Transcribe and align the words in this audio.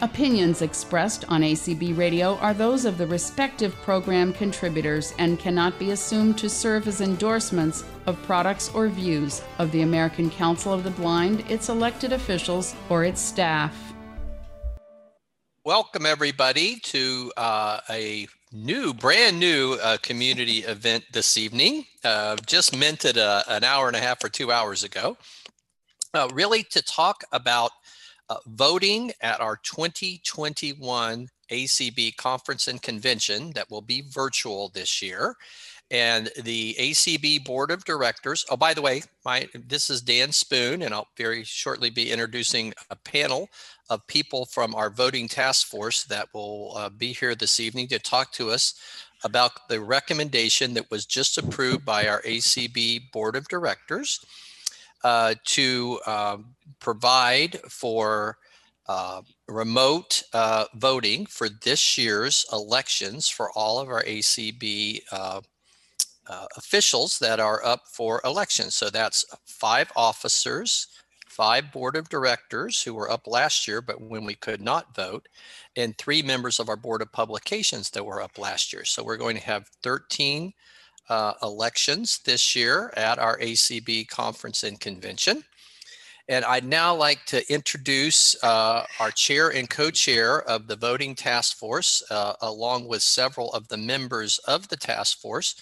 Opinions 0.00 0.62
expressed 0.62 1.24
on 1.28 1.40
ACB 1.40 1.98
Radio 1.98 2.36
are 2.36 2.54
those 2.54 2.84
of 2.84 2.98
the 2.98 3.06
respective 3.08 3.74
program 3.82 4.32
contributors 4.32 5.12
and 5.18 5.40
cannot 5.40 5.76
be 5.76 5.90
assumed 5.90 6.38
to 6.38 6.48
serve 6.48 6.86
as 6.86 7.00
endorsements 7.00 7.82
of 8.06 8.16
products 8.22 8.72
or 8.76 8.86
views 8.86 9.42
of 9.58 9.72
the 9.72 9.82
American 9.82 10.30
Council 10.30 10.72
of 10.72 10.84
the 10.84 10.90
Blind, 10.90 11.40
its 11.50 11.68
elected 11.68 12.12
officials, 12.12 12.76
or 12.88 13.02
its 13.02 13.20
staff. 13.20 13.76
Welcome, 15.64 16.06
everybody, 16.06 16.76
to 16.84 17.32
uh, 17.36 17.80
a 17.90 18.28
new, 18.52 18.94
brand 18.94 19.40
new 19.40 19.78
uh, 19.82 19.96
community 19.96 20.58
event 20.58 21.06
this 21.12 21.36
evening. 21.36 21.86
Uh, 22.04 22.36
just 22.46 22.76
minted 22.76 23.16
a, 23.16 23.42
an 23.48 23.64
hour 23.64 23.88
and 23.88 23.96
a 23.96 24.00
half 24.00 24.22
or 24.22 24.28
two 24.28 24.52
hours 24.52 24.84
ago. 24.84 25.16
Uh, 26.14 26.28
really, 26.32 26.62
to 26.62 26.80
talk 26.82 27.24
about 27.32 27.72
uh, 28.28 28.36
voting 28.46 29.12
at 29.20 29.40
our 29.40 29.56
2021 29.56 31.28
ACB 31.50 32.16
conference 32.16 32.68
and 32.68 32.82
convention 32.82 33.52
that 33.52 33.70
will 33.70 33.82
be 33.82 34.02
virtual 34.10 34.68
this 34.68 35.00
year. 35.02 35.34
And 35.90 36.28
the 36.42 36.76
ACB 36.78 37.46
board 37.46 37.70
of 37.70 37.84
directors. 37.86 38.44
Oh, 38.50 38.58
by 38.58 38.74
the 38.74 38.82
way, 38.82 39.02
my 39.24 39.48
this 39.54 39.88
is 39.88 40.02
Dan 40.02 40.32
Spoone, 40.32 40.82
and 40.82 40.92
I'll 40.92 41.08
very 41.16 41.44
shortly 41.44 41.88
be 41.88 42.10
introducing 42.10 42.74
a 42.90 42.96
panel 42.96 43.48
of 43.88 44.06
people 44.06 44.44
from 44.44 44.74
our 44.74 44.90
voting 44.90 45.28
task 45.28 45.66
force 45.66 46.04
that 46.04 46.28
will 46.34 46.74
uh, 46.76 46.90
be 46.90 47.14
here 47.14 47.34
this 47.34 47.58
evening 47.58 47.88
to 47.88 47.98
talk 47.98 48.32
to 48.32 48.50
us 48.50 48.74
about 49.24 49.68
the 49.70 49.80
recommendation 49.80 50.74
that 50.74 50.90
was 50.90 51.06
just 51.06 51.38
approved 51.38 51.86
by 51.86 52.06
our 52.06 52.20
ACB 52.22 53.10
board 53.10 53.34
of 53.34 53.48
directors 53.48 54.24
uh, 55.04 55.34
to 55.44 55.98
um, 56.06 56.54
provide 56.80 57.60
for 57.68 58.38
uh, 58.88 59.20
remote 59.46 60.22
uh, 60.32 60.64
voting 60.74 61.26
for 61.26 61.48
this 61.48 61.98
year's 61.98 62.46
elections 62.52 63.28
for 63.28 63.50
all 63.54 63.78
of 63.78 63.88
our 63.88 64.02
ACB 64.04 65.00
uh, 65.12 65.40
uh, 66.26 66.46
officials 66.56 67.18
that 67.18 67.40
are 67.40 67.64
up 67.64 67.82
for 67.92 68.20
election. 68.24 68.70
So 68.70 68.90
that's 68.90 69.24
five 69.46 69.92
officers, 69.96 70.88
five 71.26 71.70
board 71.72 71.96
of 71.96 72.08
directors 72.08 72.82
who 72.82 72.94
were 72.94 73.10
up 73.10 73.26
last 73.26 73.68
year, 73.68 73.80
but 73.80 74.00
when 74.00 74.24
we 74.24 74.34
could 74.34 74.60
not 74.60 74.94
vote, 74.94 75.28
and 75.76 75.96
three 75.96 76.22
members 76.22 76.58
of 76.58 76.68
our 76.68 76.76
board 76.76 77.02
of 77.02 77.12
publications 77.12 77.90
that 77.90 78.04
were 78.04 78.22
up 78.22 78.38
last 78.38 78.72
year. 78.72 78.84
So 78.84 79.02
we're 79.02 79.16
going 79.16 79.36
to 79.36 79.42
have 79.42 79.68
13 79.82 80.52
uh, 81.08 81.34
elections 81.42 82.20
this 82.24 82.54
year 82.54 82.92
at 82.96 83.18
our 83.18 83.38
ACB 83.38 84.08
conference 84.08 84.62
and 84.62 84.78
convention. 84.78 85.44
And 86.28 86.44
I'd 86.44 86.64
now 86.64 86.94
like 86.94 87.24
to 87.26 87.52
introduce 87.52 88.36
uh, 88.44 88.84
our 89.00 89.10
chair 89.10 89.48
and 89.48 89.68
co-chair 89.68 90.42
of 90.42 90.66
the 90.66 90.76
voting 90.76 91.14
task 91.14 91.56
force, 91.56 92.02
uh, 92.10 92.34
along 92.42 92.86
with 92.86 93.02
several 93.02 93.50
of 93.54 93.66
the 93.68 93.78
members 93.78 94.38
of 94.40 94.68
the 94.68 94.76
task 94.76 95.20
force, 95.20 95.54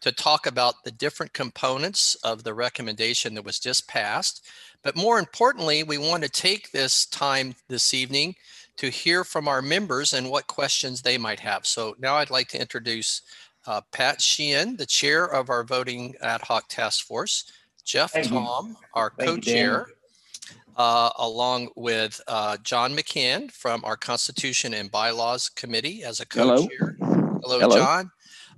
to 0.00 0.12
talk 0.12 0.46
about 0.46 0.84
the 0.84 0.92
different 0.92 1.32
components 1.32 2.14
of 2.22 2.44
the 2.44 2.54
recommendation 2.54 3.34
that 3.34 3.44
was 3.44 3.58
just 3.58 3.88
passed. 3.88 4.46
But 4.82 4.96
more 4.96 5.18
importantly, 5.18 5.82
we 5.82 5.98
want 5.98 6.22
to 6.22 6.28
take 6.28 6.70
this 6.70 7.06
time 7.06 7.54
this 7.68 7.92
evening 7.92 8.36
to 8.76 8.90
hear 8.90 9.24
from 9.24 9.48
our 9.48 9.62
members 9.62 10.12
and 10.12 10.30
what 10.30 10.46
questions 10.46 11.02
they 11.02 11.18
might 11.18 11.40
have. 11.40 11.66
So 11.66 11.96
now 11.98 12.14
I'd 12.16 12.30
like 12.30 12.48
to 12.48 12.60
introduce 12.60 13.22
uh, 13.66 13.80
Pat 13.92 14.20
Sheehan, 14.20 14.76
the 14.76 14.86
chair 14.86 15.24
of 15.26 15.50
our 15.50 15.62
voting 15.62 16.14
ad 16.20 16.42
hoc 16.42 16.68
task 16.68 17.06
force, 17.06 17.52
Jeff 17.84 18.12
Thank 18.12 18.26
you. 18.26 18.32
Thom, 18.32 18.76
our 18.94 19.10
co-chair, 19.10 19.86
uh, 20.76 21.10
along 21.16 21.68
with 21.76 22.20
uh, 22.28 22.56
John 22.62 22.94
McCann 22.94 23.50
from 23.50 23.84
our 23.84 23.96
Constitution 23.96 24.74
and 24.74 24.90
Bylaws 24.90 25.48
Committee 25.48 26.02
as 26.04 26.20
a 26.20 26.26
co-chair. 26.26 26.96
Hello, 27.00 27.58
Hello. 27.58 27.76
John. 27.76 28.10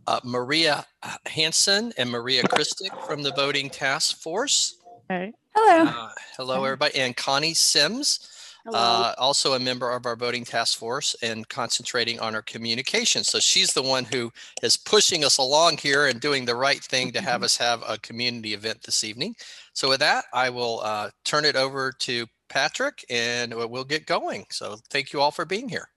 Uh, 0.06 0.20
Maria 0.22 0.84
Hanson 1.24 1.92
and 1.96 2.10
Maria 2.10 2.42
Christic 2.42 2.90
from 3.06 3.22
the 3.22 3.32
Voting 3.32 3.70
Task 3.70 4.18
Force. 4.18 4.76
Hello. 5.08 5.32
Uh, 5.56 6.10
hello, 6.36 6.64
everybody. 6.64 6.98
And 6.98 7.16
Connie 7.16 7.54
Sims, 7.54 8.20
Hello. 8.20 8.33
Uh, 8.72 9.14
also 9.18 9.52
a 9.52 9.58
member 9.58 9.90
of 9.90 10.06
our 10.06 10.16
voting 10.16 10.44
task 10.44 10.78
force 10.78 11.14
and 11.22 11.48
concentrating 11.48 12.18
on 12.20 12.34
our 12.34 12.42
communication. 12.42 13.24
So 13.24 13.38
she's 13.38 13.72
the 13.72 13.82
one 13.82 14.04
who 14.04 14.32
is 14.62 14.76
pushing 14.76 15.24
us 15.24 15.38
along 15.38 15.78
here 15.78 16.06
and 16.06 16.20
doing 16.20 16.44
the 16.44 16.56
right 16.56 16.82
thing 16.82 17.12
to 17.12 17.20
have 17.20 17.42
us 17.42 17.56
have 17.58 17.82
a 17.86 17.98
community 17.98 18.54
event 18.54 18.82
this 18.82 19.04
evening. 19.04 19.36
So 19.74 19.88
with 19.88 20.00
that, 20.00 20.24
I 20.32 20.50
will 20.50 20.80
uh, 20.82 21.10
turn 21.24 21.44
it 21.44 21.56
over 21.56 21.92
to 22.00 22.26
Patrick 22.48 23.04
and 23.10 23.52
we'll 23.52 23.84
get 23.84 24.06
going. 24.06 24.46
So 24.50 24.76
thank 24.90 25.12
you 25.12 25.20
all 25.20 25.30
for 25.30 25.44
being 25.44 25.68
here. 25.68 25.88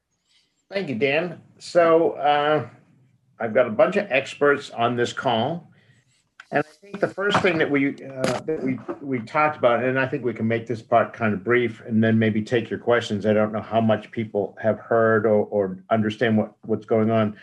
Thank 0.70 0.90
you, 0.90 0.96
Dan. 0.96 1.42
So 1.60 2.12
uh, 2.14 2.68
I've 3.40 3.54
got 3.54 3.68
a 3.68 3.72
bunch 3.72 3.96
of 3.96 4.08
experts 4.12 4.72
on 4.72 4.96
this 4.96 5.14
call. 5.14 5.72
And 6.50 6.64
I 6.66 6.72
think 6.82 7.00
the 7.02 7.10
first 7.10 7.42
thing 7.42 7.58
that 7.58 7.70
we 7.70 7.90
uh, 7.90 8.40
that 8.40 8.64
we 8.64 8.80
we 9.02 9.20
talked 9.20 9.58
about, 9.58 9.84
and 9.84 10.00
I 10.00 10.08
think 10.08 10.24
we 10.24 10.34
can 10.34 10.48
make 10.48 10.66
this 10.66 10.82
part 10.82 11.12
kind 11.12 11.34
of 11.34 11.44
brief, 11.44 11.82
and 11.86 12.02
then 12.02 12.18
maybe 12.18 12.42
take 12.42 12.70
your 12.70 12.80
questions. 12.80 13.26
I 13.26 13.34
don't 13.34 13.52
know 13.52 13.62
how 13.62 13.82
much 13.82 14.12
people 14.12 14.58
have 14.62 14.80
heard 14.80 15.26
or, 15.26 15.46
or 15.48 15.84
understand 15.90 16.38
what 16.38 16.54
what's 16.62 16.86
going 16.86 17.12
on, 17.12 17.36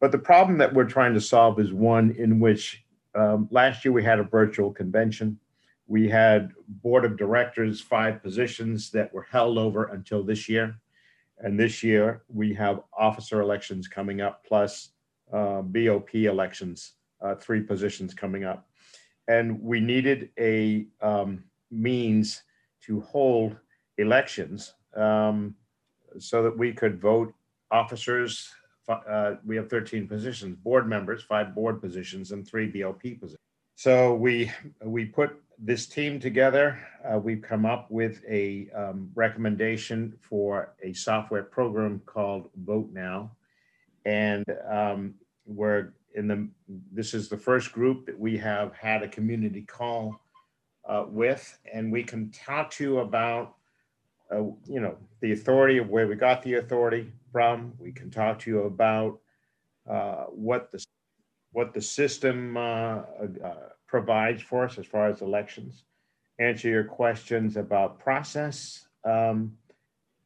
but 0.00 0.10
the 0.10 0.18
problem 0.18 0.56
that 0.58 0.72
we're 0.72 0.84
trying 0.84 1.12
to 1.14 1.20
solve 1.20 1.60
is 1.60 1.72
one 1.72 2.12
in 2.12 2.40
which 2.40 2.82
um, 3.14 3.48
last 3.50 3.84
year 3.84 3.92
we 3.92 4.02
had 4.02 4.18
a 4.18 4.24
virtual 4.24 4.72
convention. 4.72 5.38
We 5.86 6.08
had 6.08 6.50
board 6.82 7.04
of 7.04 7.16
directors, 7.16 7.80
five 7.80 8.22
positions 8.22 8.90
that 8.90 9.12
were 9.12 9.26
held 9.30 9.58
over 9.58 9.84
until 9.84 10.22
this 10.22 10.48
year. 10.48 10.78
And 11.38 11.60
this 11.60 11.82
year, 11.82 12.22
we 12.28 12.54
have 12.54 12.80
officer 12.96 13.40
elections 13.40 13.86
coming 13.88 14.20
up, 14.20 14.44
plus 14.46 14.90
uh, 15.32 15.62
BOP 15.62 16.14
elections, 16.14 16.92
uh, 17.20 17.34
three 17.34 17.62
positions 17.62 18.14
coming 18.14 18.44
up. 18.44 18.68
And 19.28 19.60
we 19.60 19.80
needed 19.80 20.30
a 20.38 20.86
um, 21.00 21.44
means 21.70 22.42
to 22.82 23.00
hold 23.00 23.56
elections 23.98 24.74
um, 24.94 25.54
so 26.18 26.42
that 26.42 26.56
we 26.56 26.72
could 26.72 27.00
vote 27.00 27.34
officers. 27.70 28.50
uh, 28.88 29.34
We 29.44 29.56
have 29.56 29.68
13 29.68 30.06
positions, 30.06 30.56
board 30.56 30.88
members, 30.88 31.22
five 31.22 31.54
board 31.54 31.80
positions, 31.80 32.32
and 32.32 32.46
three 32.46 32.66
BOP 32.66 33.02
positions. 33.02 33.40
So 33.74 34.14
we, 34.14 34.50
we 34.82 35.04
put 35.04 35.36
this 35.58 35.86
team 35.86 36.20
together. 36.20 36.78
Uh, 37.04 37.18
We've 37.18 37.42
come 37.42 37.66
up 37.66 37.90
with 37.90 38.22
a 38.28 38.68
um, 38.74 39.10
recommendation 39.14 40.16
for 40.20 40.74
a 40.82 40.92
software 40.92 41.42
program 41.42 42.00
called 42.06 42.50
Vote 42.56 42.90
Now. 42.92 43.32
And 44.04 44.44
um, 44.70 45.14
we're 45.46 45.92
in 46.16 46.26
the, 46.26 46.48
this 46.90 47.14
is 47.14 47.28
the 47.28 47.36
first 47.36 47.72
group 47.72 48.06
that 48.06 48.18
we 48.18 48.36
have 48.38 48.74
had 48.74 49.02
a 49.02 49.08
community 49.08 49.62
call 49.62 50.18
uh, 50.88 51.04
with, 51.06 51.58
and 51.72 51.92
we 51.92 52.02
can 52.02 52.30
talk 52.30 52.70
to 52.70 52.84
you 52.84 52.98
about, 53.00 53.54
uh, 54.32 54.42
you 54.66 54.80
know, 54.80 54.96
the 55.20 55.32
authority 55.32 55.78
of 55.78 55.90
where 55.90 56.08
we 56.08 56.16
got 56.16 56.42
the 56.42 56.54
authority 56.54 57.12
from. 57.30 57.74
We 57.78 57.92
can 57.92 58.10
talk 58.10 58.38
to 58.40 58.50
you 58.50 58.60
about 58.62 59.20
uh, 59.88 60.24
what 60.24 60.72
the, 60.72 60.84
what 61.52 61.74
the 61.74 61.82
system 61.82 62.56
uh, 62.56 63.02
uh, 63.44 63.68
provides 63.86 64.42
for 64.42 64.64
us 64.64 64.78
as 64.78 64.86
far 64.86 65.08
as 65.08 65.20
elections. 65.20 65.84
Answer 66.38 66.68
your 66.68 66.84
questions 66.84 67.56
about 67.56 67.98
process. 67.98 68.86
Um, 69.04 69.56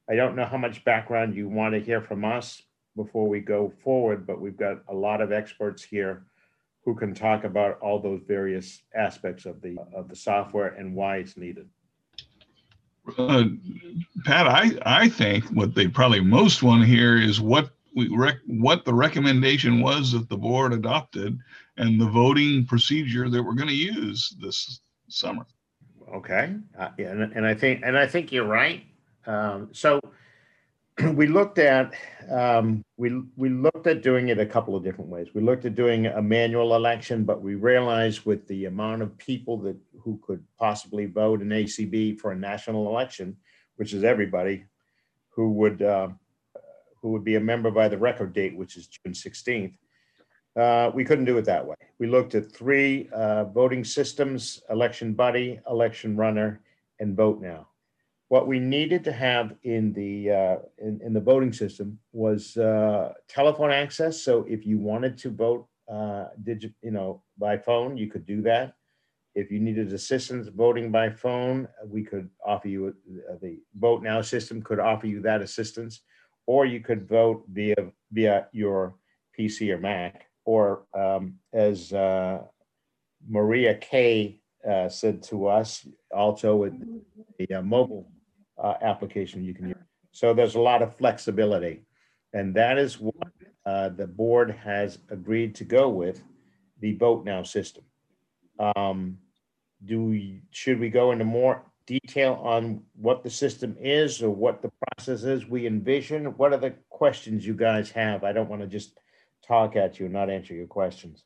I 0.09 0.15
don't 0.15 0.37
know 0.37 0.47
how 0.47 0.57
much 0.57 0.85
background 0.85 1.35
you 1.35 1.49
want 1.49 1.75
to 1.75 1.81
hear 1.81 2.01
from 2.01 2.25
us 2.25 2.63
before 2.97 3.29
we 3.29 3.41
go 3.41 3.73
forward, 3.83 4.27
but 4.27 4.41
we've 4.41 4.57
got 4.57 4.79
a 4.89 4.95
lot 4.95 5.21
of 5.21 5.33
experts 5.33 5.83
here 5.83 6.25
who 6.85 6.95
can 6.95 7.15
talk 7.15 7.45
about 7.45 7.79
all 7.81 7.99
those 7.99 8.23
various 8.27 8.83
aspects 8.95 9.47
of 9.47 9.61
the, 9.61 9.77
of 9.95 10.09
the 10.09 10.17
software 10.17 10.69
and 10.69 10.95
why 10.95 11.19
it's 11.19 11.37
needed. 11.37 11.69
Uh, 13.19 13.45
Pat, 14.25 14.47
I, 14.47 14.73
I 14.85 15.09
think 15.09 15.45
what 15.47 15.75
they 15.75 15.89
probably 15.89 16.21
most 16.21 16.63
want 16.63 16.83
to 16.83 16.87
hear 16.87 17.17
is 17.17 17.41
what 17.41 17.71
we 17.95 18.09
rec, 18.09 18.37
what 18.47 18.85
the 18.85 18.95
recommendation 18.95 19.81
was 19.81 20.13
that 20.13 20.29
the 20.29 20.37
board 20.37 20.73
adopted 20.73 21.39
and 21.77 22.01
the 22.01 22.07
voting 22.07 22.65
procedure 22.67 23.29
that 23.29 23.43
we're 23.43 23.55
going 23.55 23.69
to 23.69 23.75
use 23.75 24.37
this 24.41 24.81
summer. 25.09 25.47
Okay, 26.15 26.55
uh, 26.79 26.89
yeah, 26.99 27.11
and, 27.11 27.33
and 27.33 27.47
I 27.47 27.55
think, 27.55 27.83
and 27.85 27.97
I 27.97 28.07
think 28.07 28.33
you're 28.33 28.47
right. 28.47 28.85
Um, 29.27 29.69
so 29.73 30.01
we 31.15 31.27
looked 31.27 31.59
at, 31.59 31.95
um, 32.31 32.85
we, 32.97 33.23
we 33.37 33.49
looked 33.49 33.87
at 33.87 34.03
doing 34.03 34.29
it 34.29 34.39
a 34.39 34.47
couple 34.47 34.77
of 34.77 34.83
different 34.83 35.11
ways. 35.11 35.29
We 35.35 35.43
looked 35.43 35.65
at 35.65 35.75
doing 35.75 36.07
a 36.07 36.21
manual 36.21 36.75
election, 36.75 37.25
but 37.25 37.43
we 37.43 37.55
realized 37.55 38.25
with 38.25 38.47
the 38.49 38.67
amount 38.67 39.03
of 39.03 39.17
people 39.19 39.57
that, 39.59 39.77
who 40.01 40.21
could 40.27 40.43
possibly 40.59 41.07
vote 41.07 41.43
in 41.43 41.49
ACB 41.49 42.19
for 42.19 42.33
a 42.33 42.37
national 42.37 42.89
election, 42.89 43.37
which 43.77 43.93
is 43.93 44.05
everybody, 44.05 44.65
who 45.31 45.53
would, 45.53 45.83
uh, 45.83 46.09
who 47.01 47.11
would 47.13 47.25
be 47.25 47.37
a 47.37 47.41
member 47.41 47.71
by 47.71 47.89
the 47.89 47.99
record 47.99 48.33
date, 48.33 48.57
which 48.57 48.77
is 48.77 48.89
June 48.89 49.15
16th, 49.15 49.75
uh, 50.57 50.91
we 50.93 51.05
couldn't 51.05 51.25
do 51.25 51.39
it 51.39 51.45
that 51.45 51.65
way. 51.65 51.77
We 51.99 52.09
looked 52.09 52.35
at 52.35 52.53
three 52.53 53.09
uh, 53.13 53.45
voting 53.45 53.85
systems, 53.85 54.63
election 54.69 55.15
buddy, 55.15 55.61
election 55.69 56.17
runner, 56.17 56.61
and 56.99 57.17
vote 57.17 57.41
now. 57.41 57.70
What 58.31 58.47
we 58.47 58.61
needed 58.61 59.03
to 59.03 59.11
have 59.11 59.57
in 59.65 59.93
the, 59.93 60.31
uh, 60.31 60.57
in, 60.79 61.01
in 61.05 61.13
the 61.13 61.21
voting 61.21 61.53
system 61.53 61.99
was, 62.13 62.57
uh, 62.57 63.13
telephone 63.27 63.73
access. 63.73 64.23
So 64.23 64.47
if 64.49 64.65
you 64.65 64.79
wanted 64.79 65.19
to 65.19 65.31
vote, 65.31 65.67
uh, 65.93 66.27
you 66.47 66.93
know, 66.93 67.25
by 67.39 67.59
phone, 67.59 67.97
you 67.97 68.07
could 68.07 68.25
do 68.25 68.41
that. 68.43 68.75
If 69.35 69.51
you 69.51 69.59
needed 69.59 69.93
assistance 69.93 70.47
voting 70.47 70.93
by 70.93 71.11
phone, 71.11 71.67
we 71.85 72.05
could 72.05 72.31
offer 72.47 72.69
you, 72.69 72.95
uh, 73.29 73.35
the 73.43 73.59
Vote 73.75 74.05
Now 74.05 74.23
system 74.23 74.63
could 74.63 74.79
offer 74.79 75.09
you 75.09 75.21
that 75.23 75.43
assistance. 75.43 76.03
Or 76.47 76.65
you 76.67 76.79
could 76.79 77.09
vote 77.09 77.43
via, 77.49 77.75
via 78.13 78.47
your 78.53 78.95
PC 79.37 79.73
or 79.73 79.79
Mac, 79.79 80.27
or, 80.45 80.85
um, 80.95 81.35
as, 81.53 81.93
uh, 81.93 82.45
Maria 83.29 83.75
Kay, 83.75 84.41
uh, 84.65 84.89
said 84.89 85.21
to 85.25 85.49
us, 85.49 85.85
also 86.13 86.55
with 86.55 86.75
the 87.39 87.63
mobile 87.63 88.07
uh, 88.61 88.75
application 88.83 89.43
you 89.45 89.55
can 89.55 89.69
use. 89.69 89.77
So 90.13 90.35
there's 90.35 90.55
a 90.55 90.61
lot 90.61 90.83
of 90.83 90.97
flexibility. 90.97 91.85
And 92.33 92.55
that 92.55 92.79
is 92.79 93.01
what 93.01 93.15
uh, 93.67 93.89
the 93.91 94.07
board 94.07 94.51
has 94.53 94.99
agreed 95.11 95.55
to 95.57 95.65
go 95.65 95.89
with, 95.89 96.23
the 96.81 96.97
Vote 96.97 97.25
Now 97.25 97.43
system. 97.43 97.85
Um, 98.59 99.19
Do 99.85 100.05
we, 100.05 100.43
should 100.51 100.79
we 100.79 100.91
go 100.91 101.13
into 101.13 101.25
more 101.25 101.63
detail 101.87 102.35
on 102.43 102.83
what 102.95 103.23
the 103.23 103.31
system 103.31 103.77
is 103.81 104.23
or 104.23 104.31
what 104.31 104.63
the 104.63 104.71
process 104.83 105.25
is 105.25 105.47
we 105.47 105.67
envision? 105.67 106.27
What 106.37 106.53
are 106.53 106.59
the 106.59 106.75
questions 106.91 107.47
you 107.47 107.55
guys 107.55 107.91
have? 107.93 108.23
I 108.23 108.33
don't 108.33 108.49
want 108.51 108.63
to 108.63 108.69
just 108.69 108.99
talk 109.47 109.77
at 109.77 109.99
you 109.99 110.05
and 110.07 110.13
not 110.13 110.31
answer 110.31 110.55
your 110.55 110.67
questions. 110.67 111.25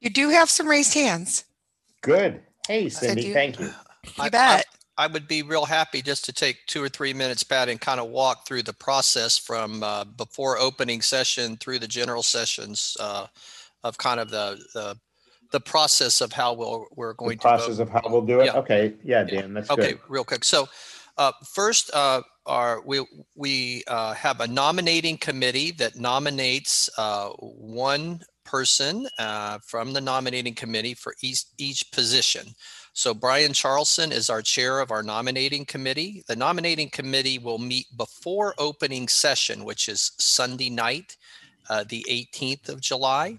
You 0.00 0.10
do 0.10 0.28
have 0.30 0.48
some 0.48 0.68
raised 0.68 0.94
hands. 0.94 1.44
Good. 2.02 2.40
Hey, 2.66 2.88
Cindy, 2.88 3.26
you- 3.26 3.34
thank 3.34 3.58
you. 3.58 3.66
You 3.66 3.72
I- 4.20 4.26
I- 4.26 4.30
bet. 4.30 4.66
I 4.98 5.06
would 5.06 5.28
be 5.28 5.42
real 5.42 5.64
happy 5.64 6.02
just 6.02 6.24
to 6.24 6.32
take 6.32 6.66
two 6.66 6.82
or 6.82 6.88
three 6.88 7.14
minutes, 7.14 7.44
Pat, 7.44 7.68
and 7.68 7.80
kind 7.80 8.00
of 8.00 8.08
walk 8.08 8.46
through 8.46 8.64
the 8.64 8.72
process 8.72 9.38
from 9.38 9.84
uh, 9.84 10.02
before 10.04 10.58
opening 10.58 11.00
session 11.02 11.56
through 11.56 11.78
the 11.78 11.86
general 11.86 12.24
sessions 12.24 12.96
uh, 12.98 13.28
of 13.84 13.96
kind 13.96 14.18
of 14.18 14.28
the, 14.30 14.58
the, 14.74 14.98
the 15.52 15.60
process 15.60 16.20
of 16.20 16.32
how 16.32 16.52
we'll, 16.52 16.86
we're 16.96 17.12
The 17.12 17.16
going 17.16 17.38
to 17.38 17.42
process 17.42 17.76
vote. 17.76 17.82
of 17.84 17.88
how 17.90 18.02
we'll 18.06 18.22
do 18.22 18.40
it? 18.40 18.46
Yeah. 18.46 18.58
Okay, 18.58 18.94
yeah. 19.04 19.22
Dan, 19.22 19.54
that's 19.54 19.70
Okay, 19.70 19.92
good. 19.92 20.00
real 20.08 20.24
quick. 20.24 20.42
So 20.42 20.68
uh, 21.16 21.30
first, 21.54 21.94
uh, 21.94 22.22
are, 22.44 22.82
we, 22.84 23.06
we 23.36 23.84
uh, 23.86 24.14
have 24.14 24.40
a 24.40 24.48
nominating 24.48 25.16
committee 25.16 25.70
that 25.72 25.94
nominates 25.94 26.90
uh, 26.98 27.28
one 27.28 28.20
person 28.44 29.06
uh, 29.18 29.58
from 29.64 29.92
the 29.92 30.00
nominating 30.00 30.54
committee 30.54 30.94
for 30.94 31.14
each, 31.22 31.44
each 31.58 31.92
position. 31.92 32.48
So 32.98 33.14
Brian 33.14 33.52
Charlson 33.52 34.10
is 34.10 34.28
our 34.28 34.42
chair 34.42 34.80
of 34.80 34.90
our 34.90 35.04
nominating 35.04 35.64
committee. 35.66 36.24
The 36.26 36.34
nominating 36.34 36.90
committee 36.90 37.38
will 37.38 37.58
meet 37.58 37.86
before 37.96 38.56
opening 38.58 39.06
session, 39.06 39.64
which 39.64 39.88
is 39.88 40.10
Sunday 40.18 40.68
night, 40.68 41.16
uh, 41.70 41.84
the 41.88 42.04
18th 42.10 42.68
of 42.68 42.80
July. 42.80 43.38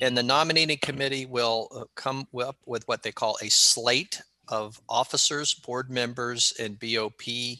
And 0.00 0.16
the 0.16 0.22
nominating 0.22 0.78
committee 0.78 1.26
will 1.26 1.68
uh, 1.76 1.84
come 1.96 2.26
up 2.40 2.56
with 2.64 2.88
what 2.88 3.02
they 3.02 3.12
call 3.12 3.36
a 3.42 3.50
slate 3.50 4.22
of 4.48 4.80
officers, 4.88 5.52
board 5.52 5.90
members, 5.90 6.54
and 6.58 6.80
BOP 6.80 7.58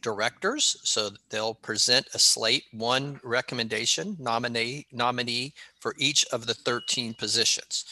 directors. 0.00 0.76
So 0.84 1.10
they'll 1.28 1.54
present 1.54 2.06
a 2.14 2.20
slate, 2.20 2.66
one 2.70 3.18
recommendation, 3.24 4.16
nominee, 4.20 4.86
nominee 4.92 5.54
for 5.80 5.96
each 5.98 6.24
of 6.26 6.46
the 6.46 6.54
13 6.54 7.14
positions. 7.14 7.84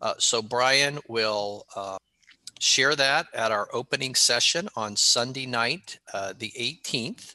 Uh, 0.00 0.14
so 0.18 0.40
Brian 0.40 1.00
will 1.08 1.66
uh, 1.74 1.96
share 2.64 2.96
that 2.96 3.26
at 3.34 3.52
our 3.52 3.68
opening 3.72 4.14
session 4.14 4.68
on 4.74 4.96
Sunday 4.96 5.44
night, 5.44 5.98
uh, 6.14 6.32
the 6.38 6.50
18th. 6.58 7.34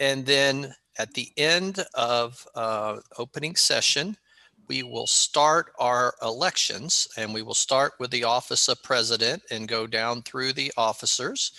And 0.00 0.26
then 0.26 0.74
at 0.98 1.14
the 1.14 1.30
end 1.36 1.84
of 1.94 2.44
uh, 2.56 2.98
opening 3.16 3.54
session, 3.54 4.16
we 4.66 4.82
will 4.82 5.06
start 5.06 5.72
our 5.78 6.14
elections 6.22 7.08
and 7.16 7.32
we 7.32 7.42
will 7.42 7.54
start 7.54 7.92
with 8.00 8.10
the 8.10 8.24
office 8.24 8.68
of 8.68 8.82
president 8.82 9.42
and 9.52 9.68
go 9.68 9.86
down 9.86 10.22
through 10.22 10.52
the 10.52 10.72
officers. 10.76 11.52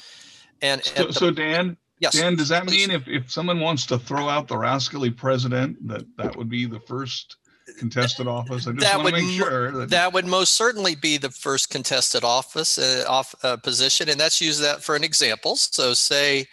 And 0.61 0.83
So, 0.83 1.07
the- 1.07 1.13
so 1.13 1.31
Dan, 1.31 1.77
yes, 1.99 2.13
Dan, 2.13 2.35
does 2.35 2.49
that 2.49 2.67
please. 2.67 2.87
mean 2.87 2.95
if, 2.95 3.07
if 3.07 3.31
someone 3.31 3.61
wants 3.61 3.85
to 3.87 3.97
throw 3.99 4.27
out 4.27 4.49
the 4.49 4.57
rascally 4.57 5.11
president, 5.11 5.77
that 5.87 6.05
that 6.17 6.35
would 6.35 6.49
be 6.49 6.65
the 6.65 6.79
first 6.81 7.37
contested 7.81 8.27
office? 8.27 8.67
I 8.67 8.71
just 8.73 8.85
That 8.85 8.97
want 8.97 9.07
to 9.09 9.13
would 9.15 9.23
make 9.23 9.37
sure 9.37 9.71
that. 9.71 9.89
That 9.89 10.13
would 10.13 10.27
most 10.27 10.53
certainly 10.53 10.95
be 10.95 11.17
the 11.17 11.31
first 11.31 11.71
contested 11.71 12.23
office, 12.23 12.77
uh, 12.77 13.03
off, 13.17 13.33
uh, 13.43 13.57
position, 13.57 14.07
and 14.07 14.19
that's 14.19 14.39
use 14.39 14.59
that 14.59 14.83
for 14.83 14.95
an 14.95 15.03
example. 15.03 15.55
So 15.55 15.95
say, 15.95 16.45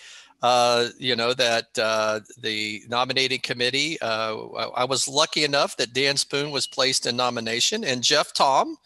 uh, 0.42 0.88
you 0.98 1.14
know, 1.16 1.34
that, 1.34 1.66
uh, 1.78 2.20
the 2.40 2.82
nominating 2.88 3.40
committee, 3.40 4.00
uh, 4.00 4.34
I 4.62 4.64
I 4.82 4.84
was 4.84 5.06
lucky 5.06 5.44
enough 5.44 5.76
that 5.76 5.92
Dan 5.92 6.16
Spoone 6.16 6.50
was 6.50 6.66
placed 6.66 7.06
in 7.06 7.14
nomination 7.16 7.84
and 7.84 8.02
Jeff 8.02 8.32
Thom 8.32 8.76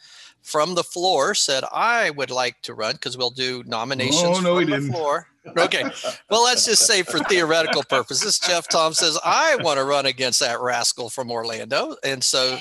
from 0.42 0.74
the 0.74 0.84
floor 0.84 1.34
said, 1.34 1.64
I 1.72 2.10
would 2.10 2.30
like 2.30 2.60
to 2.62 2.74
run, 2.74 2.92
because 2.92 3.16
we'll 3.16 3.30
do 3.30 3.62
nominations 3.66 4.22
Oh, 4.24 4.40
no, 4.40 4.56
from 4.56 4.70
the 4.70 4.76
didn't. 4.76 4.92
floor. 4.92 5.26
Okay, 5.56 5.84
well, 6.30 6.44
let's 6.44 6.64
just 6.64 6.86
say 6.86 7.02
for 7.02 7.18
theoretical 7.20 7.82
purposes, 7.82 8.38
Jeff 8.38 8.68
Thom 8.68 8.92
says, 8.94 9.18
I 9.24 9.56
want 9.56 9.78
to 9.78 9.84
run 9.84 10.06
against 10.06 10.38
that 10.40 10.60
rascal 10.60 11.10
from 11.10 11.32
Orlando. 11.32 11.96
And 12.04 12.22
so 12.22 12.58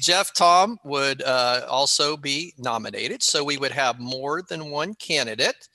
Jeff 0.00 0.34
Thom 0.34 0.78
would 0.84 1.22
uh, 1.22 1.64
also 1.68 2.16
be 2.16 2.52
nominated. 2.58 3.22
So 3.22 3.44
we 3.44 3.56
would 3.56 3.70
have 3.70 4.00
more 4.00 4.42
than 4.42 4.70
one 4.70 4.94
candidate 4.94 5.68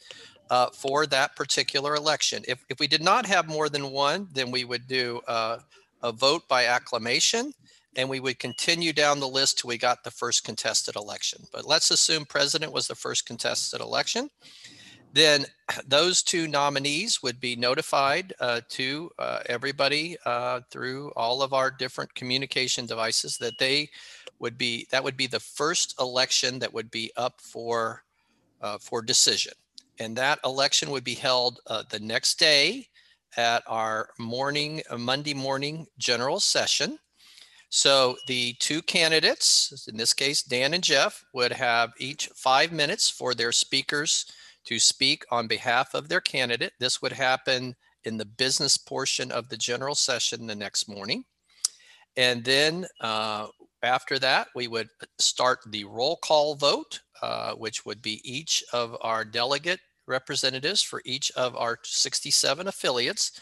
uh, 0.49 0.67
for 0.73 1.05
that 1.07 1.35
particular 1.37 1.95
election. 1.95 2.43
If, 2.45 2.65
if 2.69 2.79
we 2.79 2.87
did 2.87 3.03
not 3.03 3.25
have 3.25 3.47
more 3.47 3.69
than 3.69 3.91
one, 3.91 4.27
then 4.33 4.51
we 4.51 4.65
would 4.65 4.85
do 4.85 5.21
uh, 5.27 5.59
a 6.03 6.11
vote 6.11 6.45
by 6.49 6.65
acclamation 6.65 7.53
and 7.95 8.09
we 8.09 8.19
would 8.19 8.39
continue 8.39 8.93
down 8.93 9.19
the 9.19 9.27
list 9.27 9.59
till 9.59 9.67
we 9.67 9.77
got 9.77 10.03
the 10.03 10.11
first 10.11 10.43
contested 10.43 10.95
election. 10.95 11.43
But 11.51 11.65
let's 11.65 11.91
assume 11.91 12.25
president 12.25 12.71
was 12.71 12.87
the 12.87 12.95
first 12.95 13.25
contested 13.25 13.81
election. 13.81 14.29
Then 15.13 15.45
those 15.87 16.21
two 16.21 16.47
nominees 16.47 17.21
would 17.23 17.39
be 17.39 17.55
notified 17.55 18.33
uh, 18.39 18.61
to 18.69 19.09
uh, 19.17 19.39
everybody 19.47 20.17
uh, 20.25 20.61
through 20.69 21.11
all 21.15 21.41
of 21.41 21.53
our 21.53 21.71
different 21.71 22.13
communication 22.15 22.85
devices 22.85 23.37
that 23.37 23.57
they 23.57 23.89
would 24.39 24.57
be, 24.57 24.87
that 24.91 25.03
would 25.03 25.17
be 25.17 25.27
the 25.27 25.39
first 25.39 25.95
election 25.99 26.59
that 26.59 26.73
would 26.73 26.89
be 26.91 27.11
up 27.17 27.41
for, 27.41 28.03
uh, 28.61 28.77
for 28.77 29.01
decision. 29.01 29.53
And 29.99 30.15
that 30.15 30.39
election 30.45 30.91
would 30.91 31.03
be 31.03 31.15
held 31.15 31.59
uh, 31.67 31.83
the 31.89 31.99
next 31.99 32.39
day 32.39 32.87
at 33.35 33.63
our 33.67 34.09
morning, 34.17 34.81
uh, 34.89 34.97
Monday 34.97 35.33
morning 35.33 35.87
general 35.97 36.39
session. 36.39 36.97
So 37.69 38.17
the 38.25 38.53
two 38.53 38.81
candidates, 38.81 39.87
in 39.87 39.95
this 39.95 40.13
case, 40.13 40.41
Dan 40.41 40.73
and 40.73 40.83
Jeff, 40.83 41.23
would 41.33 41.51
have 41.51 41.91
each 41.99 42.29
five 42.35 42.71
minutes 42.71 43.09
for 43.09 43.33
their 43.33 43.51
speakers 43.51 44.25
to 44.65 44.79
speak 44.79 45.23
on 45.31 45.47
behalf 45.47 45.93
of 45.93 46.09
their 46.09 46.21
candidate. 46.21 46.73
This 46.79 47.01
would 47.01 47.11
happen 47.11 47.75
in 48.03 48.17
the 48.17 48.25
business 48.25 48.77
portion 48.77 49.31
of 49.31 49.49
the 49.49 49.57
general 49.57 49.95
session 49.95 50.47
the 50.47 50.55
next 50.55 50.89
morning. 50.89 51.23
And 52.17 52.43
then 52.43 52.87
uh, 53.01 53.47
after 53.83 54.19
that, 54.19 54.47
we 54.55 54.67
would 54.67 54.89
start 55.19 55.59
the 55.67 55.85
roll 55.85 56.17
call 56.17 56.55
vote, 56.55 56.99
uh, 57.21 57.53
which 57.53 57.85
would 57.85 58.01
be 58.01 58.19
each 58.23 58.63
of 58.73 58.97
our 59.01 59.23
delegate 59.23 59.79
representatives 60.07 60.81
for 60.81 61.01
each 61.05 61.31
of 61.31 61.55
our 61.55 61.77
67 61.83 62.67
affiliates 62.67 63.39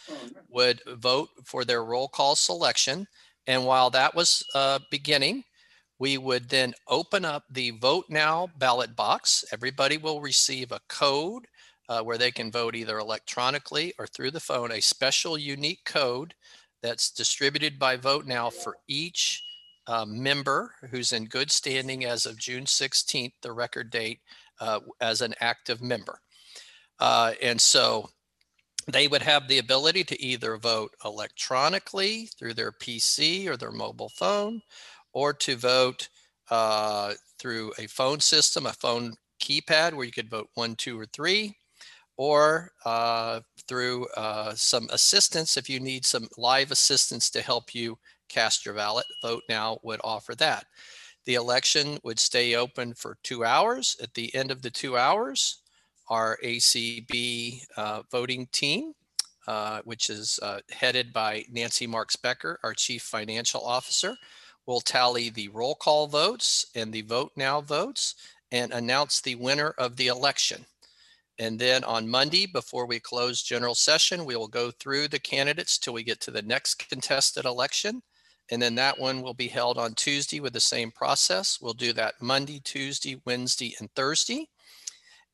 would 0.49 0.81
vote 0.97 1.29
for 1.45 1.63
their 1.63 1.85
roll 1.85 2.07
call 2.09 2.35
selection. 2.35 3.07
And 3.47 3.65
while 3.65 3.89
that 3.91 4.13
was 4.13 4.43
uh, 4.53 4.79
beginning, 4.91 5.43
we 5.99 6.17
would 6.17 6.49
then 6.49 6.73
open 6.87 7.25
up 7.25 7.43
the 7.49 7.71
vote 7.71 8.05
now 8.09 8.49
ballot 8.57 8.95
box. 8.95 9.45
Everybody 9.51 9.97
will 9.97 10.21
receive 10.21 10.71
a 10.71 10.81
code 10.89 11.47
uh, 11.89 12.01
where 12.01 12.17
they 12.17 12.31
can 12.31 12.51
vote 12.51 12.75
either 12.75 12.99
electronically 12.99 13.93
or 13.97 14.05
through 14.05 14.31
the 14.31 14.39
phone, 14.39 14.71
a 14.71 14.81
special 14.81 15.37
unique 15.37 15.83
code 15.85 16.33
that's 16.83 17.09
distributed 17.09 17.79
by 17.79 17.95
Vote 17.95 18.25
Now 18.25 18.49
for 18.49 18.77
each 18.87 19.43
uh, 19.87 20.05
member 20.05 20.73
who's 20.91 21.13
in 21.13 21.25
good 21.25 21.49
standing 21.49 22.05
as 22.05 22.25
of 22.25 22.37
June 22.37 22.65
16th, 22.65 23.33
the 23.41 23.51
record 23.51 23.89
date, 23.89 24.19
uh, 24.59 24.81
as 24.99 25.21
an 25.21 25.33
active 25.39 25.81
member. 25.81 26.19
Uh, 26.99 27.33
and 27.41 27.59
so 27.59 28.09
they 28.87 29.07
would 29.07 29.21
have 29.21 29.47
the 29.47 29.57
ability 29.59 30.03
to 30.05 30.21
either 30.21 30.57
vote 30.57 30.91
electronically 31.03 32.29
through 32.37 32.53
their 32.53 32.71
PC 32.71 33.47
or 33.47 33.57
their 33.57 33.71
mobile 33.71 34.09
phone, 34.09 34.61
or 35.13 35.33
to 35.33 35.55
vote 35.55 36.07
uh, 36.49 37.13
through 37.37 37.73
a 37.77 37.87
phone 37.87 38.19
system, 38.19 38.65
a 38.65 38.73
phone 38.73 39.13
keypad 39.41 39.93
where 39.93 40.05
you 40.05 40.11
could 40.11 40.29
vote 40.29 40.49
one, 40.53 40.75
two, 40.75 40.99
or 40.99 41.05
three, 41.07 41.55
or 42.15 42.71
uh, 42.85 43.41
through 43.67 44.07
uh, 44.15 44.53
some 44.55 44.87
assistance 44.91 45.57
if 45.57 45.69
you 45.69 45.79
need 45.79 46.05
some 46.05 46.27
live 46.37 46.71
assistance 46.71 47.29
to 47.29 47.41
help 47.41 47.75
you 47.75 47.97
cast 48.29 48.65
your 48.65 48.73
ballot. 48.75 49.05
Vote 49.21 49.43
Now 49.49 49.79
would 49.83 50.01
offer 50.03 50.33
that. 50.35 50.65
The 51.25 51.35
election 51.35 51.99
would 52.03 52.19
stay 52.19 52.55
open 52.55 52.93
for 52.93 53.17
two 53.23 53.43
hours. 53.43 53.97
At 54.01 54.13
the 54.13 54.33
end 54.33 54.49
of 54.49 54.61
the 54.61 54.71
two 54.71 54.97
hours, 54.97 55.61
our 56.09 56.37
ACB 56.43 57.61
uh, 57.75 58.03
voting 58.11 58.47
team, 58.51 58.93
uh, 59.47 59.81
which 59.83 60.09
is 60.09 60.39
uh, 60.41 60.59
headed 60.71 61.13
by 61.13 61.45
Nancy 61.51 61.87
Marks 61.87 62.15
Becker, 62.15 62.59
our 62.63 62.73
Chief 62.73 63.01
Financial 63.01 63.61
Officer, 63.65 64.15
will 64.65 64.81
tally 64.81 65.29
the 65.29 65.47
roll 65.49 65.75
call 65.75 66.07
votes 66.07 66.65
and 66.75 66.93
the 66.93 67.01
vote 67.01 67.31
now 67.35 67.61
votes 67.61 68.15
and 68.51 68.71
announce 68.73 69.21
the 69.21 69.35
winner 69.35 69.73
of 69.77 69.95
the 69.95 70.07
election. 70.07 70.65
And 71.39 71.59
then 71.59 71.83
on 71.83 72.09
Monday, 72.09 72.47
before 72.47 72.87
we 72.87 72.99
close 72.99 73.43
general 73.43 73.75
session, 73.75 74.25
we 74.25 74.35
will 74.35 74.47
go 74.47 74.71
through 74.71 75.07
the 75.07 75.19
candidates 75.19 75.77
till 75.77 75.93
we 75.93 76.03
get 76.03 76.19
to 76.21 76.31
the 76.31 76.41
next 76.41 76.89
contested 76.89 77.45
election. 77.45 78.01
And 78.49 78.61
then 78.61 78.75
that 78.75 78.97
one 78.97 79.21
will 79.21 79.33
be 79.33 79.47
held 79.47 79.77
on 79.77 79.93
Tuesday 79.93 80.39
with 80.39 80.53
the 80.53 80.59
same 80.59 80.89
process. 80.91 81.59
We'll 81.61 81.73
do 81.73 81.93
that 81.93 82.21
Monday, 82.21 82.61
Tuesday, 82.63 83.21
Wednesday, 83.25 83.75
and 83.79 83.91
Thursday. 83.93 84.49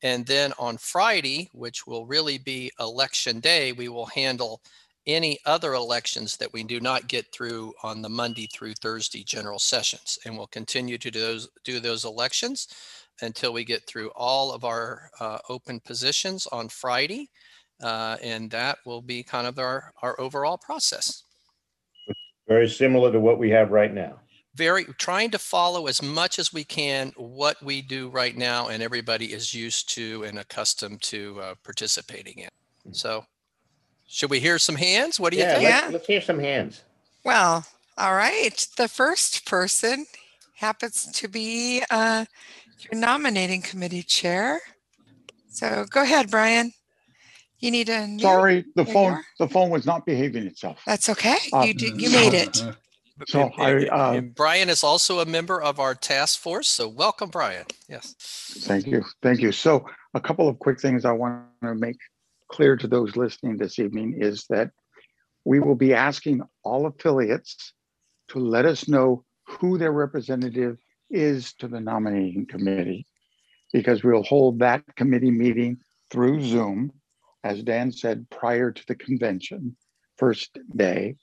And 0.04 0.26
then 0.26 0.52
on 0.58 0.76
Friday, 0.76 1.48
which 1.54 1.86
will 1.86 2.06
really 2.06 2.36
be 2.36 2.70
election 2.78 3.40
day, 3.40 3.72
we 3.72 3.88
will 3.88 4.06
handle 4.06 4.60
any 5.06 5.38
other 5.46 5.72
elections 5.72 6.36
that 6.36 6.52
we 6.52 6.62
do 6.62 6.78
not 6.78 7.08
get 7.08 7.32
through 7.32 7.72
on 7.82 8.02
the 8.02 8.08
Monday 8.08 8.46
through 8.46 8.74
Thursday 8.74 9.24
general 9.24 9.58
sessions. 9.58 10.18
And 10.24 10.36
we'll 10.36 10.46
continue 10.46 10.98
to 10.98 11.10
do 11.10 11.20
those, 11.20 11.48
do 11.64 11.80
those 11.80 12.04
elections 12.04 12.68
until 13.22 13.54
we 13.54 13.64
get 13.64 13.86
through 13.86 14.10
all 14.14 14.52
of 14.52 14.64
our 14.64 15.10
uh, 15.20 15.38
open 15.48 15.80
positions 15.80 16.46
on 16.48 16.68
Friday. 16.68 17.30
Uh, 17.82 18.18
and 18.22 18.50
that 18.50 18.78
will 18.84 19.02
be 19.02 19.22
kind 19.22 19.46
of 19.46 19.58
our, 19.58 19.92
our 20.02 20.20
overall 20.20 20.58
process. 20.58 21.22
Very 22.46 22.68
similar 22.68 23.10
to 23.10 23.20
what 23.20 23.38
we 23.38 23.48
have 23.50 23.70
right 23.70 23.92
now. 23.92 24.20
Very 24.54 24.84
trying 24.98 25.30
to 25.32 25.38
follow 25.38 25.86
as 25.88 26.00
much 26.00 26.38
as 26.38 26.52
we 26.52 26.62
can 26.64 27.12
what 27.16 27.60
we 27.62 27.82
do 27.82 28.08
right 28.08 28.36
now 28.36 28.68
and 28.68 28.82
everybody 28.82 29.32
is 29.32 29.52
used 29.52 29.88
to 29.94 30.22
and 30.24 30.38
accustomed 30.38 31.02
to 31.02 31.40
uh, 31.40 31.54
participating 31.64 32.38
in. 32.38 32.48
So 32.92 33.24
should 34.06 34.30
we 34.30 34.38
hear 34.38 34.58
some 34.60 34.76
hands? 34.76 35.18
What 35.18 35.32
do 35.32 35.38
you 35.38 35.44
Yeah, 35.44 35.52
think? 35.54 35.62
Yeah. 35.64 35.80
let's, 35.82 35.92
let's 35.92 36.06
hear 36.06 36.20
some 36.20 36.38
hands. 36.38 36.82
Well, 37.24 37.64
all 37.98 38.14
right. 38.14 38.66
The 38.76 38.86
first 38.86 39.44
person 39.44 40.06
happens 40.56 41.10
to 41.14 41.26
be 41.28 41.82
uh, 41.90 42.24
your 42.78 43.00
nominating 43.00 43.60
committee 43.62 44.02
chair. 44.04 44.60
So 45.48 45.84
go 45.90 46.02
ahead, 46.02 46.30
Brian. 46.30 46.72
You 47.58 47.70
need 47.72 47.88
a 47.88 48.06
new- 48.06 48.22
Sorry, 48.22 48.64
the 48.76 48.84
phone, 48.84 49.20
the 49.38 49.48
phone 49.48 49.70
was 49.70 49.84
not 49.86 50.04
behaving 50.06 50.46
itself. 50.46 50.78
That's 50.86 51.08
okay. 51.08 51.38
Uh, 51.52 51.62
You 51.62 51.74
did, 51.74 52.00
you 52.00 52.10
made 52.10 52.34
it. 52.34 52.62
So 53.26 53.50
I, 53.58 53.86
uh, 53.86 54.20
Brian 54.20 54.68
is 54.68 54.82
also 54.82 55.20
a 55.20 55.24
member 55.24 55.62
of 55.62 55.78
our 55.78 55.94
task 55.94 56.40
force. 56.40 56.68
So 56.68 56.88
welcome, 56.88 57.30
Brian. 57.30 57.66
Yes. 57.88 58.14
Thank 58.66 58.86
you, 58.86 59.04
thank 59.22 59.40
you. 59.40 59.52
So 59.52 59.86
a 60.14 60.20
couple 60.20 60.48
of 60.48 60.58
quick 60.58 60.80
things 60.80 61.04
I 61.04 61.12
want 61.12 61.44
to 61.62 61.74
make 61.74 61.98
clear 62.48 62.76
to 62.76 62.88
those 62.88 63.16
listening 63.16 63.56
this 63.56 63.78
evening 63.78 64.18
is 64.18 64.46
that 64.50 64.70
we 65.44 65.60
will 65.60 65.76
be 65.76 65.94
asking 65.94 66.42
all 66.64 66.86
affiliates 66.86 67.72
to 68.28 68.38
let 68.38 68.64
us 68.64 68.88
know 68.88 69.24
who 69.46 69.78
their 69.78 69.92
representative 69.92 70.78
is 71.10 71.52
to 71.54 71.68
the 71.68 71.80
nominating 71.80 72.46
committee. 72.46 73.06
Because 73.72 74.02
we'll 74.02 74.22
hold 74.22 74.60
that 74.60 74.82
committee 74.96 75.30
meeting 75.30 75.78
through 76.10 76.40
Zoom, 76.42 76.92
as 77.42 77.62
Dan 77.62 77.92
said, 77.92 78.28
prior 78.30 78.70
to 78.72 78.86
the 78.86 78.94
convention, 78.94 79.76
first 80.16 80.58
day. 80.76 81.16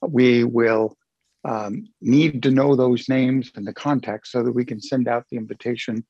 We 0.00 0.44
will 0.44 0.96
um, 1.44 1.88
need 2.00 2.42
to 2.42 2.50
know 2.50 2.76
those 2.76 3.08
names 3.08 3.50
and 3.56 3.66
the 3.66 3.74
context 3.74 4.32
so 4.32 4.42
that 4.42 4.52
we 4.52 4.64
can 4.64 4.80
send 4.80 5.08
out 5.08 5.26
the 5.30 5.36
invitation 5.36 6.04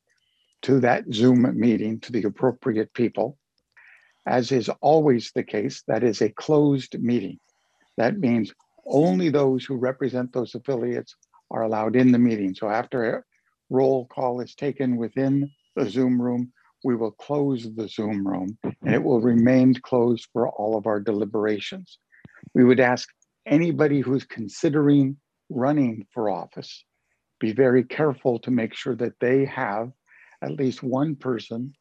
to 0.63 0.81
that 0.81 1.05
Zoom 1.13 1.59
meeting 1.59 2.01
to 2.01 2.13
the 2.13 2.25
appropriate 2.25 2.93
people. 2.95 3.39
As 4.27 4.53
is 4.53 4.69
always 4.81 5.33
the 5.35 5.43
case, 5.43 5.83
that 5.89 6.05
is 6.05 6.23
a 6.23 6.29
closed 6.29 7.01
meeting. 7.01 7.39
That 7.97 8.19
means 8.19 8.53
only 8.87 9.29
those 9.29 9.65
who 9.65 9.77
represent 9.77 10.33
those 10.33 10.55
affiliates 10.55 11.17
are 11.51 11.63
allowed 11.63 11.97
in 11.97 12.13
the 12.13 12.19
meeting. 12.19 12.55
So 12.55 12.69
after 12.69 13.17
a 13.17 13.23
roll 13.71 14.07
call 14.07 14.41
is 14.41 14.55
taken 14.55 14.97
within 14.97 15.51
the 15.77 15.89
Zoom 15.89 16.21
room, 16.21 16.53
we 16.85 16.97
will 16.97 17.13
close 17.13 17.69
the 17.75 17.89
Zoom 17.89 18.27
room 18.27 18.59
and 18.65 18.95
it 18.95 19.03
will 19.03 19.21
remain 19.21 19.75
closed 19.75 20.29
for 20.33 20.49
all 20.49 20.77
of 20.77 20.87
our 20.87 21.01
deliberations. 21.01 21.99
We 22.55 22.65
would 22.65 22.81
ask 22.81 23.09
anybody 23.47 24.01
who's 24.01 24.25
considering 24.25 25.17
running 25.49 26.07
for 26.13 26.31
office, 26.31 26.85
be 27.41 27.53
very 27.53 27.85
careful 27.85 28.39
to 28.41 28.51
make 28.51 28.75
sure 28.75 28.95
that 28.97 29.19
they 29.21 29.45
have 29.45 29.91
at 30.43 30.53
least 30.53 30.83
one 30.83 31.17
person 31.17 31.73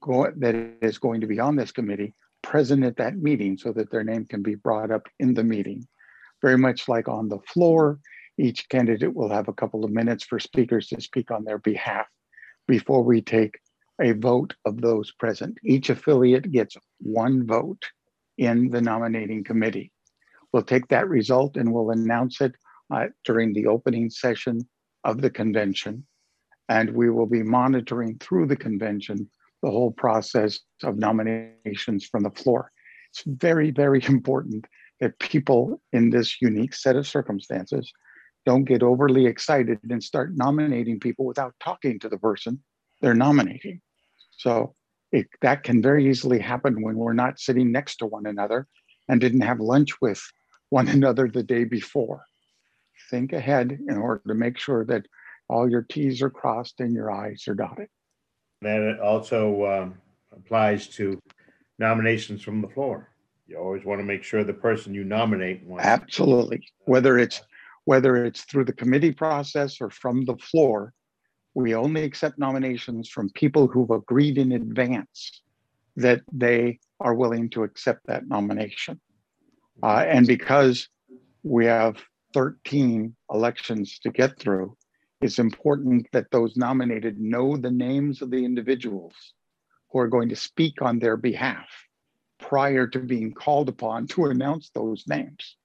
go, 0.00 0.30
that 0.36 0.54
is 0.82 0.98
going 0.98 1.20
to 1.20 1.26
be 1.26 1.40
on 1.40 1.56
this 1.56 1.72
committee 1.72 2.14
present 2.42 2.84
at 2.84 2.96
that 2.96 3.16
meeting 3.16 3.58
so 3.58 3.72
that 3.72 3.90
their 3.90 4.04
name 4.04 4.24
can 4.24 4.42
be 4.42 4.54
brought 4.54 4.90
up 4.90 5.06
in 5.18 5.34
the 5.34 5.44
meeting. 5.44 5.86
Very 6.40 6.58
much 6.58 6.88
like 6.88 7.08
on 7.08 7.28
the 7.28 7.40
floor, 7.52 7.98
each 8.38 8.68
candidate 8.68 9.14
will 9.14 9.28
have 9.28 9.48
a 9.48 9.52
couple 9.52 9.84
of 9.84 9.90
minutes 9.90 10.24
for 10.24 10.38
speakers 10.38 10.88
to 10.88 11.00
speak 11.00 11.30
on 11.30 11.44
their 11.44 11.58
behalf 11.58 12.06
before 12.68 13.02
we 13.02 13.20
take 13.20 13.58
a 14.00 14.12
vote 14.12 14.54
of 14.64 14.80
those 14.80 15.10
present. 15.12 15.58
Each 15.64 15.90
affiliate 15.90 16.50
gets 16.52 16.76
one 16.98 17.46
vote 17.46 17.82
in 18.36 18.70
the 18.70 18.80
nominating 18.80 19.42
committee. 19.42 19.90
We'll 20.52 20.62
take 20.62 20.88
that 20.88 21.08
result 21.08 21.56
and 21.56 21.72
we'll 21.72 21.90
announce 21.90 22.40
it 22.40 22.54
uh, 22.92 23.06
during 23.24 23.52
the 23.52 23.66
opening 23.66 24.10
session 24.10 24.60
of 25.04 25.20
the 25.20 25.30
convention. 25.30 26.06
And 26.68 26.90
we 26.90 27.10
will 27.10 27.26
be 27.26 27.42
monitoring 27.42 28.18
through 28.18 28.46
the 28.46 28.56
convention 28.56 29.28
the 29.62 29.70
whole 29.70 29.90
process 29.90 30.60
of 30.82 30.98
nominations 30.98 32.06
from 32.06 32.22
the 32.22 32.30
floor. 32.30 32.70
It's 33.10 33.22
very, 33.26 33.70
very 33.70 34.02
important 34.08 34.66
that 35.00 35.18
people 35.18 35.80
in 35.92 36.10
this 36.10 36.40
unique 36.40 36.74
set 36.74 36.96
of 36.96 37.06
circumstances 37.06 37.92
don't 38.46 38.64
get 38.64 38.82
overly 38.82 39.26
excited 39.26 39.78
and 39.90 40.02
start 40.02 40.34
nominating 40.34 40.98
people 40.98 41.26
without 41.26 41.54
talking 41.60 41.98
to 42.00 42.08
the 42.08 42.18
person 42.18 42.62
they're 43.00 43.14
nominating. 43.14 43.80
So 44.32 44.74
it, 45.12 45.26
that 45.40 45.62
can 45.64 45.82
very 45.82 46.08
easily 46.08 46.38
happen 46.38 46.82
when 46.82 46.96
we're 46.96 47.12
not 47.12 47.38
sitting 47.38 47.70
next 47.72 47.96
to 47.96 48.06
one 48.06 48.26
another 48.26 48.66
and 49.08 49.20
didn't 49.20 49.42
have 49.42 49.60
lunch 49.60 50.00
with 50.00 50.20
one 50.70 50.88
another 50.98 51.28
the 51.28 51.42
day 51.42 51.64
before. 51.64 52.24
Think 53.10 53.32
ahead 53.32 53.78
in 53.88 53.96
order 53.96 54.22
to 54.26 54.34
make 54.34 54.58
sure 54.58 54.84
that 54.86 55.06
all 55.48 55.70
your 55.70 55.82
T's 55.82 56.20
are 56.20 56.30
crossed 56.30 56.80
and 56.80 56.92
your 56.94 57.10
I's 57.10 57.46
are 57.48 57.54
dotted. 57.54 57.88
That 58.60 58.98
also 59.00 59.64
um, 59.66 59.94
applies 60.32 60.88
to 60.88 61.18
nominations 61.78 62.42
from 62.42 62.60
the 62.60 62.68
floor. 62.68 63.08
You 63.46 63.56
always 63.56 63.84
want 63.84 64.00
to 64.00 64.04
make 64.04 64.24
sure 64.24 64.44
the 64.44 64.52
person 64.52 64.92
you 64.92 65.04
nominate. 65.04 65.64
wants- 65.64 65.86
Absolutely. 65.86 66.66
Whether 66.84 67.18
it's 67.18 67.40
whether 67.84 68.22
it's 68.22 68.42
through 68.42 68.66
the 68.66 68.72
committee 68.74 69.12
process 69.12 69.80
or 69.80 69.88
from 69.88 70.26
the 70.26 70.36
floor, 70.36 70.92
we 71.54 71.74
only 71.74 72.04
accept 72.04 72.38
nominations 72.38 73.08
from 73.08 73.30
people 73.30 73.66
who've 73.66 73.90
agreed 73.90 74.36
in 74.36 74.52
advance 74.52 75.40
that 75.96 76.20
they 76.30 76.78
are 77.00 77.14
willing 77.14 77.48
to 77.48 77.62
accept 77.62 78.06
that 78.06 78.28
nomination. 78.28 79.00
Uh, 79.82 80.04
and 80.06 80.26
because 80.26 80.88
we 81.42 81.66
have 81.66 81.96
13 82.34 83.14
elections 83.32 83.98
to 84.00 84.10
get 84.10 84.38
through, 84.38 84.76
it's 85.20 85.38
important 85.38 86.06
that 86.12 86.30
those 86.30 86.56
nominated 86.56 87.18
know 87.18 87.56
the 87.56 87.70
names 87.70 88.22
of 88.22 88.30
the 88.30 88.44
individuals 88.44 89.14
who 89.90 89.98
are 89.98 90.08
going 90.08 90.28
to 90.28 90.36
speak 90.36 90.82
on 90.82 90.98
their 90.98 91.16
behalf 91.16 91.66
prior 92.38 92.86
to 92.86 93.00
being 93.00 93.32
called 93.32 93.68
upon 93.68 94.06
to 94.06 94.26
announce 94.26 94.70
those 94.70 95.04
names. 95.08 95.56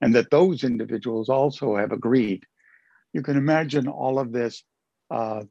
And 0.00 0.14
that 0.14 0.30
those 0.30 0.64
individuals 0.64 1.28
also 1.28 1.76
have 1.76 1.92
agreed. 1.92 2.44
You 3.12 3.22
can 3.22 3.36
imagine 3.36 3.88
all 3.88 4.18
of 4.18 4.32
this 4.32 4.62
uh, 5.10 5.42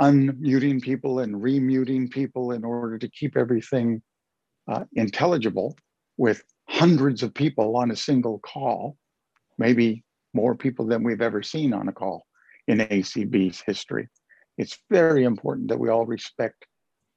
unmuting 0.00 0.80
people 0.82 1.20
and 1.20 1.42
remuting 1.42 2.08
people 2.08 2.52
in 2.52 2.64
order 2.64 2.98
to 2.98 3.08
keep 3.08 3.36
everything 3.36 4.02
uh, 4.68 4.84
intelligible 4.94 5.76
with 6.16 6.42
hundreds 6.82 7.22
of 7.22 7.32
people 7.32 7.76
on 7.76 7.92
a 7.92 7.96
single 7.96 8.40
call, 8.40 8.96
maybe 9.56 10.02
more 10.34 10.56
people 10.56 10.84
than 10.84 11.04
we've 11.04 11.22
ever 11.22 11.40
seen 11.40 11.72
on 11.72 11.86
a 11.86 11.92
call 11.92 12.26
in 12.66 12.78
ACB's 12.78 13.62
history. 13.64 14.08
It's 14.58 14.76
very 14.90 15.22
important 15.22 15.68
that 15.68 15.78
we 15.78 15.90
all 15.90 16.04
respect 16.04 16.66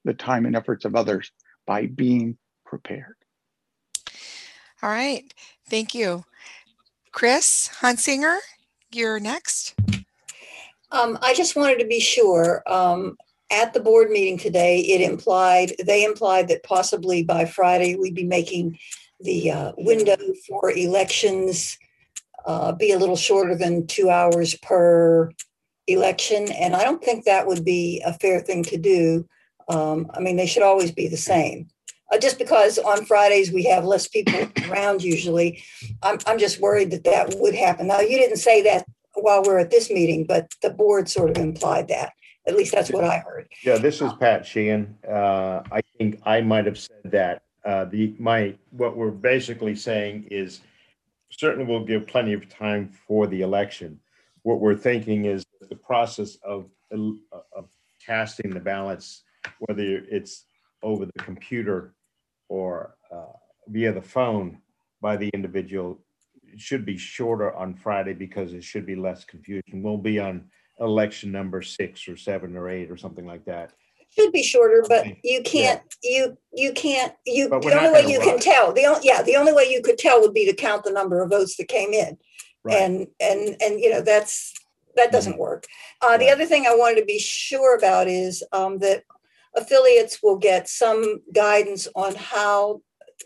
the 0.03 0.13
time 0.13 0.45
and 0.45 0.55
efforts 0.55 0.85
of 0.85 0.95
others 0.95 1.31
by 1.65 1.87
being 1.87 2.37
prepared. 2.63 3.15
All 4.83 4.89
right. 4.91 5.33
Thank 5.67 5.95
you. 5.95 6.25
Chris 7.11 7.71
Hunsinger, 7.81 8.37
you're 8.91 9.19
next. 9.19 9.73
Um, 10.91 11.17
I 11.23 11.33
just 11.33 11.55
wanted 11.55 11.79
to 11.79 11.87
be 11.87 11.99
sure, 11.99 12.61
um, 12.67 13.17
at 13.51 13.73
the 13.73 13.79
board 13.79 14.09
meeting 14.09 14.37
today, 14.37 14.79
it 14.79 15.01
implied, 15.01 15.73
they 15.85 16.03
implied 16.03 16.47
that 16.47 16.63
possibly 16.63 17.23
by 17.23 17.45
Friday, 17.45 17.95
we'd 17.95 18.15
be 18.15 18.23
making 18.23 18.77
the, 19.19 19.51
uh, 19.51 19.71
window 19.77 20.17
for 20.47 20.71
elections, 20.71 21.77
uh, 22.45 22.71
be 22.71 22.91
a 22.91 22.99
little 22.99 23.15
shorter 23.15 23.55
than 23.55 23.87
two 23.87 24.09
hours 24.09 24.55
per 24.55 25.31
election. 25.87 26.51
And 26.51 26.75
I 26.75 26.83
don't 26.83 27.03
think 27.03 27.25
that 27.25 27.47
would 27.47 27.63
be 27.63 28.01
a 28.05 28.13
fair 28.13 28.39
thing 28.41 28.63
to 28.63 28.77
do. 28.77 29.27
Um, 29.67 30.09
I 30.13 30.19
mean, 30.19 30.35
they 30.35 30.47
should 30.47 30.63
always 30.63 30.91
be 30.91 31.07
the 31.07 31.17
same. 31.17 31.67
Uh, 32.11 32.19
just 32.19 32.37
because 32.37 32.77
on 32.77 33.05
Fridays 33.05 33.51
we 33.51 33.63
have 33.65 33.83
less 33.83 34.07
people 34.07 34.47
around 34.69 35.03
usually, 35.03 35.63
I'm, 36.03 36.19
I'm 36.27 36.37
just 36.37 36.59
worried 36.59 36.91
that 36.91 37.03
that 37.05 37.35
would 37.39 37.55
happen. 37.55 37.87
Now, 37.87 37.99
you 37.99 38.17
didn't 38.17 38.37
say 38.37 38.61
that 38.63 38.85
while 39.13 39.43
we're 39.43 39.59
at 39.59 39.71
this 39.71 39.89
meeting, 39.89 40.25
but 40.25 40.51
the 40.61 40.69
board 40.69 41.09
sort 41.09 41.31
of 41.31 41.37
implied 41.37 41.87
that. 41.87 42.13
At 42.47 42.55
least 42.55 42.73
that's 42.73 42.91
what 42.91 43.03
I 43.03 43.19
heard. 43.19 43.47
Yeah, 43.63 43.77
this 43.77 44.01
is 44.01 44.13
Pat 44.19 44.45
Sheehan. 44.45 44.95
Uh, 45.07 45.61
I 45.71 45.81
think 45.97 46.21
I 46.25 46.41
might 46.41 46.65
have 46.65 46.77
said 46.77 47.01
that. 47.05 47.43
Uh, 47.65 47.85
the, 47.85 48.15
my, 48.19 48.55
what 48.69 48.95
we're 48.95 49.09
basically 49.09 49.73
saying 49.73 50.27
is 50.29 50.61
certainly 51.31 51.65
we'll 51.65 51.83
give 51.83 52.05
plenty 52.05 52.33
of 52.33 52.47
time 52.47 52.89
for 53.07 53.25
the 53.25 53.41
election. 53.41 53.99
What 54.43 54.59
we're 54.59 54.75
thinking 54.75 55.25
is 55.25 55.43
the 55.69 55.75
process 55.75 56.37
of, 56.43 56.69
of 56.91 57.67
casting 58.05 58.51
the 58.51 58.59
ballots, 58.59 59.23
whether 59.59 59.81
it's 59.83 60.45
over 60.83 61.07
the 61.07 61.23
computer 61.23 61.95
or 62.49 62.95
uh, 63.11 63.33
via 63.69 63.91
the 63.91 64.01
phone 64.01 64.59
by 65.01 65.17
the 65.17 65.29
individual, 65.33 65.99
should 66.57 66.85
be 66.85 66.97
shorter 66.97 67.53
on 67.55 67.73
Friday 67.73 68.13
because 68.13 68.53
it 68.53 68.63
should 68.63 68.85
be 68.85 68.95
less 68.95 69.25
confusion. 69.25 69.81
We'll 69.81 69.97
be 69.97 70.19
on 70.19 70.45
election 70.79 71.31
number 71.31 71.61
six 71.61 72.07
or 72.07 72.17
seven 72.17 72.55
or 72.55 72.69
eight 72.69 72.91
or 72.91 72.97
something 72.97 73.25
like 73.25 73.45
that. 73.45 73.71
Should 74.17 74.31
be 74.31 74.43
shorter, 74.43 74.83
but 74.87 75.07
you 75.23 75.41
can't, 75.43 75.81
you, 76.01 76.37
you 76.53 76.71
can't, 76.71 77.13
you, 77.25 77.49
But 77.49 77.63
we're 77.63 77.71
the 77.71 77.75
not 77.75 77.85
only 77.87 77.93
way 77.93 78.01
gonna 78.03 78.13
you 78.13 78.19
can 78.21 78.35
rush. 78.35 78.43
tell, 78.43 78.71
the 78.71 78.85
only, 78.85 79.01
yeah, 79.03 79.21
the 79.21 79.35
only 79.35 79.51
way 79.51 79.65
you 79.69 79.81
could 79.81 79.97
tell 79.97 80.21
would 80.21 80.33
be 80.33 80.45
to 80.45 80.53
count 80.53 80.85
the 80.85 80.91
number 80.91 81.21
of 81.21 81.29
votes 81.29 81.57
that 81.57 81.67
came 81.67 81.91
in. 81.91 82.17
Right. 82.63 82.77
And, 82.77 83.07
and, 83.19 83.57
and, 83.61 83.79
you 83.81 83.89
know, 83.89 84.01
that's, 84.01 84.53
that 84.95 85.11
doesn't 85.11 85.37
work. 85.37 85.65
Uh, 86.01 86.17
the 86.17 86.25
Right. 86.25 86.33
other 86.33 86.45
thing 86.45 86.65
I 86.65 86.75
wanted 86.75 86.99
to 87.01 87.05
be 87.05 87.19
sure 87.19 87.77
about 87.77 88.07
is, 88.07 88.41
um, 88.53 88.79
that 88.79 89.03
affiliates 89.53 90.19
will 90.23 90.37
get 90.37 90.69
some 90.69 91.21
guidance 91.33 91.87
on 91.95 92.15
how, 92.15 92.81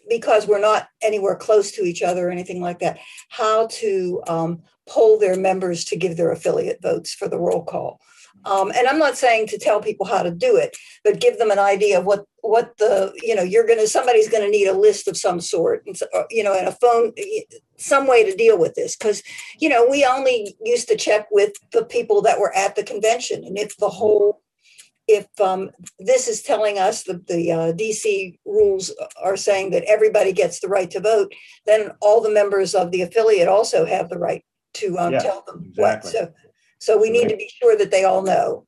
because 0.07 0.47
we're 0.47 0.59
not 0.59 0.87
anywhere 1.01 1.35
close 1.35 1.71
to 1.73 1.83
each 1.83 2.01
other 2.01 2.27
or 2.27 2.31
anything 2.31 2.61
like 2.61 2.79
that, 2.79 2.99
how 3.29 3.67
to, 3.67 4.21
um, 4.27 4.61
poll 4.87 5.19
their 5.19 5.37
members 5.37 5.85
to 5.85 5.95
give 5.95 6.17
their 6.17 6.31
affiliate 6.31 6.81
votes 6.81 7.13
for 7.13 7.27
the 7.27 7.37
roll 7.37 7.63
call. 7.63 7.99
Um, 8.45 8.71
and 8.75 8.87
I'm 8.87 8.97
not 8.97 9.17
saying 9.17 9.47
to 9.47 9.59
tell 9.59 9.81
people 9.81 10.05
how 10.05 10.23
to 10.23 10.31
do 10.31 10.55
it, 10.55 10.75
but 11.03 11.19
give 11.19 11.37
them 11.37 11.51
an 11.51 11.59
idea 11.59 11.99
of 11.99 12.05
what, 12.05 12.25
what 12.41 12.77
the, 12.77 13.13
you 13.21 13.35
know, 13.35 13.43
you're 13.43 13.67
gonna, 13.67 13.85
somebody's 13.85 14.29
gonna 14.29 14.49
need 14.49 14.67
a 14.67 14.73
list 14.73 15.07
of 15.07 15.17
some 15.17 15.41
sort, 15.41 15.83
and, 15.85 15.95
so- 15.97 16.07
uh, 16.15 16.23
you 16.31 16.43
know, 16.43 16.57
and 16.57 16.67
a 16.67 16.71
phone, 16.71 17.13
some 17.77 18.07
way 18.07 18.23
to 18.23 18.35
deal 18.35 18.57
with 18.57 18.73
this, 18.75 18.95
because 18.95 19.21
you 19.59 19.69
know, 19.69 19.85
we 19.87 20.05
only 20.05 20.55
used 20.63 20.87
to 20.87 20.95
check 20.95 21.27
with 21.31 21.53
the 21.71 21.83
people 21.83 22.21
that 22.21 22.39
were 22.39 22.55
at 22.55 22.75
the 22.75 22.83
convention. 22.83 23.43
And 23.43 23.57
if 23.57 23.77
the 23.77 23.89
whole, 23.89 24.41
if 25.09 25.27
um, 25.41 25.71
this 25.97 26.27
is 26.27 26.43
telling 26.43 26.77
us 26.77 27.03
that 27.03 27.25
the 27.25 27.51
uh, 27.51 27.73
DC 27.73 28.37
rules 28.45 28.93
are 29.21 29.35
saying 29.35 29.71
that 29.71 29.83
everybody 29.85 30.31
gets 30.31 30.59
the 30.59 30.67
right 30.67 30.89
to 30.91 30.99
vote, 30.99 31.33
then 31.65 31.91
all 31.99 32.21
the 32.21 32.29
members 32.29 32.75
of 32.75 32.91
the 32.91 33.01
affiliate 33.01 33.47
also 33.47 33.85
have 33.85 34.09
the 34.09 34.19
right 34.19 34.45
to 34.75 34.99
um, 34.99 35.13
Yeah, 35.13 35.19
tell 35.19 35.43
them 35.47 35.73
what. 35.75 36.05
So, 36.05 36.31
so 36.79 37.01
we 37.01 37.09
need 37.09 37.27
to 37.29 37.35
be 37.35 37.49
sure 37.59 37.75
that 37.75 37.89
they 37.89 38.03
all 38.03 38.21
know. 38.21 38.67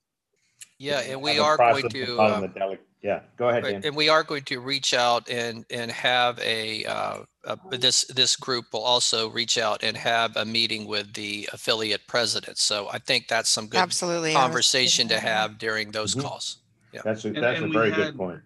Yeah, 0.79 1.01
and 1.01 1.21
we 1.21 1.37
are 1.37 1.57
going 1.57 1.87
to, 1.87 2.15
following 2.15 2.41
the 2.41 2.59
dele- 2.59 2.77
Yeah, 3.03 3.21
go 3.35 3.49
ahead, 3.49 3.63
right, 3.63 3.83
and 3.83 3.95
we 3.95 4.09
are 4.09 4.21
going 4.23 4.43
to 4.43 4.59
reach 4.59 4.93
out 4.93 5.27
and, 5.27 5.65
and 5.71 5.89
have 5.89 6.37
a, 6.39 6.85
uh, 6.85 7.17
uh, 7.45 7.55
this, 7.71 8.03
this 8.05 8.35
group 8.35 8.65
will 8.71 8.83
also 8.83 9.27
reach 9.31 9.57
out 9.57 9.81
and 9.83 9.97
have 9.97 10.37
a 10.37 10.45
meeting 10.45 10.85
with 10.85 11.11
the 11.13 11.49
affiliate 11.51 12.05
presidents. 12.05 12.61
So 12.61 12.89
I 12.91 12.99
think 12.99 13.27
that's 13.27 13.49
some 13.49 13.65
good 13.65 13.79
Absolutely. 13.79 14.31
I 14.35 14.35
was 14.35 14.41
conversation 14.43 15.07
to 15.07 15.15
thinking 15.15 15.25
that. 15.25 15.35
have 15.39 15.57
during 15.57 15.89
those 15.91 16.13
Mhm. 16.13 16.21
calls. 16.21 16.57
That's 17.03 17.25
a, 17.25 17.29
And- 17.29 17.37
that's 17.37 17.59
a 17.59 17.63
and 17.63 17.73
we 17.73 17.77
very 17.79 17.89
good 17.91 18.05
had- 18.05 18.17
point. 18.17 18.41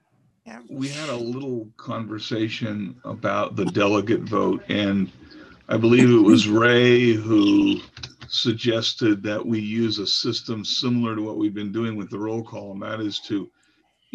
we 0.69 0.87
had 0.87 1.09
a 1.09 1.15
little 1.17 1.67
conversation 1.75 2.95
about 3.03 3.57
the 3.57 3.65
delegate 3.65 4.21
vote 4.21 4.63
and 4.69 5.11
I 5.67 5.75
believe 5.77 6.09
it 6.09 6.21
was 6.23 6.47
Ray 6.47 7.11
who 7.13 7.81
suggested 8.29 9.21
that 9.23 9.43
we 9.45 9.59
use 9.59 9.97
a 9.99 10.07
system 10.07 10.63
similar 10.63 11.15
to 11.15 11.21
what 11.23 11.37
we've 11.37 11.53
been 11.55 11.71
doing 11.71 11.95
with 11.95 12.09
the 12.11 12.19
roll 12.19 12.43
call, 12.43 12.71
and 12.73 12.81
that 12.83 12.99
is 12.99 13.19
to, 13.21 13.49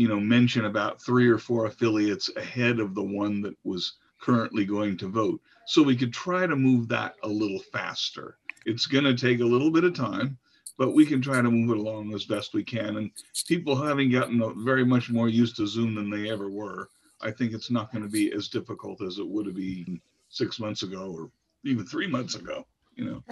you 0.00 0.08
know, 0.08 0.18
mention 0.18 0.64
about 0.64 0.98
three 1.02 1.28
or 1.28 1.36
four 1.36 1.66
affiliates 1.66 2.30
ahead 2.34 2.80
of 2.80 2.94
the 2.94 3.02
one 3.02 3.42
that 3.42 3.54
was 3.64 3.98
currently 4.18 4.64
going 4.64 4.96
to 4.96 5.06
vote. 5.06 5.42
So 5.66 5.82
we 5.82 5.94
could 5.94 6.10
try 6.10 6.46
to 6.46 6.56
move 6.56 6.88
that 6.88 7.16
a 7.22 7.28
little 7.28 7.58
faster. 7.58 8.38
It's 8.64 8.86
going 8.86 9.04
to 9.04 9.14
take 9.14 9.40
a 9.40 9.44
little 9.44 9.70
bit 9.70 9.84
of 9.84 9.92
time, 9.92 10.38
but 10.78 10.94
we 10.94 11.04
can 11.04 11.20
try 11.20 11.42
to 11.42 11.50
move 11.50 11.76
it 11.76 11.76
along 11.76 12.14
as 12.14 12.24
best 12.24 12.54
we 12.54 12.64
can. 12.64 12.96
And 12.96 13.10
people 13.46 13.76
having 13.76 14.10
gotten 14.10 14.64
very 14.64 14.86
much 14.86 15.10
more 15.10 15.28
used 15.28 15.56
to 15.56 15.66
Zoom 15.66 15.94
than 15.94 16.08
they 16.08 16.30
ever 16.30 16.48
were, 16.48 16.88
I 17.20 17.30
think 17.30 17.52
it's 17.52 17.70
not 17.70 17.92
going 17.92 18.02
to 18.02 18.10
be 18.10 18.32
as 18.32 18.48
difficult 18.48 19.02
as 19.02 19.18
it 19.18 19.28
would 19.28 19.44
have 19.44 19.56
been 19.56 20.00
six 20.30 20.58
months 20.58 20.82
ago 20.82 21.14
or 21.14 21.30
even 21.66 21.84
three 21.84 22.06
months 22.06 22.36
ago. 22.36 22.66
You 22.94 23.04
know, 23.04 23.24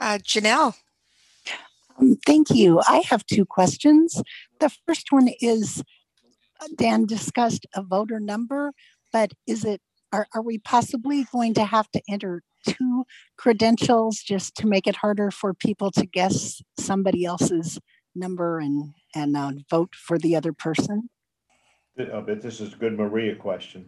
Uh, 0.00 0.18
Janelle, 0.22 0.76
Um, 1.98 2.16
Thank 2.26 2.50
you. 2.50 2.80
I 2.86 3.02
have 3.08 3.26
two 3.26 3.44
questions. 3.44 4.22
The 4.60 4.70
first 4.86 5.12
one 5.12 5.28
is, 5.40 5.82
uh, 6.60 6.68
Dan 6.76 7.06
discussed 7.06 7.66
a 7.74 7.82
voter 7.82 8.20
number, 8.20 8.72
but 9.12 9.32
is 9.46 9.64
it, 9.64 9.80
are, 10.12 10.26
are 10.34 10.42
we 10.42 10.58
possibly 10.58 11.24
going 11.32 11.54
to 11.54 11.64
have 11.64 11.90
to 11.92 12.02
enter 12.08 12.42
two 12.66 13.04
credentials 13.36 14.18
just 14.18 14.56
to 14.56 14.66
make 14.66 14.86
it 14.86 14.96
harder 14.96 15.30
for 15.30 15.54
people 15.54 15.90
to 15.92 16.06
guess 16.06 16.62
somebody 16.78 17.24
else's 17.24 17.78
number 18.14 18.58
and, 18.58 18.92
and 19.14 19.36
uh, 19.36 19.52
vote 19.70 19.94
for 19.94 20.18
the 20.18 20.36
other 20.36 20.52
person? 20.52 21.08
I 21.98 22.20
bet 22.20 22.42
this 22.42 22.60
is 22.60 22.74
a 22.74 22.76
good 22.76 22.96
Maria 22.96 23.34
question. 23.34 23.86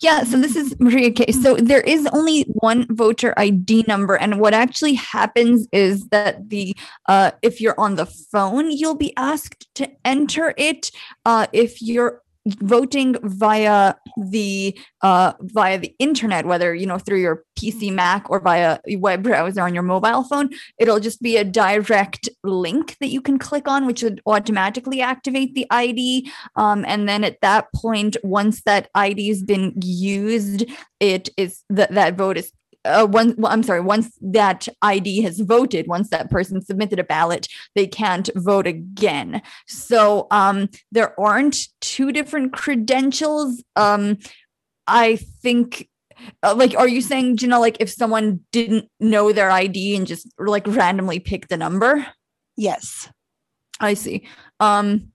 Yeah, 0.00 0.24
so 0.24 0.38
this 0.38 0.56
is 0.56 0.78
Maria 0.78 1.10
K. 1.10 1.32
So 1.32 1.56
there 1.56 1.80
is 1.80 2.06
only 2.12 2.42
one 2.48 2.86
voter 2.90 3.34
ID 3.36 3.84
number, 3.88 4.16
and 4.16 4.40
what 4.40 4.54
actually 4.54 4.94
happens 4.94 5.68
is 5.72 6.06
that 6.08 6.48
the 6.48 6.74
uh, 7.06 7.32
if 7.42 7.60
you're 7.60 7.78
on 7.78 7.96
the 7.96 8.06
phone, 8.06 8.70
you'll 8.70 8.96
be 8.96 9.16
asked 9.16 9.68
to 9.76 9.90
enter 10.04 10.54
it. 10.56 10.90
Uh, 11.24 11.46
if 11.52 11.82
you're 11.82 12.22
voting 12.60 13.16
via 13.22 13.94
the 14.16 14.78
uh, 15.02 15.32
via 15.40 15.78
the 15.78 15.94
internet, 15.98 16.46
whether 16.46 16.74
you 16.74 16.86
know 16.86 16.98
through 16.98 17.20
your 17.20 17.44
PC, 17.58 17.92
Mac, 17.92 18.28
or 18.30 18.40
via 18.40 18.78
a 18.86 18.96
web 18.96 19.22
browser 19.22 19.62
on 19.62 19.74
your 19.74 19.82
mobile 19.82 20.24
phone, 20.24 20.50
it'll 20.78 21.00
just 21.00 21.20
be 21.22 21.36
a 21.36 21.44
direct 21.44 22.28
link 22.44 22.96
that 23.00 23.08
you 23.08 23.20
can 23.20 23.38
click 23.38 23.68
on, 23.68 23.86
which 23.86 24.02
would 24.02 24.20
automatically 24.26 25.00
activate 25.00 25.54
the 25.54 25.66
ID. 25.70 26.30
Um, 26.56 26.84
and 26.86 27.08
then 27.08 27.24
at 27.24 27.40
that 27.40 27.66
point, 27.74 28.16
once 28.22 28.62
that 28.62 28.88
ID 28.94 29.28
has 29.28 29.42
been 29.42 29.74
used, 29.82 30.64
it 31.00 31.28
is 31.36 31.64
that 31.70 31.92
that 31.92 32.16
vote 32.16 32.38
is. 32.38 32.52
Uh, 32.88 33.06
one, 33.06 33.34
well, 33.36 33.52
I'm 33.52 33.62
sorry. 33.62 33.80
Once 33.80 34.16
that 34.20 34.66
ID 34.82 35.22
has 35.22 35.40
voted, 35.40 35.86
once 35.86 36.08
that 36.10 36.30
person 36.30 36.62
submitted 36.62 36.98
a 36.98 37.04
ballot, 37.04 37.46
they 37.74 37.86
can't 37.86 38.30
vote 38.34 38.66
again. 38.66 39.42
So 39.66 40.26
um, 40.30 40.68
there 40.90 41.18
aren't 41.20 41.58
two 41.80 42.12
different 42.12 42.52
credentials. 42.52 43.62
Um, 43.76 44.18
I 44.86 45.16
think 45.16 45.88
uh, 46.42 46.54
like 46.54 46.74
are 46.76 46.88
you 46.88 47.00
saying 47.00 47.36
Janelle 47.36 47.60
like 47.60 47.76
if 47.80 47.90
someone 47.90 48.40
didn't 48.52 48.88
know 49.00 49.32
their 49.32 49.50
ID 49.50 49.96
and 49.96 50.06
just 50.06 50.26
like 50.38 50.66
randomly 50.66 51.20
picked 51.20 51.52
a 51.52 51.56
number? 51.56 52.06
Yes. 52.56 53.08
I 53.80 53.94
see. 53.94 54.26
Um 54.58 55.12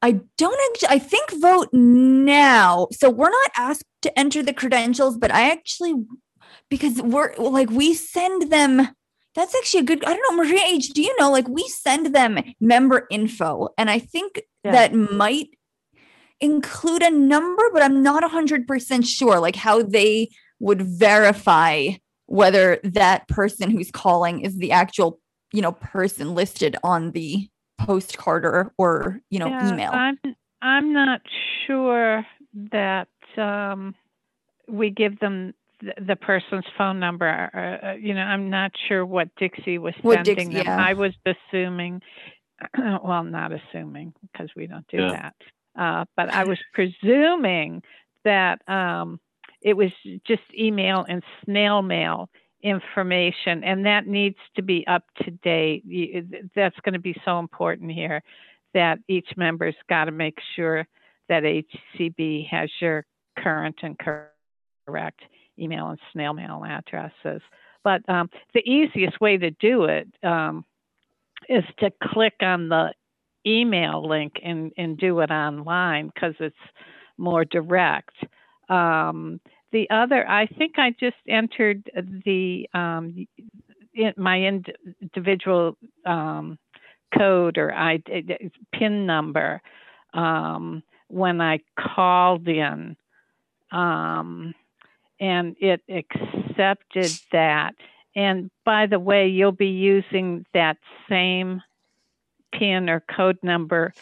I 0.00 0.20
don't 0.38 0.60
actually 0.70 0.96
I 0.96 0.98
think 0.98 1.30
vote 1.40 1.68
now. 1.72 2.88
So 2.92 3.10
we're 3.10 3.30
not 3.30 3.50
asked 3.56 3.84
to 4.02 4.18
enter 4.18 4.42
the 4.42 4.52
credentials, 4.54 5.18
but 5.18 5.30
I 5.30 5.50
actually 5.50 5.94
because 6.74 7.00
we're 7.00 7.32
like 7.36 7.70
we 7.70 7.94
send 7.94 8.50
them 8.50 8.88
that's 9.36 9.54
actually 9.54 9.78
a 9.80 9.84
good 9.84 10.04
I 10.04 10.12
don't 10.14 10.36
know, 10.36 10.42
Maria 10.42 10.60
H, 10.66 10.88
do 10.88 11.00
you 11.00 11.14
know 11.20 11.30
like 11.30 11.46
we 11.46 11.62
send 11.68 12.12
them 12.14 12.40
member 12.60 13.06
info 13.12 13.68
and 13.78 13.88
I 13.88 14.00
think 14.00 14.42
Yeah. 14.64 14.72
that 14.72 14.92
might 14.92 15.50
include 16.40 17.02
a 17.02 17.10
number, 17.12 17.62
but 17.72 17.80
I'm 17.80 18.02
not 18.02 18.24
100% 18.24 19.06
sure 19.06 19.38
like 19.38 19.54
how 19.54 19.82
they 19.82 20.30
would 20.58 20.82
verify 20.82 21.90
whether 22.26 22.80
that 22.82 23.28
person 23.28 23.70
who's 23.70 23.92
calling 23.92 24.40
is 24.40 24.56
the 24.56 24.72
actual, 24.72 25.20
you 25.52 25.62
know, 25.62 25.72
person 25.72 26.34
listed 26.34 26.76
on 26.82 27.12
the 27.12 27.48
postcard 27.78 28.44
or, 28.44 28.72
or 28.78 29.20
you 29.30 29.38
know, 29.38 29.48
Yeah, 29.48 29.68
email. 29.68 29.92
I'm 29.92 30.18
I'm 30.60 30.92
not 30.92 31.20
sure 31.66 32.26
that 32.72 33.08
um, 33.36 33.94
we 34.68 34.90
give 34.90 35.18
them 35.20 35.36
th- 35.42 35.54
the 36.06 36.16
person's 36.16 36.64
phone 36.76 36.98
number. 37.00 37.50
Uh, 37.54 37.86
uh, 37.88 37.92
you 37.94 38.14
know, 38.14 38.22
I'm 38.22 38.50
not 38.50 38.72
sure 38.88 39.04
what 39.04 39.28
Dixie 39.36 39.78
was 39.78 39.94
What 40.02 40.24
sending 40.26 40.50
Dix- 40.50 40.64
them. 40.64 40.66
yeah. 40.66 40.84
I 40.84 40.94
was 40.94 41.12
assuming, 41.26 42.00
well, 42.78 43.24
not 43.24 43.52
assuming 43.52 44.12
because 44.22 44.50
we 44.56 44.66
don't 44.66 44.86
do 44.88 44.98
Yeah. 44.98 45.10
that. 45.12 45.34
Uh, 45.76 46.04
but 46.16 46.32
I 46.32 46.44
was 46.44 46.58
presuming 46.72 47.82
that 48.24 48.66
um, 48.68 49.18
it 49.60 49.74
was 49.76 49.90
just 50.26 50.42
email 50.56 51.04
and 51.08 51.22
snail 51.44 51.82
mail 51.82 52.30
information, 52.62 53.64
and 53.64 53.84
that 53.86 54.06
needs 54.06 54.38
to 54.56 54.62
be 54.62 54.86
up 54.86 55.02
to 55.24 55.30
date. 55.30 55.84
That's 56.54 56.78
going 56.80 56.92
to 56.94 57.00
be 57.00 57.16
so 57.24 57.38
important 57.40 57.90
here 57.90 58.22
that 58.72 58.98
each 59.08 59.28
member's 59.36 59.74
got 59.88 60.04
to 60.06 60.12
make 60.12 60.38
sure 60.56 60.86
that 61.28 61.42
ACB 61.42 62.48
has 62.48 62.70
your 62.80 63.04
current 63.38 63.76
and 63.82 63.96
correct 63.98 65.20
email 65.58 65.88
and 65.88 65.98
snail 66.12 66.32
mail 66.32 66.62
addresses. 66.66 67.42
But 67.82 68.08
um, 68.08 68.30
the 68.54 68.60
easiest 68.60 69.20
way 69.20 69.36
to 69.36 69.50
do 69.50 69.84
it 69.84 70.08
um, 70.22 70.64
is 71.48 71.64
to 71.80 71.90
click 72.02 72.34
on 72.40 72.68
the 72.68 72.94
email 73.46 74.08
link 74.08 74.34
and, 74.42 74.72
and 74.76 74.96
do 74.96 75.20
it 75.20 75.30
online 75.30 76.10
because 76.14 76.34
it's 76.40 76.56
more 77.18 77.44
direct. 77.44 78.14
Um, 78.68 79.40
the 79.72 79.88
other, 79.90 80.28
I 80.28 80.46
think 80.46 80.78
I 80.78 80.94
just 80.98 81.16
entered 81.28 81.90
the 82.24 82.68
um, 82.72 83.26
in, 83.94 84.12
my 84.16 84.40
individual 84.40 85.76
um, 86.06 86.58
code 87.16 87.58
or 87.58 87.72
I 87.74 88.02
PIN 88.72 89.06
number 89.06 89.60
um, 90.14 90.82
when 91.08 91.40
I 91.40 91.58
called 91.78 92.48
in, 92.48 92.96
um, 93.72 94.54
and 95.20 95.56
it 95.60 95.82
accepted 95.88 97.10
that. 97.32 97.72
And 98.16 98.50
by 98.64 98.86
the 98.86 98.98
way, 98.98 99.28
you'll 99.28 99.52
be 99.52 99.66
using 99.68 100.44
that 100.54 100.76
same 101.08 101.62
PIN 102.52 102.88
or 102.88 103.00
code 103.00 103.38
number 103.42 103.92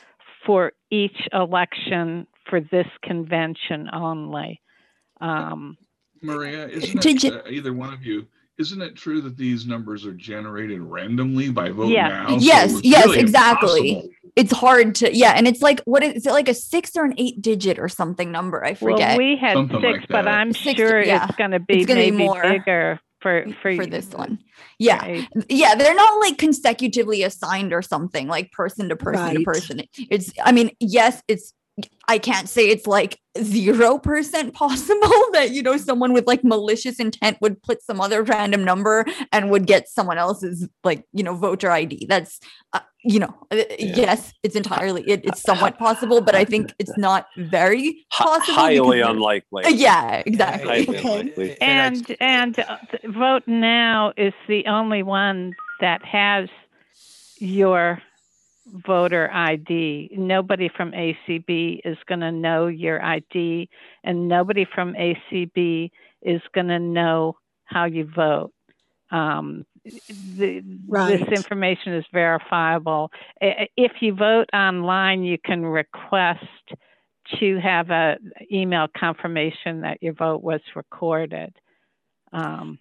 for 0.44 0.72
each 0.90 1.28
election 1.32 2.26
for 2.48 2.60
this 2.60 2.86
convention 3.02 3.88
only. 3.92 4.60
Um, 5.20 5.78
Maria, 6.20 6.68
isn't 6.68 7.00
Did 7.00 7.16
it, 7.16 7.22
you- 7.24 7.32
uh, 7.32 7.42
either 7.48 7.72
one 7.72 7.92
of 7.92 8.04
you, 8.04 8.26
isn't 8.58 8.82
it 8.82 8.96
true 8.96 9.20
that 9.22 9.36
these 9.36 9.66
numbers 9.66 10.04
are 10.06 10.12
generated 10.12 10.80
randomly 10.80 11.50
by 11.50 11.70
vote 11.70 11.88
Yes. 11.88 12.10
now? 12.10 12.36
Yes, 12.38 12.72
it's 12.72 12.84
yes, 12.84 13.06
really 13.06 13.20
exactly. 13.20 13.88
impossible. 13.90 14.10
It's 14.34 14.52
hard 14.52 14.94
to 14.96 15.14
yeah, 15.14 15.32
and 15.36 15.46
it's 15.46 15.60
like 15.60 15.80
what 15.84 16.02
is, 16.02 16.14
is 16.14 16.26
it 16.26 16.32
like 16.32 16.48
a 16.48 16.54
six 16.54 16.96
or 16.96 17.04
an 17.04 17.14
eight 17.18 17.42
digit 17.42 17.78
or 17.78 17.88
something 17.88 18.32
number? 18.32 18.64
I 18.64 18.74
forget. 18.74 18.98
well, 18.98 18.98
forget 18.98 19.18
we 19.18 19.36
had 19.36 19.52
Something 19.54 19.80
six, 19.80 19.98
like 20.00 20.08
but. 20.08 20.28
I'm 20.28 20.52
Six, 20.52 20.78
sure 20.78 21.02
yeah. 21.02 21.26
it's 21.26 21.36
going 21.36 21.50
to 21.50 21.60
be 21.60 21.78
It's 21.78 21.86
gonna 21.86 22.00
be 22.00 22.10
more 22.12 22.40
bigger 22.42 23.00
for 23.20 23.44
for, 23.62 23.76
for 23.76 23.86
this 23.86 24.10
one. 24.10 24.38
Yeah. 24.78 25.00
right? 25.02 25.28
Yeah, 25.48 25.74
they're 25.74 25.94
not 25.94 26.20
like 26.20 26.38
consecutively 26.38 27.22
assigned 27.22 27.72
or 27.72 27.82
something 27.82 28.26
like 28.26 28.52
person 28.52 28.88
to 28.88 28.96
person 28.96 29.34
to 29.34 29.42
person. 29.42 29.82
It's 30.10 30.32
I 30.42 30.52
mean, 30.52 30.70
yes, 30.80 31.22
it's 31.28 31.52
I 32.06 32.18
can't 32.18 32.48
say 32.48 32.68
it's 32.68 32.86
like 32.86 33.18
zero 33.40 33.98
percent 33.98 34.52
possible 34.52 35.08
that 35.32 35.52
you 35.52 35.62
know 35.62 35.78
someone 35.78 36.12
with 36.12 36.26
like 36.26 36.44
malicious 36.44 37.00
intent 37.00 37.38
would 37.40 37.62
put 37.62 37.82
some 37.82 38.00
other 38.00 38.22
random 38.22 38.62
number 38.62 39.06
and 39.32 39.50
would 39.50 39.66
get 39.66 39.88
someone 39.88 40.18
else's 40.18 40.68
like 40.84 41.04
you 41.12 41.22
know 41.22 41.34
voter 41.34 41.70
ID. 41.70 42.06
That's 42.06 42.40
uh, 42.74 42.80
you 43.04 43.20
know 43.20 43.34
uh, 43.50 43.62
yes, 43.78 44.34
it's 44.42 44.54
entirely 44.54 45.02
it, 45.08 45.24
it's 45.24 45.40
somewhat 45.40 45.78
possible, 45.78 46.20
but 46.20 46.34
I 46.34 46.44
think 46.44 46.74
it's 46.78 46.98
not 46.98 47.26
very 47.38 48.04
possible. 48.12 48.40
because 48.46 48.54
highly 48.56 48.98
they're- 48.98 49.08
unlikely. 49.10 49.64
Uh, 49.64 49.68
yeah, 49.70 50.22
exactly. 50.26 50.84
Highly 50.84 50.96
unlikely. 50.98 51.60
And 51.62 52.16
and 52.20 52.58
uh, 52.58 52.76
vote 53.08 53.44
now 53.46 54.12
is 54.18 54.34
the 54.46 54.66
only 54.66 55.02
one 55.02 55.54
that 55.80 56.04
has 56.04 56.50
your 57.38 58.02
voter 58.66 59.30
ID. 59.32 60.10
Nobody 60.12 60.68
from 60.76 60.92
ACB 60.92 61.80
is 61.84 61.96
going 62.06 62.20
to 62.20 62.32
know 62.32 62.66
your 62.66 63.02
ID, 63.02 63.68
and 64.04 64.28
nobody 64.28 64.66
from 64.74 64.94
ACB 64.94 65.90
is 66.22 66.40
going 66.54 66.68
to 66.68 66.78
know 66.78 67.36
how 67.64 67.84
you 67.84 68.04
vote. 68.14 68.52
Um, 69.10 69.64
the, 69.84 70.62
Right. 70.88 71.18
This 71.18 71.28
information 71.28 71.94
is 71.94 72.04
verifiable. 72.12 73.10
If 73.40 73.92
you 74.00 74.14
vote 74.14 74.48
online, 74.52 75.24
you 75.24 75.38
can 75.44 75.64
request 75.64 76.44
to 77.40 77.58
have 77.58 77.90
a 77.90 78.18
email 78.50 78.86
confirmation 78.96 79.80
that 79.82 79.98
your 80.02 80.12
vote 80.12 80.42
was 80.42 80.60
recorded. 80.74 81.54
Um, 82.32 82.78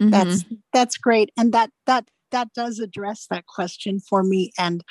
Mhm. 0.00 0.10
That's 0.10 0.44
that's 0.72 0.96
great, 0.98 1.30
and 1.36 1.52
that 1.52 1.70
that 1.86 2.08
that 2.34 2.52
does 2.52 2.80
address 2.80 3.26
that 3.30 3.46
question 3.46 4.00
for 4.00 4.22
me. 4.22 4.52
And 4.58 4.84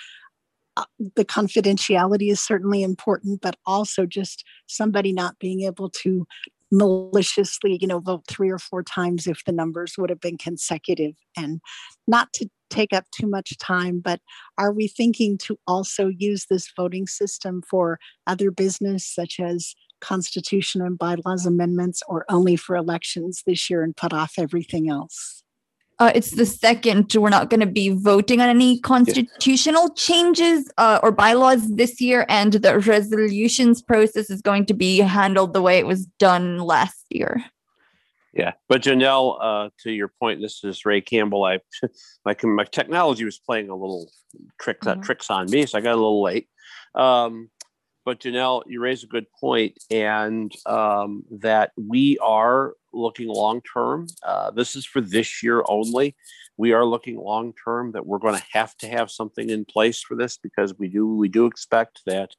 uh, 0.78 0.86
the 1.16 1.26
confidentiality 1.26 2.32
is 2.32 2.40
certainly 2.40 2.82
important, 2.82 3.42
but 3.42 3.58
also 3.66 4.06
just 4.08 4.44
somebody 4.66 5.14
not 5.14 5.38
being 5.40 5.62
able 5.62 5.90
to 5.90 6.26
maliciously, 6.72 7.78
you 7.80 7.88
know, 7.88 8.00
vote 8.00 8.24
three 8.28 8.50
or 8.50 8.58
four 8.58 8.82
times 8.82 9.28
if 9.28 9.44
the 9.46 9.52
numbers 9.52 9.94
would 9.98 10.10
have 10.10 10.20
been 10.20 10.38
consecutive, 10.38 11.14
and 11.38 11.62
not 12.08 12.34
to 12.34 12.50
take 12.72 12.92
up 12.92 13.06
too 13.12 13.28
much 13.28 13.56
time. 13.60 14.00
But 14.00 14.20
are 14.58 14.74
we 14.74 14.88
thinking 14.88 15.38
to 15.40 15.60
also 15.68 16.08
use 16.08 16.48
this 16.50 16.72
voting 16.76 17.06
system 17.06 17.62
for 17.70 18.00
other 18.26 18.50
business, 18.50 19.06
such 19.06 19.40
as 19.40 19.76
constitution 20.02 20.82
and 20.82 20.98
bylaws 20.98 21.46
amendments 21.46 22.02
or 22.08 22.26
only 22.30 22.56
for 22.56 22.76
elections 22.76 23.44
this 23.46 23.70
year 23.70 23.84
and 23.84 23.96
put 23.96 24.14
off 24.14 24.34
everything 24.40 24.90
else? 24.90 25.44
Uh, 26.00 26.12
it's 26.16 26.32
the 26.32 26.46
second. 26.46 27.14
We're 27.14 27.30
not 27.30 27.50
going 27.50 27.60
to 27.60 27.66
be 27.66 27.90
voting 27.90 28.42
on 28.42 28.50
any 28.50 28.80
constitutional 28.80 29.90
changes 29.90 30.70
uh, 30.78 31.00
or 31.04 31.12
bylaws 31.12 31.68
this 31.76 32.02
year, 32.02 32.26
and 32.30 32.54
the 32.54 32.80
resolutions 32.80 33.82
process 33.82 34.30
is 34.30 34.42
going 34.42 34.66
to 34.68 34.74
be 34.74 35.00
handled 35.00 35.54
the 35.54 35.62
way 35.62 35.78
it 35.78 35.86
was 35.86 36.06
done 36.20 36.58
last 36.58 37.06
year. 37.10 37.44
Yeah, 38.34 38.54
but 38.68 38.82
Janelle, 38.82 39.38
uh, 39.40 39.70
to 39.84 39.92
your 39.92 40.12
point, 40.20 40.42
this 40.42 40.64
is 40.64 40.86
Ray 40.86 41.02
Campbell. 41.02 41.44
I 41.44 41.60
my 42.26 42.36
my 42.44 42.64
technology 42.66 43.26
was 43.26 43.38
playing 43.40 43.70
a 43.70 43.76
little 43.76 44.10
trick 44.60 44.78
uh, 44.88 44.96
Mhm. 44.96 45.04
tricks 45.04 45.30
on 45.30 45.50
me, 45.52 45.68
so 45.68 45.78
I 45.78 45.82
got 45.82 45.94
a 45.94 45.96
little 45.96 46.24
late. 46.24 46.48
Um, 46.96 47.50
but 48.06 48.20
Janelle, 48.20 48.64
you 48.68 48.82
raise 48.82 49.04
a 49.04 49.08
good 49.08 49.26
point, 49.40 49.78
and 49.90 50.52
um, 50.66 51.24
that 51.32 51.72
we 51.78 52.18
are 52.20 52.74
looking 52.92 53.28
long 53.28 53.62
term. 53.62 54.08
Uh, 54.24 54.52
this 54.52 54.76
is 54.76 54.86
for 54.86 55.02
this 55.02 55.42
year 55.42 55.64
only. 55.68 56.16
We 56.58 56.74
are 56.74 56.86
looking 56.86 57.18
long 57.18 57.54
term 57.64 57.94
that 57.94 58.06
we're 58.06 58.20
going 58.20 58.38
to 58.38 58.46
have 58.52 58.76
to 58.78 58.88
have 58.88 59.10
something 59.10 59.50
in 59.50 59.66
place 59.66 60.02
for 60.02 60.16
this 60.16 60.38
because 60.38 60.78
we 60.78 60.88
do 60.88 61.16
we 61.16 61.30
do 61.30 61.46
expect 61.46 62.02
that 62.06 62.32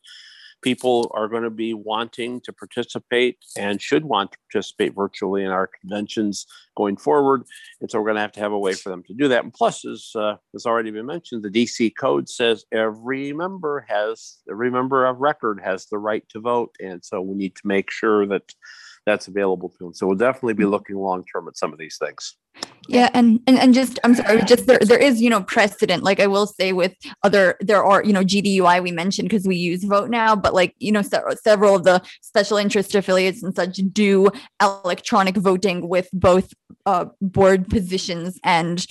people 0.65 1.13
are 1.15 1.29
going 1.29 1.43
to 1.43 1.51
be 1.51 1.75
wanting 1.75 2.41
to 2.41 2.53
participate 2.53 3.37
and 3.57 3.83
should 3.83 4.07
want 4.07 4.33
to 4.33 4.39
participate 4.51 4.95
virtually 4.95 5.45
in 5.45 5.51
our 5.51 5.69
conventions 5.81 6.47
going 6.75 6.97
forward. 6.97 7.45
And 7.83 7.91
so 7.91 7.99
we're 7.99 8.07
going 8.07 8.17
to 8.17 8.23
have 8.23 8.33
to 8.33 8.41
have 8.41 8.53
a 8.53 8.59
way 8.59 8.73
for 8.73 8.89
them 8.89 9.03
to 9.05 9.15
do 9.15 9.29
that. 9.29 9.45
And 9.45 9.53
plus, 9.53 9.85
as 9.85 10.11
uh, 10.17 10.37
has 10.55 10.65
already 10.65 10.91
been 10.91 11.05
mentioned, 11.05 11.43
the 11.43 11.51
DC 11.51 11.93
code 12.01 12.31
says 12.31 12.65
every 12.73 13.35
member 13.35 13.85
has, 13.89 14.39
every 14.51 14.71
member 14.71 15.05
of 15.05 15.21
record 15.21 15.61
has 15.63 15.85
the 15.87 15.99
right 15.99 16.27
to 16.31 16.41
vote. 16.41 16.75
And 16.81 17.05
so 17.05 17.21
we 17.21 17.37
need 17.37 17.55
to 17.57 17.67
make 17.67 17.91
sure 17.91 18.27
that 18.27 18.55
that's 19.07 19.29
available 19.29 19.69
to 19.69 19.79
them. 19.79 19.95
So 19.95 20.07
we'll 20.07 20.17
definitely 20.17 20.55
be 20.55 20.65
looking 20.65 20.97
long 20.97 21.25
term 21.25 21.49
at 21.49 21.57
some 21.57 21.73
of 21.73 21.79
these 21.79 21.99
things. 21.99 22.37
Yeah, 22.87 23.09
and, 23.15 23.41
and 23.47 23.59
and 23.59 23.75
just 23.75 23.99
I'm 24.05 24.15
sorry, 24.15 24.43
just 24.43 24.67
there 24.67 24.79
there 24.79 24.99
is 24.99 25.21
you 25.21 25.31
know 25.31 25.43
precedent. 25.43 26.03
Like 26.03 26.21
I 26.21 26.27
will 26.27 26.47
say 26.47 26.73
with 26.73 26.95
other 27.23 27.57
there 27.61 27.85
are 27.85 28.05
you 28.05 28.13
know 28.13 28.23
GDUI 28.23 28.83
we 28.83 28.93
mentioned 28.93 29.29
because 29.29 29.47
we 29.47 29.57
use 29.57 29.85
Vote 29.85 30.11
Now, 30.11 30.37
but 30.37 30.55
like 30.55 30.75
you 30.79 30.93
know 30.93 31.03
se- 31.03 31.23
several 31.43 31.75
of 31.75 31.85
the 31.85 32.03
special 32.21 32.57
interest 32.57 32.95
affiliates 32.95 33.43
and 33.43 33.55
such 33.55 33.77
do 33.93 34.31
electronic 34.61 35.37
voting 35.37 35.89
with 35.89 36.09
both 36.13 36.53
uh, 36.87 37.07
board 37.21 37.69
positions 37.69 38.39
and 38.45 38.87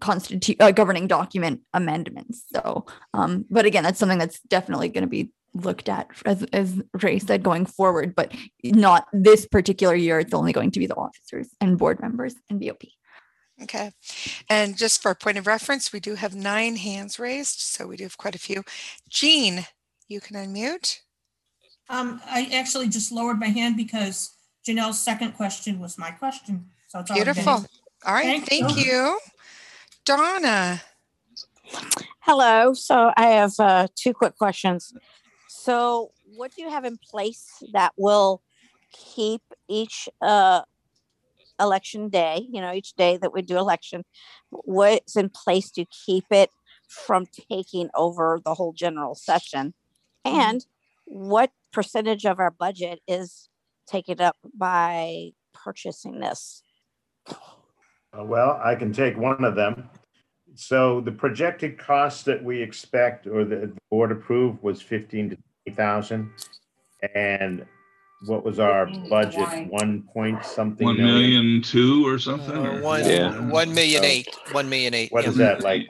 constitute 0.00 0.60
uh, 0.60 0.70
governing 0.72 1.06
document 1.06 1.60
amendments. 1.72 2.44
So, 2.52 2.86
um, 3.14 3.46
but 3.50 3.64
again, 3.64 3.84
that's 3.84 3.98
something 3.98 4.18
that's 4.18 4.40
definitely 4.40 4.88
going 4.88 5.02
to 5.02 5.08
be 5.08 5.30
looked 5.54 5.88
at 5.88 6.08
as 6.24 6.42
as 6.52 6.80
Ray 7.02 7.18
said 7.18 7.42
going 7.42 7.66
forward, 7.66 8.14
but 8.14 8.32
not 8.64 9.06
this 9.12 9.46
particular 9.46 9.94
year. 9.94 10.18
It's 10.20 10.34
only 10.34 10.52
going 10.52 10.70
to 10.72 10.78
be 10.78 10.86
the 10.86 10.96
officers 10.96 11.48
and 11.60 11.78
board 11.78 12.00
members 12.00 12.34
and 12.50 12.60
BOP. 12.60 12.82
Okay. 13.62 13.92
And 14.50 14.76
just 14.76 15.00
for 15.00 15.10
a 15.10 15.14
point 15.14 15.38
of 15.38 15.46
reference, 15.46 15.92
we 15.92 16.00
do 16.00 16.14
have 16.14 16.34
nine 16.34 16.76
hands 16.76 17.18
raised, 17.18 17.60
so 17.60 17.86
we 17.86 17.96
do 17.96 18.04
have 18.04 18.18
quite 18.18 18.34
a 18.34 18.38
few. 18.38 18.64
Jean, 19.08 19.66
you 20.08 20.20
can 20.20 20.36
unmute. 20.36 20.98
Um, 21.88 22.20
I 22.26 22.50
actually 22.52 22.88
just 22.88 23.12
lowered 23.12 23.38
my 23.38 23.46
hand 23.46 23.76
because 23.76 24.34
Janelle's 24.66 25.00
second 25.00 25.32
question 25.32 25.78
was 25.78 25.96
my 25.96 26.10
question. 26.10 26.66
So 26.88 26.98
it's 26.98 27.10
already 27.10 27.24
been 27.24 27.34
Beautiful. 27.34 27.52
answered. 27.54 27.70
All 28.04 28.12
right, 28.14 28.24
Thank 28.24 28.48
thank 28.48 28.76
you. 28.76 28.84
you. 28.84 29.18
Donna, 30.04 30.82
Hello. 32.20 32.74
So 32.74 33.12
I 33.16 33.26
have 33.28 33.52
uh, 33.58 33.86
two 33.94 34.12
quick 34.12 34.36
questions. 34.36 34.92
So, 35.66 36.12
what 36.36 36.54
do 36.54 36.62
you 36.62 36.70
have 36.70 36.84
in 36.84 36.96
place 36.96 37.60
that 37.72 37.92
will 37.96 38.40
keep 38.92 39.42
each 39.68 40.08
uh, 40.22 40.62
election 41.58 42.08
day, 42.08 42.46
you 42.48 42.60
know, 42.60 42.72
each 42.72 42.92
day 42.92 43.16
that 43.16 43.32
we 43.32 43.42
do 43.42 43.58
election, 43.58 44.04
what's 44.50 45.16
in 45.16 45.28
place 45.28 45.72
to 45.72 45.84
keep 46.06 46.26
it 46.30 46.50
from 46.88 47.26
taking 47.50 47.88
over 47.96 48.38
the 48.44 48.54
whole 48.54 48.74
general 48.74 49.16
session? 49.16 49.74
And 50.24 50.64
what 51.04 51.50
percentage 51.72 52.24
of 52.24 52.38
our 52.38 52.52
budget 52.52 53.00
is 53.08 53.48
taken 53.88 54.20
up 54.20 54.36
by 54.56 55.30
purchasing 55.52 56.20
this? 56.20 56.62
Uh, 57.26 58.22
Well, 58.22 58.60
I 58.62 58.76
can 58.76 58.92
take 58.92 59.16
one 59.16 59.42
of 59.42 59.56
them. 59.56 59.90
So 60.54 61.00
the 61.00 61.12
projected 61.12 61.76
cost 61.76 62.24
that 62.26 62.42
we 62.42 62.62
expect 62.62 63.26
or 63.26 63.44
the 63.44 63.56
the 63.56 63.78
board 63.90 64.12
approved 64.12 64.62
was 64.62 64.80
fifteen 64.80 65.28
to 65.30 65.34
twenty 65.34 65.42
thousand. 65.74 66.30
And 67.14 67.64
what 68.26 68.44
was 68.44 68.58
our 68.58 68.86
budget? 69.08 69.68
One 69.70 70.02
point 70.12 70.44
something 70.44 70.86
One 70.86 70.96
million? 70.96 71.20
million 71.44 71.62
two 71.62 72.06
or 72.06 72.18
something? 72.18 72.56
Uh, 72.56 72.78
or- 72.78 72.82
One, 72.82 73.04
Yeah. 73.04 73.38
one 73.48 73.74
million 73.74 74.02
So- 74.02 74.08
eight, 74.08 74.28
one 74.52 74.68
million 74.68 74.94
eight. 74.94 75.12
What 75.12 75.24
yeah. 75.24 75.30
is 75.30 75.36
that, 75.36 75.62
like 75.62 75.88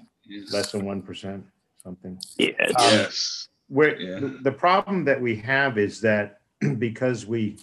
less 0.53 0.73
than 0.73 0.85
one 0.85 1.03
percent, 1.03 1.45
something? 1.83 2.19
Yeah, 2.39 2.51
Um, 2.61 2.75
Yes. 2.79 3.49
Where, 3.69 4.01
Yeah. 4.01 4.21
the, 4.21 4.29
the 4.43 4.53
problem 4.53 5.05
that 5.05 5.21
we 5.21 5.37
have 5.37 5.79
is 5.79 6.01
that 6.01 6.41
because 6.79 7.27
we, 7.27 7.59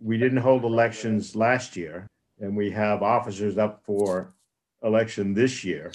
we 0.00 0.16
didn't 0.18 0.38
hold 0.38 0.64
elections 0.64 1.34
last 1.36 1.76
year 1.76 2.06
and 2.40 2.56
we 2.56 2.70
have 2.70 3.02
officers 3.02 3.58
up 3.58 3.82
for 3.84 4.32
election 4.82 5.34
this 5.34 5.64
year. 5.64 5.92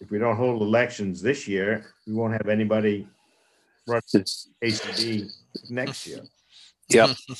If 0.00 0.10
we 0.10 0.18
don't 0.18 0.36
hold 0.36 0.62
elections 0.62 1.20
this 1.22 1.46
year, 1.46 1.86
we 2.06 2.14
won't 2.14 2.32
have 2.32 2.48
anybody 2.48 3.06
run 3.86 4.00
ACB 4.62 5.30
next 5.70 6.06
year. 6.06 6.20
Yep. 6.88 7.10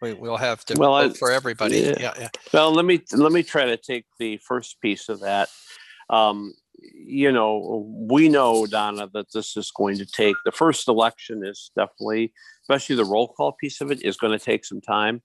We, 0.00 0.12
we'll 0.14 0.36
have 0.36 0.64
to 0.66 0.74
Well, 0.78 0.94
I- 0.94 1.08
for 1.08 1.32
everybody. 1.32 1.78
yeah. 1.80 1.94
Yeah, 1.98 2.14
yeah. 2.20 2.28
Well, 2.52 2.70
let 2.72 2.84
me 2.84 3.02
let 3.12 3.32
me 3.32 3.42
try 3.42 3.64
to 3.64 3.76
take 3.76 4.04
the 4.20 4.36
first 4.46 4.80
piece 4.80 5.08
of 5.08 5.18
that. 5.22 5.48
Um, 6.08 6.54
you 6.94 7.32
know, 7.32 7.84
we 8.08 8.28
know 8.28 8.64
Donna 8.66 9.08
that 9.12 9.32
this 9.34 9.56
is 9.56 9.72
going 9.72 9.98
to 9.98 10.06
take 10.06 10.36
the 10.44 10.52
first 10.52 10.86
election 10.86 11.44
is 11.44 11.72
definitely, 11.76 12.32
especially 12.62 12.94
the 12.94 13.04
roll 13.04 13.26
call 13.26 13.54
piece 13.54 13.80
of 13.80 13.90
it, 13.90 14.04
is 14.04 14.16
going 14.16 14.38
to 14.38 14.44
take 14.44 14.64
some 14.64 14.80
time. 14.80 15.20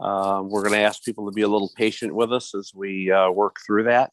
Uh, 0.00 0.40
we're 0.42 0.62
going 0.62 0.72
to 0.72 0.78
ask 0.80 1.02
people 1.04 1.26
to 1.26 1.32
be 1.32 1.42
a 1.42 1.48
little 1.48 1.70
patient 1.76 2.14
with 2.14 2.32
us 2.32 2.54
as 2.54 2.72
we 2.74 3.10
uh, 3.12 3.28
work 3.30 3.56
through 3.66 3.82
that. 3.84 4.10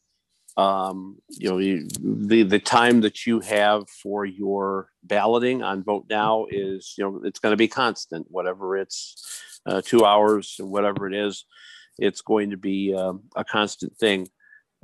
Um, 0.56 1.18
you 1.28 1.50
know, 1.50 1.58
you, 1.58 1.86
the 2.00 2.42
the 2.42 2.58
time 2.58 3.02
that 3.02 3.26
you 3.26 3.40
have 3.40 3.88
for 3.90 4.24
your 4.24 4.88
balloting 5.02 5.62
on 5.62 5.84
Vote 5.84 6.06
Now 6.08 6.46
is, 6.48 6.94
you 6.96 7.04
know, 7.04 7.20
it's 7.24 7.40
going 7.40 7.52
to 7.52 7.58
be 7.58 7.68
constant, 7.68 8.26
whatever 8.30 8.76
it's 8.76 9.60
uh, 9.66 9.82
two 9.84 10.04
hours, 10.04 10.56
whatever 10.58 11.06
it 11.06 11.14
is 11.14 11.44
it's 11.98 12.20
going 12.20 12.50
to 12.50 12.56
be 12.56 12.94
um, 12.94 13.22
a 13.34 13.44
constant 13.44 13.96
thing. 13.96 14.28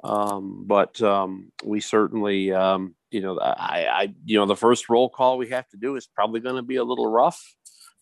Um, 0.04 0.64
but 0.66 1.00
um, 1.02 1.52
we 1.64 1.80
certainly, 1.80 2.52
um, 2.52 2.94
you 3.10 3.20
know, 3.20 3.38
I, 3.38 3.86
I, 3.86 4.14
you 4.24 4.38
know, 4.38 4.46
the 4.46 4.56
first 4.56 4.88
roll 4.88 5.08
call 5.08 5.38
we 5.38 5.50
have 5.50 5.68
to 5.70 5.76
do 5.76 5.96
is 5.96 6.06
probably 6.06 6.40
going 6.40 6.56
to 6.56 6.62
be 6.62 6.76
a 6.76 6.84
little 6.84 7.10
rough. 7.10 7.40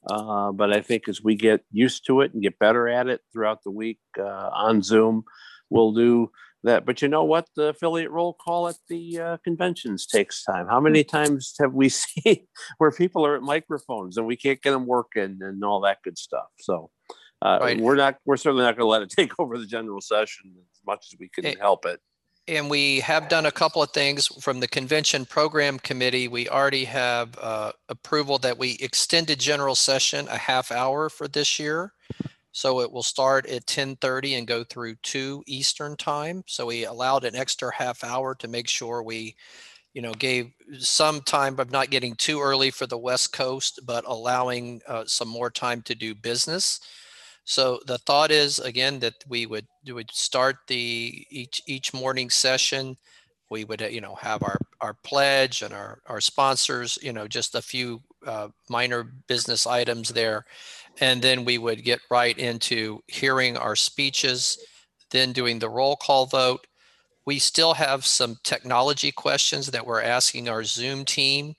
Uh, 0.09 0.51
but 0.53 0.73
I 0.73 0.81
think 0.81 1.09
as 1.09 1.23
we 1.23 1.35
get 1.35 1.63
used 1.73 2.07
to 2.07 2.23
it 2.23 2.33
and 2.33 2.43
get 2.43 2.59
better 2.59 2.89
at 2.89 3.09
it 3.09 3.21
throughout 3.33 3.63
the 3.65 3.71
week 3.71 3.99
uh, 4.19 4.51
on 4.53 4.83
Zoom, 4.83 5.25
we'll 5.69 5.93
do 5.93 6.31
that. 6.65 6.85
But 6.87 7.03
you 7.03 7.09
know 7.09 7.25
what? 7.25 7.47
The 7.57 7.69
affiliate 7.69 8.11
roll 8.11 8.35
call 8.35 8.69
at 8.69 8.77
the 8.89 9.19
uh, 9.21 9.37
conventions 9.45 10.07
takes 10.07 10.43
time. 10.45 10.67
How 10.69 10.81
many 10.81 11.05
times 11.05 11.55
have 11.61 11.73
we 11.75 11.89
seen 11.89 12.47
where 12.79 12.91
people 12.91 13.27
are 13.27 13.37
at 13.37 13.43
microphones 13.43 14.17
and 14.17 14.27
we 14.27 14.37
can't 14.37 14.61
get 14.63 14.71
them 14.73 14.87
working 14.87 15.39
and 15.41 15.65
all 15.65 15.81
that 15.83 15.99
good 16.03 16.19
stuff? 16.19 16.49
So 16.61 16.91
uh, 17.43 17.59
Right. 17.61 17.81
we're 17.81 17.97
not, 17.97 18.17
we're 18.25 18.37
certainly 18.37 18.65
not 18.65 18.77
going 18.77 18.85
to 18.85 18.91
let 18.91 19.03
it 19.03 19.11
take 19.17 19.39
over 19.39 19.59
the 19.59 19.67
general 19.67 20.01
session 20.01 20.53
as 20.57 20.81
much 20.87 21.07
as 21.13 21.19
we 21.19 21.29
can 21.29 21.47
Eh, 21.47 21.55
help 21.61 21.87
it. 21.87 22.01
And 22.49 22.69
we 22.69 23.01
have 23.01 23.29
done 23.29 23.47
a 23.47 23.53
couple 23.53 23.83
of 23.83 23.91
things 23.91 24.27
from 24.43 24.59
the 24.61 24.67
convention 24.67 25.25
program 25.25 25.79
committee. 25.79 26.27
We 26.27 26.49
already 26.49 26.85
have 26.87 27.39
uh, 27.41 27.73
approval 27.89 28.39
that 28.39 28.59
we 28.59 28.77
extended 28.81 29.39
general 29.39 29.77
session 29.77 30.27
a 30.29 30.37
half 30.37 30.73
hour 30.73 31.09
for 31.09 31.29
this 31.29 31.59
year. 31.61 31.93
So 32.53 32.81
it 32.81 32.91
will 32.93 33.03
start 33.03 33.47
at 33.47 33.67
10:30 33.67 34.35
and 34.35 34.47
go 34.47 34.65
through 34.65 34.97
2 35.03 35.43
Eastern 35.47 35.97
time. 35.97 36.43
So 36.47 36.67
we 36.67 36.85
allowed 36.85 37.25
an 37.25 37.37
extra 37.37 37.75
half 37.75 38.03
hour 38.05 38.35
to 38.37 38.49
make 38.49 38.69
sure 38.69 39.03
we, 39.03 39.37
you 39.95 40.03
know, 40.03 40.15
gave 40.15 40.53
some 40.81 41.21
time 41.23 41.59
of 41.61 41.71
not 41.71 41.91
getting 41.91 42.15
too 42.17 42.41
early 42.41 42.71
for 42.71 42.87
the 42.87 42.99
West 42.99 43.33
Coast, 43.33 43.81
but 43.85 44.05
allowing 44.07 44.83
uh, 44.89 45.05
some 45.07 45.29
more 45.29 45.51
time 45.51 45.83
to 45.83 45.95
do 45.95 46.15
business. 46.15 46.81
So 47.45 47.81
the 47.87 47.99
thought 47.99 48.31
is 48.31 48.59
again 48.59 49.01
that 49.01 49.15
we 49.29 49.47
would 49.47 49.67
we 49.85 49.93
would 49.93 50.11
start 50.13 50.57
the 50.69 51.27
each 51.31 51.63
each 51.67 51.93
morning 51.93 52.31
session. 52.31 52.97
We 53.51 53.65
would 53.65 53.83
uh, 53.83 53.87
you 53.89 54.01
know 54.01 54.15
have 54.17 54.43
our 54.43 54.59
our 54.81 54.95
pledge 55.05 55.63
and 55.63 55.75
our 55.75 56.01
our 56.07 56.21
sponsors. 56.21 56.99
You 57.03 57.13
know 57.13 57.27
just 57.27 57.55
a 57.55 57.63
few 57.63 58.03
uh, 58.27 58.49
minor 58.69 59.05
business 59.27 59.67
items 59.67 60.11
there, 60.11 60.45
and 61.01 61.23
then 61.23 61.45
we 61.45 61.59
would 61.59 61.85
get 61.85 62.01
right 62.11 62.37
into 62.39 63.01
hearing 63.07 63.57
our 63.57 63.77
speeches, 63.77 64.59
then 65.11 65.33
doing 65.33 65.59
the 65.59 65.69
roll 65.69 65.97
call 65.97 66.27
vote. 66.27 66.67
We 67.27 67.39
still 67.39 67.75
have 67.75 68.07
some 68.07 68.37
technology 68.45 69.13
questions 69.13 69.69
that 69.69 69.87
we're 69.87 70.03
asking 70.03 70.49
our 70.49 70.65
Zoom 70.65 71.05
team. 71.05 71.55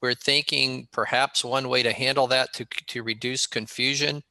We're 0.00 0.14
thinking 0.14 0.88
perhaps 0.92 1.44
one 1.44 1.68
way 1.68 1.82
to 1.82 1.92
handle 1.92 2.26
that 2.28 2.52
to 2.54 2.66
to 2.88 3.02
reduce 3.02 3.46
confusion 3.46 4.22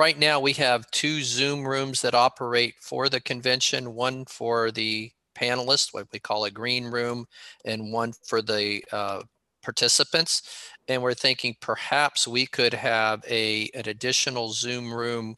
right 0.00 0.18
now 0.18 0.40
we 0.40 0.54
have 0.54 0.90
two 0.92 1.20
zoom 1.20 1.62
rooms 1.68 2.00
that 2.00 2.14
operate 2.14 2.74
for 2.80 3.10
the 3.10 3.20
convention 3.20 3.94
one 3.94 4.24
for 4.24 4.70
the 4.70 5.10
panelists 5.36 5.92
what 5.92 6.06
we 6.10 6.18
call 6.18 6.46
a 6.46 6.50
green 6.50 6.86
room 6.86 7.26
and 7.66 7.92
one 7.92 8.10
for 8.24 8.40
the 8.40 8.82
uh, 8.92 9.20
participants 9.62 10.69
and 10.90 11.00
we're 11.00 11.14
thinking 11.14 11.56
perhaps 11.60 12.26
we 12.26 12.44
could 12.46 12.74
have 12.74 13.24
a 13.28 13.70
an 13.74 13.88
additional 13.88 14.50
zoom 14.50 14.92
room 14.92 15.36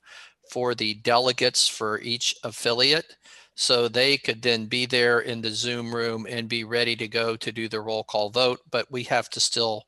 for 0.50 0.74
the 0.74 0.94
delegates 0.94 1.68
for 1.68 2.00
each 2.00 2.34
affiliate 2.42 3.16
so 3.54 3.86
they 3.86 4.16
could 4.16 4.40
then 4.42 4.66
be 4.66 4.86
there 4.86 5.20
in 5.20 5.42
the 5.42 5.50
zoom 5.50 5.94
room 5.94 6.26
and 6.28 6.48
be 6.48 6.64
ready 6.64 6.96
to 6.96 7.06
go 7.06 7.36
to 7.36 7.52
do 7.52 7.68
the 7.68 7.80
roll 7.80 8.02
call 8.04 8.30
vote 8.30 8.60
but 8.70 8.90
we 8.90 9.02
have 9.02 9.28
to 9.28 9.40
still 9.40 9.84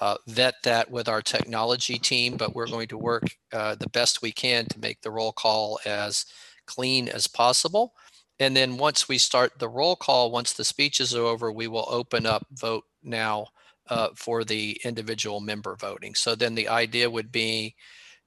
uh, 0.00 0.16
vet 0.26 0.54
that 0.64 0.90
with 0.90 1.08
our 1.08 1.22
technology 1.22 1.98
team, 1.98 2.36
but 2.36 2.54
we're 2.54 2.66
going 2.66 2.88
to 2.88 2.98
work 2.98 3.24
uh, 3.52 3.74
the 3.76 3.88
best 3.90 4.22
we 4.22 4.30
can 4.32 4.66
to 4.66 4.78
make 4.78 5.00
the 5.00 5.10
roll 5.10 5.32
call 5.32 5.78
as 5.86 6.26
clean 6.66 7.08
as 7.08 7.26
possible. 7.26 7.94
And 8.38 8.54
then 8.54 8.76
once 8.76 9.08
we 9.08 9.16
start 9.18 9.58
the 9.58 9.68
roll 9.68 9.96
call, 9.96 10.30
once 10.30 10.52
the 10.52 10.64
speeches 10.64 11.14
are 11.14 11.22
over, 11.24 11.50
we 11.50 11.68
will 11.68 11.86
open 11.88 12.26
up 12.26 12.46
vote 12.52 12.84
now 13.02 13.46
uh, 13.88 14.08
for 14.14 14.44
the 14.44 14.80
individual 14.84 15.40
member 15.40 15.76
voting. 15.76 16.14
So 16.14 16.34
then 16.34 16.54
the 16.54 16.68
idea 16.68 17.08
would 17.10 17.30
be 17.30 17.74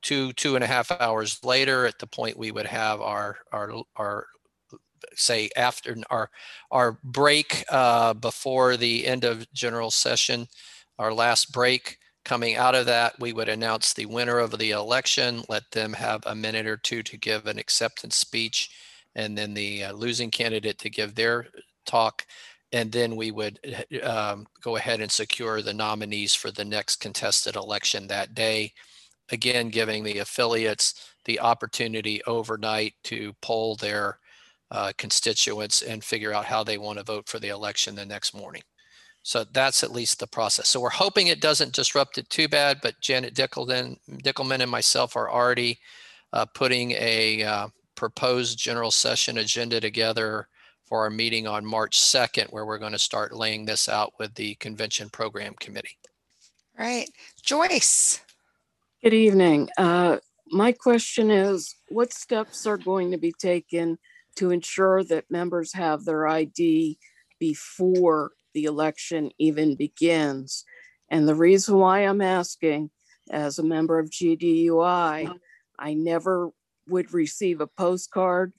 two, 0.01 0.33
two 0.33 0.55
and 0.55 0.63
a 0.63 0.67
half 0.67 0.91
hours 0.91 1.43
later, 1.43 1.85
at 1.85 1.99
the 1.99 2.07
point 2.07 2.37
we 2.37 2.51
would 2.51 2.65
have 2.67 3.01
our, 3.01 3.37
our, 3.51 3.73
our 3.95 4.27
say 5.15 5.49
after 5.55 5.95
our, 6.09 6.29
our 6.71 6.99
break 7.03 7.63
uh, 7.69 8.13
before 8.13 8.77
the 8.77 9.05
end 9.05 9.23
of 9.23 9.51
general 9.53 9.91
session, 9.91 10.47
our 10.97 11.13
last 11.13 11.51
break. 11.51 11.97
Coming 12.25 12.57
out 12.57 12.75
of 12.75 12.85
that, 12.85 13.13
we 13.19 13.33
would 13.33 13.49
announce 13.49 13.93
the 13.93 14.05
winner 14.05 14.39
of 14.39 14.57
the 14.57 14.71
election, 14.71 15.43
let 15.49 15.63
them 15.71 15.93
have 15.93 16.21
a 16.25 16.35
minute 16.35 16.67
or 16.67 16.77
two 16.77 17.01
to 17.03 17.17
give 17.17 17.47
an 17.47 17.57
acceptance 17.57 18.17
speech, 18.17 18.69
and 19.15 19.37
then 19.37 19.53
the 19.53 19.85
uh, 19.85 19.93
losing 19.93 20.29
candidate 20.29 20.77
to 20.79 20.89
give 20.89 21.15
their 21.15 21.47
talk. 21.85 22.25
And 22.71 22.91
then 22.91 23.15
we 23.15 23.31
would 23.31 23.59
um, 24.03 24.45
go 24.61 24.75
ahead 24.75 25.01
and 25.01 25.11
secure 25.11 25.61
the 25.61 25.73
nominees 25.73 26.35
for 26.35 26.51
the 26.51 26.65
next 26.65 26.97
contested 26.97 27.55
election 27.55 28.07
that 28.07 28.35
day. 28.35 28.73
Again, 29.31 29.69
giving 29.69 30.03
the 30.03 30.19
affiliates 30.19 31.13
the 31.25 31.39
opportunity 31.39 32.21
overnight 32.25 32.93
to 33.05 33.33
poll 33.41 33.75
their 33.75 34.19
uh, 34.71 34.91
constituents 34.97 35.81
and 35.81 36.03
figure 36.03 36.33
out 36.33 36.45
how 36.45 36.63
they 36.63 36.77
want 36.77 36.99
to 36.99 37.03
vote 37.03 37.27
for 37.27 37.39
the 37.39 37.49
election 37.49 37.95
the 37.95 38.05
next 38.05 38.33
morning. 38.35 38.61
So 39.23 39.43
that's 39.51 39.83
at 39.83 39.91
least 39.91 40.19
the 40.19 40.27
process. 40.27 40.67
So 40.69 40.79
we're 40.79 40.89
hoping 40.89 41.27
it 41.27 41.41
doesn't 41.41 41.73
disrupt 41.73 42.17
it 42.17 42.29
too 42.29 42.47
bad, 42.47 42.79
but 42.81 42.99
Janet 43.01 43.35
Dickelman, 43.35 43.97
Dickelman 44.23 44.61
and 44.61 44.71
myself 44.71 45.15
are 45.15 45.29
already 45.29 45.79
uh, 46.33 46.45
putting 46.45 46.91
a 46.91 47.43
uh, 47.43 47.67
proposed 47.95 48.57
general 48.57 48.91
session 48.91 49.39
agenda 49.39 49.81
together 49.81 50.47
for 50.89 51.03
our 51.03 51.09
meeting 51.11 51.47
on 51.47 51.65
March 51.65 51.99
2nd, 51.99 52.51
where 52.51 52.65
we're 52.65 52.79
going 52.79 52.91
to 52.91 52.99
start 52.99 53.35
laying 53.35 53.65
this 53.65 53.87
out 53.87 54.13
with 54.19 54.33
the 54.33 54.55
convention 54.55 55.07
program 55.09 55.53
committee. 55.59 55.97
All 56.77 56.85
right, 56.85 57.09
Joyce. 57.43 58.19
Good 59.03 59.13
evening. 59.13 59.69
Uh, 59.77 60.17
my 60.47 60.71
question 60.71 61.29
is, 61.29 61.75
what 61.89 62.11
steps 62.11 62.65
are 62.65 62.77
going 62.77 63.11
to 63.11 63.17
be 63.17 63.33
taken 63.39 63.99
to 64.37 64.49
ensure 64.49 65.03
that 65.03 65.29
members 65.29 65.73
have 65.73 66.03
their 66.03 66.27
ID 66.27 66.97
before 67.39 68.31
the 68.53 68.65
election 68.65 69.29
even 69.37 69.75
begins? 69.75 70.65
And 71.09 71.27
the 71.27 71.35
reason 71.35 71.75
why 71.75 71.99
I'm 71.99 72.21
asking, 72.21 72.89
as 73.29 73.59
a 73.59 73.63
member 73.63 73.99
of 73.99 74.09
GDUI, 74.09 75.33
I 75.77 75.93
never 75.93 76.49
would 76.87 77.13
receive 77.13 77.61
a 77.61 77.67
postcard 77.67 78.53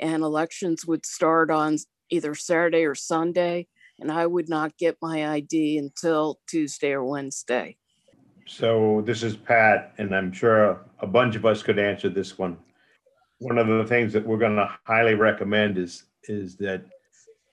and 0.00 0.22
elections 0.22 0.86
would 0.86 1.04
start 1.04 1.50
on 1.50 1.78
either 2.10 2.34
Saturday 2.34 2.84
or 2.84 2.94
Sunday, 2.94 3.66
and 3.98 4.10
I 4.10 4.26
would 4.26 4.48
not 4.48 4.76
get 4.78 4.96
my 5.02 5.28
ID 5.28 5.78
until 5.78 6.38
Tuesday 6.48 6.92
or 6.92 7.04
Wednesday. 7.04 7.76
So 8.46 9.02
this 9.04 9.22
is 9.22 9.36
Pat, 9.36 9.92
and 9.98 10.14
I'm 10.14 10.32
sure 10.32 10.80
a 11.00 11.06
bunch 11.06 11.36
of 11.36 11.44
us 11.44 11.62
could 11.62 11.78
answer 11.78 12.08
this 12.08 12.38
one. 12.38 12.56
One 13.38 13.58
of 13.58 13.66
the 13.66 13.84
things 13.84 14.12
that 14.14 14.26
we're 14.26 14.38
going 14.38 14.56
to 14.56 14.70
highly 14.84 15.14
recommend 15.14 15.78
is, 15.78 16.04
is 16.24 16.56
that 16.56 16.82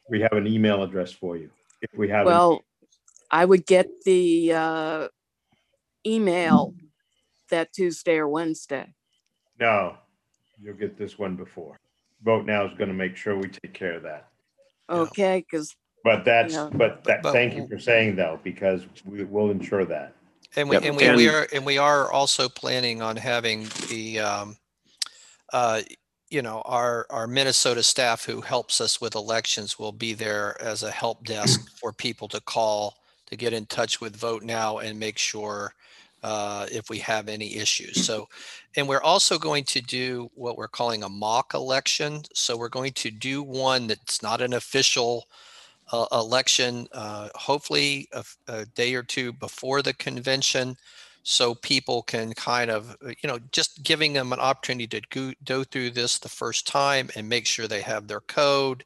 we 0.09 0.21
have 0.21 0.33
an 0.33 0.47
email 0.47 0.83
address 0.83 1.11
for 1.11 1.35
you. 1.35 1.49
If 1.81 1.89
we 1.97 2.07
have. 2.09 2.25
Well, 2.25 2.63
I 3.29 3.43
would 3.43 3.65
get 3.65 3.87
the 4.05 4.53
uh, 4.53 5.07
email 6.05 6.73
that 7.49 7.73
Tuesday 7.73 8.15
or 8.15 8.29
Wednesday. 8.29 8.93
No, 9.59 9.97
you'll 10.61 10.75
get 10.75 10.97
this 10.97 11.19
one 11.19 11.35
before. 11.35 11.77
Vote 12.25 12.45
Now 12.45 12.65
is 12.65 12.73
going 12.77 12.89
to 12.89 12.93
make 12.95 13.15
sure 13.15 13.37
we 13.37 13.47
take 13.47 13.73
care 13.73 13.93
of 13.93 14.03
that. 14.03 14.27
Okay, 14.89 15.45
because 15.49 15.75
But 16.03 16.25
that's, 16.25 16.53
Yeah. 16.53 16.69
but 16.73 17.03
that, 17.05 17.21
But- 17.23 17.31
thank 17.33 17.55
you 17.55 17.67
for 17.67 17.79
saying 17.79 18.15
though, 18.15 18.39
because 18.43 18.85
we 19.05 19.23
will 19.23 19.49
ensure 19.51 19.85
that. 19.85 20.13
And 20.55 20.69
we, 20.69 20.75
Yep, 20.75 20.83
and 20.85 20.97
we, 20.97 21.03
we 21.15 21.27
and- 21.27 21.35
are, 21.35 21.47
and 21.53 21.65
we 21.65 21.77
are 21.77 22.11
also 22.11 22.47
planning 22.49 23.01
on 23.01 23.15
having 23.17 23.67
the, 23.89 24.19
um, 24.19 24.57
uh, 25.53 25.81
you 26.29 26.41
know, 26.41 26.61
our, 26.65 27.05
our 27.09 27.27
Minnesota 27.27 27.81
staff 27.83 28.23
who 28.25 28.41
helps 28.41 28.79
us 28.81 28.99
with 29.01 29.15
elections 29.15 29.77
will 29.79 29.91
be 29.91 30.13
there 30.13 30.59
as 30.61 30.83
a 30.83 30.91
help 30.91 31.25
desk 31.25 31.59
for 31.79 31.91
people 31.91 32.27
to 32.29 32.41
call, 32.41 32.97
to 33.27 33.35
get 33.35 33.53
in 33.53 33.65
touch 33.65 33.99
with 34.01 34.15
Vote 34.15 34.43
Now 34.43 34.77
and 34.79 34.99
make 34.99 35.17
sure, 35.17 35.73
uh, 36.25 36.65
if 36.71 36.89
we 36.89 36.97
have 36.97 37.29
any 37.29 37.55
issues. 37.55 38.03
So, 38.03 38.27
and 38.75 38.89
we're 38.89 39.03
also 39.03 39.37
going 39.37 39.63
to 39.65 39.79
do 39.79 40.31
what 40.33 40.57
we're 40.57 40.67
calling 40.67 41.03
a 41.03 41.09
mock 41.09 41.53
election. 41.53 42.23
So 42.33 42.57
we're 42.57 42.67
going 42.79 42.93
to 42.93 43.11
do 43.11 43.43
one 43.43 43.85
that's 43.85 44.23
not 44.23 44.41
an 44.41 44.53
official, 44.53 45.27
uh, 45.91 46.07
election, 46.11 46.87
uh, 46.93 47.29
hopefully 47.35 48.09
a 48.47 48.65
day 48.73 48.95
or 48.95 49.03
two 49.03 49.33
before 49.33 49.83
the 49.83 49.93
convention. 49.93 50.75
So 51.21 51.53
people 51.53 52.01
can 52.01 52.33
kind 52.33 52.71
of, 52.71 52.97
uh, 53.05 53.13
you 53.21 53.27
know, 53.29 53.39
just 53.51 53.83
giving 53.83 54.13
them 54.13 54.33
an 54.33 54.39
opportunity 54.39 54.87
to 54.87 55.01
go, 55.11 55.33
go 55.45 55.63
through 55.63 55.91
this 55.91 56.17
the 56.17 56.29
first 56.41 56.65
time 56.65 57.11
and 57.15 57.29
make 57.29 57.45
sure 57.45 57.67
they 57.67 57.81
have 57.81 58.07
their 58.07 58.21
code. 58.21 58.83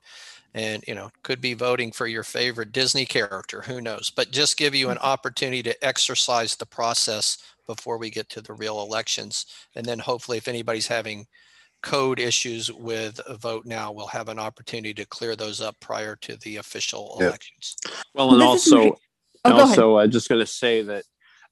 And, 0.53 0.83
you 0.87 0.95
know, 0.95 1.09
could 1.23 1.41
be 1.41 1.53
voting 1.53 1.91
for 1.91 2.07
your 2.07 2.23
favorite 2.23 2.71
Disney 2.71 3.05
character, 3.05 3.61
who 3.61 3.81
knows? 3.81 4.09
But 4.09 4.31
just 4.31 4.57
give 4.57 4.73
you 4.73 4.89
an 4.89 4.97
opportunity 4.97 5.61
to 5.63 5.85
exercise 5.85 6.55
the 6.55 6.65
process 6.65 7.37
before 7.67 7.99
we 7.99 8.09
get 8.09 8.29
to 8.29 8.41
the 8.41 8.53
real 8.53 8.81
elections. 8.81 9.45
And 9.75 9.85
then 9.85 9.99
hopefully 9.99 10.37
if 10.37 10.47
anybody's 10.47 10.87
having 10.87 11.27
code 11.83 12.19
issues 12.19 12.71
with 12.71 13.21
a 13.27 13.37
vote 13.37 13.65
now, 13.65 13.91
we'll 13.91 14.07
have 14.07 14.27
an 14.27 14.39
opportunity 14.39 14.93
to 14.95 15.05
clear 15.05 15.35
those 15.35 15.61
up 15.61 15.79
prior 15.79 16.15
to 16.17 16.35
the 16.37 16.57
official 16.57 17.15
Yeah. 17.19 17.27
elections. 17.27 17.77
Well, 18.15 18.31
and 18.31 18.41
This 18.41 18.47
also, 18.47 18.99
Oh, 19.45 19.51
and 19.51 19.53
also, 19.53 19.97
I'm 19.97 20.11
just 20.11 20.27
going 20.27 20.41
to 20.41 20.51
say 20.51 20.81
that 20.81 21.05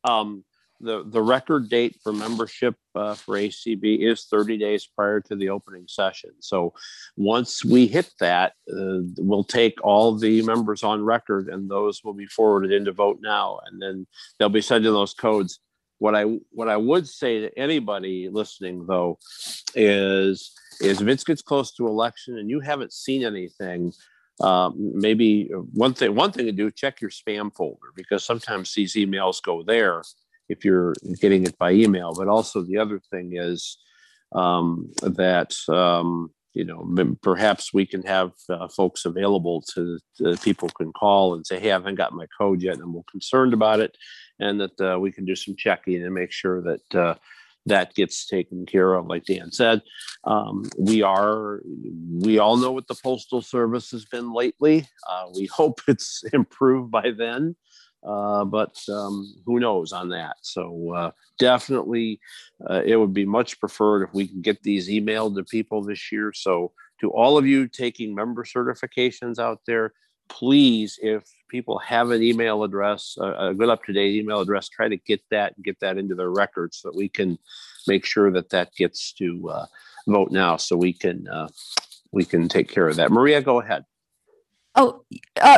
um, 0.03 0.43
the 0.79 1.03
the 1.05 1.21
record 1.21 1.69
date 1.69 1.97
for 2.03 2.13
membership 2.13 2.75
uh, 2.95 3.15
for 3.15 3.35
ACB 3.35 3.99
is 3.99 4.25
30 4.25 4.57
days 4.57 4.85
prior 4.85 5.19
to 5.21 5.35
the 5.35 5.49
opening 5.49 5.85
session. 5.87 6.31
So 6.39 6.73
once 7.15 7.65
we 7.65 7.87
hit 7.87 8.11
that, 8.19 8.53
uh, 8.71 9.01
we'll 9.17 9.43
take 9.43 9.83
all 9.83 10.15
the 10.15 10.41
members 10.43 10.83
on 10.83 11.03
record, 11.03 11.49
and 11.49 11.69
those 11.69 12.03
will 12.03 12.13
be 12.13 12.27
forwarded 12.27 12.71
into 12.71 12.91
Vote 12.91 13.19
Now, 13.21 13.59
and 13.65 13.81
then 13.81 14.07
they'll 14.37 14.49
be 14.49 14.61
sending 14.61 14.91
those 14.91 15.13
codes. 15.13 15.59
What 15.99 16.15
I 16.15 16.23
what 16.51 16.69
I 16.69 16.77
would 16.77 17.07
say 17.07 17.41
to 17.41 17.59
anybody 17.59 18.29
listening 18.31 18.85
though 18.85 19.17
is 19.73 20.53
is 20.79 21.01
if 21.01 21.07
it 21.07 21.25
gets 21.25 21.41
close 21.41 21.71
to 21.73 21.87
election 21.87 22.37
and 22.37 22.49
you 22.49 22.59
haven't 22.59 22.93
seen 22.93 23.25
anything, 23.25 23.93
um, 24.41 24.75
maybe 24.77 25.49
one 25.73 25.95
thing 25.95 26.13
one 26.13 26.31
thing 26.31 26.45
to 26.45 26.51
do 26.51 26.69
check 26.69 27.01
your 27.01 27.09
spam 27.09 27.51
folder 27.51 27.87
because 27.95 28.23
sometimes 28.23 28.73
these 28.73 28.93
emails 28.93 29.41
go 29.41 29.63
there 29.63 30.03
if 30.49 30.63
you're 30.65 30.93
getting 31.19 31.45
it 31.45 31.57
by 31.57 31.71
email. 31.71 32.13
But 32.13 32.27
also 32.27 32.61
the 32.61 32.77
other 32.77 32.99
thing 33.11 33.33
is 33.35 33.77
um, 34.33 34.91
that 35.01 35.53
um, 35.69 36.31
you 36.53 36.63
know 36.65 37.15
perhaps 37.21 37.73
we 37.73 37.85
can 37.85 38.03
have 38.03 38.31
uh, 38.49 38.67
folks 38.67 39.05
available 39.05 39.61
to, 39.73 39.99
to 40.17 40.35
people 40.37 40.69
can 40.69 40.91
call 40.91 41.35
and 41.35 41.45
say 41.45 41.59
hey 41.59 41.69
i 41.69 41.73
haven't 41.73 41.95
got 41.95 42.13
my 42.13 42.25
code 42.35 42.63
yet 42.63 42.77
and 42.77 42.87
little 42.87 43.05
concerned 43.11 43.53
about 43.53 43.79
it 43.79 43.95
and 44.39 44.59
that 44.59 44.81
uh, 44.81 44.99
we 44.99 45.11
can 45.11 45.23
do 45.23 45.35
some 45.35 45.55
checking 45.55 46.03
and 46.03 46.13
make 46.13 46.31
sure 46.31 46.61
that 46.61 46.95
uh, 46.95 47.15
that 47.67 47.93
gets 47.95 48.25
taken 48.25 48.65
care 48.65 48.93
of. 48.93 49.07
Like 49.07 49.25
dan 49.25 49.51
said 49.51 49.81
um, 50.23 50.63
we 50.77 51.03
are 51.03 51.61
we 52.19 52.39
all 52.39 52.57
know 52.57 52.71
what 52.71 52.87
the 52.87 52.95
postal 52.95 53.41
service 53.41 53.91
has 53.91 54.05
been 54.05 54.33
lately. 54.33 54.87
Uh, 55.07 55.25
we 55.35 55.45
hope 55.53 55.81
it's 55.87 56.23
improved 56.33 56.91
by 56.91 57.11
then 57.15 57.55
uh, 58.03 58.45
but 58.45 58.77
um, 58.89 59.33
who 59.45 59.59
knows 59.59 59.91
on 59.91 60.09
that? 60.09 60.37
So 60.41 60.93
uh, 60.93 61.11
definitely 61.39 62.19
uh, 62.69 62.81
it 62.85 62.97
would 62.97 63.13
be 63.13 63.25
much 63.25 63.59
preferred 63.59 64.03
if 64.03 64.13
we 64.13 64.27
can 64.27 64.41
get 64.41 64.63
these 64.63 64.89
emailed 64.89 65.35
to 65.35 65.43
people 65.43 65.83
this 65.83 66.11
year. 66.11 66.33
So 66.33 66.71
to 67.01 67.11
all 67.11 67.37
of 67.37 67.45
you 67.45 67.67
taking 67.67 68.15
member 68.15 68.43
certifications 68.43 69.39
out 69.39 69.61
there 69.65 69.93
please 70.29 70.99
if 71.01 71.23
people 71.47 71.79
have 71.79 72.11
an 72.11 72.21
email 72.21 72.63
address 72.63 73.15
a, 73.17 73.47
a 73.47 73.53
good 73.53 73.69
up-to-date 73.69 74.13
email 74.13 74.41
address 74.41 74.67
try 74.67 74.89
to 74.89 74.97
get 74.97 75.21
that 75.31 75.53
and 75.55 75.63
get 75.63 75.79
that 75.79 75.97
into 75.97 76.15
their 76.15 76.31
records 76.31 76.79
so 76.79 76.89
that 76.89 76.97
we 76.97 77.07
can 77.07 77.37
make 77.87 78.05
sure 78.05 78.29
that 78.29 78.49
that 78.49 78.73
gets 78.75 79.13
to 79.13 79.49
uh, 79.49 79.65
vote 80.07 80.31
now 80.31 80.57
so 80.57 80.75
we 80.75 80.93
can 80.93 81.27
uh, 81.27 81.47
we 82.11 82.23
can 82.23 82.47
take 82.47 82.69
care 82.69 82.87
of 82.87 82.95
that. 82.95 83.11
Maria 83.11 83.41
go 83.41 83.61
ahead. 83.61 83.83
Oh, 84.75 85.03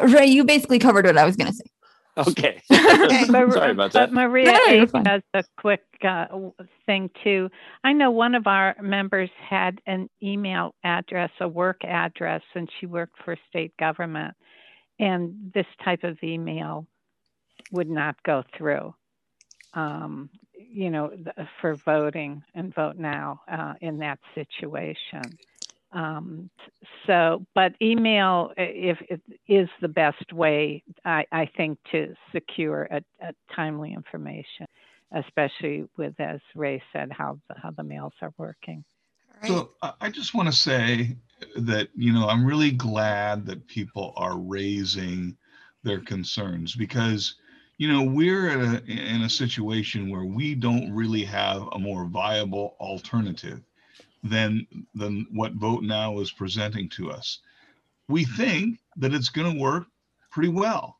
Ray, 0.03 0.27
you 0.27 0.43
basically 0.43 0.79
covered 0.79 1.05
what 1.05 1.17
I 1.17 1.25
was 1.25 1.35
going 1.35 1.51
to 1.51 1.53
say. 1.53 1.65
Okay 2.27 2.61
Mar- 3.27 3.47
sorry 3.49 3.71
about 3.71 3.93
But 3.93 4.11
that 4.11 4.13
Maria 4.13 4.59
No, 4.67 4.73
you're 4.73 4.87
H 4.87 4.89
fine. 4.89 5.05
has 5.05 5.21
a 5.33 5.43
quick 5.59 5.83
uh, 6.07 6.25
thing 6.85 7.09
too. 7.23 7.49
I 7.83 7.93
know 7.93 8.11
one 8.11 8.35
of 8.35 8.47
our 8.47 8.75
members 8.81 9.29
had 9.49 9.81
an 9.87 10.09
email 10.23 10.75
address, 10.83 11.31
a 11.41 11.47
work 11.47 11.83
address, 11.85 12.41
and 12.55 12.69
she 12.79 12.87
worked 12.87 13.17
for 13.25 13.37
state 13.49 13.73
government. 13.79 14.35
And 14.99 15.51
this 15.53 15.65
type 15.85 16.03
of 16.03 16.17
email 16.23 16.87
would 17.71 17.89
not 17.89 18.15
go 18.23 18.43
through, 18.57 18.95
um, 19.73 20.29
you 20.55 20.89
know, 20.91 21.11
for 21.61 21.75
voting 21.85 22.43
and 22.55 22.73
vote 22.75 22.97
now 22.97 23.41
uh, 23.51 23.75
in 23.81 23.99
that 23.99 24.19
situation. 24.35 25.39
Um, 25.91 26.49
so, 27.07 27.45
but 27.55 27.73
email, 27.81 28.51
i- 28.57 28.61
if 28.61 29.01
it 29.09 29.21
is 29.47 29.69
the 29.81 29.87
best 29.87 30.31
way, 30.31 30.83
I, 31.03 31.25
I 31.31 31.45
think, 31.57 31.79
to 31.91 32.13
secure 32.31 32.87
a, 32.91 33.01
a 33.21 33.33
timely 33.55 33.93
information, 33.93 34.67
especially 35.13 35.85
with, 35.97 36.13
as 36.19 36.39
Ray 36.55 36.81
said, 36.93 37.11
how 37.11 37.39
the, 37.49 37.55
how 37.59 37.71
the 37.71 37.83
mails 37.83 38.13
are 38.21 38.33
working. 38.37 38.83
So 39.45 39.71
I 39.81 39.93
I 40.01 40.09
just 40.09 40.33
want 40.33 40.47
to 40.47 40.53
say 40.53 41.17
that, 41.55 41.89
you 41.95 42.13
know, 42.13 42.27
I'm 42.27 42.45
really 42.45 42.71
glad 42.71 43.45
that 43.45 43.67
people 43.67 44.13
are 44.15 44.37
raising 44.37 45.37
their 45.83 46.01
concerns 46.01 46.75
because, 46.75 47.35
you 47.77 47.87
know, 47.91 48.03
we're 48.03 48.49
in 48.49 48.61
a, 48.61 48.81
in 48.91 49.21
a 49.21 49.29
situation 49.29 50.09
where 50.09 50.25
we 50.25 50.55
don't 50.55 50.91
really 50.91 51.23
have 51.23 51.63
a 51.71 51.79
more 51.79 52.05
viable 52.05 52.75
alternative 52.79 53.61
than, 54.23 54.65
than 54.95 55.27
what 55.31 55.53
Vote 55.53 55.83
Now 55.83 56.19
is 56.19 56.31
presenting 56.31 56.89
to 56.89 57.11
us. 57.11 57.39
We 58.07 58.25
think 58.25 58.79
that 58.97 59.13
it's 59.13 59.29
going 59.29 59.53
to 59.53 59.59
work 59.61 59.85
pretty 60.31 60.49
well, 60.49 60.97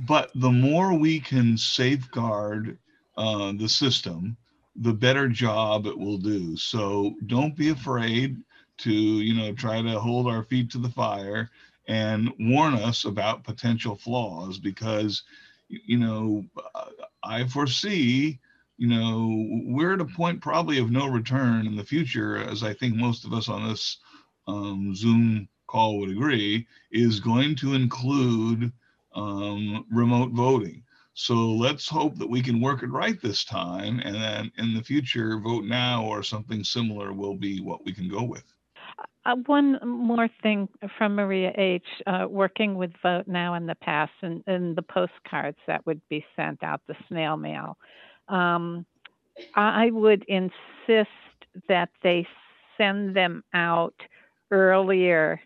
but 0.00 0.30
the 0.34 0.50
more 0.50 0.94
we 0.94 1.20
can 1.20 1.56
safeguard 1.56 2.78
uh, 3.16 3.52
the 3.52 3.68
system, 3.68 4.36
the 4.76 4.92
better 4.92 5.28
job 5.28 5.86
it 5.86 5.98
will 5.98 6.18
do. 6.18 6.56
So 6.56 7.14
don't 7.26 7.56
be 7.56 7.68
afraid 7.70 8.36
to, 8.78 8.92
you 8.92 9.34
know, 9.34 9.52
try 9.52 9.82
to 9.82 10.00
hold 10.00 10.26
our 10.26 10.44
feet 10.44 10.70
to 10.70 10.78
the 10.78 10.88
fire 10.88 11.50
and 11.88 12.32
warn 12.38 12.74
us 12.74 13.04
about 13.04 13.44
potential 13.44 13.96
flaws 13.96 14.58
because, 14.58 15.22
you 15.68 15.98
know, 15.98 16.44
I 17.22 17.46
foresee, 17.46 18.40
you 18.76 18.88
know, 18.88 19.46
we're 19.66 19.94
at 19.94 20.00
a 20.00 20.04
point 20.04 20.40
probably 20.40 20.78
of 20.78 20.90
no 20.90 21.06
return 21.06 21.66
in 21.66 21.76
the 21.76 21.84
future, 21.84 22.36
as 22.38 22.62
I 22.62 22.74
think 22.74 22.94
most 22.94 23.24
of 23.24 23.32
us 23.32 23.48
on 23.48 23.68
this 23.68 23.98
um, 24.46 24.94
Zoom 24.94 25.48
call 25.66 25.98
would 25.98 26.10
agree, 26.10 26.66
is 26.90 27.20
going 27.20 27.56
to 27.56 27.74
include 27.74 28.72
um, 29.14 29.84
remote 29.90 30.32
voting. 30.32 30.82
So 31.14 31.34
let's 31.34 31.88
hope 31.88 32.16
that 32.16 32.28
we 32.28 32.40
can 32.40 32.60
work 32.60 32.82
it 32.82 32.90
right 32.90 33.20
this 33.20 33.44
time, 33.44 34.00
and 34.00 34.14
then 34.14 34.52
in 34.56 34.74
the 34.74 34.82
future, 34.82 35.38
vote 35.38 35.64
now 35.64 36.04
or 36.04 36.22
something 36.22 36.64
similar 36.64 37.12
will 37.12 37.36
be 37.36 37.60
what 37.60 37.84
we 37.84 37.92
can 37.92 38.08
go 38.08 38.22
with. 38.22 38.44
Uh, 39.24 39.36
one 39.46 39.78
more 39.84 40.28
thing 40.42 40.68
from 40.98 41.14
Maria 41.14 41.52
H. 41.56 41.84
Uh, 42.06 42.26
working 42.28 42.74
with 42.74 42.90
Vote 43.02 43.28
Now 43.28 43.54
in 43.54 43.66
the 43.66 43.76
past 43.76 44.12
and, 44.22 44.42
and 44.46 44.74
the 44.74 44.82
postcards 44.82 45.58
that 45.66 45.86
would 45.86 46.00
be 46.08 46.24
sent 46.34 46.64
out, 46.64 46.80
the 46.88 46.96
snail 47.08 47.36
mail. 47.36 47.76
Um, 48.32 48.86
I 49.54 49.90
would 49.92 50.24
insist 50.28 51.10
that 51.68 51.90
they 52.02 52.26
send 52.78 53.16
them 53.16 53.44
out 53.54 53.94
earlier 54.50 55.40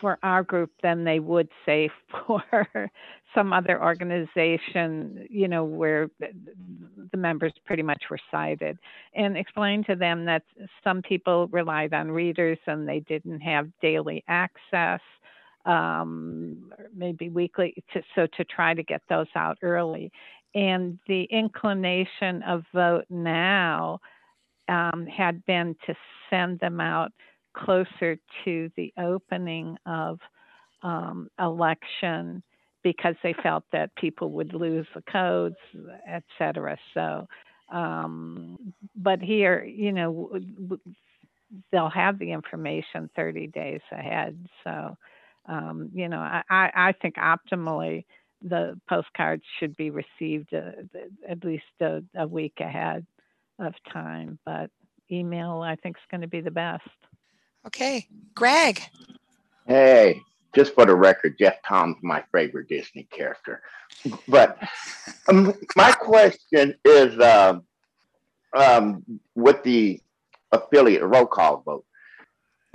for 0.00 0.18
our 0.22 0.42
group 0.42 0.70
than 0.82 1.04
they 1.04 1.20
would 1.20 1.48
say 1.66 1.90
for 2.26 2.90
some 3.34 3.52
other 3.52 3.82
organization, 3.82 5.26
you 5.30 5.48
know, 5.48 5.64
where 5.64 6.08
the, 6.20 7.18
members 7.18 7.52
pretty 7.66 7.82
much 7.82 8.04
were 8.10 8.18
cited, 8.30 8.78
and 9.14 9.36
explain 9.36 9.84
to 9.84 9.96
them 9.96 10.24
that 10.26 10.42
some 10.84 11.02
people 11.02 11.48
relied 11.48 11.94
on 11.94 12.10
readers 12.10 12.58
and 12.66 12.88
they 12.88 13.00
didn't 13.00 13.40
have 13.40 13.68
daily 13.80 14.24
access. 14.28 15.00
um, 15.66 16.70
maybe 16.94 17.28
weekly, 17.28 17.74
to, 17.94 18.02
so 18.14 18.26
to 18.36 18.44
try 18.44 18.74
to 18.74 18.82
get 18.82 19.02
those 19.08 19.28
out 19.36 19.58
early. 19.62 20.10
And 20.54 20.98
the 21.06 21.24
inclination 21.24 22.42
of 22.42 22.64
Vote 22.74 23.06
Now 23.08 24.00
um, 24.68 25.06
had 25.06 25.44
been 25.46 25.74
to 25.86 25.94
send 26.30 26.60
them 26.60 26.80
out 26.80 27.12
closer 27.54 28.16
to 28.44 28.70
the 28.76 28.92
opening 28.98 29.76
of 29.86 30.18
um, 30.82 31.28
election 31.38 32.42
because 32.82 33.14
they 33.22 33.34
felt 33.42 33.64
that 33.72 33.94
people 33.96 34.32
would 34.32 34.54
lose 34.54 34.86
the 34.94 35.02
codes, 35.02 35.56
et 36.08 36.24
cetera. 36.38 36.76
So, 36.94 37.28
um, 37.72 38.58
but 38.96 39.20
here, 39.20 39.64
you 39.64 39.92
know, 39.92 40.30
they'll 41.70 41.88
have 41.88 42.18
the 42.18 42.32
information 42.32 43.08
30 43.14 43.48
days 43.48 43.80
ahead. 43.92 44.36
So, 44.64 44.96
um, 45.46 45.90
you 45.94 46.08
know, 46.08 46.18
I, 46.18 46.42
I 46.50 46.92
think 47.00 47.16
optimally 47.16 48.04
the 48.42 48.80
postcards 48.88 49.42
should 49.58 49.76
be 49.76 49.90
received 49.90 50.54
uh, 50.54 50.72
at 51.28 51.44
least 51.44 51.64
a, 51.80 52.02
a 52.16 52.26
week 52.26 52.54
ahead 52.60 53.06
of 53.58 53.74
time, 53.92 54.38
but 54.44 54.70
email 55.10 55.62
I 55.62 55.76
think 55.76 55.96
is 55.96 56.02
going 56.10 56.22
to 56.22 56.28
be 56.28 56.40
the 56.40 56.50
best. 56.50 56.88
Okay, 57.66 58.06
Greg. 58.34 58.82
Hey, 59.66 60.20
just 60.54 60.74
for 60.74 60.84
the 60.84 60.94
record, 60.94 61.38
Jeff 61.38 61.62
Thom's 61.62 61.96
my 62.02 62.24
favorite 62.32 62.68
Disney 62.68 63.04
character. 63.10 63.62
But 64.26 64.58
um, 65.28 65.54
my 65.76 65.92
question 65.92 66.74
is 66.84 67.18
um, 67.20 67.62
um, 68.54 69.04
with 69.34 69.62
the 69.62 70.00
affiliate 70.50 71.02
roll 71.02 71.26
call 71.26 71.62
vote. 71.64 71.84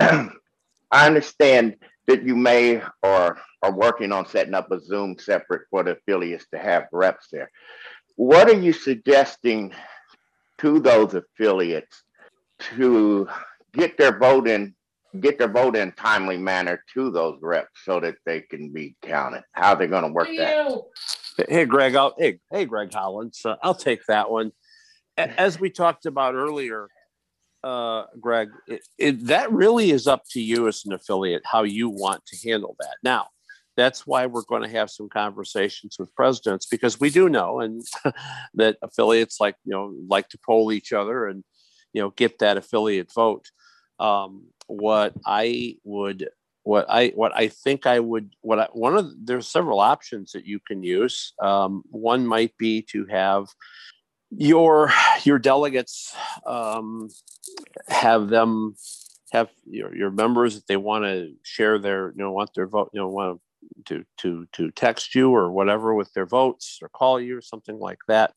I 0.00 1.06
understand 1.06 1.76
that 2.08 2.24
you 2.24 2.34
may 2.34 2.82
or 3.02 3.38
are 3.62 3.72
working 3.72 4.10
on 4.12 4.26
setting 4.26 4.54
up 4.54 4.72
a 4.72 4.80
Zoom 4.80 5.16
separate 5.18 5.62
for 5.70 5.84
the 5.84 5.92
affiliates 5.92 6.46
to 6.52 6.58
have 6.58 6.86
reps 6.90 7.28
there. 7.30 7.50
What 8.16 8.48
are 8.48 8.58
you 8.58 8.72
suggesting 8.72 9.72
to 10.58 10.80
those 10.80 11.14
affiliates 11.14 12.02
to 12.76 13.28
get 13.72 13.96
their 13.96 14.18
vote 14.18 14.48
in 14.48 14.74
get 15.20 15.38
their 15.38 15.48
vote 15.48 15.76
in 15.76 15.92
timely 15.92 16.36
manner 16.36 16.82
to 16.94 17.10
those 17.10 17.38
reps 17.40 17.80
so 17.84 17.98
that 17.98 18.16
they 18.26 18.42
can 18.42 18.72
be 18.72 18.94
counted. 19.02 19.42
How 19.52 19.72
are 19.72 19.76
they're 19.76 19.88
going 19.88 20.04
to 20.04 20.12
work 20.12 20.28
that? 20.36 20.82
Hey, 21.48 21.64
Greg. 21.64 21.94
I'll, 21.94 22.14
hey, 22.18 22.40
hey, 22.50 22.66
Greg 22.66 22.92
Hollins. 22.92 23.40
Uh, 23.42 23.56
I'll 23.62 23.74
take 23.74 24.04
that 24.06 24.30
one. 24.30 24.52
As 25.16 25.58
we 25.58 25.70
talked 25.70 26.04
about 26.04 26.34
earlier, 26.34 26.88
uh, 27.64 28.04
Greg, 28.20 28.50
it, 28.66 28.82
it, 28.98 29.26
that 29.26 29.52
really 29.52 29.90
is 29.90 30.06
up 30.06 30.22
to 30.30 30.40
you 30.40 30.68
as 30.68 30.84
an 30.84 30.92
affiliate 30.92 31.42
how 31.44 31.62
you 31.64 31.88
want 31.88 32.24
to 32.26 32.48
handle 32.48 32.76
that. 32.80 32.96
Now, 33.02 33.28
that's 33.76 34.06
why 34.06 34.26
we're 34.26 34.42
going 34.42 34.62
to 34.62 34.76
have 34.76 34.90
some 34.90 35.08
conversations 35.08 35.96
with 35.98 36.14
presidents 36.14 36.66
because 36.66 36.98
we 36.98 37.10
do 37.10 37.28
know 37.28 37.60
and 37.60 37.84
that 38.54 38.76
affiliates 38.82 39.40
like 39.40 39.54
you 39.64 39.72
know 39.72 39.94
like 40.08 40.28
to 40.30 40.38
poll 40.44 40.72
each 40.72 40.92
other 40.92 41.26
and 41.26 41.44
you 41.92 42.02
know 42.02 42.10
get 42.10 42.40
that 42.40 42.56
affiliate 42.56 43.12
vote. 43.14 43.46
Um, 44.00 44.46
what 44.66 45.14
I 45.24 45.76
would 45.84 46.28
what 46.64 46.86
I 46.88 47.08
what 47.14 47.32
I 47.34 47.48
think 47.48 47.86
I 47.86 48.00
would 48.00 48.34
what 48.40 48.58
I, 48.58 48.68
one 48.72 48.96
of 48.96 49.12
there's 49.24 49.48
several 49.48 49.80
options 49.80 50.32
that 50.32 50.44
you 50.44 50.58
can 50.66 50.82
use. 50.82 51.32
Um, 51.40 51.82
one 51.90 52.26
might 52.26 52.56
be 52.58 52.82
to 52.90 53.06
have 53.06 53.46
your 54.30 54.92
your 55.24 55.38
delegates 55.38 56.14
um, 56.48 57.08
have 57.88 58.28
them 58.28 58.74
have 59.32 59.50
your, 59.66 59.94
your 59.94 60.10
members 60.10 60.56
if 60.56 60.66
they 60.66 60.76
want 60.76 61.04
to 61.04 61.34
share 61.42 61.78
their 61.78 62.08
you 62.16 62.22
know 62.22 62.32
want 62.32 62.50
their 62.54 62.66
vote 62.66 62.90
you 62.92 63.00
know 63.00 63.08
want 63.08 63.40
to 63.84 64.04
to 64.16 64.46
to 64.52 64.70
text 64.70 65.14
you 65.14 65.30
or 65.30 65.50
whatever 65.50 65.94
with 65.94 66.12
their 66.14 66.26
votes 66.26 66.78
or 66.82 66.88
call 66.88 67.20
you 67.20 67.36
or 67.36 67.42
something 67.42 67.78
like 67.78 67.98
that. 68.08 68.32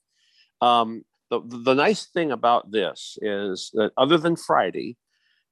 Um, 0.61 1.03
the, 1.29 1.41
the 1.45 1.73
nice 1.73 2.07
thing 2.07 2.31
about 2.31 2.71
this 2.71 3.17
is 3.21 3.71
that 3.73 3.91
other 3.97 4.17
than 4.17 4.35
Friday, 4.35 4.97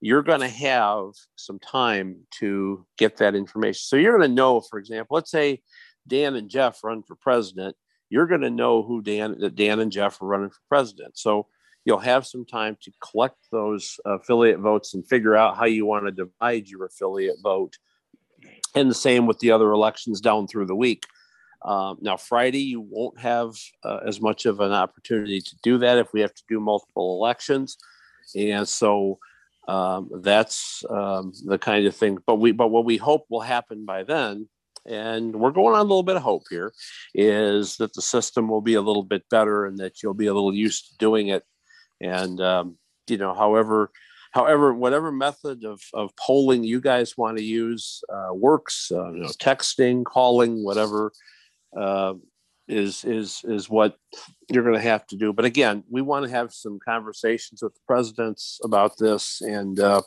you're 0.02 0.24
going 0.24 0.42
to 0.42 0.50
have 0.50 1.12
some 1.36 1.58
time 1.60 2.18
to 2.40 2.86
get 2.98 3.18
that 3.18 3.34
information. 3.34 3.82
So 3.82 3.96
you're 3.96 4.18
going 4.18 4.30
to 4.30 4.36
know, 4.36 4.60
for 4.60 4.78
example, 4.78 5.16
let's 5.16 5.32
say 5.32 5.62
Dan 6.06 6.36
and 6.36 6.50
Jeff 6.50 6.84
run 6.84 7.02
for 7.04 7.16
president. 7.16 7.76
You're 8.10 8.28
going 8.28 8.42
to 8.42 8.50
know 8.50 8.84
who 8.84 9.02
Dan, 9.02 9.38
that 9.40 9.56
Dan 9.56 9.80
and 9.80 9.92
Jeff 9.92 10.22
are 10.22 10.28
running 10.28 10.50
for 10.50 10.60
president. 10.68 11.18
So 11.18 11.48
you'll 11.86 12.00
have 12.00 12.26
some 12.26 12.46
time 12.46 12.78
to 12.82 12.92
collect 13.02 13.38
those 13.52 14.00
affiliate 14.06 14.60
votes 14.60 14.94
and 14.94 15.08
figure 15.08 15.36
out 15.36 15.58
how 15.58 15.66
you 15.66 15.86
want 15.86 16.06
to 16.06 16.12
divide 16.12 16.68
your 16.68 16.86
affiliate 16.86 17.38
vote. 17.42 17.78
And 18.76 18.90
the 18.90 18.96
same 18.96 19.26
with 19.26 19.40
the 19.40 19.52
other 19.52 19.72
elections 19.72 20.22
down 20.22 20.48
through 20.48 20.68
the 20.68 20.76
week. 20.76 21.06
Um, 21.64 21.98
now, 22.02 22.16
Friday, 22.16 22.62
you 22.62 22.82
won't 22.82 23.20
have 23.20 23.56
uh, 23.84 24.00
as 24.06 24.22
much 24.22 24.46
of 24.46 24.60
an 24.60 24.72
opportunity 24.72 25.42
to 25.42 25.56
do 25.62 25.78
that 25.80 25.98
if 25.98 26.14
we 26.14 26.22
have 26.22 26.34
to 26.34 26.44
do 26.48 26.60
multiple 26.60 27.18
elections. 27.22 27.78
And 28.36 28.68
so 28.68 29.20
um, 29.68 30.10
that's 30.22 30.84
um, 30.90 31.34
the 31.46 31.58
kind 31.58 31.86
of 31.86 31.96
thing. 31.96 32.18
But 32.26 32.36
we, 32.36 32.52
but 32.52 32.70
what 32.70 32.86
we 32.86 32.98
hope 32.98 33.26
will 33.30 33.42
happen 33.42 33.86
by 33.86 34.04
then, 34.04 34.48
and 34.86 35.36
we're 35.36 35.52
going 35.52 35.76
on 35.76 35.82
a 35.82 35.84
little 35.84 36.04
bit 36.04 36.16
of 36.16 36.22
hope 36.22 36.44
here, 36.50 36.72
is 37.14 37.78
that 37.78 37.94
the 37.94 38.02
system 38.02 38.48
will 38.48 38.62
be 38.62 38.76
a 38.76 38.82
little 38.82 39.04
bit 39.04 39.24
better 39.30 39.66
and 39.66 39.78
that 39.80 40.02
you'll 40.02 40.14
be 40.14 40.28
a 40.28 40.34
little 40.34 40.54
used 40.54 40.88
to 40.88 40.98
doing 40.98 41.28
it. 41.28 41.44
And 42.02 42.40
um, 42.42 42.78
you 43.08 43.18
know, 43.18 43.34
however, 43.34 43.92
however, 44.32 44.74
whatever 44.74 45.12
method 45.12 45.64
of 45.66 45.82
of 45.94 46.16
polling 46.16 46.64
you 46.64 46.82
guys 46.82 47.18
want 47.18 47.38
to 47.38 47.44
use 47.44 48.02
uh, 48.12 48.34
works. 48.34 48.92
Uh, 48.92 49.12
you 49.12 49.22
know, 49.22 49.28
texting, 49.28 50.04
calling, 50.06 50.64
whatever. 50.64 51.12
Uh, 51.76 52.14
is 52.70 53.04
is 53.04 53.42
is 53.46 53.70
what 53.70 53.98
you're 54.50 54.64
going 54.64 54.76
to 54.76 54.82
have 54.82 55.06
to 55.08 55.18
do. 55.18 55.34
But 55.34 55.46
again, 55.46 55.84
we 55.90 56.02
want 56.02 56.26
to 56.26 56.32
have 56.32 56.54
some 56.54 56.80
conversations 56.84 57.62
with 57.62 57.74
the 57.74 57.82
presidents 57.88 58.60
about 58.64 58.98
this 58.98 59.42
and 59.42 59.80
uh, 59.80 60.04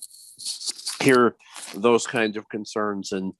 hear 1.01 1.35
those 1.75 2.07
kinds 2.07 2.37
of 2.37 2.49
concerns. 2.49 3.13
And 3.13 3.35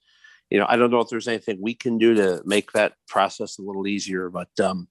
you 0.51 0.59
know, 0.59 0.67
I 0.69 0.77
don't 0.77 0.91
know 0.91 1.01
if 1.01 1.09
there's 1.09 1.29
anything 1.29 1.59
we 1.61 1.75
can 1.75 1.97
do 1.97 2.15
to 2.15 2.43
make 2.45 2.73
that 2.73 2.95
process 3.09 3.59
a 3.59 3.63
little 3.63 3.87
easier, 3.87 4.29
but 4.29 4.49
um, 4.61 4.89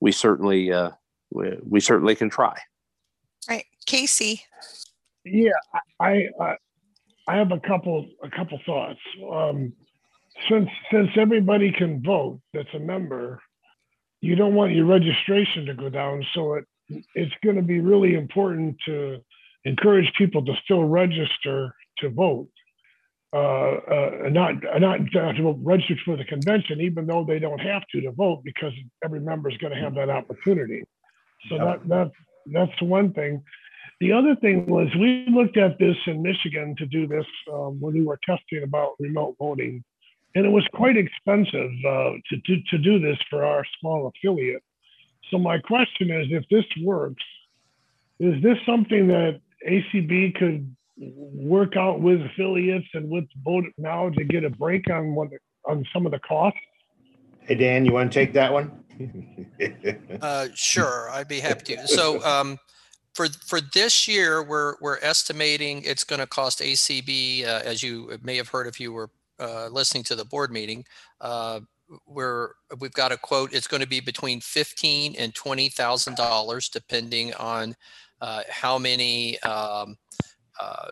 we 0.00 0.12
certainly 0.12 0.72
uh, 0.72 0.92
we, 1.30 1.58
we 1.68 1.80
certainly 1.80 2.14
can 2.14 2.30
try. 2.30 2.56
Right, 3.48 3.64
Casey. 3.86 4.42
Yeah, 5.24 5.50
I 6.00 6.28
I, 6.40 6.56
I 7.28 7.36
have 7.36 7.52
a 7.52 7.60
couple 7.60 8.08
a 8.22 8.30
couple 8.30 8.58
thoughts. 8.66 9.00
Um, 9.32 9.72
since 10.48 10.68
since 10.90 11.10
everybody 11.16 11.70
can 11.70 12.02
vote 12.02 12.40
that's 12.52 12.72
a 12.74 12.78
member 12.78 13.40
you 14.22 14.36
don't 14.36 14.54
want 14.54 14.72
your 14.72 14.86
registration 14.86 15.66
to 15.66 15.74
go 15.74 15.90
down. 15.90 16.24
So 16.32 16.54
it 16.54 16.64
it's 17.14 17.34
going 17.44 17.56
to 17.56 17.62
be 17.62 17.80
really 17.80 18.14
important 18.14 18.76
to 18.86 19.18
encourage 19.64 20.10
people 20.16 20.44
to 20.44 20.54
still 20.64 20.84
register 20.84 21.74
to 21.98 22.08
vote, 22.10 22.48
uh, 23.34 23.38
uh, 23.38 24.10
not 24.30 24.54
not 24.78 24.98
to 25.36 25.54
register 25.62 25.96
for 26.04 26.16
the 26.16 26.24
convention, 26.24 26.80
even 26.80 27.06
though 27.06 27.24
they 27.24 27.38
don't 27.38 27.58
have 27.58 27.82
to 27.92 28.00
to 28.00 28.12
vote 28.12 28.42
because 28.44 28.72
every 29.04 29.20
member 29.20 29.50
is 29.50 29.56
going 29.58 29.74
to 29.74 29.80
have 29.80 29.94
that 29.94 30.08
opportunity. 30.08 30.82
So 31.48 31.58
that 31.58 31.88
that 31.88 32.10
that's 32.46 32.82
one 32.82 33.12
thing. 33.12 33.42
The 34.00 34.12
other 34.12 34.34
thing 34.36 34.66
was 34.66 34.88
we 34.98 35.26
looked 35.30 35.56
at 35.56 35.78
this 35.78 35.96
in 36.06 36.22
Michigan 36.22 36.74
to 36.78 36.86
do 36.86 37.06
this 37.06 37.26
um, 37.52 37.80
when 37.80 37.94
we 37.94 38.02
were 38.04 38.18
testing 38.26 38.62
about 38.64 38.94
remote 38.98 39.36
voting 39.38 39.84
and 40.34 40.46
it 40.46 40.48
was 40.48 40.66
quite 40.72 40.96
expensive 40.96 41.70
uh, 41.86 42.12
to, 42.28 42.36
to, 42.46 42.62
to 42.70 42.78
do 42.78 42.98
this 42.98 43.18
for 43.28 43.44
our 43.44 43.64
small 43.80 44.10
affiliate. 44.10 44.62
So 45.30 45.38
my 45.38 45.58
question 45.58 46.10
is, 46.10 46.26
if 46.30 46.44
this 46.50 46.64
works, 46.82 47.22
is 48.18 48.42
this 48.42 48.56
something 48.64 49.08
that 49.08 49.40
ACB 49.68 50.34
could 50.36 50.74
work 50.96 51.76
out 51.76 52.00
with 52.00 52.20
affiliates 52.22 52.86
and 52.94 53.10
with 53.10 53.24
Vote 53.44 53.64
Now 53.78 54.10
to 54.10 54.24
get 54.24 54.44
a 54.44 54.50
break 54.50 54.90
on 54.90 55.14
what 55.14 55.28
on 55.68 55.84
some 55.92 56.06
of 56.06 56.12
the 56.12 56.18
costs? 56.20 56.58
Hey 57.40 57.54
Dan, 57.54 57.84
you 57.84 57.92
want 57.92 58.12
to 58.12 58.18
take 58.18 58.32
that 58.34 58.52
one? 58.52 58.84
uh, 60.20 60.48
sure, 60.54 61.10
I'd 61.10 61.28
be 61.28 61.40
happy 61.40 61.76
to. 61.76 61.88
So 61.88 62.22
um, 62.24 62.58
for 63.14 63.26
for 63.46 63.60
this 63.74 64.08
year, 64.08 64.42
we're 64.42 64.74
we're 64.80 64.98
estimating 64.98 65.82
it's 65.84 66.04
going 66.04 66.20
to 66.20 66.26
cost 66.26 66.60
ACB, 66.60 67.44
uh, 67.44 67.62
as 67.64 67.82
you 67.82 68.18
may 68.22 68.36
have 68.36 68.48
heard 68.48 68.66
if 68.66 68.80
you 68.80 68.92
were 68.92 69.10
uh, 69.38 69.68
listening 69.68 70.04
to 70.04 70.14
the 70.14 70.24
board 70.24 70.50
meeting, 70.50 70.84
uh, 71.20 71.60
we're 72.06 72.52
we've 72.80 72.92
got 72.92 73.12
a 73.12 73.16
quote. 73.16 73.52
It's 73.52 73.66
going 73.66 73.82
to 73.82 73.88
be 73.88 74.00
between 74.00 74.40
fifteen 74.40 75.14
and 75.18 75.34
twenty 75.34 75.68
thousand 75.68 76.16
dollars, 76.16 76.68
depending 76.68 77.34
on 77.34 77.74
uh, 78.20 78.42
how 78.48 78.78
many 78.78 79.38
um, 79.42 79.96
uh, 80.60 80.90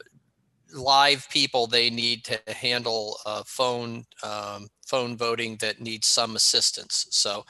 live 0.75 1.27
people 1.31 1.67
they 1.67 1.91
need 1.91 2.25
to 2.25 2.39
handle 2.49 3.17
phone 3.47 4.05
um, 4.23 4.69
phone 4.87 5.17
voting 5.17 5.57
that 5.61 5.81
needs 5.81 6.07
some 6.07 6.37
assistance. 6.37 7.07
So 7.11 7.45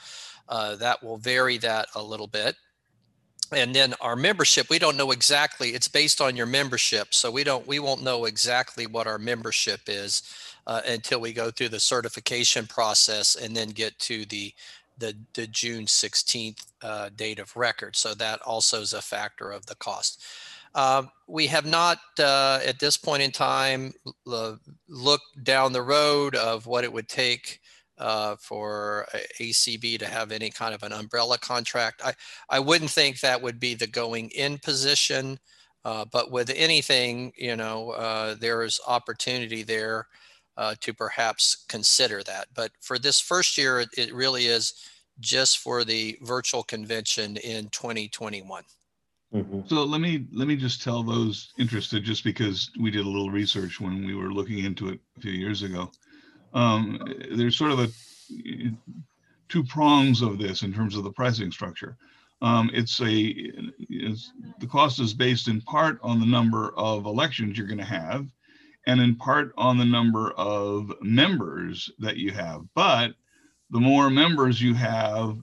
uh, 0.51 0.75
that 0.75 1.01
will 1.01 1.17
vary 1.17 1.57
that 1.57 1.87
a 1.95 2.03
little 2.03 2.27
bit. 2.27 2.55
and 3.53 3.75
then 3.75 3.93
our 3.99 4.15
membership, 4.15 4.69
we 4.69 4.79
don't 4.79 4.95
know 4.95 5.11
exactly, 5.11 5.69
it's 5.69 5.89
based 5.89 6.21
on 6.21 6.37
your 6.37 6.45
membership. 6.45 7.13
So 7.13 7.29
we 7.29 7.43
don't, 7.43 7.67
we 7.67 7.79
won't 7.79 8.03
know 8.03 8.25
exactly 8.25 8.85
what 8.85 9.07
our 9.07 9.17
membership 9.17 9.81
is 9.87 10.23
uh, 10.67 10.81
until 10.87 11.19
we 11.19 11.33
go 11.33 11.51
through 11.51 11.69
the 11.69 11.79
certification 11.79 12.65
process 12.65 13.35
and 13.35 13.55
then 13.55 13.69
get 13.69 13.97
to 13.99 14.25
the, 14.25 14.53
the, 14.97 15.15
the 15.33 15.47
June 15.47 15.85
16th 15.85 16.65
uh, 16.81 17.09
date 17.15 17.39
of 17.39 17.55
record. 17.57 17.95
So 17.95 18.13
that 18.13 18.41
also 18.43 18.81
is 18.81 18.93
a 18.93 19.01
factor 19.01 19.51
of 19.51 19.65
the 19.65 19.75
cost. 19.75 20.23
Uh, 20.73 21.03
we 21.27 21.47
have 21.47 21.65
not, 21.65 21.97
uh, 22.19 22.59
at 22.65 22.79
this 22.79 22.95
point 22.95 23.21
in 23.21 23.31
time, 23.31 23.93
looked 24.25 25.43
down 25.43 25.73
the 25.73 25.81
road 25.81 26.35
of 26.35 26.65
what 26.67 26.85
it 26.85 26.93
would 26.93 27.09
take 27.09 27.60
uh, 28.01 28.35
for 28.39 29.07
ACB 29.39 29.99
to 29.99 30.07
have 30.07 30.31
any 30.31 30.49
kind 30.49 30.73
of 30.73 30.81
an 30.83 30.91
umbrella 30.91 31.37
contract. 31.37 32.01
I, 32.03 32.13
I 32.49 32.59
wouldn't 32.59 32.89
think 32.89 33.19
that 33.19 33.41
would 33.41 33.59
be 33.59 33.75
the 33.75 33.87
going 33.87 34.29
in 34.31 34.57
position, 34.57 35.39
uh, 35.85 36.05
but 36.11 36.31
with 36.31 36.51
anything, 36.55 37.31
you 37.37 37.55
know, 37.55 37.91
uh, 37.91 38.35
there 38.39 38.63
is 38.63 38.81
opportunity 38.87 39.61
there 39.61 40.07
uh, 40.57 40.73
to 40.81 40.93
perhaps 40.93 41.63
consider 41.69 42.23
that. 42.23 42.47
But 42.55 42.71
for 42.81 42.97
this 42.97 43.19
first 43.19 43.57
year, 43.57 43.81
it, 43.81 43.89
it 43.95 44.13
really 44.13 44.47
is 44.47 44.73
just 45.19 45.59
for 45.59 45.83
the 45.83 46.17
virtual 46.23 46.63
convention 46.63 47.37
in 47.37 47.69
2021. 47.69 48.63
So 49.67 49.85
let 49.85 50.01
me 50.01 50.25
let 50.33 50.45
me 50.45 50.57
just 50.57 50.81
tell 50.81 51.03
those 51.03 51.53
interested, 51.57 52.03
just 52.03 52.25
because 52.25 52.69
we 52.77 52.91
did 52.91 53.05
a 53.05 53.09
little 53.09 53.29
research 53.29 53.79
when 53.79 54.05
we 54.05 54.13
were 54.13 54.33
looking 54.33 54.65
into 54.65 54.89
it 54.89 54.99
a 55.17 55.21
few 55.21 55.31
years 55.31 55.63
ago. 55.63 55.89
Um, 56.53 56.99
there's 57.31 57.57
sort 57.57 57.71
of 57.71 57.79
a 57.79 57.87
two 59.49 59.63
prongs 59.63 60.21
of 60.21 60.37
this 60.37 60.63
in 60.63 60.73
terms 60.73 60.95
of 60.95 61.03
the 61.03 61.11
pricing 61.11 61.51
structure. 61.51 61.97
Um, 62.41 62.71
it's 62.73 62.99
a 63.01 63.33
it's, 63.89 64.31
the 64.59 64.67
cost 64.67 64.99
is 64.99 65.13
based 65.13 65.47
in 65.47 65.61
part 65.61 65.99
on 66.01 66.19
the 66.19 66.25
number 66.25 66.73
of 66.75 67.05
elections 67.05 67.57
you're 67.57 67.67
going 67.67 67.77
to 67.77 67.83
have, 67.83 68.27
and 68.87 68.99
in 68.99 69.15
part 69.15 69.53
on 69.57 69.77
the 69.77 69.85
number 69.85 70.31
of 70.31 70.91
members 71.01 71.89
that 71.99 72.17
you 72.17 72.31
have. 72.31 72.63
But 72.73 73.13
the 73.69 73.79
more 73.79 74.09
members 74.09 74.61
you 74.61 74.73
have, 74.73 75.37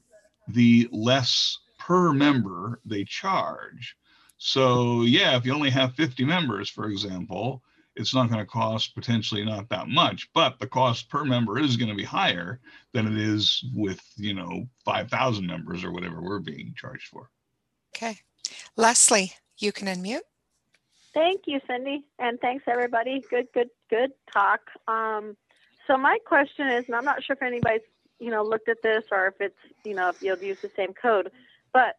the 0.48 0.88
less 0.90 1.58
per 1.78 2.12
member 2.12 2.80
they 2.84 3.04
charge. 3.04 3.96
So 4.38 5.02
yeah, 5.02 5.36
if 5.36 5.44
you 5.44 5.54
only 5.54 5.70
have 5.70 5.94
50 5.94 6.24
members, 6.24 6.68
for 6.68 6.86
example, 6.86 7.62
it's 7.98 8.14
not 8.14 8.28
going 8.28 8.40
to 8.40 8.46
cost 8.46 8.94
potentially 8.94 9.44
not 9.44 9.68
that 9.68 9.88
much, 9.88 10.28
but 10.32 10.58
the 10.58 10.66
cost 10.66 11.10
per 11.10 11.24
member 11.24 11.58
is 11.58 11.76
going 11.76 11.88
to 11.88 11.96
be 11.96 12.04
higher 12.04 12.60
than 12.94 13.06
it 13.06 13.18
is 13.18 13.64
with, 13.74 14.00
you 14.16 14.34
know, 14.34 14.66
5,000 14.84 15.46
members 15.46 15.84
or 15.84 15.92
whatever 15.92 16.22
we're 16.22 16.38
being 16.38 16.72
charged 16.76 17.08
for. 17.08 17.30
Okay. 17.96 18.18
Leslie, 18.76 19.32
you 19.58 19.72
can 19.72 19.88
unmute. 19.88 20.20
Thank 21.12 21.42
you, 21.46 21.60
Cindy, 21.66 22.04
and 22.18 22.40
thanks 22.40 22.64
everybody. 22.68 23.24
Good, 23.28 23.48
good, 23.52 23.70
good 23.90 24.12
talk. 24.32 24.60
Um, 24.86 25.36
so 25.86 25.96
my 25.96 26.18
question 26.24 26.68
is, 26.68 26.84
and 26.86 26.94
I'm 26.94 27.04
not 27.04 27.24
sure 27.24 27.34
if 27.34 27.42
anybody's 27.42 27.80
you 28.20 28.30
know 28.30 28.42
looked 28.42 28.68
at 28.68 28.82
this 28.82 29.04
or 29.10 29.28
if 29.28 29.40
it's 29.40 29.58
you 29.84 29.94
know 29.94 30.10
if 30.10 30.22
you'll 30.22 30.38
use 30.38 30.60
the 30.60 30.70
same 30.76 30.92
code, 30.92 31.32
but 31.72 31.96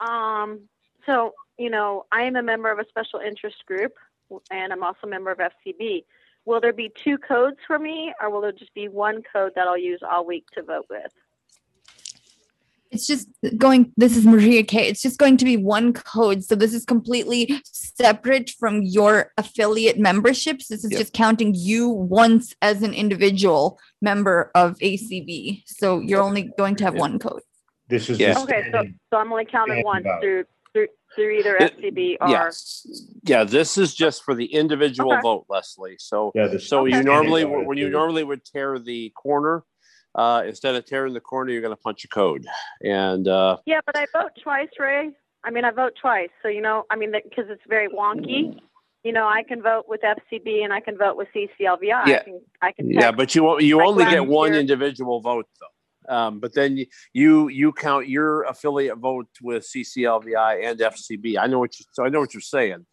um, 0.00 0.60
so 1.06 1.32
you 1.58 1.70
know 1.70 2.04
I 2.12 2.22
am 2.22 2.36
a 2.36 2.42
member 2.42 2.70
of 2.70 2.78
a 2.78 2.86
special 2.88 3.20
interest 3.20 3.64
group, 3.66 3.94
and 4.50 4.72
I'm 4.72 4.82
also 4.82 5.00
a 5.04 5.06
member 5.08 5.30
of 5.30 5.38
FCB. 5.38 6.04
Will 6.44 6.60
there 6.60 6.72
be 6.72 6.90
two 7.04 7.18
codes 7.18 7.58
for 7.66 7.78
me, 7.78 8.12
or 8.20 8.30
will 8.30 8.40
there 8.40 8.52
just 8.52 8.74
be 8.74 8.88
one 8.88 9.22
code 9.32 9.52
that 9.54 9.66
I'll 9.66 9.78
use 9.78 10.00
all 10.02 10.26
week 10.26 10.46
to 10.54 10.62
vote 10.62 10.86
with? 10.90 11.12
It's 12.90 13.06
just 13.06 13.28
going, 13.56 13.90
this 13.96 14.18
is 14.18 14.26
Maria 14.26 14.62
K. 14.62 14.86
It's 14.86 15.00
just 15.00 15.18
going 15.18 15.38
to 15.38 15.46
be 15.46 15.56
one 15.56 15.94
code. 15.94 16.44
So 16.44 16.54
this 16.54 16.74
is 16.74 16.84
completely 16.84 17.62
separate 17.64 18.50
from 18.50 18.82
your 18.82 19.32
affiliate 19.38 19.98
memberships. 19.98 20.68
This 20.68 20.84
is 20.84 20.92
Yep. 20.92 21.00
just 21.00 21.12
counting 21.14 21.54
you 21.54 21.88
once 21.88 22.54
as 22.60 22.82
an 22.82 22.92
individual 22.92 23.78
member 24.02 24.50
of 24.54 24.76
ACB. 24.80 25.62
So 25.66 26.00
you're 26.00 26.20
only 26.20 26.52
going 26.58 26.76
to 26.76 26.84
have 26.84 26.94
one 26.94 27.18
code. 27.18 27.40
This 27.88 28.10
is 28.10 28.18
Yeah. 28.18 28.38
Okay, 28.42 28.70
so 28.70 28.82
so 29.08 29.16
I'm 29.16 29.32
only 29.32 29.46
counting 29.46 29.82
standing 29.82 29.84
once 29.84 30.06
through 30.20 30.44
through 31.14 31.24
through 31.24 31.38
either 31.38 31.56
It- 31.56 31.76
FCB 31.78 32.16
or 32.20 32.28
Yes. 32.28 32.86
Yeah, 33.24 33.44
this 33.44 33.78
is 33.78 33.94
just 33.94 34.24
for 34.24 34.34
the 34.34 34.46
individual 34.46 35.12
Okay. 35.12 35.22
vote, 35.22 35.46
Leslie. 35.48 35.96
So, 35.98 36.32
Yeah, 36.34 36.48
the 36.48 36.58
so 36.58 36.84
you 36.84 36.92
standing 36.92 37.06
normally, 37.12 37.44
when 37.44 37.78
you 37.78 37.90
normally 37.90 38.24
would 38.24 38.44
tear 38.44 38.78
the 38.78 39.10
corner, 39.10 39.64
uh, 40.14 40.42
instead 40.46 40.74
of 40.74 40.84
tearing 40.84 41.14
the 41.14 41.20
corner, 41.20 41.52
you're 41.52 41.62
gonna 41.62 41.76
punch 41.76 42.04
a 42.04 42.08
code. 42.08 42.46
And, 42.82 43.26
uh, 43.28 43.58
Yeah, 43.66 43.80
but 43.86 43.96
I 43.96 44.06
vote 44.12 44.32
twice, 44.42 44.68
Ray. 44.78 45.10
I 45.44 45.50
mean, 45.50 45.64
I 45.64 45.70
vote 45.70 45.94
twice. 46.00 46.30
So, 46.42 46.48
you 46.48 46.60
know, 46.60 46.84
I 46.90 46.96
mean, 46.96 47.10
because 47.12 47.48
it's 47.48 47.62
very 47.66 47.88
wonky. 47.88 48.58
You 49.04 49.12
know, 49.12 49.26
I 49.26 49.42
can 49.42 49.60
vote 49.62 49.86
with 49.88 50.02
FCB 50.04 50.62
and 50.62 50.72
I 50.72 50.78
can 50.80 50.96
vote 50.96 51.16
with 51.16 51.26
CCLVI. 51.34 52.02
I 52.04 52.08
Yeah. 52.10 52.22
can, 52.22 52.40
I 52.60 52.70
can 52.72 52.88
yeah, 52.90 53.00
text 53.10 53.16
but 53.16 53.34
you, 53.34 53.58
you 53.60 53.78
my 53.78 53.84
only 53.84 54.04
get 54.04 54.20
one 54.26 54.50
grandmother. 54.50 54.60
individual 54.60 55.20
vote 55.20 55.48
though. 55.60 55.66
Um, 56.08 56.40
but 56.40 56.52
then 56.54 56.76
you- 56.76 56.86
you, 57.12 57.48
you 57.48 57.72
count 57.72 58.08
your 58.08 58.42
affiliate 58.44 58.98
vote 58.98 59.28
with 59.40 59.64
CCLVI 59.64 60.64
and 60.64 60.78
FCB. 60.80 61.38
I 61.38 61.46
know 61.46 61.58
what 61.58 61.78
you, 61.78 61.84
so 61.92 62.04
I 62.04 62.08
know 62.08 62.20
what 62.20 62.34
you're 62.34 62.40
saying. 62.40 62.84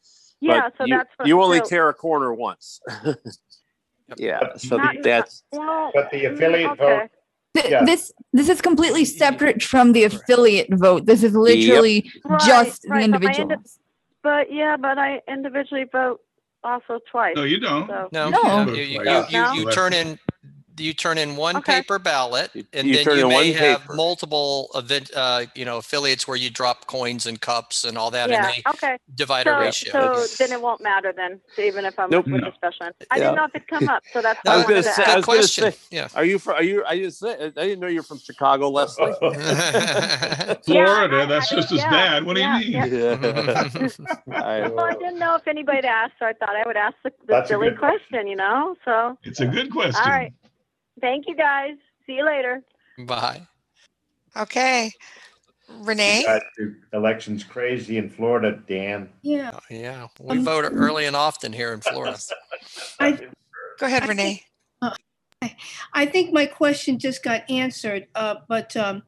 Yeah, 0.41 0.61
but 0.61 0.77
so 0.77 0.85
you- 0.85 0.97
that's 0.97 1.09
what- 1.17 1.27
You 1.27 1.41
only 1.41 1.57
so- 1.59 1.65
tear 1.65 1.89
a 1.89 1.93
corner 1.93 2.33
once. 2.33 2.79
Yeah, 4.17 4.55
so 4.57 4.77
Not- 4.77 4.95
that's, 5.03 5.43
Well, 5.51 5.91
But 5.93 6.09
the 6.11 6.23
mm, 6.23 6.33
affiliate 6.33 6.71
okay. 6.71 6.83
vote, 6.99 7.09
Th- 7.55 7.69
Yeah. 7.71 7.83
This 7.85 8.11
this 8.33 8.47
is 8.49 8.59
completely 8.61 9.05
separate 9.05 9.61
from 9.63 9.91
the 9.93 10.03
affiliate 10.03 10.67
vote. 10.71 11.05
This 11.07 11.23
is 11.23 11.33
literally 11.35 12.11
Right, 12.25 12.39
just 12.41 12.85
right, 12.87 13.05
the 13.05 13.11
but 13.11 13.21
my 13.21 13.29
individual. 13.29 13.51
indi- 13.51 13.69
But 14.23 14.51
yeah, 14.51 14.77
but 14.77 14.97
I 14.99 15.21
individually 15.27 15.85
vote 15.91 16.21
also 16.63 16.99
twice. 17.11 17.35
No, 17.35 17.43
you 17.43 17.59
don't. 17.59 17.87
So. 17.87 18.09
No, 18.11 18.29
No. 18.29 18.65
no, 18.65 18.73
you, 18.73 18.83
you, 18.83 19.25
you, 19.29 19.53
you 19.55 19.71
turn 19.71 19.93
in, 19.93 20.19
you 20.79 20.93
turn 20.93 21.17
in 21.17 21.35
one 21.35 21.57
Okay. 21.57 21.81
paper 21.81 21.99
ballot 21.99 22.51
and 22.73 22.87
you 22.87 22.95
then 22.95 23.03
turn 23.03 23.17
you 23.17 23.23
in 23.23 23.29
may 23.29 23.35
one 23.51 23.59
have 23.59 23.81
paper. 23.81 23.93
multiple 23.93 24.69
event, 24.75 25.11
uh, 25.15 25.45
you 25.55 25.65
know, 25.65 25.77
affiliates 25.77 26.27
where 26.27 26.37
you 26.37 26.49
drop 26.49 26.87
coins 26.87 27.25
and 27.25 27.39
cups 27.41 27.83
and 27.83 27.97
all 27.97 28.11
that 28.11 28.31
and 28.31 28.43
they 28.45 28.61
okay. 28.69 28.97
divide 29.15 29.45
so, 29.45 29.55
a 29.55 29.59
ratio. 29.59 29.91
So 29.91 30.25
then 30.43 30.51
it 30.53 30.61
won't 30.61 30.81
matter 30.81 31.13
then, 31.15 31.39
even 31.57 31.85
if 31.85 31.97
I'm 31.99 32.09
Nope. 32.09 32.25
with 32.27 32.41
No. 32.41 32.49
the 32.49 32.55
special. 32.55 32.85
ed. 32.87 32.93
I 33.11 33.17
Yeah. 33.17 33.23
didn't 33.25 33.35
know 33.35 33.45
if 33.45 33.55
it'd 33.55 33.67
come 33.67 33.89
up, 33.89 34.03
so 34.13 34.21
that's 34.21 34.39
No, 34.45 34.51
why 34.51 34.53
I 34.53 34.55
I 34.55 34.57
was 34.57 34.65
gonna 34.65 34.75
wanted 34.75 34.87
to 34.87 34.93
say, 34.93 35.03
I 35.03 35.05
ask. 35.07 35.15
was 35.17 35.25
question. 35.25 35.71
say, 35.71 35.77
Yeah. 35.91 36.07
are 36.15 36.25
you 36.25 36.39
from, 36.39 36.53
are 36.55 36.63
you, 36.63 36.83
I 36.85 36.95
didn't 36.97 37.23
I 37.57 37.63
didn't 37.65 37.79
know 37.79 37.87
you're 37.87 38.03
from 38.03 38.19
Chicago, 38.19 38.69
Leslie. 38.69 39.11
Florida, 40.63 41.21
I- 41.23 41.25
that's 41.25 41.51
I- 41.51 41.55
just 41.55 41.71
as 41.71 41.79
bad. 41.81 42.23
What 42.25 42.35
do 42.35 42.41
you 42.41 42.47
mean? 42.47 42.75
I- 42.75 44.69
Well, 44.69 44.85
I 44.85 44.93
didn't 44.93 45.19
know 45.19 45.35
if 45.35 45.47
anybody 45.47 45.87
asked, 45.87 46.13
so 46.19 46.25
I 46.25 46.33
thought 46.33 46.55
I 46.55 46.63
would 46.65 46.77
ask 46.77 46.95
the, 47.03 47.11
the 47.27 47.45
silly 47.45 47.71
question. 47.71 47.99
question, 48.09 48.27
you 48.27 48.35
know? 48.35 48.75
So, 48.85 49.17
It's 49.23 49.39
a 49.39 49.47
good 49.47 49.71
question. 49.71 50.01
all 50.03 50.11
right. 50.11 50.33
Thank 51.01 51.25
you 51.27 51.35
guys. 51.35 51.75
See 52.05 52.13
you 52.13 52.25
later. 52.25 52.63
Bye. 52.97 53.47
Okay. 54.35 54.91
Renee? 55.69 56.25
uh, 56.27 56.39
the 56.57 56.75
election's 56.93 57.43
crazy 57.43 57.97
in 57.97 58.09
Florida, 58.09 58.59
Dan. 58.67 59.09
Yeah, 59.21 59.51
Oh, 59.53 59.59
Yeah, 59.69 60.07
we 60.19 60.37
Um, 60.37 60.43
vote 60.43 60.65
early 60.65 61.05
and 61.05 61.15
often 61.15 61.53
here 61.53 61.73
in 61.73 61.81
Florida. 61.81 62.17
I, 62.99 63.11
Go 63.77 63.85
ahead, 63.85 64.03
I 64.03 64.07
Renee. 64.07 64.43
I 65.93 66.05
think 66.05 66.33
my 66.33 66.45
question 66.45 66.99
just 66.99 67.23
got 67.23 67.49
answered, 67.49 68.07
uh, 68.15 68.35
but, 68.47 68.75
um, 68.75 69.03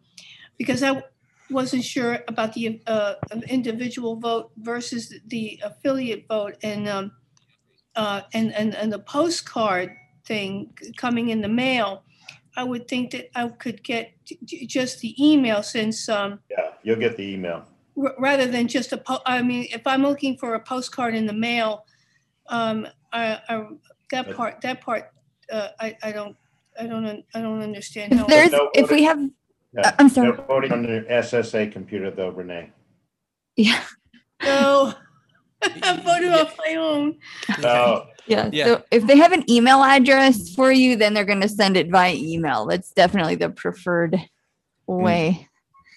because 0.57 0.81
I 0.81 1.03
wasn't 1.49 1.83
sure 1.83 2.23
about 2.27 2.53
the, 2.53 2.81
uh, 2.87 3.15
individual 3.49 4.15
vote 4.15 4.51
versus 4.57 5.13
the 5.27 5.59
affiliate 5.63 6.25
vote 6.29 6.55
and, 6.63 6.87
um, 6.87 7.11
uh, 7.95 8.21
and, 8.33 8.53
and, 8.53 8.75
and 8.75 8.93
the 8.93 8.99
postcard 8.99 9.93
thing 10.35 10.51
coming 10.95 11.29
in 11.33 11.41
the 11.41 11.53
mail. 11.65 12.03
I 12.55 12.63
would 12.63 12.87
think 12.87 13.11
that 13.11 13.25
I 13.35 13.47
could 13.63 13.79
get 13.83 14.03
j- 14.27 14.39
j- 14.49 14.65
just 14.65 14.93
the 15.03 15.11
email 15.29 15.61
since, 15.63 15.97
um, 16.09 16.39
Yeah, 16.49 16.67
you'll 16.83 16.99
get 17.07 17.15
the 17.17 17.27
email. 17.35 17.59
r- 18.01 18.15
rather 18.17 18.47
than 18.47 18.67
just 18.67 18.93
a 18.93 18.97
po, 18.97 19.19
I 19.25 19.41
mean, 19.41 19.63
if 19.77 19.83
I'm 19.91 20.03
looking 20.03 20.37
for 20.37 20.49
a 20.55 20.59
postcard 20.59 21.13
in 21.15 21.25
the 21.31 21.37
mail, 21.49 21.85
um, 22.47 22.87
I, 23.11 23.23
I, 23.49 23.53
that 24.11 24.25
part, 24.37 24.53
that 24.61 24.77
part, 24.81 25.03
uh, 25.51 25.69
I, 25.85 25.87
I 26.07 26.11
don't, 26.17 26.35
I 26.79 26.87
don't, 26.87 27.05
I 27.35 27.39
don't 27.41 27.61
understand 27.61 28.13
how. 28.13 28.23
If 28.25 28.27
there's 28.33 28.51
no 28.51 28.69
if 28.73 28.89
we 28.91 29.03
have 29.03 29.19
Yeah. 29.73 29.81
Uh, 29.87 29.91
I'm 29.99 30.09
sorry. 30.09 30.31
They're 30.31 30.45
voting 30.53 30.71
on 30.71 30.81
the 30.83 31.05
SSA 31.27 31.71
computer 31.71 32.09
though, 32.11 32.29
Renee. 32.39 32.69
yeah 33.57 33.83
No, 34.43 34.93
I'm 35.83 36.01
voting 36.01 36.31
off 36.31 36.57
my 36.57 36.75
own. 36.75 37.17
No, 37.59 38.07
yeah, 38.27 38.49
Yeah. 38.51 38.65
so 38.65 38.83
if 38.91 39.05
they 39.07 39.17
have 39.17 39.31
an 39.31 39.49
email 39.49 39.83
address 39.83 40.53
for 40.53 40.71
you, 40.71 40.95
then 40.95 41.13
they're 41.13 41.25
going 41.25 41.41
to 41.41 41.49
send 41.49 41.77
it 41.77 41.89
via 41.89 42.13
email. 42.15 42.65
That's 42.65 42.91
definitely 42.91 43.35
the 43.35 43.49
preferred 43.49 44.17
way. 44.87 45.47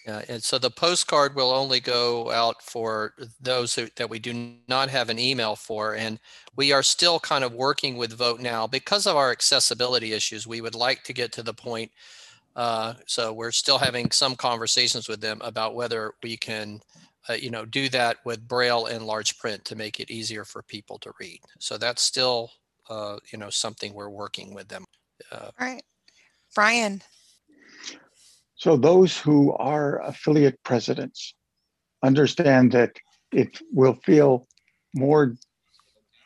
Yeah, 0.06 0.22
and 0.28 0.42
so 0.42 0.58
the 0.58 0.70
postcard 0.70 1.34
will 1.34 1.50
only 1.50 1.80
go 1.80 2.30
out 2.30 2.62
for 2.62 3.14
those 3.40 3.74
who, 3.74 3.88
that 3.96 4.10
we 4.10 4.18
do 4.18 4.52
not 4.68 4.90
have 4.90 5.08
an 5.08 5.18
email 5.18 5.56
for. 5.56 5.94
And 5.94 6.20
we 6.56 6.72
are 6.72 6.82
still 6.82 7.18
kind 7.18 7.42
of 7.42 7.54
working 7.54 7.96
with 7.96 8.12
Vote 8.12 8.40
Now 8.40 8.66
because 8.66 9.06
of 9.06 9.16
our 9.16 9.30
accessibility 9.30 10.12
issues. 10.12 10.46
We 10.46 10.60
would 10.60 10.74
like 10.74 11.04
to 11.04 11.14
get 11.14 11.32
to 11.32 11.42
the 11.42 11.54
point. 11.54 11.90
Uh, 12.54 12.94
so 13.06 13.32
we're 13.32 13.50
still 13.50 13.78
having 13.78 14.10
some 14.10 14.36
conversations 14.36 15.08
with 15.08 15.22
them 15.22 15.40
about 15.42 15.74
whether 15.74 16.12
we 16.22 16.36
can 16.36 16.80
uh, 17.28 17.34
you 17.34 17.50
know, 17.50 17.64
do 17.64 17.88
that 17.88 18.18
with 18.24 18.46
braille 18.46 18.86
and 18.86 19.06
large 19.06 19.38
print 19.38 19.64
to 19.64 19.76
make 19.76 20.00
it 20.00 20.10
easier 20.10 20.44
for 20.44 20.62
people 20.62 20.98
to 20.98 21.12
read. 21.18 21.40
So 21.58 21.78
that's 21.78 22.02
still, 22.02 22.50
uh, 22.90 23.16
you 23.32 23.38
know, 23.38 23.50
something 23.50 23.94
we're 23.94 24.10
working 24.10 24.54
with 24.54 24.68
them. 24.68 24.84
Uh, 25.32 25.50
All 25.58 25.66
right. 25.66 25.82
Brian, 26.54 27.02
So 28.56 28.76
those 28.76 29.18
who 29.18 29.52
are 29.54 30.00
affiliate 30.02 30.62
presidents 30.62 31.34
understand 32.02 32.72
that 32.72 32.92
it 33.32 33.60
will 33.72 33.94
feel 34.04 34.46
more 34.94 35.34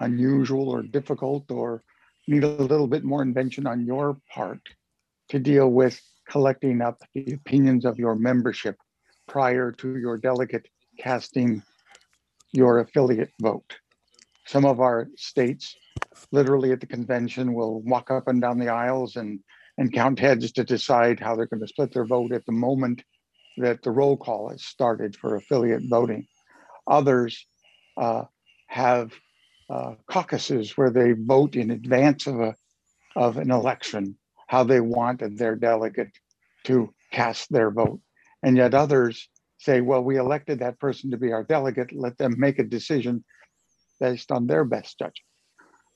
unusual 0.01 0.68
or 0.68 0.82
difficult 0.82 1.51
or 1.51 1.82
need 2.26 2.44
a 2.44 2.49
little 2.49 2.86
bit 2.86 3.05
more 3.05 3.22
invention 3.22 3.66
on 3.66 3.86
your 3.86 4.18
part 4.32 4.61
to 5.30 5.38
deal 5.38 5.68
with 5.70 6.01
collecting 6.28 6.82
up 6.82 7.03
the 7.14 7.32
opinions 7.32 7.84
of 7.84 7.99
your 7.99 8.14
membership 8.14 8.76
prior 9.26 9.72
to 9.72 9.96
your 9.96 10.18
delegate 10.18 10.68
casting 10.99 11.62
your 12.53 12.80
affiliate 12.80 13.32
vote. 13.40 13.76
Some 14.46 14.64
of 14.64 14.80
our 14.80 15.09
states, 15.16 15.76
literally 16.32 16.72
at 16.72 16.80
the 16.80 16.86
convention, 16.86 17.55
will 17.55 17.80
walk 17.82 18.11
up 18.11 18.28
and 18.28 18.40
down 18.40 18.59
the 18.59 18.70
aisles 18.70 19.16
and, 19.16 19.40
and 19.76 19.92
count 19.92 20.18
heads 20.18 20.53
to 20.53 20.64
decide 20.64 21.20
how 21.20 21.36
they're 21.36 21.46
going 21.46 21.61
to 21.61 21.68
split 21.68 21.92
their 21.92 22.07
vote 22.07 22.32
at 22.32 22.46
the 22.46 22.53
moment 22.53 23.03
that 23.59 23.82
the 23.82 23.90
roll 23.90 24.16
call 24.16 24.51
is 24.51 24.64
started 24.64 25.16
for 25.16 25.36
affiliate 25.36 25.82
voting. 25.88 26.26
Others 26.86 27.46
uh, 27.96 28.24
have 28.68 29.12
uh, 29.68 29.94
caucuses 30.07 30.76
where 30.76 30.90
they 30.90 31.12
vote 31.12 31.57
in 31.57 31.70
advance 31.70 32.26
of 32.26 32.40
a 32.40 32.55
of 33.16 33.36
an 33.36 33.51
election 33.51 34.16
how 34.46 34.64
they 34.64 34.80
want 34.80 35.22
their 35.36 35.57
delegate 35.57 36.12
to 36.64 36.94
cast 37.12 37.51
their 37.53 37.70
vote. 37.70 38.01
And 38.42 38.57
yet 38.57 38.74
others 38.74 39.28
say, 39.59 39.81
well, 39.81 40.03
we 40.03 40.17
elected 40.17 40.61
that 40.61 40.79
person 40.79 41.11
to 41.11 41.17
be 41.17 41.33
our 41.33 41.45
delegate, 41.45 41.93
let 41.93 42.17
them 42.17 42.35
make 42.39 42.59
a 42.59 42.65
decision 42.65 43.25
based 44.01 44.31
on 44.31 44.47
their 44.47 44.65
best 44.65 44.99
judgment. 44.99 45.15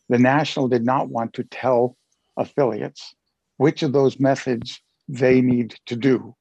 The 0.08 0.18
national 0.18 0.68
did 0.68 0.84
not 0.84 1.08
want 1.08 1.32
to 1.34 1.44
tell 1.44 1.96
affiliates 2.36 3.14
which 3.56 3.82
of 3.82 3.92
those 3.92 4.18
methods 4.18 4.80
they 5.08 5.40
need 5.40 5.76
to 5.86 5.96
do 5.96 6.34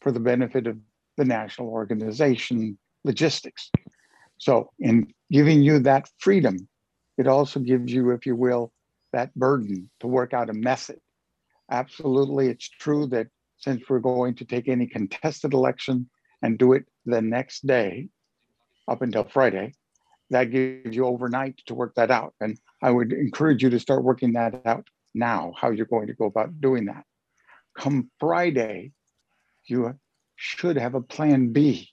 for 0.00 0.10
the 0.10 0.20
benefit 0.20 0.66
of 0.66 0.78
the 1.16 1.24
national 1.24 1.68
organization 1.68 2.76
logistics. 3.04 3.70
So, 4.38 4.70
in 4.80 5.12
giving 5.30 5.62
you 5.62 5.78
that 5.80 6.08
freedom, 6.18 6.68
it 7.16 7.28
also 7.28 7.60
gives 7.60 7.92
you, 7.92 8.10
if 8.10 8.26
you 8.26 8.34
will, 8.34 8.72
that 9.12 9.34
burden 9.34 9.88
to 10.00 10.08
work 10.08 10.34
out 10.34 10.50
a 10.50 10.52
method. 10.52 10.98
Absolutely, 11.70 12.48
it's 12.48 12.68
true 12.68 13.06
that 13.06 13.28
since 13.58 13.82
we're 13.88 14.00
going 14.00 14.34
to 14.34 14.44
take 14.44 14.68
any 14.68 14.86
contested 14.86 15.54
election 15.54 16.10
and 16.44 16.58
do 16.58 16.74
it 16.74 16.84
the 17.06 17.22
next 17.22 17.66
day 17.66 18.08
up 18.86 19.00
until 19.00 19.24
Friday, 19.24 19.72
that 20.28 20.50
gives 20.50 20.94
you 20.94 21.06
overnight 21.06 21.58
to 21.66 21.74
work 21.74 21.94
that 21.94 22.10
out. 22.10 22.34
And 22.38 22.58
I 22.82 22.90
would 22.90 23.14
encourage 23.14 23.62
you 23.62 23.70
to 23.70 23.80
start 23.80 24.04
working 24.04 24.34
that 24.34 24.60
out 24.66 24.86
now, 25.14 25.54
how 25.58 25.70
you're 25.70 25.86
going 25.86 26.08
to 26.08 26.12
go 26.12 26.26
about 26.26 26.60
doing 26.60 26.84
that. 26.84 27.04
Come 27.78 28.10
Friday, 28.20 28.92
you 29.64 29.98
should 30.36 30.76
have 30.76 30.94
a 30.94 31.00
plan 31.00 31.52
B 31.52 31.88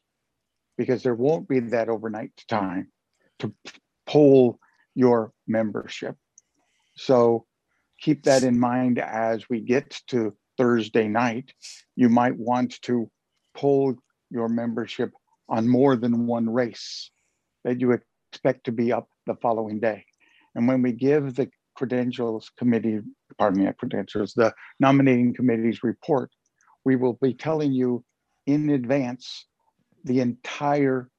because 0.77 1.01
there 1.01 1.15
won't 1.15 1.47
be 1.47 1.59
that 1.59 1.87
overnight 1.87 2.33
time 2.49 2.91
to 3.39 3.53
poll 4.05 4.59
your 4.95 5.31
membership. 5.47 6.17
So 6.97 7.45
keep 8.01 8.23
that 8.23 8.43
in 8.43 8.59
mind 8.59 8.99
as 8.99 9.49
we 9.49 9.61
get 9.61 10.01
to 10.07 10.35
Thursday 10.57 11.07
night. 11.07 11.53
You 11.95 12.09
might 12.09 12.35
want 12.35 12.81
to 12.81 13.09
poll 13.53 13.95
your 14.31 14.49
membership 14.49 15.11
on 15.49 15.67
more 15.67 15.95
than 15.95 16.25
one 16.25 16.49
race 16.49 17.11
that 17.63 17.79
you 17.79 17.91
expect 17.91 18.63
to 18.65 18.71
be 18.71 18.91
up 18.91 19.07
the 19.27 19.35
following 19.41 19.79
day. 19.79 20.05
And 20.55 20.67
when 20.67 20.81
we 20.81 20.93
give 20.93 21.35
the 21.35 21.49
credentials 21.75 22.49
committee, 22.57 22.99
pardon 23.37 23.63
me, 23.63 23.71
credentials, 23.77 24.33
the 24.33 24.53
nominating 24.79 25.33
committee's 25.33 25.83
report, 25.83 26.31
we 26.85 26.95
will 26.95 27.17
be 27.21 27.33
telling 27.33 27.71
you 27.71 28.03
in 28.47 28.69
advance 28.71 29.45
the 30.03 30.19
entire 30.19 31.09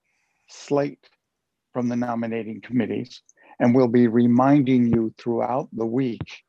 slate 0.48 1.08
from 1.72 1.88
the 1.88 1.96
nominating 1.96 2.60
committees. 2.60 3.22
And 3.60 3.74
we'll 3.74 3.88
be 3.88 4.08
reminding 4.08 4.92
you 4.92 5.14
throughout 5.18 5.68
the 5.72 5.86
week 5.86 6.42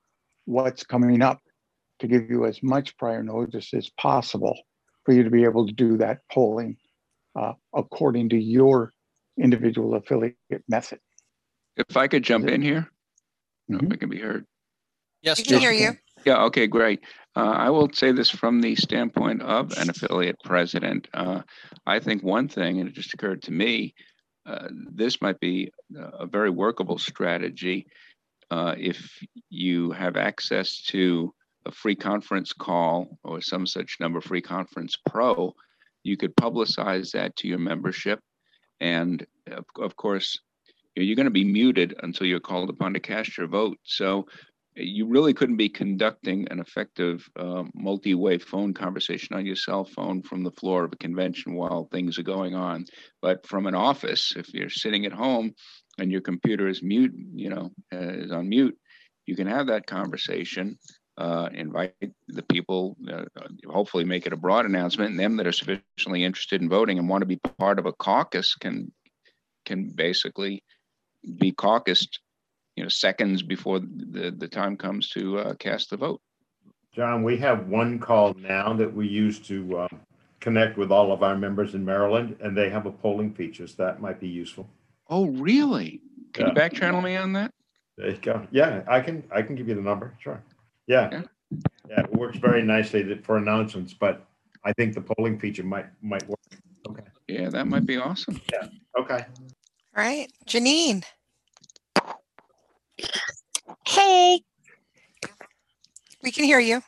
what's 0.46 0.84
coming 0.84 1.22
up 1.22 1.40
to 2.00 2.08
give 2.08 2.30
you 2.30 2.46
as 2.46 2.62
much 2.64 2.98
prior 2.98 3.24
notice 3.24 3.74
as 3.74 3.90
possible 4.00 4.58
for 5.06 5.14
you 5.14 5.24
to 5.24 5.30
be 5.30 5.44
able 5.44 5.68
to 5.68 5.74
do 5.74 5.98
that 5.98 6.22
polling 6.32 6.78
uh, 7.36 7.54
according 7.74 8.30
to 8.30 8.38
your 8.38 8.94
individual 9.38 9.96
affiliate 9.96 10.38
method. 10.68 11.00
If 11.76 11.98
I 11.98 12.08
could 12.08 12.24
jump 12.24 12.48
in 12.48 12.62
here, 12.62 12.90
no, 13.68 13.78
Mm-hmm. 13.78 13.88
if 13.88 13.94
I 13.94 13.96
can 13.98 14.10
be 14.10 14.20
heard. 14.20 14.46
Yes, 15.22 15.40
we 15.40 15.46
can 15.46 15.60
hear 15.60 15.72
you. 15.72 15.98
Yeah, 16.26 16.44
okay, 16.44 16.68
great. 16.68 17.02
Uh, 17.36 17.52
I 17.52 17.70
will 17.70 17.90
say 17.92 18.12
this 18.12 18.30
from 18.30 18.62
the 18.62 18.76
standpoint 18.76 19.42
of 19.42 19.72
an 19.78 19.90
affiliate 19.90 20.38
president. 20.44 21.08
Uh, 21.14 21.42
I 21.86 22.00
think 22.00 22.24
one 22.24 22.48
thing, 22.48 22.80
and 22.80 22.90
it 22.90 22.96
just 22.96 23.14
occurred 23.14 23.42
to 23.44 23.52
me, 23.52 23.94
uh, 24.46 24.68
this 24.72 25.22
might 25.22 25.40
be 25.40 25.72
a 25.96 26.26
very 26.26 26.50
workable 26.50 26.98
strategy 26.98 27.88
uh, 28.52 28.76
if 28.78 29.18
you 29.50 29.92
have 29.92 30.18
access 30.18 30.82
to 30.84 31.34
a 31.66 31.72
free 31.72 31.96
conference 31.96 32.54
call 32.54 33.18
or 33.24 33.42
some 33.42 33.66
such 33.66 33.98
number, 34.00 34.22
Free 34.22 34.42
Conference 34.42 34.98
Pro. 35.10 35.54
You 36.04 36.18
could 36.18 36.36
publicize 36.36 37.12
that 37.12 37.36
to 37.38 37.48
your 37.48 37.60
membership. 37.60 38.20
And 38.80 39.26
of, 39.48 39.66
of 39.80 39.96
course, 39.96 40.38
you're 40.96 41.16
going 41.16 41.26
to 41.26 41.32
be 41.32 41.46
muted 41.46 41.96
until 42.04 42.28
you're 42.28 42.40
called 42.40 42.70
upon 42.70 42.94
to 42.94 43.00
cast 43.00 43.38
your 43.38 43.48
vote. 43.48 43.78
So 43.84 44.28
you 44.76 45.08
really 45.08 45.34
couldn't 45.34 45.58
be 45.58 45.70
conducting 45.70 46.48
an 46.50 46.60
effective 46.60 47.28
uh, 47.36 47.64
multi-way 47.76 48.38
phone 48.40 48.74
conversation 48.74 49.36
on 49.36 49.46
your 49.46 49.56
cell 49.56 49.86
phone 49.86 50.22
from 50.22 50.44
the 50.44 50.52
floor 50.52 50.84
of 50.84 50.94
a 50.94 50.98
convention 50.98 51.54
while 51.54 51.88
things 51.92 52.18
are 52.18 52.24
going 52.24 52.56
on. 52.56 52.86
But 53.22 53.46
from 53.46 53.68
an 53.68 53.76
office, 53.76 54.34
if 54.36 54.54
you're 54.54 54.70
sitting 54.70 55.06
at 55.06 55.14
home 55.14 55.54
and 56.00 56.12
your 56.12 56.22
computer 56.22 56.68
is 56.68 56.82
mute, 56.82 57.14
you 57.34 57.50
know, 57.50 57.72
uh, 57.94 57.98
is 57.98 58.32
on 58.32 58.50
mute, 58.50 58.78
you 59.26 59.36
can 59.36 59.48
have 59.48 59.68
that 59.68 59.86
conversation. 59.86 60.78
Uh, 61.16 61.48
invite 61.54 61.94
the 62.28 62.42
people, 62.42 62.98
uh, 63.08 63.24
hopefully 63.70 64.04
make 64.04 64.26
it 64.26 64.34
a 64.34 64.38
broad 64.38 64.66
announcement, 64.66 65.12
and 65.12 65.20
them 65.20 65.38
that 65.38 65.46
are 65.46 65.52
sufficiently 65.52 66.24
interested 66.24 66.60
in 66.60 66.68
voting 66.68 66.98
and 66.98 67.08
want 67.08 67.22
to 67.22 67.28
be 67.28 67.40
part 67.60 67.78
of 67.78 67.86
a 67.86 67.94
caucus 67.94 68.56
can 68.56 68.92
can 69.66 69.90
basically 69.90 70.64
be 71.38 71.52
caucused 71.52 72.20
you 72.76 72.84
know 72.84 72.90
seconds 72.90 73.44
before 73.44 73.80
the 73.80 74.34
the 74.36 74.48
time 74.48 74.76
comes 74.76 75.10
to 75.10 75.38
uh, 75.38 75.54
cast 75.56 75.90
the 75.92 75.98
vote 75.98 76.20
John, 76.96 77.24
we 77.24 77.38
have 77.38 77.68
one 77.68 78.00
call 78.00 78.34
now 78.36 78.74
that 78.74 78.94
we 78.94 79.08
use 79.08 79.40
to 79.48 79.78
uh, 79.80 79.88
connect 80.40 80.78
with 80.78 80.92
all 80.92 81.12
of 81.12 81.24
our 81.24 81.36
members 81.36 81.74
in 81.74 81.84
Maryland, 81.84 82.36
and 82.40 82.56
they 82.56 82.70
have 82.70 82.86
a 82.86 82.92
polling 82.92 83.34
feature, 83.34 83.66
so 83.66 83.84
that 83.84 84.00
might 84.02 84.20
be 84.20 84.28
useful. 84.28 84.68
oh 85.10 85.28
really 85.28 86.02
can 86.34 86.48
you 86.48 86.50
Yeah. 86.50 86.54
back 86.56 86.74
channel 86.74 87.02
me 87.02 87.16
on 87.16 87.34
that 87.34 87.52
There 87.98 88.10
you 88.10 88.18
go. 88.18 88.48
Yeah, 88.52 88.82
I 88.88 89.00
can, 89.02 89.24
I 89.32 89.44
can 89.44 89.56
give 89.56 89.68
you 89.68 89.76
the 89.76 89.82
number, 89.82 90.16
sure. 90.20 90.42
Yeah. 90.88 91.24
Yeah, 91.90 92.02
it 92.02 92.12
works 92.14 92.38
very 92.38 92.64
nicely 92.64 93.16
for 93.24 93.38
announcements, 93.38 93.94
but 93.94 94.26
I 94.64 94.74
think 94.74 94.94
the 94.96 95.02
polling 95.02 95.40
feature 95.40 95.64
might, 95.64 95.86
might 96.02 96.28
work. 96.28 96.40
Okay, 96.90 97.04
yeah 97.28 97.50
that 97.50 97.66
might 97.68 97.86
be 97.86 97.96
awesome 97.98 98.42
yeah, 98.52 98.68
okay. 99.00 99.26
All 99.96 100.04
right. 100.04 100.30
Janine, 100.48 101.04
Hey. 103.86 104.42
we 106.24 106.32
can 106.32 106.46
hear 106.46 106.60
you. 106.60 106.82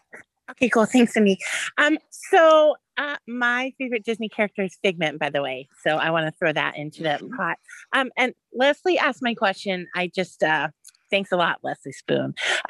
Okay, 0.51 0.69
cool. 0.69 0.85
Thanks, 0.85 1.13
Cindy. 1.13 1.37
Um, 1.77 1.97
so 2.09 2.75
uh, 2.97 3.17
my 3.27 3.73
favorite 3.77 4.05
Disney 4.05 4.29
character 4.29 4.63
is 4.63 4.77
Figment, 4.83 5.19
by 5.19 5.29
the 5.29 5.41
way. 5.41 5.67
So 5.83 5.97
I 5.97 6.11
want 6.11 6.25
to 6.27 6.31
throw 6.37 6.53
that 6.53 6.77
into 6.77 7.03
the 7.03 7.19
pot. 7.35 7.57
Um, 7.93 8.11
and 8.17 8.33
Leslie 8.53 8.97
asked 8.97 9.21
my 9.21 9.33
question. 9.33 9.87
I 9.95 10.07
just 10.13 10.43
uh, 10.43 10.69
thanks 11.09 11.31
a 11.31 11.37
lot, 11.37 11.59
Leslie 11.63 11.91
Spoone. 11.91 12.33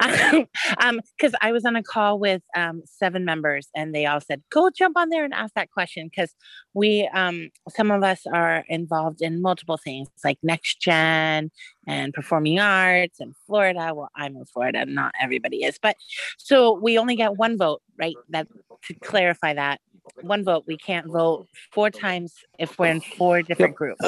um, 0.78 1.00
because 1.16 1.34
I 1.40 1.52
was 1.52 1.64
on 1.64 1.76
a 1.76 1.82
call 1.82 2.18
with 2.18 2.42
um 2.56 2.82
seven 2.84 3.24
members, 3.24 3.68
and 3.74 3.94
they 3.94 4.06
all 4.06 4.20
said, 4.20 4.42
"Go 4.50 4.70
jump 4.70 4.96
on 4.96 5.08
there 5.08 5.24
and 5.24 5.34
ask 5.34 5.54
that 5.54 5.70
question," 5.70 6.08
because 6.08 6.34
we 6.74 7.08
um 7.14 7.50
some 7.68 7.90
of 7.90 8.02
us 8.02 8.26
are 8.32 8.64
involved 8.68 9.22
in 9.22 9.42
multiple 9.42 9.78
things 9.82 10.08
like 10.24 10.38
next 10.42 10.80
gen 10.80 11.50
and 11.86 12.12
performing 12.12 12.58
arts 12.58 13.20
and 13.20 13.34
Florida. 13.46 13.92
Well, 13.94 14.10
I'm 14.16 14.36
in 14.36 14.44
Florida, 14.46 14.84
not 14.86 15.14
everybody 15.20 15.64
is, 15.64 15.78
but 15.80 15.96
so 16.38 16.72
we 16.74 16.98
only 16.98 17.16
get 17.16 17.36
one 17.36 17.56
vote, 17.58 17.82
right? 17.98 18.16
That 18.30 18.48
to 18.84 18.94
clarify 18.94 19.54
that 19.54 19.80
one 20.22 20.44
vote, 20.44 20.64
we 20.66 20.76
can't 20.76 21.06
vote 21.06 21.46
four 21.72 21.90
times 21.90 22.34
if 22.58 22.78
we're 22.78 22.86
in 22.86 23.00
four 23.00 23.42
different 23.42 23.74
groups. 23.74 24.04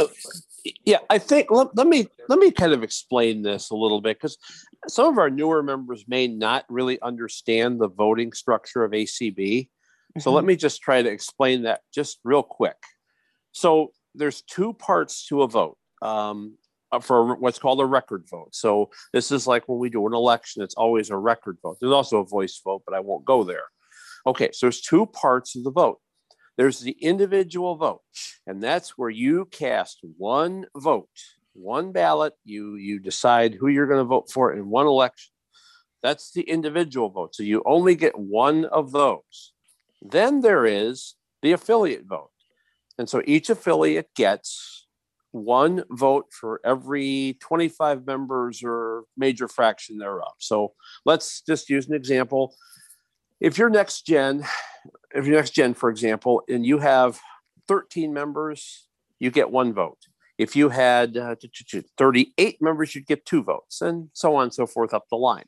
Yeah, 0.84 0.98
I 1.08 1.18
think 1.18 1.50
let, 1.50 1.76
let 1.76 1.86
me 1.86 2.08
let 2.28 2.38
me 2.38 2.50
kind 2.50 2.72
of 2.72 2.82
explain 2.82 3.42
this 3.42 3.70
a 3.70 3.76
little 3.76 4.00
bit 4.00 4.18
because 4.18 4.38
some 4.86 5.10
of 5.10 5.18
our 5.18 5.30
newer 5.30 5.62
members 5.62 6.04
may 6.08 6.26
not 6.26 6.64
really 6.68 7.00
understand 7.00 7.80
the 7.80 7.88
voting 7.88 8.32
structure 8.32 8.84
of 8.84 8.92
ACB. 8.92 9.68
So 10.18 10.32
let 10.32 10.44
me 10.44 10.56
just 10.56 10.82
try 10.82 11.00
to 11.00 11.08
explain 11.08 11.62
that 11.62 11.82
just 11.94 12.18
real 12.24 12.42
quick. 12.42 12.76
So 13.52 13.92
there's 14.14 14.42
two 14.42 14.72
parts 14.72 15.26
to 15.28 15.42
a 15.42 15.48
vote 15.48 15.78
um, 16.02 16.56
uh, 16.90 16.98
for 16.98 17.36
what's 17.36 17.58
called 17.58 17.80
a 17.80 17.86
record 17.86 18.24
vote. 18.28 18.54
So 18.54 18.90
this 19.12 19.30
is 19.30 19.46
like 19.46 19.68
when 19.68 19.78
we 19.78 19.90
do 19.90 20.06
an 20.06 20.14
election, 20.14 20.62
it's 20.62 20.74
always 20.74 21.10
a 21.10 21.16
record 21.16 21.58
vote. 21.62 21.78
There's 21.80 21.92
also 21.92 22.18
a 22.18 22.26
voice 22.26 22.60
vote, 22.64 22.82
but 22.84 22.94
I 22.94 23.00
won't 23.00 23.24
go 23.24 23.44
there. 23.44 23.64
Okay, 24.26 24.50
so 24.52 24.66
there's 24.66 24.80
two 24.80 25.06
parts 25.06 25.54
of 25.56 25.64
the 25.64 25.70
vote. 25.70 26.00
There's 26.58 26.80
the 26.80 26.96
individual 27.00 27.76
vote, 27.76 28.02
and 28.44 28.60
that's 28.60 28.98
where 28.98 29.10
you 29.10 29.46
cast 29.46 30.00
one 30.18 30.66
vote, 30.76 31.08
one 31.54 31.92
ballot. 31.92 32.34
You 32.44 32.74
you 32.74 32.98
decide 32.98 33.54
who 33.54 33.68
you're 33.68 33.86
going 33.86 34.00
to 34.00 34.04
vote 34.04 34.28
for 34.30 34.52
in 34.52 34.68
one 34.68 34.86
election. 34.86 35.30
That's 36.02 36.32
the 36.32 36.42
individual 36.42 37.10
vote. 37.10 37.36
So 37.36 37.44
you 37.44 37.62
only 37.64 37.94
get 37.94 38.18
one 38.18 38.64
of 38.64 38.90
those. 38.90 39.52
Then 40.02 40.40
there 40.40 40.66
is 40.66 41.14
the 41.42 41.52
affiliate 41.52 42.06
vote. 42.06 42.30
And 42.98 43.08
so 43.08 43.22
each 43.24 43.50
affiliate 43.50 44.12
gets 44.16 44.88
one 45.30 45.84
vote 45.90 46.26
for 46.32 46.60
every 46.64 47.36
25 47.40 48.04
members 48.04 48.62
or 48.64 49.04
major 49.16 49.46
fraction 49.46 49.98
thereof. 49.98 50.32
So 50.38 50.72
let's 51.04 51.40
just 51.42 51.70
use 51.70 51.86
an 51.88 51.94
example. 51.94 52.54
If 53.40 53.58
you're 53.58 53.70
next 53.70 54.06
gen, 54.06 54.44
if 55.14 55.26
you're 55.26 55.36
next 55.36 55.50
gen, 55.50 55.74
for 55.74 55.90
example, 55.90 56.42
and 56.48 56.64
you 56.64 56.78
have 56.78 57.18
13 57.66 58.12
members, 58.12 58.88
you 59.18 59.30
get 59.30 59.50
one 59.50 59.72
vote. 59.72 59.98
If 60.36 60.54
you 60.54 60.68
had 60.68 61.16
uh, 61.16 61.34
38 61.96 62.62
members, 62.62 62.94
you'd 62.94 63.06
get 63.06 63.26
two 63.26 63.42
votes, 63.42 63.80
and 63.80 64.08
so 64.12 64.36
on 64.36 64.44
and 64.44 64.54
so 64.54 64.66
forth 64.66 64.94
up 64.94 65.06
the 65.10 65.16
line. 65.16 65.46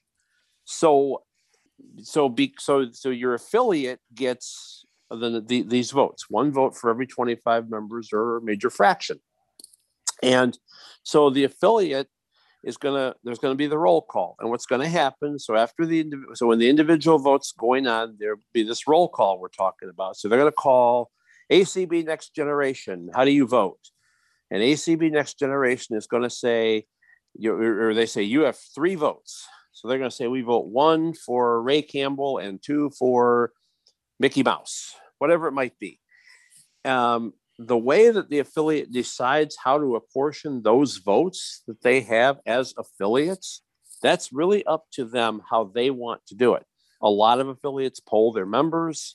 So, 0.65 1.23
so 2.03 2.29
be 2.29 2.55
so 2.59 2.91
so 2.91 3.11
your 3.11 3.35
affiliate 3.35 4.01
gets 4.15 4.85
the, 5.11 5.43
the, 5.47 5.63
these 5.63 5.91
votes, 5.91 6.27
one 6.29 6.53
vote 6.53 6.77
for 6.77 6.91
every 6.91 7.07
25 7.07 7.71
members 7.71 8.11
or 8.13 8.41
major 8.43 8.71
fraction. 8.71 9.21
And 10.23 10.59
so 11.03 11.31
the 11.31 11.45
affiliate 11.45 12.09
is 12.63 12.77
going 12.77 12.95
to, 12.95 13.17
there's 13.25 13.39
going 13.39 13.53
to 13.53 13.59
be 13.59 13.67
the 13.67 13.79
roll 13.79 14.03
call. 14.03 14.37
And 14.41 14.51
what's 14.51 14.67
going 14.67 14.83
to 14.83 14.89
happen, 14.89 15.39
so 15.39 15.57
after 15.57 15.87
the, 15.87 16.11
so 16.35 16.47
when 16.47 16.59
the 16.59 16.69
individual 16.69 17.19
votes 17.19 17.53
going 17.53 17.87
on, 17.87 18.17
there'll 18.19 18.41
be 18.53 18.63
this 18.63 18.87
roll 18.87 19.09
call 19.09 19.39
we're 19.39 19.49
talking 19.49 19.89
about. 19.89 20.17
So 20.17 20.29
they're 20.29 20.39
going 20.39 20.51
to 20.51 20.57
call 20.57 21.11
ACB 21.51 22.05
Next 22.05 22.35
Generation. 22.35 23.11
How 23.15 23.25
do 23.25 23.33
you 23.33 23.47
vote? 23.47 23.79
And 24.51 24.63
ACB 24.63 25.11
Next 25.11 25.39
Generation 25.39 25.97
is 25.97 26.07
going 26.07 26.23
to 26.23 26.31
say, 26.31 26.87
or 27.45 27.95
they 27.95 28.07
say, 28.07 28.23
you 28.23 28.43
have 28.43 28.59
three 28.75 28.95
votes. 28.95 29.47
So 29.73 29.89
they're 29.89 29.99
going 29.99 30.11
to 30.11 30.17
say, 30.17 30.27
we 30.27 30.43
vote 30.43 30.67
one 30.67 31.15
for 31.15 31.63
Ray 31.63 31.83
Campbell 31.83 32.39
and 32.39 32.61
two 32.63 32.91
for 32.99 33.53
Mickey 34.19 34.43
Mouse, 34.43 34.95
whatever 35.19 35.49
it 35.49 35.53
might 35.53 35.79
be. 35.79 35.99
Um, 36.85 37.33
the 37.67 37.77
way 37.77 38.11
that 38.11 38.31
the 38.31 38.39
affiliate 38.39 38.91
decides 38.91 39.55
how 39.63 39.77
to 39.77 39.95
apportion 39.95 40.63
those 40.63 40.97
votes 40.97 41.63
that 41.67 41.83
they 41.83 42.01
have 42.01 42.39
as 42.47 42.73
affiliates, 42.79 43.63
that's 44.03 44.33
really 44.33 44.65
up 44.65 44.87
to 44.93 45.05
them 45.05 45.43
how 45.49 45.65
they 45.65 45.91
want 45.91 46.25
to 46.29 46.35
do 46.35 46.55
it. 46.55 46.65
A 47.03 47.11
lot 47.11 47.39
of 47.39 47.49
affiliates 47.49 48.01
poll 48.01 48.33
their 48.33 48.47
members. 48.47 49.15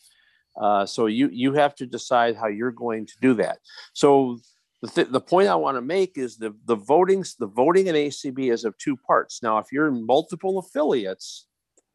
Uh, 0.55 0.85
so 0.85 1.07
you 1.07 1.27
you 1.31 1.53
have 1.53 1.73
to 1.75 1.87
decide 1.87 2.35
how 2.35 2.47
you're 2.47 2.71
going 2.71 3.07
to 3.07 3.13
do 3.19 3.33
that. 3.33 3.57
So 3.93 4.37
the, 4.83 4.89
th- 4.89 5.09
the 5.09 5.19
point 5.19 5.49
I 5.49 5.55
want 5.55 5.77
to 5.77 5.81
make 5.81 6.15
is 6.15 6.37
the 6.37 6.55
the 6.65 6.75
voting 6.75 7.25
the 7.39 7.47
voting 7.47 7.87
in 7.87 7.95
ACB 7.95 8.53
is 8.53 8.63
of 8.63 8.77
two 8.77 8.95
parts. 8.95 9.41
Now, 9.41 9.57
if 9.57 9.71
you're 9.71 9.87
in 9.87 10.05
multiple 10.05 10.59
affiliates, 10.59 11.47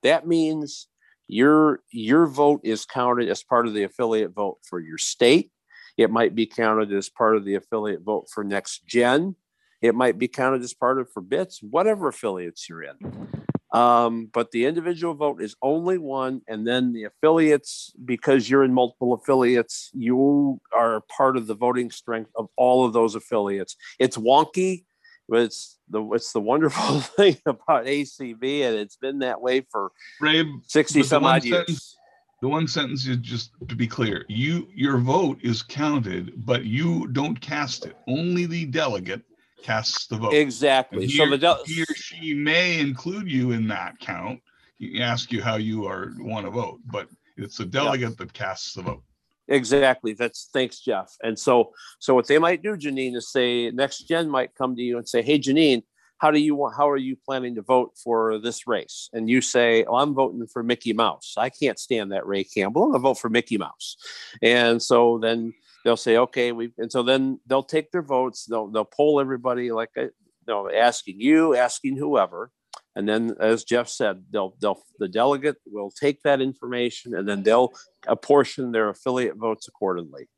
that 0.03 0.27
means 0.27 0.89
your 1.29 1.81
your 1.93 2.27
vote 2.27 2.61
is 2.65 2.85
counted 2.85 3.29
as 3.29 3.45
part 3.45 3.69
of 3.69 3.73
the 3.73 3.85
affiliate 3.85 4.35
vote 4.35 4.59
for 4.69 4.81
your 4.81 4.99
state 4.99 5.53
it 5.97 6.11
might 6.11 6.35
be 6.35 6.47
counted 6.47 6.93
as 6.93 7.09
part 7.09 7.37
of 7.37 7.45
the 7.45 7.55
affiliate 7.55 8.03
vote 8.03 8.29
for 8.33 8.45
next 8.45 8.87
gen. 8.87 9.37
It 9.83 9.95
might 9.95 10.19
be 10.19 10.29
counted 10.29 10.63
as 10.63 10.75
part 10.75 11.01
of 11.01 11.11
for 11.11 11.23
bits, 11.23 11.63
whatever 11.63 12.09
affiliates 12.09 12.69
you're 12.69 12.83
in. 12.83 13.29
Um, 13.73 14.29
but 14.33 14.51
the 14.51 14.67
individual 14.67 15.15
vote 15.15 15.41
is 15.41 15.55
only 15.63 15.97
one, 15.97 16.43
and 16.49 16.67
then 16.67 16.93
the 16.93 17.05
affiliates, 17.05 17.93
because 18.05 18.51
you're 18.51 18.65
in 18.65 18.75
multiple 18.75 19.15
affiliates, 19.15 19.91
you 19.95 20.61
are 20.75 21.03
part 21.03 21.37
of 21.37 21.47
the 21.47 21.55
voting 21.55 21.91
strength 21.91 22.31
of 22.35 22.49
all 22.57 22.85
of 22.85 22.93
those 22.93 23.15
affiliates. 23.15 23.77
It's 24.01 24.17
wonky, 24.17 24.85
but 25.29 25.43
it's 25.43 25.79
the 25.89 26.03
it's 26.13 26.33
the 26.33 26.41
wonderful 26.41 27.01
thing 27.17 27.37
about 27.47 27.87
ACB, 27.87 28.63
and 28.63 28.77
it's 28.77 28.97
been 28.97 29.21
that 29.21 29.41
way 29.41 29.65
for 29.71 29.93
Ray, 30.21 30.45
sixty 30.67 31.05
some 31.05 31.25
odd 31.25 31.45
years. 31.45 31.67
Sentence, 31.67 31.97
the 32.41 32.49
one 32.49 32.67
sentence 32.67 33.07
is 33.07 33.19
just 33.19 33.53
to 33.69 33.75
be 33.75 33.87
clear. 33.87 34.25
You 34.29 34.69
your 34.75 34.99
vote 34.99 35.39
is 35.43 35.63
counted 35.63 36.33
but 36.45 36.65
you 36.65 37.07
don't 37.09 37.41
cast 37.41 37.87
it. 37.87 37.97
Only 38.09 38.47
the 38.47 38.67
delegate 38.67 39.23
casts 39.63 40.07
the 40.07 40.17
vote. 40.17 40.33
Exactly. 40.33 41.07
He, 41.07 41.17
so 41.17 41.29
the 41.29 41.39
de- 41.39 41.59
he 41.67 41.83
or 41.83 41.95
she 41.95 42.35
may 42.35 42.79
include 42.79 43.31
you 43.31 43.53
in 43.53 43.69
that 43.69 43.99
count. 43.99 44.41
He 44.79 45.03
ask 45.03 45.31
you 45.31 45.43
how 45.43 45.57
you 45.57 45.87
are 45.87 46.13
want 46.19 46.47
to 46.47 46.51
vote 46.51 46.81
but 46.87 47.09
it's 47.37 47.59
the 47.59 47.67
delegate 47.67 48.19
that 48.19 48.33
casts 48.33 48.75
the 48.75 48.83
vote. 48.83 49.03
Exactly. 49.49 50.15
That's 50.15 50.49
thanks 50.53 50.81
jeff. 50.81 51.15
And 51.23 51.39
so 51.39 51.73
so 51.99 52.15
what 52.15 52.27
they 52.27 52.39
might 52.39 52.63
do 52.63 52.77
janine 52.77 53.17
is 53.17 53.31
say 53.31 53.71
next 53.71 54.05
gen 54.05 54.31
might 54.31 54.55
come 54.55 54.77
to 54.77 54.83
you 54.83 54.97
and 54.97 55.09
say 55.09 55.23
hey 55.23 55.39
janine 55.39 55.83
how 56.21 56.31
do 56.31 56.39
you 56.39 56.55
want 56.55 56.77
how 56.77 56.89
are 56.89 56.99
you 56.99 57.17
planning 57.17 57.55
to 57.55 57.63
vote 57.63 57.93
for 57.97 58.39
this 58.39 58.67
race? 58.67 59.09
And 59.13 59.29
you 59.29 59.41
say 59.41 59.85
oh, 59.85 59.97
i'm 59.97 60.15
voting 60.15 60.47
for 60.47 60.63
mickey 60.63 60.93
mouse. 60.93 61.35
I 61.37 61.49
can't 61.49 61.79
stand 61.79 62.13
that 62.13 62.27
ray 62.27 62.45
campbell. 62.45 62.85
I'm 62.85 62.91
going 62.91 63.01
to 63.01 63.03
vote 63.03 63.19
for 63.19 63.31
mickey 63.31 63.59
mouse. 63.59 63.97
And 64.43 64.83
so 64.83 65.19
then 65.21 65.55
they'll 65.85 65.97
say 65.97 66.19
okay 66.19 66.53
we 66.53 66.73
and 66.79 66.93
so 66.93 67.03
then 67.03 67.41
they'll 67.47 67.63
take 67.63 67.91
their 67.91 68.03
votes. 68.03 68.45
They'll 68.45 68.69
they'll 68.69 68.85
poll 68.85 69.19
everybody 69.19 69.73
like 69.73 69.91
uh, 69.97 70.03
you 70.03 70.11
know 70.47 70.71
asking 70.71 71.21
you 71.21 71.57
asking 71.57 71.97
whoever. 71.97 72.53
And 72.95 73.09
then 73.09 73.35
as 73.41 73.65
jeff 73.65 73.89
said 73.89 74.25
they'll 74.31 74.55
they'll 74.61 74.83
the 74.99 75.09
delegate 75.09 75.57
will 75.67 75.91
take 75.91 76.23
that 76.23 76.43
information 76.43 77.15
and 77.15 77.27
then 77.27 77.43
they'll 77.43 77.73
apportion 78.07 78.73
their 78.73 78.91
affiliate 78.91 79.37
votes 79.37 79.69
accordingly. 79.69 80.29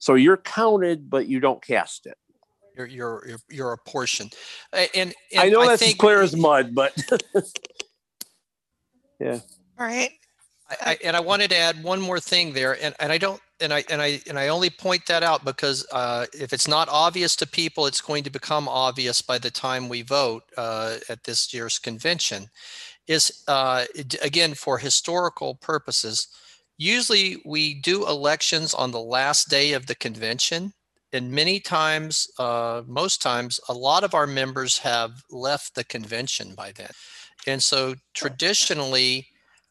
So 0.00 0.14
you're 0.14 0.36
counted 0.36 1.08
but 1.08 1.28
you 1.28 1.38
don't 1.38 1.64
cast 1.64 2.06
it 2.06 2.16
your 2.78 2.86
your 2.86 3.26
your, 3.26 3.38
your 3.50 3.76
portion. 3.86 4.30
And, 4.72 4.88
and 4.94 5.14
I 5.36 5.48
know 5.48 5.62
I 5.62 5.68
that's 5.68 5.82
think, 5.82 5.98
clear 5.98 6.22
as 6.22 6.36
mud, 6.36 6.74
but 6.74 6.96
yeah. 9.20 9.40
All 9.78 9.86
right. 9.86 10.10
I, 10.70 10.76
I, 10.82 10.98
and 11.04 11.16
I 11.16 11.20
wanted 11.20 11.50
to 11.50 11.56
add 11.56 11.82
one 11.82 12.00
more 12.00 12.20
thing 12.20 12.52
there, 12.52 12.76
and, 12.82 12.94
and 13.00 13.10
I 13.10 13.18
don't, 13.18 13.40
and 13.60 13.72
I 13.72 13.84
and 13.90 14.02
I 14.02 14.20
and 14.28 14.38
I 14.38 14.48
only 14.48 14.70
point 14.70 15.06
that 15.06 15.22
out 15.22 15.44
because 15.44 15.86
uh, 15.92 16.26
if 16.32 16.52
it's 16.52 16.68
not 16.68 16.88
obvious 16.90 17.34
to 17.36 17.46
people, 17.46 17.86
it's 17.86 18.00
going 18.00 18.22
to 18.24 18.30
become 18.30 18.68
obvious 18.68 19.22
by 19.22 19.38
the 19.38 19.50
time 19.50 19.88
we 19.88 20.02
vote 20.02 20.44
uh, 20.56 20.96
at 21.08 21.24
this 21.24 21.52
year's 21.52 21.78
convention. 21.78 22.48
Is 23.06 23.42
uh, 23.48 23.86
again 24.22 24.52
for 24.52 24.76
historical 24.78 25.54
purposes. 25.54 26.28
Usually, 26.76 27.42
we 27.44 27.74
do 27.80 28.06
elections 28.06 28.72
on 28.74 28.92
the 28.92 29.00
last 29.00 29.48
day 29.48 29.72
of 29.72 29.86
the 29.86 29.96
convention, 29.96 30.72
and 31.12 31.32
many 31.32 31.58
times, 31.58 32.30
uh, 32.38 32.82
most 32.86 33.22
times, 33.22 33.60
a 33.68 33.72
lot 33.72 34.04
of 34.04 34.14
our 34.14 34.26
members 34.26 34.78
have 34.78 35.22
left 35.30 35.74
the 35.74 35.84
convention 35.84 36.54
by 36.54 36.72
then. 36.72 36.90
And 37.46 37.62
so 37.62 37.94
traditionally, 38.12 39.28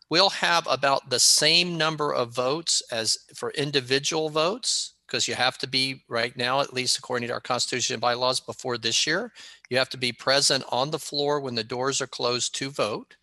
we'll 0.09 0.31
have 0.31 0.67
about 0.69 1.09
the 1.09 1.19
same 1.19 1.77
number 1.77 2.13
of 2.13 2.33
votes 2.33 2.81
as 2.91 3.17
for 3.35 3.51
individual 3.51 4.29
votes, 4.29 4.95
because 5.05 5.27
you 5.27 5.35
have 5.35 5.57
to 5.59 5.67
be 5.67 6.03
right 6.09 6.35
now, 6.35 6.59
at 6.59 6.73
least 6.73 6.97
according 6.97 7.27
to 7.27 7.33
our 7.33 7.39
constitution 7.39 7.93
and 7.93 8.01
bylaws 8.01 8.39
before 8.39 8.77
this 8.77 9.05
year, 9.05 9.31
you 9.69 9.77
have 9.77 9.89
to 9.89 9.97
be 9.97 10.11
present 10.11 10.63
on 10.69 10.91
the 10.91 10.99
floor 10.99 11.39
when 11.39 11.55
the 11.55 11.63
doors 11.63 12.01
are 12.01 12.07
closed 12.07 12.55
to 12.55 12.69
vote. 12.69 13.15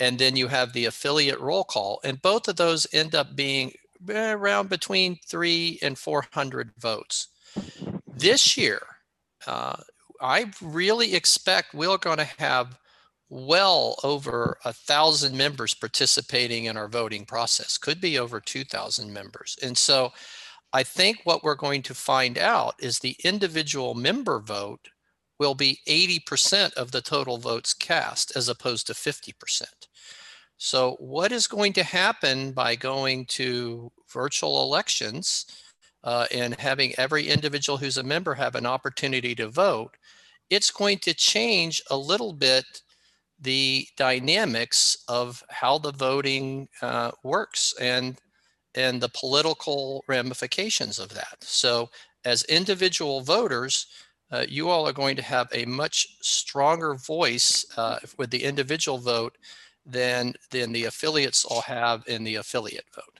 And 0.00 0.18
then 0.18 0.36
you 0.36 0.48
have 0.48 0.72
the 0.72 0.86
affiliate 0.86 1.38
roll 1.38 1.64
call. 1.64 2.00
And 2.02 2.20
both 2.22 2.48
of 2.48 2.56
those 2.56 2.86
end 2.92 3.14
up 3.14 3.36
being 3.36 3.72
eh, 4.08 4.32
around 4.32 4.68
between 4.68 5.18
three 5.26 5.78
and 5.82 5.96
400 5.98 6.72
votes. 6.78 7.28
This 8.06 8.56
year, 8.56 8.80
uh, 9.46 9.76
I 10.20 10.50
really 10.60 11.14
expect 11.14 11.74
we're 11.74 11.98
going 11.98 12.18
to 12.18 12.28
have 12.38 12.78
well 13.28 13.96
over 14.04 14.58
a 14.64 14.72
thousand 14.72 15.36
members 15.36 15.72
participating 15.72 16.66
in 16.66 16.76
our 16.76 16.88
voting 16.88 17.24
process, 17.24 17.78
could 17.78 18.00
be 18.00 18.18
over 18.18 18.40
2,000 18.40 19.10
members. 19.10 19.56
And 19.62 19.76
so 19.76 20.12
I 20.74 20.82
think 20.82 21.20
what 21.24 21.42
we're 21.42 21.54
going 21.54 21.82
to 21.82 21.94
find 21.94 22.38
out 22.38 22.74
is 22.78 22.98
the 22.98 23.16
individual 23.24 23.94
member 23.94 24.38
vote 24.38 24.88
will 25.38 25.54
be 25.54 25.80
80% 25.88 26.74
of 26.74 26.92
the 26.92 27.00
total 27.00 27.38
votes 27.38 27.74
cast 27.74 28.36
as 28.36 28.48
opposed 28.48 28.86
to 28.86 28.92
50%. 28.92 29.62
So, 30.58 30.96
what 31.00 31.32
is 31.32 31.48
going 31.48 31.72
to 31.72 31.82
happen 31.82 32.52
by 32.52 32.76
going 32.76 33.26
to 33.26 33.90
virtual 34.12 34.62
elections 34.62 35.46
uh, 36.04 36.26
and 36.32 36.54
having 36.58 36.94
every 36.98 37.28
individual 37.28 37.78
who's 37.78 37.96
a 37.96 38.02
member 38.02 38.34
have 38.34 38.54
an 38.54 38.66
opportunity 38.66 39.34
to 39.36 39.48
vote? 39.48 39.96
It's 40.50 40.70
going 40.70 40.98
to 40.98 41.14
change 41.14 41.82
a 41.90 41.96
little 41.96 42.32
bit 42.32 42.64
the 43.40 43.86
dynamics 43.96 45.04
of 45.08 45.42
how 45.50 45.78
the 45.78 45.92
voting 45.92 46.68
uh, 46.80 47.10
works 47.22 47.74
and 47.80 48.18
and 48.74 49.02
the 49.02 49.08
political 49.10 50.02
ramifications 50.08 50.98
of 50.98 51.10
that. 51.10 51.36
So 51.40 51.90
as 52.24 52.42
individual 52.44 53.20
voters, 53.20 53.86
uh, 54.30 54.46
you 54.48 54.70
all 54.70 54.88
are 54.88 54.94
going 54.94 55.16
to 55.16 55.22
have 55.22 55.48
a 55.52 55.66
much 55.66 56.06
stronger 56.22 56.94
voice 56.94 57.66
uh, 57.76 57.98
with 58.16 58.30
the 58.30 58.44
individual 58.44 58.98
vote 58.98 59.36
than 59.84 60.34
than 60.50 60.72
the 60.72 60.84
affiliates 60.84 61.44
all 61.44 61.62
have 61.62 62.04
in 62.06 62.24
the 62.24 62.36
affiliate 62.36 62.86
vote. 62.94 63.11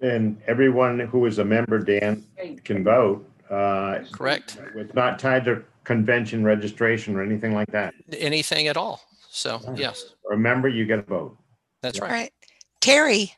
And 0.00 0.40
everyone 0.46 1.00
who 1.00 1.24
is 1.26 1.38
a 1.38 1.44
member, 1.44 1.78
Dan, 1.78 2.24
can 2.64 2.84
vote. 2.84 3.28
uh, 3.50 4.00
Correct. 4.12 4.58
It's 4.74 4.94
not 4.94 5.18
tied 5.18 5.44
to 5.46 5.62
convention 5.84 6.44
registration 6.44 7.16
or 7.16 7.22
anything 7.22 7.54
like 7.54 7.70
that. 7.72 7.94
Anything 8.12 8.68
at 8.68 8.76
all. 8.76 9.00
So 9.30 9.60
yes, 9.76 10.14
Remember, 10.24 10.68
you 10.68 10.84
get 10.84 10.98
a 10.98 11.02
vote. 11.02 11.38
that's 11.82 11.98
All 12.00 12.06
right. 12.06 12.12
right. 12.12 12.32
Terry, 12.80 13.32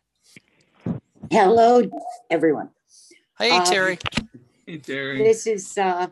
Hello, 1.30 1.82
everyone. 2.30 2.70
Hey 3.38 3.50
Um, 3.50 3.64
Terry. 3.64 3.98
Hey, 4.66 4.78
Terry. 4.78 5.22
This 5.22 5.46
is, 5.46 5.76
uh, 5.78 6.09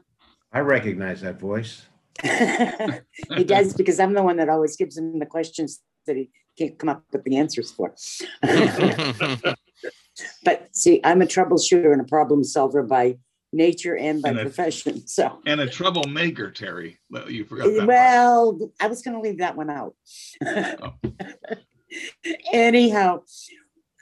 I 0.52 0.60
recognize 0.60 1.22
that 1.22 1.40
voice. 1.40 1.86
he 2.22 3.44
does 3.44 3.74
because 3.74 3.98
I'm 3.98 4.12
the 4.14 4.22
one 4.22 4.36
that 4.36 4.48
always 4.48 4.76
gives 4.76 4.96
him 4.96 5.18
the 5.18 5.26
questions 5.26 5.80
that 6.06 6.16
he 6.16 6.30
can't 6.56 6.78
come 6.78 6.88
up 6.88 7.04
with 7.12 7.24
the 7.24 7.36
answers 7.36 7.72
for. 7.72 7.94
But 10.44 10.74
see, 10.74 11.00
I'm 11.04 11.22
a 11.22 11.26
troubleshooter 11.26 11.92
and 11.92 12.00
a 12.00 12.04
problem 12.04 12.42
solver 12.44 12.82
by 12.82 13.18
nature 13.52 13.96
and 13.96 14.22
by 14.22 14.30
And 14.30 14.38
a- 14.38 14.42
profession, 14.42 15.06
so. 15.06 15.38
And 15.46 15.60
a 15.60 15.68
troublemaker, 15.68 16.50
Terry. 16.50 16.98
Well, 17.10 17.30
you 17.30 17.44
forgot 17.44 17.66
that. 17.66 17.76
part. 17.76 17.88
Well, 17.88 18.72
I 18.80 18.86
was 18.86 19.02
gonna 19.02 19.20
leave 19.20 19.38
that 19.38 19.56
one 19.56 19.70
out. 19.70 19.94
Oh. 20.44 20.94
Anyhow, 22.52 23.20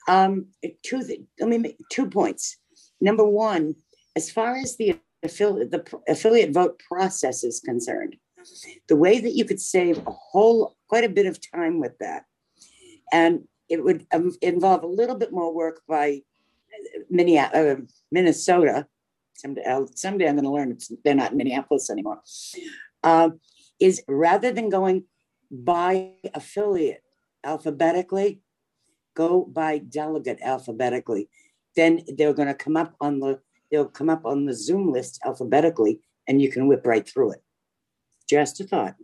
um, 0.08 0.46
two, 0.82 1.02
let 1.38 1.48
me 1.48 1.58
make 1.58 1.78
two 1.90 2.08
points. 2.08 2.56
Number 3.00 3.24
one, 3.24 3.74
as 4.16 4.30
far 4.30 4.56
as 4.56 4.76
the 4.76 4.98
affiliate, 5.22 5.70
the 5.70 5.84
affiliate 6.08 6.52
vote 6.52 6.80
process 6.88 7.44
is 7.44 7.60
concerned, 7.60 8.16
the 8.88 8.96
way 8.96 9.20
that 9.20 9.32
you 9.34 9.44
could 9.44 9.60
save 9.60 9.98
a 10.06 10.10
whole, 10.10 10.76
quite 10.88 11.04
a 11.04 11.08
bit 11.08 11.26
of 11.26 11.38
time 11.52 11.80
with 11.80 11.96
that. 11.98 12.24
And 13.12 13.44
it 13.68 13.82
would 13.82 14.06
um, 14.12 14.32
involve 14.42 14.82
a 14.82 14.86
little 14.86 15.16
bit 15.16 15.32
more 15.32 15.52
work 15.54 15.82
by 15.88 16.22
Minneapolis, 17.10 18.02
Minnesota. 18.10 18.86
Someday, 19.34 19.64
I'll- 19.66 19.90
someday 19.94 20.28
I'm 20.28 20.36
gonna 20.36 20.52
learn 20.52 20.72
it's, 20.72 20.92
they're 21.04 21.14
not 21.14 21.32
in 21.32 21.38
Minneapolis 21.38 21.90
anymore. 21.90 22.20
Um, 23.02 23.40
is 23.80 24.02
rather 24.08 24.52
than 24.52 24.68
going 24.68 25.04
by 25.50 26.12
affiliate 26.34 27.02
alphabetically, 27.42 28.40
go 29.14 29.44
by 29.44 29.78
delegate 29.78 30.40
alphabetically. 30.40 31.28
Then 31.76 32.02
they're 32.16 32.32
gonna 32.34 32.54
come 32.54 32.76
up 32.76 32.94
on 33.00 33.20
the, 33.20 33.40
they'll 33.70 33.86
come 33.88 34.08
up 34.10 34.24
on 34.24 34.46
the 34.46 34.54
Zoom 34.54 34.92
list 34.92 35.20
alphabetically 35.24 36.00
and 36.26 36.40
you 36.40 36.50
can 36.50 36.66
whip 36.68 36.86
right 36.86 37.06
through 37.08 37.32
it. 37.32 37.42
Just 38.28 38.60
a 38.60 38.64
thought. 38.64 38.94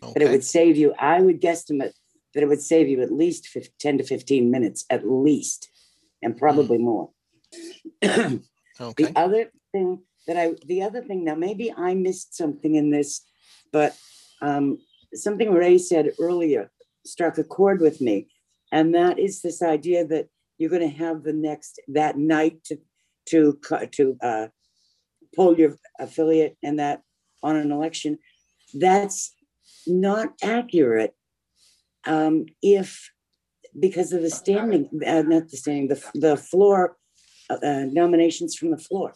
But 0.00 0.22
it 0.22 0.30
would 0.30 0.44
save 0.44 0.76
you, 0.76 0.94
I 0.98 1.20
would 1.20 1.40
guesstimate 1.40 1.92
that 2.34 2.42
it 2.42 2.48
would 2.48 2.62
save 2.62 2.88
you 2.88 3.02
at 3.02 3.12
least 3.12 3.46
fif- 3.48 3.76
ten 3.78 3.98
to 3.98 4.04
fifteen 4.04 4.50
minutes, 4.50 4.84
at 4.90 5.08
least, 5.08 5.70
and 6.22 6.36
probably 6.36 6.78
more. 6.78 7.10
Okay. 8.80 9.04
The 9.04 9.18
other 9.18 9.50
thing 9.70 10.00
that 10.26 10.36
I, 10.36 10.54
the 10.66 10.82
other 10.82 11.02
thing, 11.02 11.24
now 11.24 11.34
maybe 11.34 11.72
I 11.76 11.94
missed 11.94 12.34
something 12.34 12.74
in 12.74 12.90
this, 12.90 13.24
but 13.72 13.96
um, 14.40 14.78
something 15.14 15.52
Ray 15.52 15.78
said 15.78 16.12
earlier 16.18 16.70
struck 17.04 17.38
a 17.38 17.44
chord 17.44 17.80
with 17.80 18.00
me. 18.00 18.28
And 18.70 18.94
that 18.94 19.18
is 19.18 19.42
this 19.42 19.62
idea 19.62 20.06
that 20.06 20.28
you're 20.58 20.70
gonna 20.70 20.88
have 20.88 21.22
the 21.22 21.32
next, 21.32 21.80
that 21.88 22.16
night 22.16 22.64
to, 22.64 22.78
to, 23.28 23.58
to 23.92 24.16
uh, 24.22 24.46
poll 25.36 25.58
your 25.58 25.76
affiliate 25.98 26.56
and 26.62 26.78
that 26.78 27.02
on 27.42 27.56
an 27.56 27.70
election. 27.72 28.18
That's 28.74 29.34
not 29.86 30.32
accurate. 30.42 31.14
Um, 32.06 32.46
if, 32.62 33.10
because 33.78 34.12
of 34.12 34.22
the 34.22 34.30
standing, 34.30 34.88
uh, 35.06 35.22
not 35.22 35.48
the 35.48 35.56
standing, 35.56 35.88
the, 35.88 36.02
the 36.14 36.36
floor, 36.36 36.96
uh, 37.50 37.58
uh, 37.62 37.86
nominations 37.90 38.56
from 38.56 38.70
the 38.70 38.78
floor. 38.78 39.14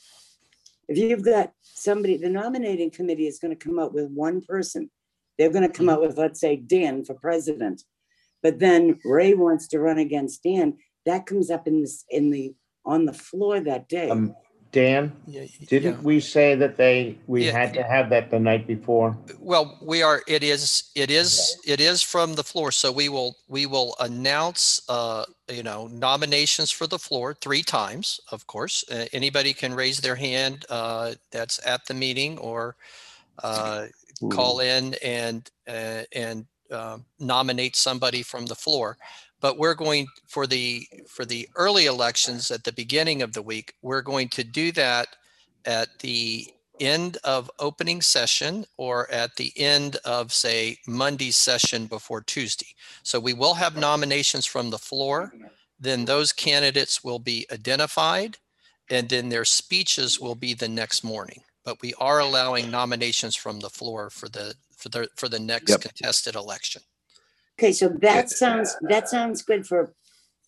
If 0.89 0.99
you've 0.99 1.25
got 1.25 1.53
somebody, 1.63 2.17
the 2.17 2.29
nominating 2.29 2.91
committee 2.91 3.27
is 3.27 3.39
gonna 3.39 3.57
come 3.57 3.79
up 3.79 3.93
with 3.93 4.11
one 4.11 4.41
person. 4.41 4.91
They're 5.39 5.51
gonna 5.51 5.69
come 5.69 5.89
up 5.89 6.01
with, 6.01 6.17
let's 6.17 6.41
say, 6.41 6.57
Dan 6.57 7.05
for 7.05 7.15
president. 7.15 7.83
But 8.43 8.59
then 8.59 9.01
Ray 9.05 9.35
wants 9.35 9.69
to 9.69 9.81
run 9.81 9.99
against 9.99 10.43
Dan, 10.43 10.79
that 11.05 11.27
comes 11.27 11.51
up 11.51 11.67
in 11.67 11.83
this, 11.83 12.05
in 12.11 12.31
the, 12.31 12.55
on 12.85 13.05
the 13.05 13.13
floor 13.13 13.61
that 13.61 13.89
day. 13.89 14.11
Um, 14.11 14.35
Dan, 14.77 15.11
didn't 15.69 16.03
we 16.03 16.21
say 16.21 16.55
that 16.55 16.77
they, 16.77 17.17
we 17.27 17.47
Yeah. 17.47 17.53
had 17.53 17.73
to 17.73 17.83
have 17.83 18.11
that 18.11 18.31
the 18.31 18.39
night 18.39 18.67
before? 18.67 19.17
Well, 19.39 19.79
we 19.81 20.03
are, 20.03 20.23
it 20.27 20.43
is, 20.43 20.91
it 20.95 21.11
is, 21.11 21.57
it 21.65 21.81
is 21.81 22.03
from 22.03 22.35
the 22.35 22.45
floor. 22.45 22.71
So 22.73 22.93
we 22.93 23.09
will, 23.09 23.39
we 23.49 23.65
will 23.65 23.97
announce, 24.01 24.83
uh, 24.91 25.25
you 25.49 25.63
know, 25.63 25.87
nominations 25.87 26.71
for 26.71 26.87
the 26.87 26.99
floor 26.99 27.33
three 27.33 27.63
times, 27.63 28.21
of 28.31 28.47
course. 28.47 28.85
Uh, 28.91 29.07
Anybody 29.15 29.55
can 29.55 29.73
raise 29.73 29.99
their 30.01 30.17
hand, 30.17 30.67
uh, 30.69 31.15
that's 31.31 31.59
at 31.67 31.87
the 31.87 31.95
meeting 31.95 32.37
or, 32.37 32.77
uh, 33.43 33.87
call 34.29 34.61
in 34.61 34.95
and, 35.03 35.51
uh, 35.67 36.03
and, 36.13 36.45
um, 36.71 37.07
nominate 37.19 37.77
somebody 37.77 38.23
from 38.23 38.45
the 38.45 38.55
floor. 38.55 38.99
But 39.41 39.59
we're 39.59 39.75
going 39.75 40.07
for 40.27 40.47
the, 40.47 40.87
for 41.09 41.25
the 41.25 41.49
early 41.57 41.87
elections 41.87 42.51
at 42.51 42.65
the 42.65 42.73
beginning 42.73 43.23
of 43.23 43.33
the 43.33 43.43
week, 43.43 43.75
we're 43.83 44.03
going 44.03 44.29
to 44.31 44.45
do 44.45 44.73
that 44.73 45.09
at 45.65 45.89
the 46.01 46.47
end 46.81 47.17
of 47.25 47.51
opening 47.59 48.03
session 48.03 48.65
or 48.77 49.11
at 49.11 49.37
the 49.37 49.53
end 49.57 49.97
of, 50.05 50.33
say, 50.33 50.79
Monday's 50.87 51.37
session 51.37 51.87
before 51.87 52.21
Tuesday. 52.23 52.69
So 53.03 53.19
we 53.21 53.33
will 53.35 53.55
have 53.55 53.77
nominations 53.77 54.47
from 54.47 54.71
the 54.71 54.79
floor. 54.79 55.33
Then 55.79 56.05
those 56.05 56.33
candidates 56.33 57.05
will 57.05 57.19
be 57.19 57.47
identified 57.53 58.39
and 58.91 59.09
then 59.09 59.29
their 59.29 59.45
speeches 59.45 60.21
will 60.21 60.35
be 60.35 60.55
the 60.55 60.69
next 60.69 61.03
morning. 61.03 61.43
But 61.65 61.83
we 61.83 61.95
are 61.95 62.21
allowing 62.21 62.71
nominations 62.71 63.35
from 63.35 63.61
the 63.61 63.71
floor 63.71 64.09
for 64.11 64.29
the, 64.29 64.55
for 64.77 64.89
the, 64.89 65.09
for 65.17 65.29
the 65.29 65.41
next 65.41 65.71
Yep. 65.71 65.81
contested 65.81 66.35
election. 66.37 66.83
Okay, 67.59 67.73
so 67.73 67.89
that 67.89 68.31
sounds, 68.31 68.77
that 68.83 69.09
sounds 69.09 69.43
good 69.43 69.67
for 69.67 69.95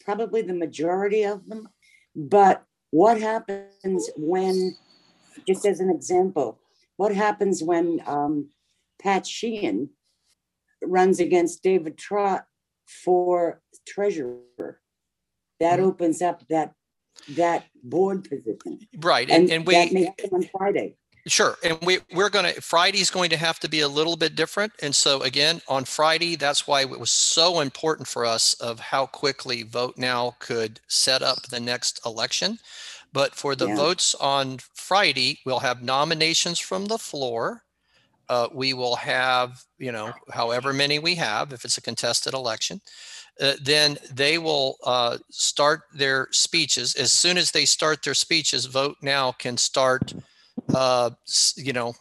probably 0.04 0.42
the 0.42 0.54
majority 0.54 1.22
of 1.22 1.46
them. 1.48 1.68
But 2.14 2.64
what 2.90 3.20
happens 3.20 4.10
when, 4.16 4.76
just 5.46 5.64
as 5.64 5.80
an 5.80 5.90
example, 5.90 6.58
what 6.96 7.14
happens 7.14 7.62
when 7.62 8.02
um, 8.06 8.50
Pat 9.00 9.26
Sheehan 9.26 9.90
runs 10.82 11.20
against 11.20 11.62
David 11.62 11.96
Trott 11.96 12.44
for 12.86 13.62
treasurer? 13.86 14.80
That 15.60 15.80
opens 15.80 16.22
up 16.22 16.46
that, 16.48 16.74
that 17.30 17.64
board 17.82 18.28
position. 18.28 18.80
Right. 18.98 19.28
And, 19.30 19.44
And 19.44 19.52
and 19.52 19.66
we. 19.66 19.74
that 19.74 19.92
may 19.92 20.04
happen 20.04 20.30
on 20.32 20.42
Friday. 20.56 20.96
Sure. 21.28 21.56
And 21.62 21.78
we, 21.82 21.98
we're 22.14 22.30
going 22.30 22.52
to, 22.52 22.60
Friday's 22.60 23.10
going 23.10 23.30
to 23.30 23.36
have 23.36 23.60
to 23.60 23.68
be 23.68 23.80
a 23.80 23.88
little 23.88 24.16
bit 24.16 24.34
different. 24.34 24.72
And 24.82 24.94
so 24.94 25.22
again, 25.22 25.60
on 25.68 25.84
Friday, 25.84 26.36
that's 26.36 26.66
why 26.66 26.80
it 26.82 26.90
was 27.00 27.10
so 27.10 27.60
important 27.60 28.08
for 28.08 28.24
us 28.24 28.54
of 28.54 28.80
how 28.80 29.06
quickly 29.06 29.62
Vote 29.62 29.96
Now 29.96 30.36
could 30.38 30.80
set 30.88 31.22
up 31.22 31.42
the 31.42 31.60
next 31.60 32.00
election. 32.06 32.58
But 33.12 33.34
for 33.34 33.54
the 33.54 33.68
Yeah. 33.68 33.76
votes 33.76 34.14
on 34.14 34.58
Friday, 34.74 35.38
we'll 35.44 35.60
have 35.60 35.82
nominations 35.82 36.58
from 36.58 36.86
the 36.86 36.98
floor. 36.98 37.64
Uh, 38.28 38.48
we 38.52 38.74
will 38.74 38.96
have, 38.96 39.64
you 39.78 39.90
know, 39.90 40.12
however 40.30 40.72
many 40.72 40.98
we 40.98 41.14
have, 41.14 41.52
if 41.52 41.64
it's 41.64 41.78
a 41.78 41.82
contested 41.82 42.34
election. 42.34 42.80
Uh, 43.40 43.54
then 43.62 43.98
they 44.10 44.36
will 44.36 44.76
uh, 44.84 45.16
start 45.30 45.82
their 45.94 46.28
speeches. 46.32 46.94
As 46.96 47.12
soon 47.12 47.38
as 47.38 47.50
they 47.50 47.64
start 47.64 48.02
their 48.02 48.14
speeches, 48.14 48.66
Vote 48.66 48.96
Now 49.00 49.32
can 49.32 49.56
start 49.56 50.12
uh, 50.74 51.10
you 51.56 51.72
know, 51.72 51.94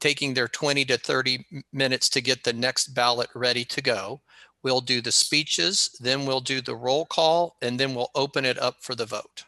taking 0.00 0.34
their 0.34 0.48
20 0.48 0.84
to 0.86 0.98
30 0.98 1.44
minutes 1.72 2.08
to 2.10 2.20
get 2.20 2.44
the 2.44 2.52
next 2.52 2.88
ballot 2.88 3.28
ready 3.34 3.64
to 3.64 3.82
go. 3.82 4.20
We'll 4.62 4.80
do 4.80 5.00
the 5.00 5.12
speeches, 5.12 5.90
then 6.00 6.24
we'll 6.24 6.40
do 6.40 6.62
the 6.62 6.74
roll 6.74 7.04
call, 7.04 7.56
and 7.60 7.78
then 7.78 7.94
we'll 7.94 8.10
open 8.14 8.44
it 8.44 8.58
up 8.58 8.76
for 8.80 8.94
the 8.94 9.04
vote. 9.04 9.44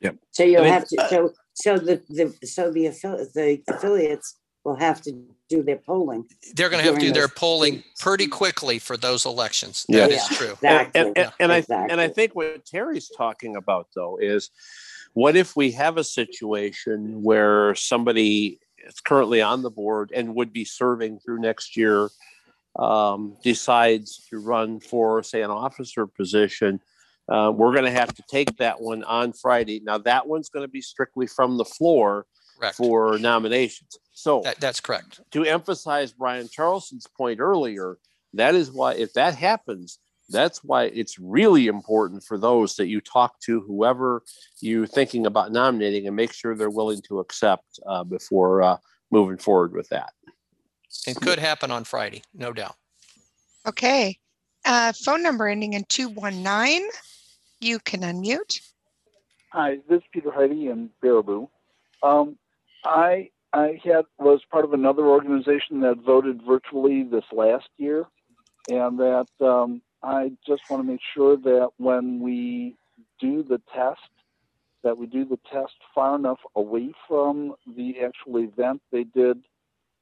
Yep. 0.00 0.16
So 0.32 0.44
you'll 0.44 0.60
I 0.60 0.64
mean, 0.64 0.72
have 0.72 0.88
to, 0.88 1.06
so, 1.08 1.32
so 1.54 1.78
the, 1.78 2.02
the, 2.08 2.46
so 2.46 2.70
the 2.70 2.86
affiliates, 2.86 3.32
the 3.32 3.62
affiliates 3.68 4.36
will 4.64 4.76
have 4.76 5.00
to 5.02 5.12
do 5.48 5.62
their 5.62 5.76
polling. 5.76 6.26
They're 6.54 6.68
going 6.68 6.82
to 6.82 6.90
have 6.90 6.98
to 6.98 7.06
do 7.06 7.12
their 7.12 7.22
those 7.22 7.34
polling 7.36 7.82
pretty 7.98 8.26
quickly 8.26 8.78
for 8.78 8.96
those 8.96 9.24
elections. 9.24 9.86
Yeah. 9.88 10.06
That 10.06 10.10
is 10.12 10.28
true. 10.28 10.56
And, 10.62 10.90
and, 10.94 11.18
and, 11.18 11.32
and 11.40 11.52
I 11.52 11.64
and. 11.68 12.00
I 12.00 12.08
think 12.08 12.34
what 12.34 12.64
Terry's 12.66 13.10
talking 13.16 13.56
about 13.56 13.88
though 13.94 14.18
is 14.20 14.50
what 15.14 15.36
if 15.36 15.56
we 15.56 15.72
have 15.72 15.96
a 15.96 16.04
situation 16.04 17.22
where 17.22 17.74
somebody 17.74 18.58
is 18.78 19.00
currently 19.00 19.42
on 19.42 19.62
the 19.62 19.70
board 19.70 20.12
and 20.14 20.34
would 20.34 20.52
be 20.52 20.64
serving 20.64 21.18
through 21.18 21.40
next 21.40 21.76
year 21.76 22.08
um, 22.78 23.36
decides 23.42 24.24
to 24.28 24.38
run 24.38 24.80
for 24.80 25.22
say 25.22 25.42
an 25.42 25.50
officer 25.50 26.06
position 26.06 26.80
uh, 27.28 27.52
we're 27.54 27.72
going 27.72 27.84
to 27.84 27.90
have 27.90 28.12
to 28.14 28.22
take 28.28 28.56
that 28.56 28.80
one 28.80 29.02
on 29.04 29.32
friday 29.32 29.80
now 29.84 29.98
that 29.98 30.26
one's 30.26 30.48
going 30.48 30.64
to 30.64 30.70
be 30.70 30.80
strictly 30.80 31.26
from 31.26 31.56
the 31.56 31.64
floor 31.64 32.26
Correct. 32.60 32.76
for 32.76 33.18
nominations. 33.18 33.98
So 34.12 34.42
That, 34.44 34.60
that's 34.60 34.80
correct. 34.80 35.20
to 35.30 35.44
emphasize 35.44 36.12
Brian 36.12 36.48
Charlson's 36.48 37.06
point 37.06 37.40
earlier, 37.40 37.96
that 38.34 38.54
is 38.54 38.70
why 38.70 38.94
if 38.94 39.14
that 39.14 39.34
happens, 39.34 39.98
that's 40.30 40.62
why 40.64 40.84
it's 40.84 41.18
really 41.18 41.66
important 41.66 42.24
for 42.24 42.38
those 42.38 42.76
that 42.76 42.86
you 42.88 43.00
talk 43.00 43.40
to, 43.40 43.60
whoever 43.60 44.22
you're 44.60 44.86
thinking 44.86 45.26
about 45.26 45.52
nominating, 45.52 46.06
and 46.06 46.16
make 46.16 46.32
sure 46.32 46.54
they're 46.54 46.70
willing 46.70 47.02
to 47.08 47.20
accept 47.20 47.80
uh, 47.86 48.04
before 48.04 48.62
uh, 48.62 48.76
moving 49.10 49.38
forward 49.38 49.72
with 49.72 49.88
that. 49.88 50.12
It 51.06 51.16
could 51.16 51.38
happen 51.38 51.70
on 51.70 51.84
Friday, 51.84 52.22
no 52.34 52.52
doubt. 52.52 52.76
Okay. 53.66 54.18
Uh, 54.64 54.92
phone 54.92 55.22
number 55.22 55.48
ending 55.48 55.74
in 55.74 55.84
219. 55.88 56.88
You 57.60 57.78
can 57.80 58.00
unmute. 58.00 58.60
Hi, 59.52 59.78
this 59.88 59.98
is 59.98 60.04
Peter 60.12 60.30
Heidi 60.30 60.68
in 60.68 60.90
Baraboo. 61.02 61.48
Um, 62.02 62.38
I 62.84 63.30
I 63.52 63.80
had 63.84 64.04
was 64.18 64.40
part 64.50 64.64
of 64.64 64.72
another 64.72 65.06
organization 65.06 65.80
that 65.80 65.98
voted 66.04 66.40
virtually 66.46 67.02
this 67.02 67.24
last 67.32 67.68
year, 67.76 68.06
and 68.68 68.98
that 68.98 69.26
um, 69.40 69.82
I 70.02 70.32
just 70.46 70.62
want 70.70 70.82
to 70.82 70.90
make 70.90 71.00
sure 71.14 71.36
that 71.36 71.70
when 71.76 72.20
we 72.20 72.76
do 73.20 73.42
the 73.42 73.60
test, 73.74 74.00
that 74.82 74.96
we 74.96 75.06
do 75.06 75.24
the 75.24 75.38
test 75.52 75.74
far 75.94 76.16
enough 76.16 76.38
away 76.56 76.92
from 77.06 77.54
the 77.76 77.96
actual 78.04 78.38
event. 78.38 78.80
They 78.90 79.04
did 79.04 79.42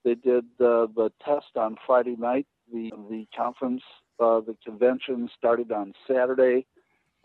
they 0.05 0.15
did 0.15 0.45
uh, 0.61 0.87
the 0.95 1.11
test 1.25 1.57
on 1.57 1.77
Friday 1.87 2.17
night. 2.17 2.47
The 2.73 2.93
the 3.11 3.27
conference, 3.37 3.83
uh, 4.21 4.41
the 4.41 4.57
convention 4.65 5.29
started 5.37 5.73
on 5.73 5.95
Saturday. 6.07 6.67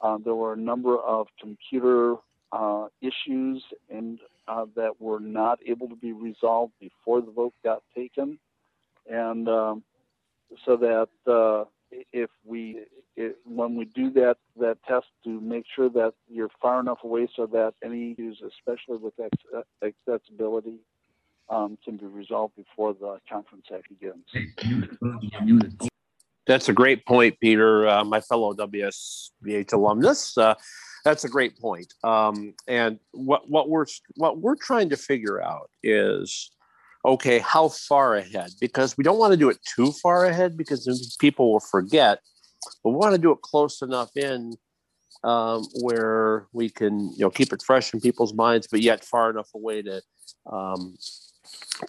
Uh, 0.02 0.18
there 0.24 0.36
were 0.36 0.54
a 0.54 0.58
number 0.58 0.98
of 0.98 1.28
computer 1.40 2.16
uh, 2.52 2.88
issues 3.02 3.64
and 3.90 4.20
uh, 4.48 4.66
that 4.76 5.00
were 5.00 5.20
not 5.20 5.60
able 5.66 5.88
to 5.88 5.96
be 5.96 6.12
resolved 6.12 6.74
before 6.80 7.22
the 7.22 7.32
vote 7.32 7.54
got 7.64 7.84
taken, 7.96 8.40
and 9.10 9.48
um, 9.48 9.84
so 10.66 10.76
that 10.76 11.08
if 12.12 12.30
we 12.46 12.86
it, 13.16 13.38
when 13.46 13.76
we 13.76 13.86
do 13.86 14.10
that 14.12 14.38
that 14.60 14.78
test 14.88 15.08
to 15.24 15.40
make 15.40 15.66
sure 15.76 15.90
that 15.90 16.14
you're 16.28 16.50
far 16.62 16.80
enough 16.80 17.00
away 17.04 17.28
so 17.36 17.46
that 17.48 17.74
any 17.84 18.12
issues, 18.14 18.42
especially 18.46 18.98
with 18.98 19.14
ex- 19.20 19.94
accessibility, 20.08 20.80
um, 21.50 21.78
can 21.84 21.98
be 21.98 22.06
resolved 22.06 22.56
before 22.56 22.94
the 22.94 23.20
conference 23.30 23.66
act 23.74 23.90
begins. 23.90 24.26
That's 26.46 26.68
a 26.68 26.74
great 26.74 27.06
point, 27.06 27.40
Peter, 27.40 27.88
uh, 27.88 28.04
my 28.04 28.20
fellow 28.20 28.54
WSBH 28.54 29.72
alumnus. 29.72 30.38
Uh, 30.38 30.56
that's 31.06 31.24
a 31.24 31.30
great 31.30 31.58
point. 31.58 31.94
Um, 32.04 32.54
and 32.68 33.00
what 33.12 33.50
what 33.50 33.70
we're 33.70 33.86
what 34.16 34.40
we're 34.40 34.56
trying 34.56 34.90
to 34.90 34.98
figure 34.98 35.42
out 35.42 35.70
is, 35.84 36.52
okay, 37.06 37.40
how 37.40 37.70
far 37.70 38.16
ahead? 38.16 38.52
Because 38.60 38.98
we 38.98 39.04
don't 39.04 39.20
want 39.20 39.32
to 39.32 39.38
do 39.38 39.50
it 39.50 39.58
too 39.64 39.92
far 39.92 40.26
ahead 40.26 40.58
because 40.58 41.18
people 41.20 41.52
will 41.52 41.60
forget. 41.60 42.20
But 42.84 42.92
we 42.92 42.96
want 42.96 43.14
to 43.14 43.22
do 43.22 43.32
it 43.32 43.42
close 43.42 43.82
enough 43.82 44.16
in 44.16 44.54
um, 45.24 45.66
where 45.82 46.48
we 46.54 46.70
can, 46.70 47.12
you 47.12 47.20
know, 47.20 47.30
keep 47.30 47.54
it 47.54 47.62
fresh 47.62 47.94
in 47.94 48.00
people's 48.00 48.34
minds, 48.34 48.68
but 48.70 48.82
yet 48.82 49.04
far 49.04 49.30
enough 49.30 49.50
away 49.54 49.82
to 49.82 50.02
um, 50.52 50.96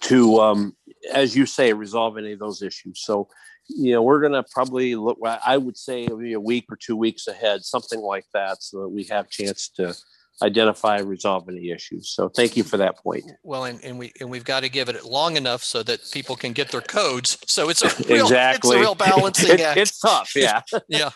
to, 0.01 0.39
um, 0.39 0.75
as 1.13 1.35
you 1.35 1.45
say, 1.45 1.73
resolve 1.73 2.17
any 2.17 2.33
of 2.33 2.39
those 2.39 2.61
issues. 2.61 3.01
So, 3.01 3.27
you 3.67 3.93
know, 3.93 4.01
we're 4.01 4.21
going 4.21 4.33
to 4.33 4.43
probably 4.51 4.95
look, 4.95 5.17
I 5.23 5.57
would 5.57 5.77
say 5.77 6.07
maybe 6.07 6.33
a 6.33 6.39
week 6.39 6.65
or 6.69 6.77
two 6.77 6.95
weeks 6.95 7.27
ahead, 7.27 7.63
something 7.63 7.99
like 7.99 8.25
that, 8.33 8.61
so 8.61 8.81
that 8.81 8.89
we 8.89 9.05
have 9.05 9.29
chance 9.29 9.69
to 9.69 9.95
identify 10.41 10.97
and 10.97 11.09
resolve 11.09 11.47
any 11.49 11.69
issues. 11.71 12.09
So 12.09 12.29
thank 12.29 12.57
you 12.57 12.63
for 12.63 12.77
that 12.77 12.97
point. 12.97 13.23
Well, 13.43 13.65
and, 13.65 13.83
and 13.83 13.97
we 13.97 14.11
and 14.19 14.29
we've 14.29 14.43
got 14.43 14.61
to 14.61 14.69
give 14.69 14.89
it 14.89 15.05
long 15.05 15.37
enough 15.37 15.63
so 15.63 15.83
that 15.83 16.01
people 16.11 16.35
can 16.35 16.53
get 16.53 16.69
their 16.69 16.81
codes. 16.81 17.37
So 17.47 17.69
it's 17.69 17.81
a 17.83 18.03
real 18.09 18.25
exactly. 18.25 18.77
it's 18.77 18.77
a 18.77 18.79
real 18.79 18.95
balancing 18.95 19.51
It- 19.55 19.61
act. 19.61 19.77
It's 19.77 19.99
tough. 19.99 20.31
Yeah. 20.35 20.61
yeah. 20.87 21.09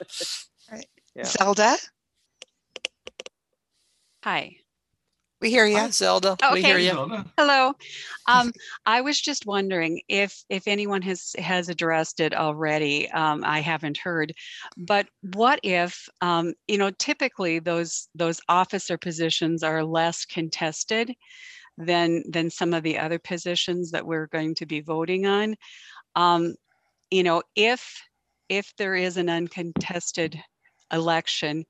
Yeah. 1.15 1.23
Zelda, 1.23 1.75
Hi. 4.23 4.57
We 5.41 5.49
hear 5.49 5.65
you. 5.65 5.77
Hi, 5.77 5.89
Zelda. 5.89 6.37
We 6.53 6.61
hear 6.61 6.77
you. 6.77 7.23
Hello. 7.37 7.73
Um, 8.27 8.51
I 8.85 9.01
was 9.01 9.19
just 9.19 9.47
wondering 9.47 10.01
if 10.07 10.43
if 10.49 10.67
anyone 10.67 11.01
has 11.01 11.33
has 11.39 11.67
addressed 11.67 12.19
it 12.19 12.35
already. 12.35 13.09
Um, 13.09 13.43
I 13.43 13.59
haven't 13.59 13.97
heard, 13.97 14.35
but 14.77 15.07
what 15.33 15.59
if 15.63 16.07
um, 16.21 16.53
you 16.67 16.77
know 16.77 16.91
typically 16.99 17.57
those 17.57 18.07
those 18.13 18.39
officer 18.47 18.99
positions 18.99 19.63
are 19.63 19.83
less 19.83 20.25
contested 20.25 21.15
than 21.79 22.23
than 22.29 22.51
some 22.51 22.73
of 22.73 22.83
the 22.83 22.99
other 22.99 23.17
positions 23.17 23.89
that 23.91 24.05
we're 24.05 24.27
going 24.27 24.53
to 24.55 24.65
be 24.67 24.81
voting 24.81 25.25
on. 25.25 25.55
Um, 26.15 26.53
you 27.09 27.23
know, 27.23 27.41
if 27.55 27.99
if 28.49 28.73
there 28.77 28.95
is 28.95 29.17
an 29.17 29.29
uncontested 29.29 30.39
election, 30.91 31.65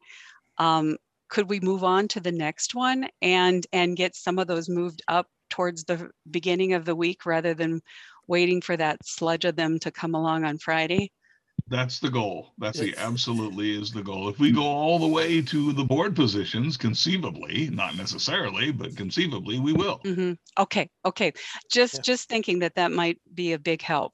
um, 0.58 0.98
could 1.30 1.50
we 1.50 1.60
move 1.60 1.84
on 1.84 2.08
to 2.10 2.20
the 2.20 2.32
next 2.32 2.76
one 2.76 3.08
and 3.22 3.66
and 3.72 3.96
get 3.96 4.16
some 4.16 4.40
of 4.40 4.48
those 4.48 4.70
moved 4.70 5.02
up 5.08 5.28
towards 5.50 5.84
the 5.84 6.10
beginning 6.30 6.74
of 6.74 6.86
the 6.86 6.96
week 6.96 7.26
rather 7.26 7.54
than 7.54 7.82
waiting 8.28 8.62
for 8.62 8.78
that 8.78 8.98
sludge 9.06 9.46
of 9.46 9.56
them 9.56 9.80
to 9.80 9.92
come 9.92 10.16
along 10.16 10.46
on 10.46 10.58
Friday? 10.58 11.12
That's 11.68 12.00
the 12.00 12.10
goal. 12.10 12.54
That's 12.58 12.80
the 12.80 12.96
absolutely 12.98 13.80
is 13.80 13.92
the 13.92 14.02
goal. 14.02 14.30
If 14.30 14.40
we 14.40 14.52
go 14.52 14.64
all 14.64 14.98
the 14.98 15.08
way 15.08 15.42
to 15.42 15.74
the 15.74 15.84
board 15.84 16.16
positions, 16.16 16.78
conceivably, 16.78 17.70
not 17.70 17.96
necessarily, 17.96 18.72
but 18.72 18.96
conceivably, 18.96 19.60
we 19.60 19.74
will. 19.74 20.00
hmm 20.04 20.34
Okay, 20.58 20.90
okay. 21.06 21.32
Just 21.72 22.04
just 22.04 22.28
thinking 22.28 22.60
that 22.60 22.76
that 22.76 22.92
might 22.92 23.20
be 23.34 23.54
a 23.54 23.60
big 23.60 23.82
help. 23.82 24.14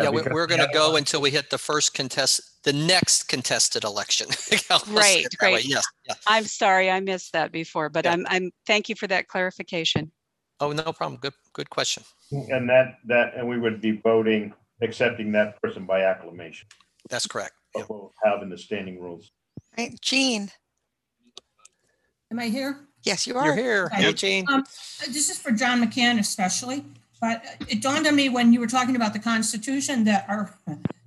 Yeah, 0.00 0.10
we, 0.10 0.22
we're 0.22 0.46
going 0.46 0.60
to 0.60 0.70
go 0.72 0.96
until 0.96 1.20
we 1.20 1.30
hit 1.30 1.50
the 1.50 1.58
first 1.58 1.94
contest, 1.94 2.40
the 2.64 2.72
next 2.72 3.24
contested 3.28 3.84
election. 3.84 4.26
I'll 4.70 4.80
say 4.80 4.92
Great, 4.92 5.26
it 5.26 5.34
that 5.40 5.46
way. 5.46 5.52
great. 5.52 5.64
Yes. 5.66 5.84
I'm 6.26 6.44
sorry 6.44 6.90
I 6.90 7.00
missed 7.00 7.32
that 7.34 7.52
before, 7.52 7.88
but 7.90 8.04
Yeah. 8.04 8.12
I'm 8.12 8.26
I'm 8.28 8.50
thank 8.66 8.88
you 8.88 8.94
for 8.96 9.06
that 9.06 9.28
clarification. 9.28 10.10
Oh, 10.60 10.72
no 10.72 10.92
problem. 10.92 11.18
Good, 11.20 11.34
good 11.52 11.68
question. 11.70 12.04
And 12.30 12.68
that, 12.70 12.98
that, 13.06 13.34
and 13.36 13.48
we 13.48 13.58
would 13.58 13.80
be 13.80 13.92
voting, 14.02 14.54
accepting 14.80 15.32
that 15.32 15.60
person 15.60 15.84
by 15.84 16.02
acclamation. 16.02 16.68
That's 17.10 17.26
correct. 17.26 17.52
What 17.72 17.90
we'll 17.90 18.12
have 18.24 18.40
in 18.42 18.48
the 18.50 18.56
standing 18.56 19.00
rules. 19.00 19.30
Right, 19.76 19.98
Jean. 20.00 20.50
Am 22.30 22.38
I 22.38 22.46
here? 22.46 22.86
Yes, 23.02 23.26
you 23.26 23.36
are. 23.36 23.44
You're 23.44 23.52
are. 23.54 23.56
here. 23.56 23.88
Hey, 23.92 24.12
Gene. 24.12 24.46
Um, 24.48 24.64
this 25.06 25.28
is 25.28 25.38
for 25.38 25.50
John 25.50 25.84
McCann 25.84 26.18
especially, 26.18 26.84
but 27.20 27.44
it 27.68 27.82
dawned 27.82 28.06
on 28.06 28.14
me 28.16 28.28
when 28.28 28.52
you 28.52 28.60
were 28.60 28.66
talking 28.66 28.96
about 28.96 29.12
the 29.12 29.18
Constitution 29.18 30.04
that 30.04 30.24
our 30.28 30.56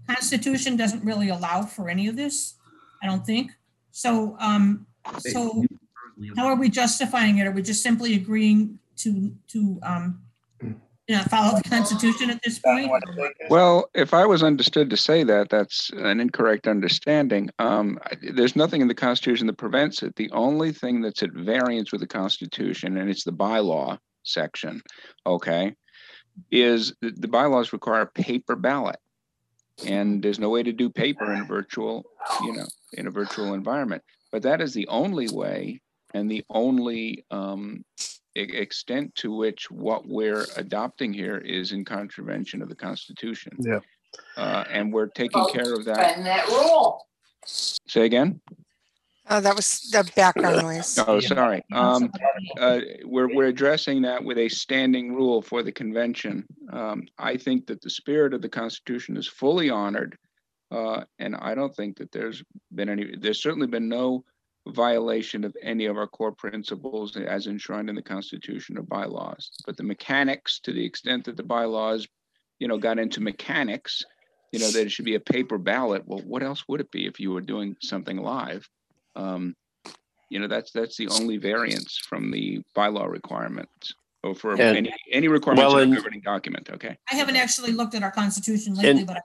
Constitution 0.07 0.75
doesn't 0.75 1.03
really 1.03 1.29
allow 1.29 1.63
for 1.63 1.89
any 1.89 2.07
of 2.07 2.15
this. 2.15 2.55
I 3.03 3.07
don't 3.07 3.25
think. 3.25 3.51
So, 3.91 4.35
um, 4.39 4.85
so 5.19 5.63
how 6.35 6.47
are 6.47 6.55
we 6.55 6.69
justifying 6.69 7.37
it? 7.37 7.47
Are 7.47 7.51
we 7.51 7.61
just 7.61 7.83
simply 7.83 8.15
agreeing 8.15 8.79
to, 8.97 9.31
to, 9.49 9.79
um, 9.83 10.21
you 10.61 11.15
know, 11.15 11.21
follow 11.23 11.57
the 11.57 11.69
Constitution 11.69 12.29
at 12.29 12.41
this 12.43 12.59
point? 12.59 12.91
Well, 13.49 13.89
if 13.93 14.13
I 14.13 14.25
was 14.25 14.43
understood 14.43 14.89
to 14.89 14.97
say 14.97 15.23
that, 15.23 15.49
that's 15.49 15.89
an 15.91 16.19
incorrect 16.19 16.67
understanding. 16.67 17.49
Um, 17.59 17.97
I- 18.03 18.17
there's 18.33 18.55
nothing 18.55 18.81
in 18.81 18.87
the 18.87 18.95
Constitution 18.95 19.47
that 19.47 19.57
prevents 19.57 20.03
it. 20.03 20.15
The 20.15 20.29
only 20.31 20.71
thing 20.73 21.01
that's 21.01 21.23
at 21.23 21.31
variance 21.31 21.91
with 21.91 22.01
the 22.01 22.07
Constitution, 22.07 22.97
and 22.97 23.09
it's 23.09 23.23
the 23.23 23.31
bylaw 23.31 23.97
section, 24.23 24.81
okay, 25.25 25.73
is 26.51 26.93
the, 27.01 27.11
the 27.11 27.27
bylaws 27.27 27.73
require 27.73 28.01
a 28.01 28.07
paper 28.07 28.55
ballot. 28.55 28.97
And 29.86 30.23
there's 30.23 30.39
no 30.39 30.49
way 30.49 30.63
to 30.63 30.73
do 30.73 30.89
paper 30.89 31.32
in 31.32 31.41
a 31.41 31.45
virtual, 31.45 32.03
you 32.43 32.53
know, 32.53 32.65
in 32.93 33.07
a 33.07 33.11
virtual 33.11 33.53
environment. 33.53 34.03
But 34.32 34.41
that 34.43 34.61
is 34.61 34.73
the 34.73 34.88
only 34.88 35.30
way 35.30 35.82
and 36.13 36.30
the 36.30 36.43
only 36.49 37.25
um, 37.32 37.86
e- 38.36 38.41
extent 38.41 39.13
to 39.15 39.36
which 39.36 39.69
what 39.69 40.07
we're 40.07 40.45
adopting 40.55 41.13
here 41.13 41.38
is 41.38 41.71
in 41.71 41.86
contravention 41.86 42.61
of 42.61 42.69
the 42.69 42.75
Constitution. 42.75 43.53
Yeah. 43.59 43.80
Uh, 44.36 44.63
and 44.71 44.91
we're 44.91 45.07
taking 45.07 45.45
care 45.49 45.73
of 45.73 45.86
that. 45.86 46.17
that 46.23 46.47
rule. 46.47 47.05
Say 47.45 48.05
again? 48.05 48.41
Oh, 49.30 49.41
that 49.41 49.55
was 49.55 49.89
the 49.91 50.09
background 50.15 50.61
noise. 50.61 50.97
Oh, 51.05 51.19
sorry. 51.19 51.63
Um, 51.73 52.11
uh, 52.59 52.80
we're, 53.03 53.34
we're 53.34 53.47
addressing 53.47 54.03
that 54.03 54.23
with 54.23 54.38
a 54.38 54.47
standing 54.47 55.13
rule 55.13 55.41
for 55.41 55.63
the 55.63 55.71
convention. 55.71 56.45
Um, 56.71 57.03
I 57.17 57.36
think 57.36 57.67
that 57.67 57.82
the 57.82 57.89
spirit 57.89 58.34
of 58.34 58.41
the 58.41 58.49
Constitution 58.49 59.17
is 59.17 59.28
fully 59.28 59.69
honored. 59.69 60.17
Uh, 60.71 61.03
and 61.19 61.36
I 61.36 61.55
don't 61.55 61.75
think 61.75 61.97
that 61.97 62.11
there's 62.11 62.43
been 62.73 62.89
any, 62.89 63.15
there's 63.17 63.41
certainly 63.41 63.67
been 63.67 63.89
no 63.89 64.23
violation 64.67 65.43
of 65.43 65.55
any 65.61 65.86
of 65.86 65.97
our 65.97 66.07
core 66.07 66.34
principles 66.34 67.15
as 67.15 67.47
enshrined 67.47 67.89
in 67.89 67.95
the 67.95 68.01
Constitution 68.01 68.78
or 68.78 68.84
bylaws. 68.84 69.51
But 69.65 69.78
the 69.78 69.84
mechanics, 69.84 70.59
to 70.61 70.73
the 70.73 70.86
extent 70.86 71.25
that 71.25 71.38
the 71.38 71.43
bylaws, 71.43 72.07
you 72.59 72.67
know, 72.67 72.78
got 72.78 72.99
into 72.99 73.21
mechanics, 73.21 74.03
you 74.51 74.59
know, 74.59 74.71
that 74.71 74.86
it 74.86 74.91
should 74.91 75.05
be 75.05 75.15
a 75.15 75.19
paper 75.19 75.57
ballot. 75.57 76.03
Well, 76.05 76.21
what 76.25 76.43
else 76.43 76.63
would 76.67 76.82
it 76.82 76.91
be 76.91 77.05
if 77.05 77.19
you 77.19 77.32
were 77.32 77.41
doing 77.41 77.75
something 77.82 78.17
live? 78.17 78.67
Um, 79.18 79.55
you 80.30 80.39
know, 80.39 80.47
that's 80.47 80.72
that's 80.72 80.97
the 80.97 81.07
only 81.09 81.38
variance 81.38 81.97
from 81.97 82.32
the 82.32 82.61
bylaw 82.76 83.09
requirements. 83.09 83.93
or 84.24 84.34
for 84.36 84.51
And- 84.53 84.61
any, 84.78 84.93
any 85.13 85.28
requirements 85.28 85.61
Well, 85.74 85.78
in 85.78 85.80
a 85.80 85.91
and- 85.91 85.95
governing 85.95 86.22
document, 86.22 86.70
okay. 86.72 86.97
I 87.11 87.15
haven't 87.15 87.36
actually 87.38 87.72
looked 87.72 87.93
at 87.95 88.01
our 88.03 88.11
constitution 88.11 88.74
lately, 88.74 89.01
And- 89.01 89.07
but 89.07 89.18
I 89.18 89.22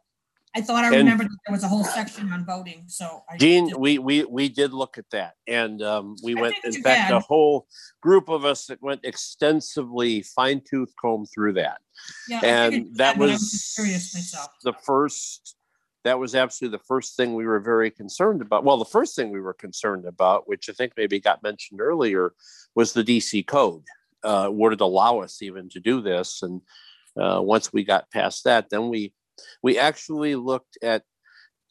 I 0.55 0.61
thought 0.61 0.84
I 0.84 0.88
and- 0.88 0.97
remembered 0.99 1.28
that 1.30 1.38
there 1.47 1.53
was 1.53 1.64
a 1.64 1.68
whole 1.68 1.82
section 1.82 2.30
on 2.30 2.45
voting, 2.45 2.84
so. 2.86 3.24
I 3.28 3.38
Dean, 3.38 3.70
just- 3.70 3.80
we, 3.80 3.99
we, 3.99 4.24
we 4.24 4.51
did 4.51 4.74
look 4.74 4.99
at 4.99 5.09
that 5.11 5.32
and 5.47 5.80
um, 5.82 6.14
we 6.22 6.34
went, 6.34 6.57
in 6.62 6.74
you 6.74 6.82
fact, 6.82 7.11
a 7.11 7.20
whole 7.20 7.66
group 8.03 8.28
of 8.28 8.45
us 8.45 8.66
that 8.66 8.80
went 8.82 9.01
extensively 9.03 10.20
fine 10.22 10.61
tooth 10.68 10.93
comb 11.01 11.24
through 11.26 11.55
that. 11.55 11.80
Yeah, 12.28 12.40
And 12.45 12.95
that 12.97 13.12
had, 13.14 13.18
but 13.18 13.28
I 13.30 13.32
was 13.32 13.72
Curious 13.74 14.14
myself. 14.14 14.49
the 14.62 14.74
first, 14.84 15.57
that 16.05 16.18
was 16.18 16.34
absolutely 16.34 16.76
the 16.76 16.84
first 16.84 17.16
thing 17.16 17.34
we 17.34 17.46
were 17.46 17.61
very 17.61 17.90
concerned 17.90 18.42
about. 18.42 18.64
Well, 18.64 18.78
the 18.78 18.84
first 18.84 19.14
thing 19.14 19.30
we 19.30 19.40
were 19.40 19.55
concerned 19.55 20.05
about, 20.07 20.48
which 20.48 20.68
I 20.68 20.72
think 20.72 20.92
maybe 20.96 21.20
got 21.20 21.42
mentioned 21.42 21.80
earlier, 21.80 22.34
was 22.74 22.92
the 22.92 23.05
DC 23.05 23.46
code. 23.46 23.84
Uh, 24.24 24.48
would 24.50 24.72
it 24.72 24.80
allow 24.80 25.20
us 25.20 25.42
even 25.42 25.68
to 25.70 25.80
do 25.80 26.00
this? 26.00 26.42
And 26.42 26.61
uh, 27.20 27.40
once 27.42 27.72
we 27.72 27.84
got 27.84 28.11
past 28.11 28.44
that, 28.44 28.70
then 28.70 28.88
we, 28.88 29.12
we 29.62 29.78
actually 29.78 30.34
looked 30.34 30.78
at 30.82 31.03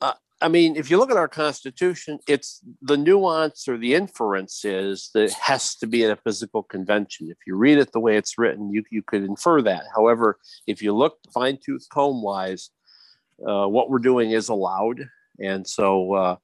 uh, 0.02 0.14
I 0.42 0.48
mean, 0.48 0.76
if 0.76 0.90
you 0.90 0.98
look 0.98 1.12
at 1.12 1.18
our 1.18 1.28
constitution, 1.28 2.18
it's 2.28 2.62
the 2.82 2.98
nuance 2.98 3.68
or 3.68 3.78
the 3.78 3.94
inference 3.94 4.66
is 4.66 5.12
that 5.14 5.26
it 5.26 5.34
has 5.34 5.76
to 5.76 5.88
be 5.88 6.04
in 6.04 6.10
a 6.10 6.16
physical 6.16 6.64
convention. 6.64 7.30
If 7.30 7.38
you 7.46 7.56
read 7.56 7.78
it 7.78 7.92
the 7.92 8.00
way 8.00 8.18
it's 8.18 8.40
written, 8.40 8.72
you, 8.72 8.84
you 8.90 9.04
could 9.04 9.24
infer 9.24 9.62
that. 9.62 9.84
However, 9.96 10.40
if 10.66 10.82
you 10.82 10.94
look 10.94 11.20
fine 11.32 11.60
tooth 11.64 11.86
comb 11.92 12.24
wise, 12.24 12.72
uh, 13.48 13.68
what 13.68 13.90
we're 13.90 14.00
doing 14.00 14.32
is 14.32 14.50
allowed. 14.50 15.08
And 15.40 15.68
so 15.68 16.14
uh, 16.14 16.36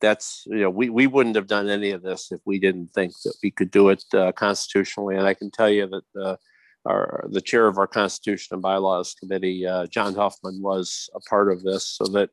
that's, 0.00 0.44
you 0.46 0.60
know, 0.60 0.70
we, 0.70 0.88
we 0.88 1.06
wouldn't 1.06 1.36
have 1.36 1.46
done 1.46 1.68
any 1.68 1.90
of 1.90 2.02
this 2.02 2.32
if 2.32 2.40
we 2.44 2.58
didn't 2.58 2.88
think 2.88 3.12
that 3.24 3.34
we 3.42 3.50
could 3.50 3.70
do 3.70 3.88
it 3.90 4.04
uh, 4.14 4.32
constitutionally. 4.32 5.16
And 5.16 5.26
I 5.26 5.34
can 5.34 5.50
tell 5.50 5.70
you 5.70 5.86
that 5.88 6.38
our, 6.86 7.26
the 7.30 7.40
chair 7.40 7.66
of 7.66 7.78
our 7.78 7.86
Constitution 7.86 8.54
and 8.54 8.62
Bylaws 8.62 9.14
Committee, 9.14 9.66
uh, 9.66 9.86
John 9.86 10.14
Huffman, 10.14 10.62
was 10.62 11.10
a 11.14 11.20
part 11.20 11.50
of 11.50 11.62
this 11.62 11.86
so 11.86 12.04
that 12.12 12.30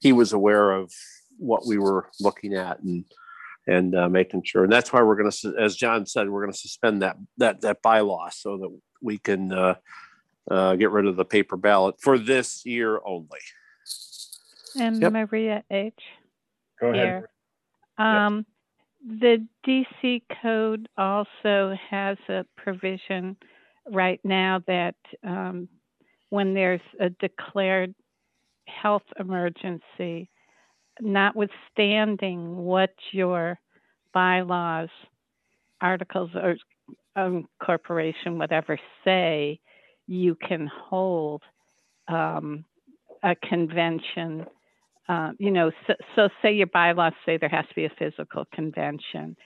he 0.00 0.12
was 0.12 0.32
aware 0.32 0.72
of 0.72 0.92
what 1.38 1.66
we 1.66 1.78
were 1.78 2.08
looking 2.20 2.54
at 2.54 2.80
and 2.80 3.04
and 3.66 3.94
uh, 3.94 4.08
making 4.08 4.42
sure. 4.42 4.64
And 4.64 4.72
that's 4.72 4.92
why 4.92 5.02
we're 5.02 5.16
going 5.16 5.30
to, 5.30 5.54
as 5.60 5.76
John 5.76 6.06
said, 6.06 6.28
we're 6.28 6.40
going 6.40 6.52
to 6.52 6.58
suspend 6.58 7.02
that 7.02 7.16
that 7.36 7.60
that 7.60 7.82
bylaw 7.82 8.32
so 8.32 8.56
that 8.56 8.80
we 9.02 9.18
can 9.18 9.52
uh, 9.52 9.74
get 10.76 10.90
rid 10.90 11.06
of 11.06 11.16
the 11.16 11.24
paper 11.24 11.56
ballot 11.56 11.96
for 12.00 12.18
this 12.18 12.64
year 12.64 13.00
only. 13.04 13.38
And 14.76 15.00
Yep. 15.00 15.12
Maria 15.12 15.64
H. 15.70 15.94
Go 16.80 16.88
ahead. 16.88 17.06
here. 17.06 17.30
Um, 17.98 18.46
the 19.06 19.46
DC 19.66 20.22
code 20.42 20.88
also 20.96 21.74
has 21.88 22.18
a 22.28 22.44
provision 22.56 23.36
right 23.90 24.20
now 24.24 24.62
that 24.66 24.94
um, 25.24 25.68
when 26.30 26.54
there's 26.54 26.80
a 27.00 27.10
declared 27.10 27.94
health 28.66 29.02
emergency, 29.18 30.30
notwithstanding 31.00 32.56
what 32.56 32.94
your 33.12 33.58
bylaws, 34.12 34.90
articles 35.80 36.30
or 36.34 36.56
um, 37.16 37.48
corporation, 37.64 38.38
whatever 38.38 38.78
say, 39.04 39.58
you 40.06 40.36
can 40.46 40.66
hold 40.66 41.42
um, 42.08 42.64
a 43.22 43.34
convention 43.34 44.46
uh, 45.10 45.32
you 45.38 45.50
know, 45.50 45.72
so, 45.88 45.94
so 46.14 46.28
say 46.40 46.52
your 46.52 46.68
bylaws 46.68 47.12
say 47.26 47.36
there 47.36 47.48
has 47.48 47.66
to 47.68 47.74
be 47.74 47.84
a 47.84 47.92
physical 47.98 48.44
convention, 48.54 49.36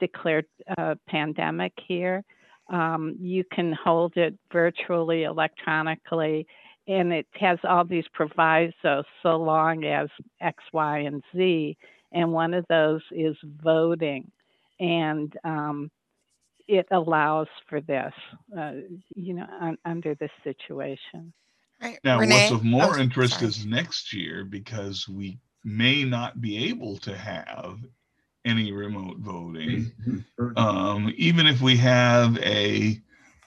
declared 0.00 0.46
uh, 0.76 0.96
pandemic 1.08 1.72
here. 1.86 2.24
Um, 2.72 3.16
you 3.20 3.44
can 3.52 3.72
hold 3.72 4.16
it 4.16 4.36
virtually, 4.52 5.22
electronically, 5.22 6.44
and 6.88 7.12
it 7.12 7.28
has 7.34 7.60
all 7.62 7.84
these 7.84 8.06
provisos 8.12 9.04
so 9.22 9.36
long 9.36 9.84
as 9.84 10.08
X, 10.40 10.60
Y, 10.72 10.98
and 10.98 11.22
Z. 11.36 11.76
And 12.10 12.32
one 12.32 12.52
of 12.52 12.64
those 12.68 13.02
is 13.12 13.36
voting. 13.62 14.28
And 14.80 15.32
um, 15.44 15.88
it 16.66 16.86
allows 16.90 17.46
for 17.68 17.80
this, 17.80 18.12
uh, 18.58 18.72
you 19.14 19.34
know, 19.34 19.46
un- 19.60 19.78
under 19.84 20.16
this 20.16 20.32
situation. 20.42 21.32
Right. 21.82 21.98
Now, 22.04 22.20
Renee? 22.20 22.34
what's 22.34 22.52
of 22.52 22.64
more 22.64 22.96
Oh, 22.96 23.00
interest 23.00 23.34
sorry. 23.34 23.48
is 23.48 23.66
next 23.66 24.12
year 24.12 24.44
because 24.44 25.08
we 25.08 25.38
may 25.64 26.04
not 26.04 26.40
be 26.40 26.68
able 26.68 26.96
to 26.98 27.16
have 27.16 27.78
any 28.44 28.72
remote 28.72 29.18
voting. 29.18 29.92
Um, 30.56 31.12
even 31.16 31.46
if 31.46 31.60
we 31.60 31.76
have 31.78 32.38
a 32.38 33.00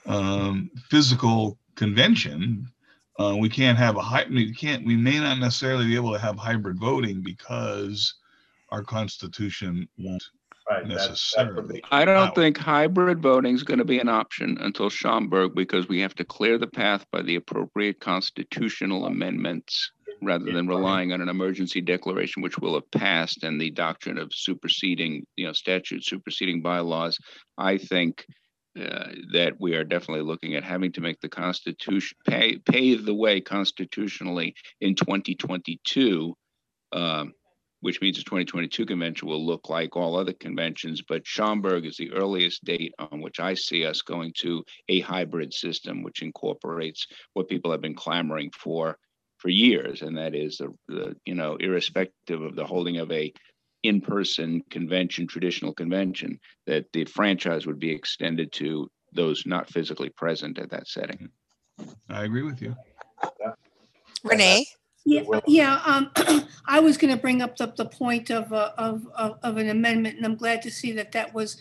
um, 0.06 0.70
physical 0.90 1.58
convention, 1.76 2.68
uh, 3.20 3.36
we 3.40 3.50
can't 3.50 3.78
have 3.78 3.96
a 3.98 4.02
hy- 4.02 4.28
we 4.30 4.54
can't 4.54 4.86
we 4.86 4.96
may 4.96 5.20
not 5.20 5.40
necessarily 5.40 5.86
be 5.86 5.96
able 5.96 6.12
to 6.14 6.20
have 6.20 6.38
hybrid 6.38 6.78
voting 6.80 7.22
because 7.22 8.14
our 8.70 8.84
constitution 8.84 9.88
won't 9.98 10.24
Right, 10.70 10.88
that's- 10.88 11.34
that's. 11.36 11.82
I 11.92 12.06
don't 12.06 12.30
it. 12.30 12.36
think 12.36 12.58
hybrid 12.58 13.22
voting 13.22 13.54
is 13.54 13.64
going 13.64 13.78
to 13.78 13.86
be 13.86 14.00
an 14.00 14.10
option 14.10 14.58
until 14.60 14.90
Schaumburg 14.90 15.54
because 15.54 15.88
we 15.88 16.00
have 16.00 16.16
to 16.16 16.26
clear 16.26 16.58
the 16.58 16.68
path 16.68 17.06
by 17.12 17.22
the 17.22 17.36
appropriate 17.36 18.00
constitutional 18.00 19.06
amendments 19.06 19.92
rather 20.22 20.52
than 20.52 20.68
relying 20.68 21.12
on 21.14 21.22
an 21.22 21.30
emergency 21.30 21.82
declaration, 21.82 22.42
which 22.42 22.58
will 22.58 22.74
have 22.74 22.90
passed, 22.92 23.44
and 23.44 23.62
the 23.62 23.70
doctrine 23.70 24.18
of 24.18 24.34
superseding, 24.34 25.26
you 25.36 25.46
know, 25.46 25.54
statute 25.54 26.04
superseding 26.04 26.62
bylaws. 26.62 27.20
I 27.58 27.78
think 27.78 28.26
uh, 28.80 29.10
that 29.34 29.54
we 29.60 29.76
are 29.76 29.84
definitely 29.84 30.24
looking 30.24 30.56
at 30.56 30.64
having 30.64 30.92
to 30.94 31.02
make 31.02 31.22
the 31.22 31.30
Constitution 31.30 32.18
pay, 32.28 32.58
pave 32.58 33.06
the 33.06 33.14
way 33.14 33.40
constitutionally 33.40 34.56
in 34.82 34.96
2022. 34.96 36.36
Um, 36.92 37.34
which 37.86 38.02
means 38.02 38.18
the 38.18 38.24
2022 38.24 38.84
convention 38.84 39.28
will 39.28 39.46
look 39.46 39.70
like 39.70 39.96
all 39.96 40.18
other 40.18 40.34
conventions, 40.34 41.04
but 41.08 41.28
Schaumburg 41.28 41.86
is 41.86 41.98
the 41.98 42.12
earliest 42.14 42.66
date 42.66 42.96
on 42.98 43.22
which 43.22 43.40
I 43.40 43.54
see 43.54 43.86
us 43.86 44.02
going 44.02 44.34
to 44.38 44.66
a 44.90 45.02
hybrid 45.02 45.54
system, 45.54 46.02
which 46.02 46.24
incorporates 46.24 47.06
what 47.34 47.48
people 47.48 47.70
have 47.70 47.82
been 47.82 47.94
clamoring 47.94 48.50
for 48.58 48.98
for 49.38 49.50
years, 49.50 50.02
and 50.02 50.18
that 50.18 50.34
is 50.34 50.58
the, 50.58 50.74
the 50.88 51.16
you 51.26 51.36
know, 51.36 51.58
irrespective 51.58 52.42
of 52.42 52.56
the 52.56 52.66
holding 52.66 52.98
of 52.98 53.12
a 53.12 53.32
in-person 53.84 54.64
convention, 54.72 55.28
traditional 55.28 55.72
convention, 55.72 56.40
that 56.66 56.92
the 56.92 57.06
franchise 57.06 57.68
would 57.68 57.80
be 57.80 57.92
extended 57.92 58.52
to 58.54 58.90
those 59.14 59.46
not 59.46 59.70
physically 59.70 60.10
present 60.10 60.58
at 60.58 60.72
that 60.72 60.88
setting. 60.88 61.30
I 62.10 62.24
agree 62.24 62.42
with 62.42 62.64
you. 62.64 62.76
Renee? 64.24 64.66
Yeah, 65.06 65.22
yeah, 65.46 65.82
um, 65.86 66.12
I 66.68 66.80
was 66.80 66.98
gonna 66.98 67.18
bring 67.18 67.42
up 67.42 67.56
the, 67.58 67.68
the 67.68 67.86
point 67.86 68.32
of, 68.32 68.52
uh, 68.52 68.72
of, 68.78 69.08
of, 69.16 69.38
of 69.44 69.58
an 69.58 69.70
amendment, 69.70 70.18
and 70.18 70.26
I'm 70.26 70.36
glad 70.36 70.64
to 70.64 70.72
see 70.72 70.92
that 70.94 71.12
that 71.12 71.34
was 71.34 71.58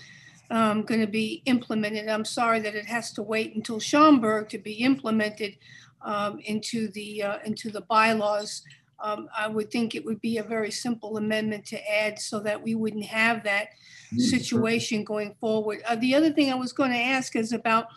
um, 0.50 0.82
gonna 0.82 1.06
be 1.06 1.42
implemented. 1.44 2.08
I'm 2.08 2.24
sorry 2.24 2.60
that 2.60 2.74
it 2.74 2.86
has 2.86 3.12
to 3.12 3.22
wait 3.22 3.54
until 3.54 3.78
Schaumburg 3.78 4.48
to 4.48 4.58
be 4.58 4.72
implemented 4.72 5.58
um, 6.00 6.38
into 6.40 6.88
the, 6.88 7.22
uh, 7.22 7.38
into 7.44 7.70
the 7.70 7.82
bylaws. 7.82 8.62
Um, 9.02 9.28
I 9.36 9.48
would 9.48 9.70
think 9.70 9.94
it 9.94 10.04
would 10.06 10.22
be 10.22 10.38
a 10.38 10.42
very 10.42 10.70
simple 10.70 11.18
amendment 11.18 11.66
to 11.66 11.92
add 11.92 12.18
so 12.18 12.40
that 12.40 12.62
we 12.62 12.74
wouldn't 12.74 13.04
have 13.04 13.44
that 13.44 13.68
situation 14.16 15.04
going 15.04 15.34
forward. 15.40 15.82
Uh, 15.86 15.96
the 15.96 16.14
other 16.14 16.30
thing 16.32 16.50
I 16.50 16.54
was 16.54 16.72
gonna 16.72 16.96
ask 16.96 17.36
is 17.36 17.52
about 17.52 17.88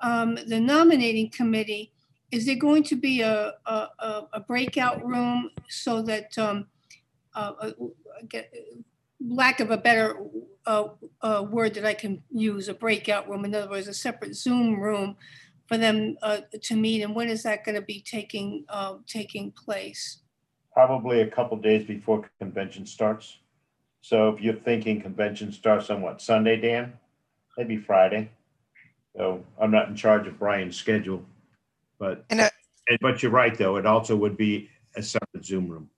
um, 0.00 0.36
the 0.46 0.60
nominating 0.60 1.30
committee. 1.30 1.92
Is 2.32 2.46
there 2.46 2.56
going 2.56 2.82
to 2.84 2.96
be 2.96 3.22
a, 3.22 3.54
a, 3.66 3.88
a- 4.00 4.40
breakout 4.46 5.04
room 5.04 5.50
so 5.68 6.02
that, 6.02 6.36
um, 6.38 6.66
uh, 7.34 7.52
uh, 7.60 7.70
lack 9.26 9.60
of 9.60 9.70
a 9.70 9.76
better, 9.76 10.16
uh, 10.66 10.88
uh, 11.22 11.44
word 11.48 11.74
that 11.74 11.84
I 11.84 11.94
can 11.94 12.22
use, 12.30 12.68
a 12.68 12.74
breakout 12.74 13.28
room, 13.28 13.44
in 13.44 13.54
other 13.54 13.68
words, 13.68 13.88
a 13.88 13.94
separate 13.94 14.34
Zoom 14.36 14.80
room 14.80 15.16
for 15.66 15.76
them, 15.76 16.16
uh, 16.22 16.38
to 16.62 16.76
meet, 16.76 17.02
and 17.02 17.14
when 17.14 17.28
is 17.28 17.42
that 17.42 17.64
gonna 17.64 17.82
be 17.82 18.00
taking, 18.00 18.64
uh, 18.68 18.96
taking 19.06 19.52
place? 19.52 20.18
Probably 20.72 21.20
a 21.22 21.26
couple 21.30 21.56
days 21.56 21.86
before 21.86 22.28
convention 22.38 22.86
starts. 22.86 23.38
So 24.02 24.28
if 24.30 24.40
you're 24.40 24.54
thinking 24.54 25.00
convention 25.00 25.52
starts 25.52 25.90
on 25.90 26.00
what, 26.00 26.22
Sunday, 26.22 26.60
Dan? 26.60 26.94
Maybe 27.58 27.76
Friday. 27.76 28.30
So 29.16 29.44
I'm 29.60 29.70
not 29.70 29.88
in 29.88 29.96
charge 29.96 30.26
of 30.26 30.38
Brian's 30.38 30.76
schedule, 30.76 31.24
but, 32.00 32.24
And, 32.30 32.40
uh, 32.40 32.50
and- 32.88 32.98
but 33.00 33.22
you're 33.22 33.30
right, 33.30 33.56
though. 33.56 33.76
It 33.76 33.86
also 33.86 34.16
would 34.16 34.36
be 34.36 34.68
a 34.96 35.02
separate 35.02 35.44
Zoom 35.44 35.68
room. 35.68 35.88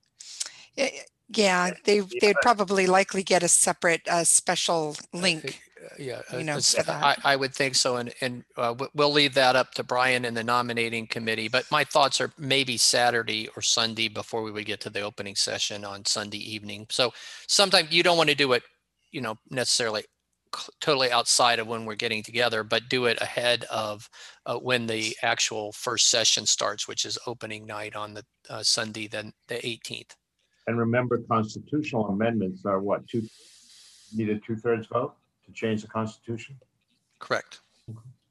Yeah, 1.35 1.71
they, 1.85 2.01
they'd 2.21 2.37
probably 2.43 2.87
likely 2.87 3.23
get 3.23 3.43
a 3.43 3.49
separate, 3.49 4.03
uh, 4.07 4.25
special 4.25 4.97
link. 5.15 5.63
Yeah, 5.99 6.21
You 6.31 6.39
uh, 6.39 6.43
know, 6.43 6.53
it's- 6.59 6.75
for 6.75 6.83
that. 6.83 7.03
I, 7.25 7.33
I 7.33 7.37
would 7.37 7.55
think 7.55 7.75
so. 7.75 7.97
And, 7.97 8.13
and 8.21 8.45
uh, 8.57 8.75
we- 8.79 8.89
we'll 8.95 9.13
leave 9.13 9.33
that 9.35 9.57
up 9.57 9.73
to 9.75 9.83
Brian 9.83 10.25
and 10.27 10.37
the 10.37 10.45
nominating 10.45 11.07
committee. 11.07 11.49
But 11.49 11.71
my 11.71 11.85
thoughts 11.85 12.21
are 12.21 12.33
maybe 12.37 12.77
Saturday 12.77 13.49
or 13.57 13.63
Sunday 13.63 14.09
before 14.09 14.43
we 14.43 14.53
would 14.53 14.67
get 14.67 14.81
to 14.83 14.91
the 14.91 15.01
opening 15.01 15.35
session 15.35 15.85
on 15.85 16.05
Sunday 16.05 16.39
evening. 16.39 16.87
So 16.91 17.13
sometimes 17.49 17.91
you 17.93 18.03
don't 18.03 18.17
want 18.19 18.29
to 18.29 18.37
do 18.37 18.53
it, 18.53 18.63
you 19.11 19.23
know, 19.23 19.39
necessarily 19.51 20.03
c- 20.03 20.07
totally 20.81 21.11
outside 21.11 21.59
of 21.59 21.67
when 21.67 21.85
we're 21.85 21.95
getting 21.95 22.23
together, 22.23 22.63
but 22.63 22.89
do 22.89 23.07
it 23.07 23.21
ahead 23.21 23.65
of 23.65 24.09
uh, 24.47 24.57
when 24.57 24.87
the 24.87 25.17
actual 25.23 25.73
first 25.73 26.11
session 26.11 26.47
starts, 26.47 26.87
which 26.87 27.05
is 27.05 27.19
opening 27.27 27.67
night 27.67 27.95
on 27.97 28.15
the 28.15 28.25
uh, 28.49 28.63
Sunday, 28.63 29.07
then 29.07 29.33
the 29.49 29.57
18th. 29.57 30.11
And 30.67 30.79
remember, 30.79 31.19
constitutional 31.29 32.07
amendments 32.09 32.65
are 32.65 32.81
what, 32.81 33.07
two, 33.09 33.23
need 34.15 34.29
a 34.29 34.39
two-thirds 34.39 34.87
vote 34.87 35.15
to 35.47 35.53
change 35.53 35.83
the 35.83 35.89
constitution? 35.89 36.57
Correct. 37.19 37.61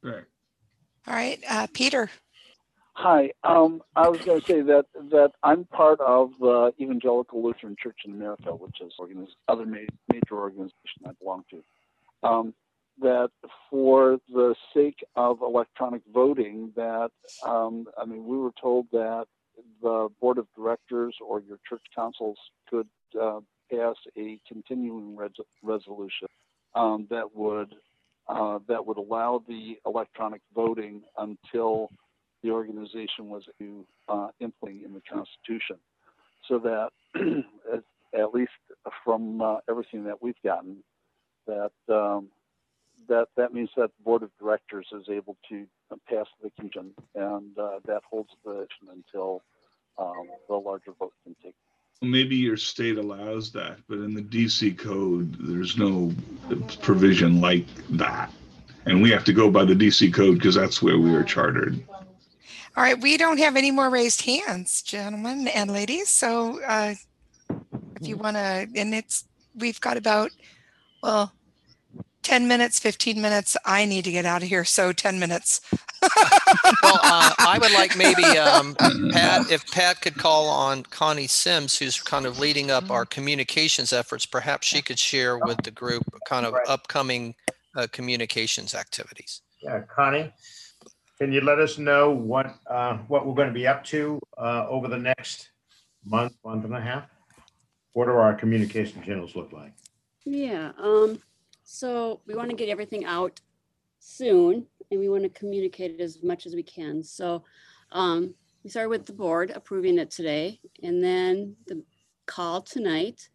Correct. 0.02 0.28
All 1.08 1.14
right, 1.14 1.40
uh, 1.50 1.68
Peter. 1.74 2.10
Hi, 2.94 3.32
um, 3.44 3.82
I 3.96 4.10
was 4.10 4.20
going 4.22 4.42
to 4.42 4.46
say 4.46 4.62
that 4.62 4.86
that 5.10 5.32
I'm 5.42 5.66
part 5.66 6.00
of 6.02 6.32
the 6.40 6.74
Evangelical 6.80 7.42
Lutheran 7.42 7.76
Church 7.82 8.00
in 8.06 8.14
America, 8.14 8.54
which 8.54 8.82
is 8.82 8.94
organiz- 9.00 9.34
other 9.48 9.66
ma- 9.66 9.80
major 10.12 10.36
organization 10.38 11.02
I 11.08 11.12
belong 11.20 11.44
to. 11.50 11.64
Um, 12.24 12.54
that 13.02 13.32
for 13.70 14.20
the 14.32 14.54
sake 14.74 15.04
of 15.16 15.42
electronic 15.42 16.02
voting, 16.14 16.72
that 16.76 17.10
um, 17.46 17.88
I 18.00 18.06
mean, 18.06 18.26
we 18.26 18.38
were 18.38 18.52
told 18.62 18.88
that 18.92 19.26
the 19.82 20.10
board 20.20 20.38
of 20.38 20.48
directors 20.56 21.16
or 21.26 21.42
your 21.42 21.58
church 21.68 21.82
councils 21.96 22.38
could 22.70 22.88
uh, 23.20 23.40
pass 23.72 23.96
a 24.18 24.40
continuing 24.48 25.16
res- 25.16 25.32
resolution 25.64 26.28
um, 26.76 27.08
that 27.10 27.36
would 27.36 27.74
uh, 28.28 28.60
that 28.68 28.86
would 28.86 28.98
allow 28.98 29.44
the 29.48 29.78
electronic 29.86 30.42
voting 30.56 31.02
until 31.18 31.90
the 32.44 32.52
organization 32.52 33.30
was 33.30 33.44
to 33.60 33.86
uh, 34.10 34.28
in 34.40 34.54
the 34.94 35.02
Constitution, 35.12 35.78
so 36.48 36.60
that 36.60 36.90
at, 37.74 37.84
at 38.20 38.34
least 38.34 38.52
from 39.04 39.42
uh, 39.42 39.58
everything 39.70 40.04
that 40.06 40.22
we've 40.22 40.42
gotten, 40.44 40.78
that 41.52 41.94
um, 41.94 42.30
that 43.08 43.28
that 43.36 43.54
means 43.54 43.70
that 43.76 43.92
the 43.98 44.04
board 44.04 44.24
of 44.24 44.32
directors 44.40 44.88
is 44.94 45.08
able 45.10 45.38
to 45.50 45.66
uh, 45.92 45.96
pass 46.10 46.26
the 46.42 46.50
convention, 46.52 46.94
and 47.16 47.58
uh, 47.58 47.80
that 47.86 48.02
holds 48.10 48.30
the 48.44 48.52
election 48.52 48.88
until 48.92 49.42
um, 49.98 50.28
the 50.48 50.56
larger 50.56 50.92
vote 50.98 51.14
can 51.24 51.36
take. 51.44 51.56
Maybe 52.02 52.36
your 52.36 52.58
state 52.58 52.98
allows 52.98 53.52
that, 53.52 53.78
but 53.88 54.00
in 54.00 54.16
the 54.16 54.24
DC 54.24 54.78
code, 54.78 55.38
there's 55.40 55.78
no 55.78 56.12
provision 56.82 57.40
like 57.40 57.68
that. 57.92 58.32
And 58.86 59.04
we 59.04 59.12
have 59.12 59.24
to 59.26 59.34
go 59.34 59.52
by 59.52 59.66
the 59.66 59.76
DC 59.76 60.12
code 60.12 60.36
because 60.40 60.56
that's 60.56 60.82
where 60.82 60.98
we 60.98 61.14
are 61.14 61.24
chartered. 61.24 61.84
All 62.76 62.84
right, 62.84 63.00
we 63.00 63.18
don't 63.18 63.38
have 63.38 63.56
any 63.56 63.70
more 63.70 63.92
raised 63.92 64.24
hands, 64.24 64.82
gentlemen 64.82 65.48
and 65.50 65.72
ladies. 65.72 66.10
So 66.10 66.60
uh, 66.64 66.96
if 67.50 68.08
you 68.08 68.18
want 68.18 68.38
to, 68.38 68.68
and 68.76 68.96
it's, 68.96 69.26
we've 69.56 69.80
got 69.80 69.98
about, 69.98 70.32
well, 71.04 71.32
10 72.24 72.48
minutes, 72.48 72.80
15 72.80 73.22
minutes. 73.22 73.58
I 73.66 73.86
need 73.86 74.04
to 74.06 74.12
get 74.12 74.26
out 74.26 74.44
of 74.44 74.50
here. 74.50 74.64
So 74.66 74.94
10 74.94 75.20
minutes. 75.20 75.62
Well, 76.84 77.00
uh, 77.02 77.34
I 77.38 77.58
would 77.62 77.72
like 77.72 77.96
maybe 77.96 78.24
um, 78.24 78.76
Pat, 79.12 79.50
if 79.52 79.70
Pat 79.72 80.02
could 80.02 80.18
call 80.18 80.50
on 80.50 80.84
Connie 80.84 81.28
Sims, 81.28 81.78
who's 81.78 82.02
kind 82.02 82.26
of 82.26 82.40
leading 82.40 82.72
up 82.72 82.90
our 82.90 83.06
communications 83.06 83.94
efforts, 83.94 84.26
perhaps 84.26 84.68
she 84.68 84.82
could 84.82 85.00
share 85.00 85.38
with 85.38 85.58
the 85.64 85.72
group 85.72 86.04
kind 86.28 86.46
of 86.46 86.56
upcoming 86.68 87.36
uh, 87.76 87.88
communications 87.92 88.76
activities. 88.76 89.42
Yeah, 89.62 89.82
Connie, 89.96 90.34
can 91.20 91.32
you 91.32 91.42
let 91.42 91.60
us 91.60 91.78
know 91.78 92.12
what, 92.12 92.56
uh, 92.68 92.98
what 93.08 93.26
we're 93.26 93.36
going 93.36 93.48
to 93.48 93.54
be 93.54 93.68
up 93.68 93.84
to 93.86 94.20
uh, 94.38 94.68
over 94.68 94.88
the 94.88 94.98
next 94.98 95.52
month, 96.04 96.34
month 96.44 96.66
and 96.66 96.76
a 96.76 96.82
half? 96.82 97.06
What 97.94 98.06
do 98.06 98.12
our 98.12 98.34
communication 98.34 99.04
channels 99.04 99.36
look 99.36 99.54
like? 99.54 99.74
Yeah, 100.26 100.72
um, 100.78 101.22
so 101.72 102.20
we 102.28 102.36
want 102.36 102.50
to 102.50 102.56
get 102.56 102.68
everything 102.68 103.06
out 103.06 103.40
soon 104.00 104.68
and 104.92 105.00
we 105.00 105.08
want 105.08 105.24
to 105.24 105.30
communicate 105.30 105.92
it 105.92 106.02
as 106.02 106.22
much 106.22 106.46
as 106.46 106.54
we 106.54 106.64
can. 106.64 107.02
So 107.02 107.46
um, 107.94 108.36
we 108.62 108.70
started 108.70 108.90
with 108.90 109.06
the 109.06 109.14
board 109.14 109.54
approving 109.56 109.98
it 109.98 110.12
today 110.12 110.60
and 110.84 111.02
then 111.02 111.56
the 111.68 111.82
call 112.26 112.62
tonight. 112.62 113.30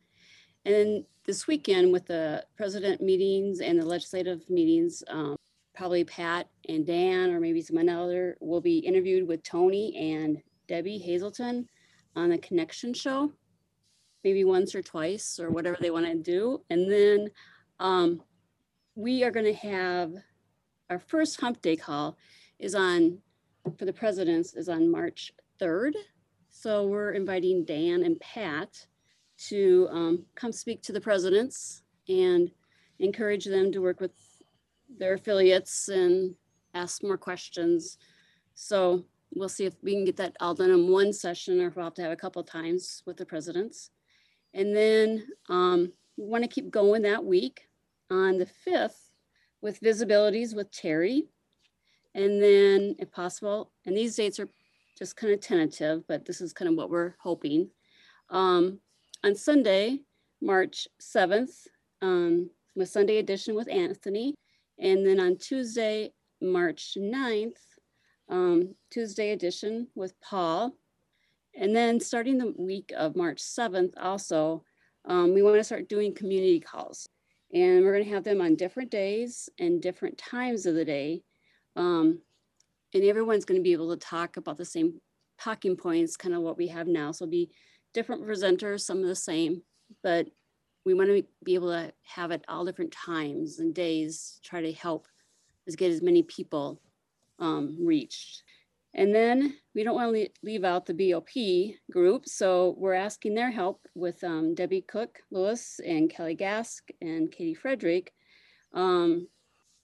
And 0.66 0.74
then 0.74 1.06
this 1.24 1.46
weekend 1.46 1.94
with 1.94 2.04
the 2.04 2.44
president 2.58 3.00
meetings 3.00 3.60
and 3.60 3.80
the 3.80 3.86
legislative 3.86 4.42
meetings, 4.50 5.02
um, 5.08 5.36
probably 5.74 6.04
Pat 6.04 6.46
and 6.68 6.86
Dan 6.86 7.30
or 7.30 7.40
maybe 7.40 7.62
someone 7.62 7.88
other 7.88 8.36
will 8.40 8.60
be 8.60 8.80
interviewed 8.80 9.26
with 9.26 9.42
Tony 9.44 9.96
and 9.96 10.42
Debbie 10.68 10.98
Hazelton 10.98 11.70
on 12.14 12.28
the 12.28 12.38
Connection 12.38 12.92
Show 12.92 13.32
maybe 14.24 14.44
once 14.44 14.74
or 14.74 14.82
twice 14.82 15.38
or 15.38 15.50
whatever 15.50 15.76
they 15.80 15.90
want 15.90 16.04
to 16.04 16.14
do. 16.16 16.60
And 16.68 16.90
then 16.90 17.28
um, 17.80 18.22
we 18.94 19.24
are 19.24 19.30
going 19.30 19.46
to 19.46 19.68
have 19.68 20.12
our 20.90 20.98
first 20.98 21.40
hump 21.40 21.60
day 21.62 21.76
call 21.76 22.16
is 22.58 22.74
on 22.74 23.18
for 23.76 23.84
the 23.84 23.92
presidents 23.92 24.54
is 24.54 24.68
on 24.68 24.90
March 24.90 25.32
3rd. 25.60 25.92
So 26.50 26.86
we're 26.86 27.12
inviting 27.12 27.64
Dan 27.64 28.04
and 28.04 28.18
Pat 28.20 28.86
to 29.48 29.88
um, 29.90 30.24
come 30.34 30.52
speak 30.52 30.82
to 30.82 30.92
the 30.92 31.00
presidents 31.00 31.82
and 32.08 32.50
encourage 32.98 33.44
them 33.44 33.72
to 33.72 33.82
work 33.82 34.00
with 34.00 34.12
their 34.98 35.14
affiliates 35.14 35.88
and 35.88 36.34
ask 36.74 37.02
more 37.02 37.18
questions. 37.18 37.98
So 38.54 39.04
we'll 39.34 39.48
see 39.48 39.66
if 39.66 39.74
we 39.82 39.92
can 39.92 40.04
get 40.04 40.16
that 40.16 40.36
all 40.40 40.54
done 40.54 40.70
in 40.70 40.88
one 40.88 41.12
session 41.12 41.60
or 41.60 41.66
if 41.66 41.76
we'll 41.76 41.84
have 41.84 41.94
to 41.94 42.02
have 42.02 42.12
a 42.12 42.16
couple 42.16 42.42
times 42.42 43.02
with 43.04 43.16
the 43.16 43.26
presidents. 43.26 43.90
And 44.54 44.74
then 44.74 45.26
um, 45.48 45.92
we 46.16 46.24
want 46.24 46.44
to 46.44 46.48
keep 46.48 46.70
going 46.70 47.02
that 47.02 47.24
week 47.24 47.65
on 48.10 48.38
the 48.38 48.48
5th 48.66 49.10
with 49.62 49.80
visibilities 49.80 50.54
with 50.54 50.70
Terry. 50.70 51.28
And 52.14 52.42
then 52.42 52.96
if 52.98 53.10
possible, 53.10 53.72
and 53.84 53.96
these 53.96 54.16
dates 54.16 54.40
are 54.40 54.48
just 54.98 55.16
kind 55.16 55.32
of 55.32 55.40
tentative, 55.40 56.04
but 56.08 56.24
this 56.24 56.40
is 56.40 56.52
kind 56.52 56.70
of 56.70 56.76
what 56.76 56.90
we're 56.90 57.14
hoping. 57.20 57.70
Um, 58.30 58.80
on 59.24 59.34
Sunday, 59.34 60.00
March 60.40 60.88
7th, 61.00 61.66
um, 62.02 62.50
with 62.74 62.88
Sunday 62.88 63.18
edition 63.18 63.54
with 63.54 63.68
Anthony. 63.68 64.34
And 64.78 65.06
then 65.06 65.18
on 65.18 65.36
Tuesday, 65.36 66.12
March 66.40 66.96
9th, 66.98 67.52
um, 68.28 68.74
Tuesday 68.90 69.32
edition 69.32 69.88
with 69.94 70.18
Paul. 70.20 70.76
And 71.54 71.74
then 71.74 71.98
starting 72.00 72.38
the 72.38 72.54
week 72.58 72.92
of 72.96 73.16
March 73.16 73.40
7th, 73.40 73.94
also, 73.98 74.62
um, 75.06 75.32
we 75.32 75.42
want 75.42 75.56
to 75.56 75.64
start 75.64 75.88
doing 75.88 76.14
community 76.14 76.60
calls. 76.60 77.08
And 77.56 77.84
we're 77.86 77.92
going 77.94 78.04
to 78.04 78.10
have 78.10 78.24
them 78.24 78.42
on 78.42 78.54
different 78.54 78.90
days 78.90 79.48
and 79.58 79.80
different 79.80 80.18
times 80.18 80.66
of 80.66 80.74
the 80.74 80.84
day. 80.84 81.22
Um, 81.74 82.20
and 82.92 83.02
everyone's 83.02 83.46
going 83.46 83.58
to 83.58 83.64
be 83.64 83.72
able 83.72 83.96
to 83.96 84.06
talk 84.06 84.36
about 84.36 84.58
the 84.58 84.64
same 84.66 85.00
talking 85.40 85.74
points, 85.74 86.18
kind 86.18 86.34
of 86.34 86.42
what 86.42 86.58
we 86.58 86.68
have 86.68 86.86
now. 86.86 87.12
So 87.12 87.24
it'll 87.24 87.30
be 87.30 87.50
different 87.94 88.26
presenters, 88.26 88.82
some 88.82 88.98
of 88.98 89.06
the 89.06 89.16
same, 89.16 89.62
but 90.02 90.26
we 90.84 90.92
want 90.92 91.08
to 91.08 91.24
be 91.44 91.54
able 91.54 91.70
to 91.70 91.94
have 92.02 92.30
it 92.30 92.44
all 92.46 92.66
different 92.66 92.92
times 92.92 93.58
and 93.58 93.74
days, 93.74 94.38
try 94.44 94.60
to 94.60 94.72
help 94.74 95.08
us 95.66 95.76
get 95.76 95.90
as 95.90 96.02
many 96.02 96.22
people 96.24 96.78
um, 97.38 97.78
reached. 97.80 98.42
And 98.96 99.14
then 99.14 99.54
we 99.74 99.84
don't 99.84 99.94
want 99.94 100.14
to 100.16 100.28
leave 100.42 100.64
out 100.64 100.86
the 100.86 100.94
BOP 100.94 101.28
group. 101.92 102.26
So 102.26 102.74
we're 102.78 102.94
asking 102.94 103.34
their 103.34 103.50
help 103.50 103.86
with 103.94 104.24
um, 104.24 104.54
Debbie 104.54 104.80
Cook 104.80 105.18
Lewis 105.30 105.78
and 105.86 106.08
Kelly 106.08 106.34
Gask 106.34 106.80
and 107.02 107.30
Katie 107.30 107.54
Frederick. 107.54 108.10
Um, 108.72 109.28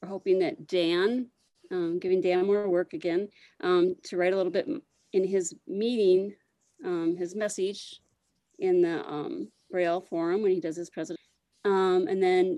we're 0.00 0.08
hoping 0.08 0.38
that 0.38 0.66
Dan, 0.66 1.28
um, 1.70 1.98
giving 1.98 2.22
Dan 2.22 2.46
more 2.46 2.68
work 2.70 2.94
again, 2.94 3.28
um, 3.60 3.96
to 4.04 4.16
write 4.16 4.32
a 4.32 4.36
little 4.36 4.50
bit 4.50 4.66
in 5.12 5.28
his 5.28 5.54
meeting, 5.68 6.34
um, 6.82 7.14
his 7.14 7.36
message 7.36 8.00
in 8.58 8.80
the 8.80 9.06
um, 9.06 9.52
Braille 9.70 10.00
Forum 10.00 10.40
when 10.40 10.52
he 10.52 10.60
does 10.60 10.76
his 10.76 10.88
president. 10.88 11.20
and 11.64 12.22
then 12.22 12.56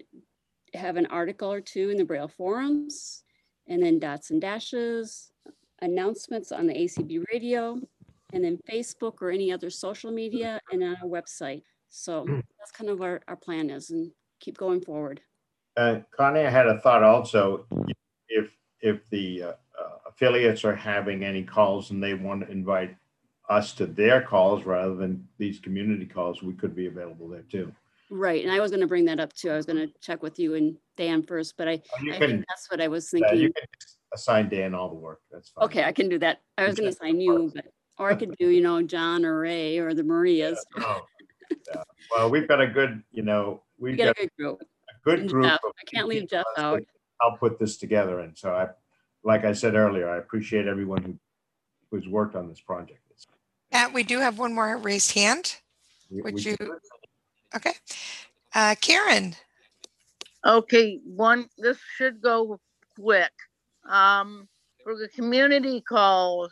have 0.73 0.97
an 0.97 1.07
article 1.07 1.53
or 1.53 1.61
two 1.61 1.91
in 1.91 1.97
the 1.97 2.05
Braille 2.05 2.29
forums, 2.29 3.25
and 3.67 3.83
then 3.83 3.99
dots 3.99 4.31
and 4.31 4.41
dashes, 4.41 5.33
announcements 5.85 6.51
on 6.53 6.67
the 6.67 6.75
ACB 6.75 7.25
radio, 7.33 7.79
and 8.33 8.43
then 8.45 8.59
Facebook 8.71 9.21
or 9.21 9.31
any 9.31 9.53
other 9.53 9.71
social 9.71 10.11
media 10.11 10.61
and 10.73 10.83
on 10.83 10.97
our 11.03 11.09
website. 11.09 11.63
So 11.91 12.25
that's 12.59 12.73
kind 12.73 12.91
of 12.91 13.01
our, 13.03 13.21
our 13.29 13.37
plan 13.37 13.71
is 13.71 13.91
and 13.91 14.11
keep 14.41 14.59
going 14.59 14.81
forward. 14.81 15.21
Uh, 15.77 16.01
Connie, 16.17 16.41
I 16.41 16.51
had 16.51 16.67
a 16.67 16.81
thought 16.81 17.03
also, 17.05 17.67
if, 18.29 18.51
if 18.81 19.09
the 19.11 19.43
uh, 19.43 19.49
uh, 19.49 19.55
affiliates 20.09 20.65
are 20.65 20.75
having 20.75 21.25
any 21.25 21.43
calls 21.45 21.91
and 21.91 22.03
they 22.03 22.15
want 22.15 22.41
to 22.43 22.51
invite 22.51 22.97
us 23.49 23.73
to 23.75 23.87
their 23.87 24.23
calls 24.23 24.65
rather 24.65 24.95
than 24.95 25.27
these 25.39 25.61
community 25.61 26.07
calls, 26.07 26.43
we 26.43 26.55
could 26.55 26.75
be 26.75 26.87
available 26.87 27.29
there 27.29 27.43
too. 27.43 27.73
Right. 28.11 28.43
And 28.45 28.53
I 28.53 28.61
was 28.61 28.71
going 28.71 28.81
to 28.81 28.87
bring 28.87 29.05
that 29.07 29.21
up 29.21 29.33
too. 29.33 29.51
I 29.51 29.57
was 29.57 29.67
going 29.67 29.87
to 29.87 29.93
check 30.01 30.23
with 30.23 30.39
you 30.39 30.55
and 30.55 30.77
Dan 30.97 31.23
first, 31.23 31.57
but 31.57 31.69
I, 31.69 31.83
You 32.03 32.15
I 32.15 32.19
can- 32.19 32.29
think 32.31 32.45
that's 32.49 32.71
what 32.71 32.81
I 32.81 32.89
was 32.89 33.07
Uh, 33.07 33.19
thinking. 33.19 33.39
You 33.41 33.53
can 33.53 33.65
assign 34.15 34.49
Dan 34.49 34.75
all 34.75 34.89
the 34.89 34.95
work, 34.95 35.21
that's 35.31 35.51
fine. 35.51 35.65
Okay, 35.67 35.85
I 35.85 35.93
can 35.93 36.09
do 36.09 36.19
that. 36.21 36.41
I 36.57 36.67
was 36.67 36.77
going 36.77 36.91
to 36.91 36.97
sign 36.97 37.21
you, 37.21 37.51
but, 37.55 37.67
or 37.99 38.11
I 38.11 38.15
could 38.15 38.35
do, 38.39 38.49
you 38.49 38.63
know, 38.63 38.81
John 38.83 39.25
or 39.25 39.41
Ray 39.41 39.79
or 39.79 39.93
the 39.93 40.05
Marias. 40.05 40.65
Oh, 40.79 41.03
yeah. 41.69 41.83
Well, 42.15 42.31
we've 42.31 42.49
got 42.49 42.61
a 42.61 42.67
good, 42.67 43.03
you 43.13 43.23
know, 43.23 43.63
We 43.79 43.91
we've 43.91 43.99
got 43.99 44.11
a 44.11 44.15
good 44.15 44.31
group. 44.39 44.63
a 44.63 45.05
good 45.05 45.29
group. 45.29 45.47
I 45.47 45.59
can't 45.87 46.09
leave 46.09 46.29
Jeff 46.31 46.45
that 46.57 46.65
out. 46.65 46.81
Help 47.21 47.39
put 47.41 47.59
this 47.59 47.77
together. 47.77 48.21
And 48.21 48.37
so 48.37 48.55
I, 48.55 48.69
like 49.25 49.45
I 49.45 49.53
said 49.53 49.75
earlier, 49.75 50.09
I 50.09 50.17
appreciate 50.19 50.67
everyone 50.67 51.03
who 51.03 51.19
who's 51.91 52.09
worked 52.09 52.35
on 52.35 52.49
this 52.49 52.61
project. 52.61 53.01
It's- 53.11 53.27
Pat, 53.71 53.93
we 53.93 54.03
do 54.03 54.19
have 54.21 54.39
one 54.39 54.55
more 54.55 54.77
raised 54.79 55.13
hand. 55.15 55.57
we- 56.11 56.23
Would 56.23 56.35
we- 56.35 56.43
you? 56.43 56.57
Okay. 57.55 57.73
Uh, 58.55 58.75
Karen, 58.81 59.35
Okay, 60.47 61.01
one, 61.07 61.49
this 61.57 61.79
should 61.97 62.21
go 62.21 62.61
quick. 63.01 63.33
Um, 63.89 64.49
for 64.83 64.97
the 64.97 65.09
community 65.09 65.81
calls, 65.81 66.51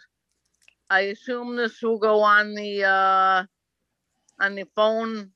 I 0.91 1.01
assume 1.01 1.57
this 1.57 1.81
will 1.83 1.99
go 1.99 2.21
on 2.21 2.55
the, 2.55 2.85
uh, 2.85 3.45
on 4.45 4.55
the 4.55 4.67
phone 4.77 5.31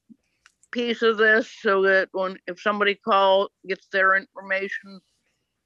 piece 0.73 1.02
of 1.02 1.16
this 1.16 1.51
so 1.62 1.82
that 1.82 2.09
when, 2.12 2.36
if 2.47 2.60
somebody 2.60 2.94
calls, 2.94 3.48
gets 3.66 3.86
their 3.89 4.16
information, 4.16 5.01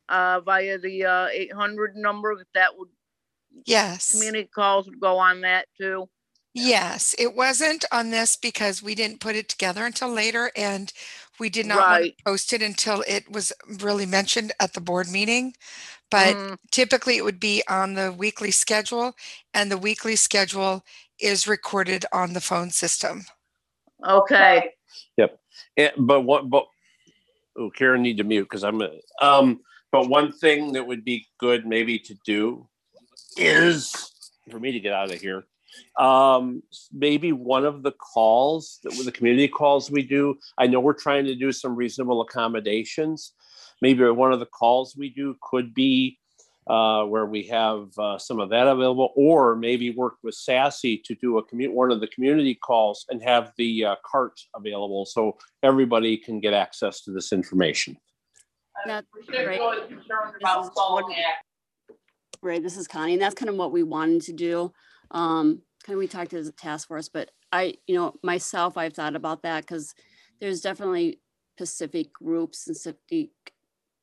uh, 0.08 0.40
via 0.40 0.78
the, 0.78 1.04
uh, 1.04 1.26
eight 1.32 1.52
hundred 1.52 1.96
number, 1.96 2.36
that 2.36 2.52
that 2.54 2.76
would, 2.76 2.88
yes. 3.66 4.12
community 4.12 4.48
calls 4.54 4.86
would 4.86 5.00
go 5.00 5.18
on 5.18 5.40
that 5.40 5.66
too. 5.80 6.08
Yes, 6.52 7.14
it 7.16 7.36
wasn't 7.36 7.84
on 7.92 8.10
this 8.10 8.36
because 8.36 8.82
we 8.82 8.96
didn't 8.96 9.20
put 9.20 9.36
it 9.36 9.48
together 9.48 9.86
until 9.86 10.08
later 10.08 10.50
and 10.56 10.92
we 11.40 11.48
did 11.48 11.66
not 11.66 11.90
want 11.90 12.04
to 12.04 12.24
post 12.24 12.52
it 12.52 12.62
until 12.62 13.02
it 13.08 13.30
was 13.32 13.52
really 13.80 14.06
mentioned 14.06 14.52
at 14.60 14.74
the 14.74 14.80
board 14.80 15.08
meeting. 15.10 15.54
But 16.10 16.36
Mhm. 16.36 16.58
typically 16.70 17.16
it 17.16 17.24
would 17.24 17.40
be 17.40 17.62
on 17.66 17.94
the 17.94 18.12
weekly 18.12 18.50
schedule 18.50 19.16
and 19.54 19.70
the 19.70 19.78
weekly 19.78 20.16
schedule 20.16 20.84
is 21.18 21.46
recorded 21.48 22.04
on 22.12 22.34
the 22.34 22.40
phone 22.40 22.70
system. 22.70 23.26
Okay. 24.06 24.74
Yep. 25.16 25.40
And, 25.76 25.92
but 25.98 26.22
what, 26.22 26.50
but, 26.50 26.66
oh, 27.56 27.70
Karen 27.70 28.02
need 28.02 28.18
to 28.18 28.24
mute 28.24 28.44
because 28.44 28.64
I'm, 28.64 28.80
uh, 28.80 28.88
um, 29.20 29.60
but 29.92 30.08
one 30.08 30.32
thing 30.32 30.72
that 30.72 30.86
would 30.86 31.04
be 31.04 31.26
good 31.38 31.66
maybe 31.66 31.98
to 31.98 32.14
do 32.24 32.68
is 33.36 34.12
for 34.50 34.60
me 34.60 34.72
to 34.72 34.80
get 34.80 34.92
out 34.92 35.12
of 35.12 35.20
here. 35.20 35.46
Um, 35.98 36.62
maybe 36.92 37.32
one 37.32 37.64
of 37.64 37.82
the 37.82 37.92
calls 37.92 38.78
that 38.82 38.92
the 39.04 39.12
community 39.12 39.48
calls 39.48 39.90
we 39.90 40.02
do, 40.02 40.36
I 40.58 40.66
know 40.66 40.80
we're 40.80 40.92
trying 40.92 41.26
to 41.26 41.34
do 41.34 41.52
some 41.52 41.76
reasonable 41.76 42.20
accommodations. 42.20 43.32
Maybe 43.82 44.04
one 44.10 44.32
of 44.32 44.40
the 44.40 44.46
calls 44.46 44.94
we 44.96 45.10
do 45.10 45.36
could 45.42 45.74
be 45.74 46.18
uh, 46.66 47.04
where 47.04 47.26
we 47.26 47.42
have 47.44 47.88
uh, 47.98 48.18
some 48.18 48.38
of 48.38 48.50
that 48.50 48.68
available, 48.68 49.12
or 49.16 49.56
maybe 49.56 49.90
work 49.90 50.14
with 50.22 50.34
Sassy 50.34 50.98
to 51.04 51.14
do 51.16 51.38
a 51.38 51.44
commute 51.44 51.72
one 51.72 51.90
of 51.90 52.00
the 52.00 52.06
community 52.08 52.54
calls 52.54 53.06
and 53.08 53.22
have 53.22 53.52
the 53.56 53.86
uh, 53.86 53.96
cart 54.04 54.38
available 54.54 55.04
so 55.04 55.36
everybody 55.62 56.16
can 56.16 56.38
get 56.38 56.54
access 56.54 57.00
to 57.02 57.10
this 57.10 57.32
information. 57.32 57.96
That's 58.86 59.06
right. 59.32 59.58
This 59.90 60.08
is 60.08 60.10
Right, 62.42 62.62
this 62.62 62.76
is 62.78 62.86
Connie, 62.86 63.14
and 63.14 63.22
that's 63.22 63.34
kind 63.34 63.50
of 63.50 63.56
what 63.56 63.72
we 63.72 63.82
wanted 63.82 64.22
to 64.22 64.32
do. 64.32 64.72
Um, 65.10 65.62
kind 65.84 65.94
of 65.94 65.98
we 65.98 66.06
talked 66.06 66.32
as 66.34 66.48
a 66.48 66.52
task 66.52 66.88
force, 66.88 67.08
but 67.08 67.30
I, 67.52 67.74
you 67.86 67.94
know, 67.94 68.14
myself, 68.22 68.76
I've 68.76 68.94
thought 68.94 69.16
about 69.16 69.42
that 69.42 69.62
because 69.62 69.94
there's 70.40 70.60
definitely 70.60 71.20
Pacific 71.56 72.12
groups 72.12 72.66
and 72.66 72.76
specific 72.76 73.30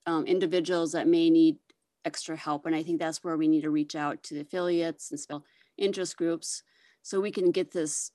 um, 0.06 0.26
individuals 0.26 0.92
that 0.92 1.08
may 1.08 1.30
need 1.30 1.58
extra 2.06 2.36
help, 2.36 2.66
and 2.66 2.76
I 2.76 2.84
think 2.84 3.00
that's 3.00 3.24
where 3.24 3.38
we 3.38 3.48
need 3.48 3.62
to 3.62 3.70
reach 3.70 3.96
out 3.96 4.24
to 4.24 4.34
the 4.34 4.42
affiliates 4.42 5.12
and 5.12 5.20
spell 5.20 5.44
interest 5.78 6.18
groups 6.18 6.64
so 7.02 7.20
we 7.20 7.32
can 7.32 7.52
get 7.52 7.72
this 7.72 8.12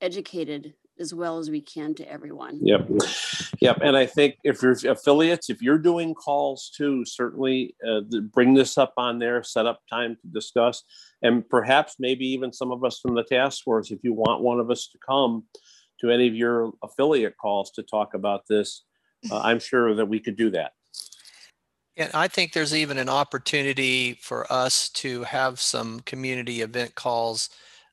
educated 0.00 0.74
as 0.98 1.12
well 1.12 1.38
as 1.38 1.50
we 1.50 1.60
can 1.60 1.94
to 1.94 2.10
everyone. 2.10 2.58
Yep. 2.62 2.88
Yep. 3.60 3.78
And 3.82 3.96
I 3.96 4.06
think 4.06 4.36
if 4.44 4.62
your 4.62 4.72
affiliates, 4.72 5.50
if 5.50 5.60
you're 5.62 5.78
doing 5.78 6.14
calls 6.14 6.70
too, 6.74 7.04
certainly 7.04 7.74
uh, 7.86 8.00
bring 8.32 8.54
this 8.54 8.78
up 8.78 8.94
on 8.96 9.18
there, 9.18 9.42
set 9.42 9.66
up 9.66 9.80
time 9.90 10.16
to 10.22 10.28
discuss. 10.28 10.82
And 11.22 11.48
perhaps 11.48 11.96
maybe 11.98 12.26
even 12.26 12.52
some 12.52 12.72
of 12.72 12.84
us 12.84 12.98
from 13.00 13.14
the 13.14 13.24
task 13.24 13.62
force, 13.62 13.90
if 13.90 14.00
you 14.02 14.12
want 14.12 14.42
one 14.42 14.60
of 14.60 14.70
us 14.70 14.88
to 14.88 14.98
come 15.06 15.44
to 16.00 16.10
any 16.10 16.28
of 16.28 16.34
your 16.34 16.72
affiliate 16.82 17.36
calls 17.40 17.70
to 17.72 17.82
talk 17.82 18.14
about 18.14 18.42
this, 18.48 18.84
uh, 19.30 19.40
I'm 19.40 19.58
sure 19.58 19.94
that 19.94 20.06
we 20.06 20.20
could 20.20 20.36
do 20.36 20.50
that. 20.50 20.72
And 21.96 22.10
I 22.12 22.28
think 22.28 22.52
there's 22.52 22.74
even 22.74 22.98
an 22.98 23.08
opportunity 23.08 24.18
for 24.20 24.50
us 24.52 24.90
to 24.90 25.22
have 25.24 25.60
some 25.60 26.00
community 26.00 26.60
event 26.60 26.94
calls 26.94 27.48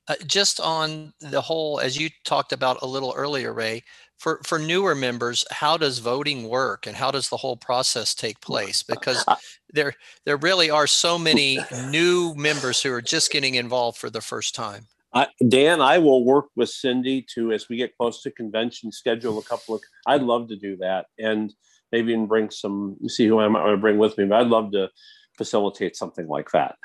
uh, 0.07 0.15
just 0.25 0.59
on 0.59 1.13
the 1.19 1.41
whole, 1.41 1.80
as 1.80 1.97
you 1.97 2.09
talked 2.25 2.51
about 2.51 2.81
a 2.81 2.88
little 2.88 3.13
earlier, 3.15 3.53
Ray, 3.53 3.84
for, 4.17 4.41
for 4.45 4.59
newer 4.59 4.95
members, 4.95 5.45
how 5.51 5.77
does 5.77 5.99
voting 5.99 6.47
work 6.47 6.88
and 6.88 6.95
how 6.95 7.11
does 7.11 7.30
the 7.30 7.38
whole 7.38 7.57
process 7.57 8.13
take 8.13 8.39
place? 8.41 8.84
Because 8.84 9.23
there, 9.73 9.93
there 10.25 10.38
really 10.38 10.69
are 10.69 10.88
so 10.88 11.17
many 11.17 11.59
new 11.89 12.34
members 12.35 12.81
who 12.81 12.91
are 12.91 13.01
just 13.01 13.31
getting 13.31 13.55
involved 13.55 13.97
for 13.97 14.09
the 14.09 14.21
first 14.21 14.55
time. 14.55 14.88
I, 15.13 15.27
Dan, 15.47 15.80
I 15.80 15.99
will 15.99 16.25
work 16.25 16.45
with 16.55 16.69
Cindy 16.69 17.25
to, 17.35 17.51
as 17.51 17.69
we 17.69 17.77
get 17.77 17.95
close 17.95 18.21
to 18.23 18.31
convention, 18.31 18.91
schedule 18.91 19.38
a 19.38 19.43
couple 19.43 19.75
of, 19.75 19.81
I'd 20.07 20.23
love 20.23 20.49
to 20.49 20.55
do 20.55 20.75
that. 20.77 21.05
And 21.19 21.53
maybe 21.91 22.11
even 22.11 22.25
bring 22.25 22.49
some, 22.49 22.97
see 23.07 23.27
who 23.27 23.39
I 23.39 23.47
might 23.47 23.63
want 23.63 23.73
to 23.73 23.81
bring 23.81 23.99
with 23.99 24.17
me, 24.17 24.25
but 24.25 24.41
I'd 24.41 24.47
love 24.47 24.71
to 24.71 24.89
facilitate 25.38 25.95
something 25.95 26.27
like 26.27 26.49
that. 26.51 26.75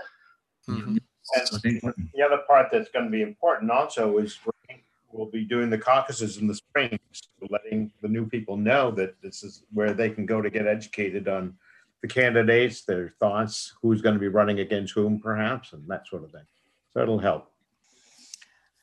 And 1.34 1.94
the 2.14 2.22
other 2.22 2.38
part 2.46 2.68
that's 2.72 2.90
going 2.90 3.04
to 3.06 3.10
be 3.10 3.22
important 3.22 3.70
also 3.70 4.18
is 4.18 4.38
we're- 4.44 4.82
we'll 5.10 5.26
be 5.26 5.44
doing 5.44 5.70
the 5.70 5.78
caucuses 5.78 6.36
in 6.36 6.46
the 6.46 6.54
spring, 6.54 6.98
so 7.12 7.46
letting 7.50 7.90
the 8.02 8.08
new 8.08 8.26
people 8.26 8.56
know 8.56 8.90
that 8.90 9.20
this 9.22 9.42
is 9.42 9.64
where 9.72 9.94
they 9.94 10.10
can 10.10 10.26
go 10.26 10.42
to 10.42 10.50
get 10.50 10.66
educated 10.66 11.28
on 11.28 11.56
the 12.02 12.08
candidates, 12.08 12.84
their 12.84 13.08
thoughts, 13.18 13.74
who's 13.82 14.02
going 14.02 14.14
to 14.14 14.20
be 14.20 14.28
running 14.28 14.60
against 14.60 14.94
whom 14.94 15.18
perhaps, 15.18 15.72
and 15.72 15.88
that 15.88 16.06
sort 16.06 16.24
of 16.24 16.30
thing. 16.30 16.44
So 16.92 17.00
it'll 17.02 17.18
help. 17.18 17.50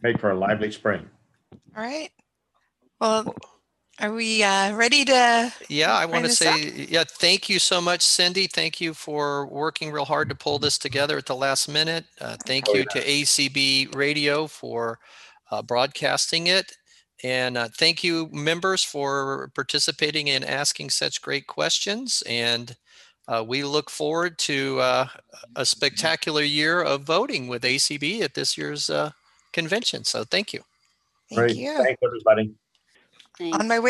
Make 0.02 0.20
for 0.20 0.32
a 0.32 0.36
lively 0.36 0.72
spring. 0.72 1.10
All 1.76 1.84
right. 1.84 2.10
Well, 3.00 3.36
are 4.02 4.12
we 4.12 4.44
uh, 4.44 4.76
ready 4.76 5.06
to? 5.06 5.54
Yeah, 5.70 5.94
I 5.94 6.06
want 6.06 6.24
to 6.26 6.30
this 6.30 6.42
up? 6.42 6.56
say, 6.56 6.88
yeah, 6.90 7.04
thank 7.08 7.50
you 7.50 7.60
so 7.60 7.80
much, 7.80 8.02
Cindy. 8.02 8.48
Thank 8.48 8.82
you 8.82 8.94
for 8.94 9.48
working 9.48 9.92
real 9.92 10.06
hard 10.06 10.28
to 10.30 10.36
pull 10.36 10.60
this 10.60 10.78
together 10.78 11.18
at 11.18 11.26
the 11.26 11.36
last 11.36 11.70
minute. 11.70 12.06
Uh, 12.20 12.36
thank 12.46 12.66
Oh, 12.70 12.74
you 12.76 12.84
to 12.84 13.00
ACB 13.02 13.96
Radio 13.96 14.48
for 14.48 15.00
uh, 15.52 15.62
broadcasting 15.62 16.48
it. 16.48 16.78
And 17.24 17.58
uh, 17.58 17.70
thank 17.78 18.04
you, 18.04 18.28
members, 18.32 18.84
for 18.84 19.50
participating 19.56 20.30
and 20.30 20.44
asking 20.44 20.90
such 20.90 21.22
great 21.22 21.48
questions. 21.48 22.22
And 22.28 22.76
uh, 23.28 23.44
we 23.48 23.64
look 23.64 23.90
forward 23.90 24.38
to 24.40 24.80
uh, 24.80 25.08
a 25.56 25.66
spectacular 25.66 26.44
year 26.44 26.84
of 26.84 27.04
voting 27.04 27.48
with 27.48 27.64
ACB 27.64 28.22
at 28.22 28.34
this 28.34 28.58
year's 28.58 28.90
uh, 28.90 29.12
convention. 29.54 30.04
So 30.04 30.24
thank 30.26 30.54
you. 30.54 30.62
Thank 31.30 31.40
Great. 31.40 31.56
you. 31.56 31.78
Thanks, 31.78 32.02
everybody. 32.04 32.54
On 33.40 33.68
my 33.68 33.80
way 33.80 33.84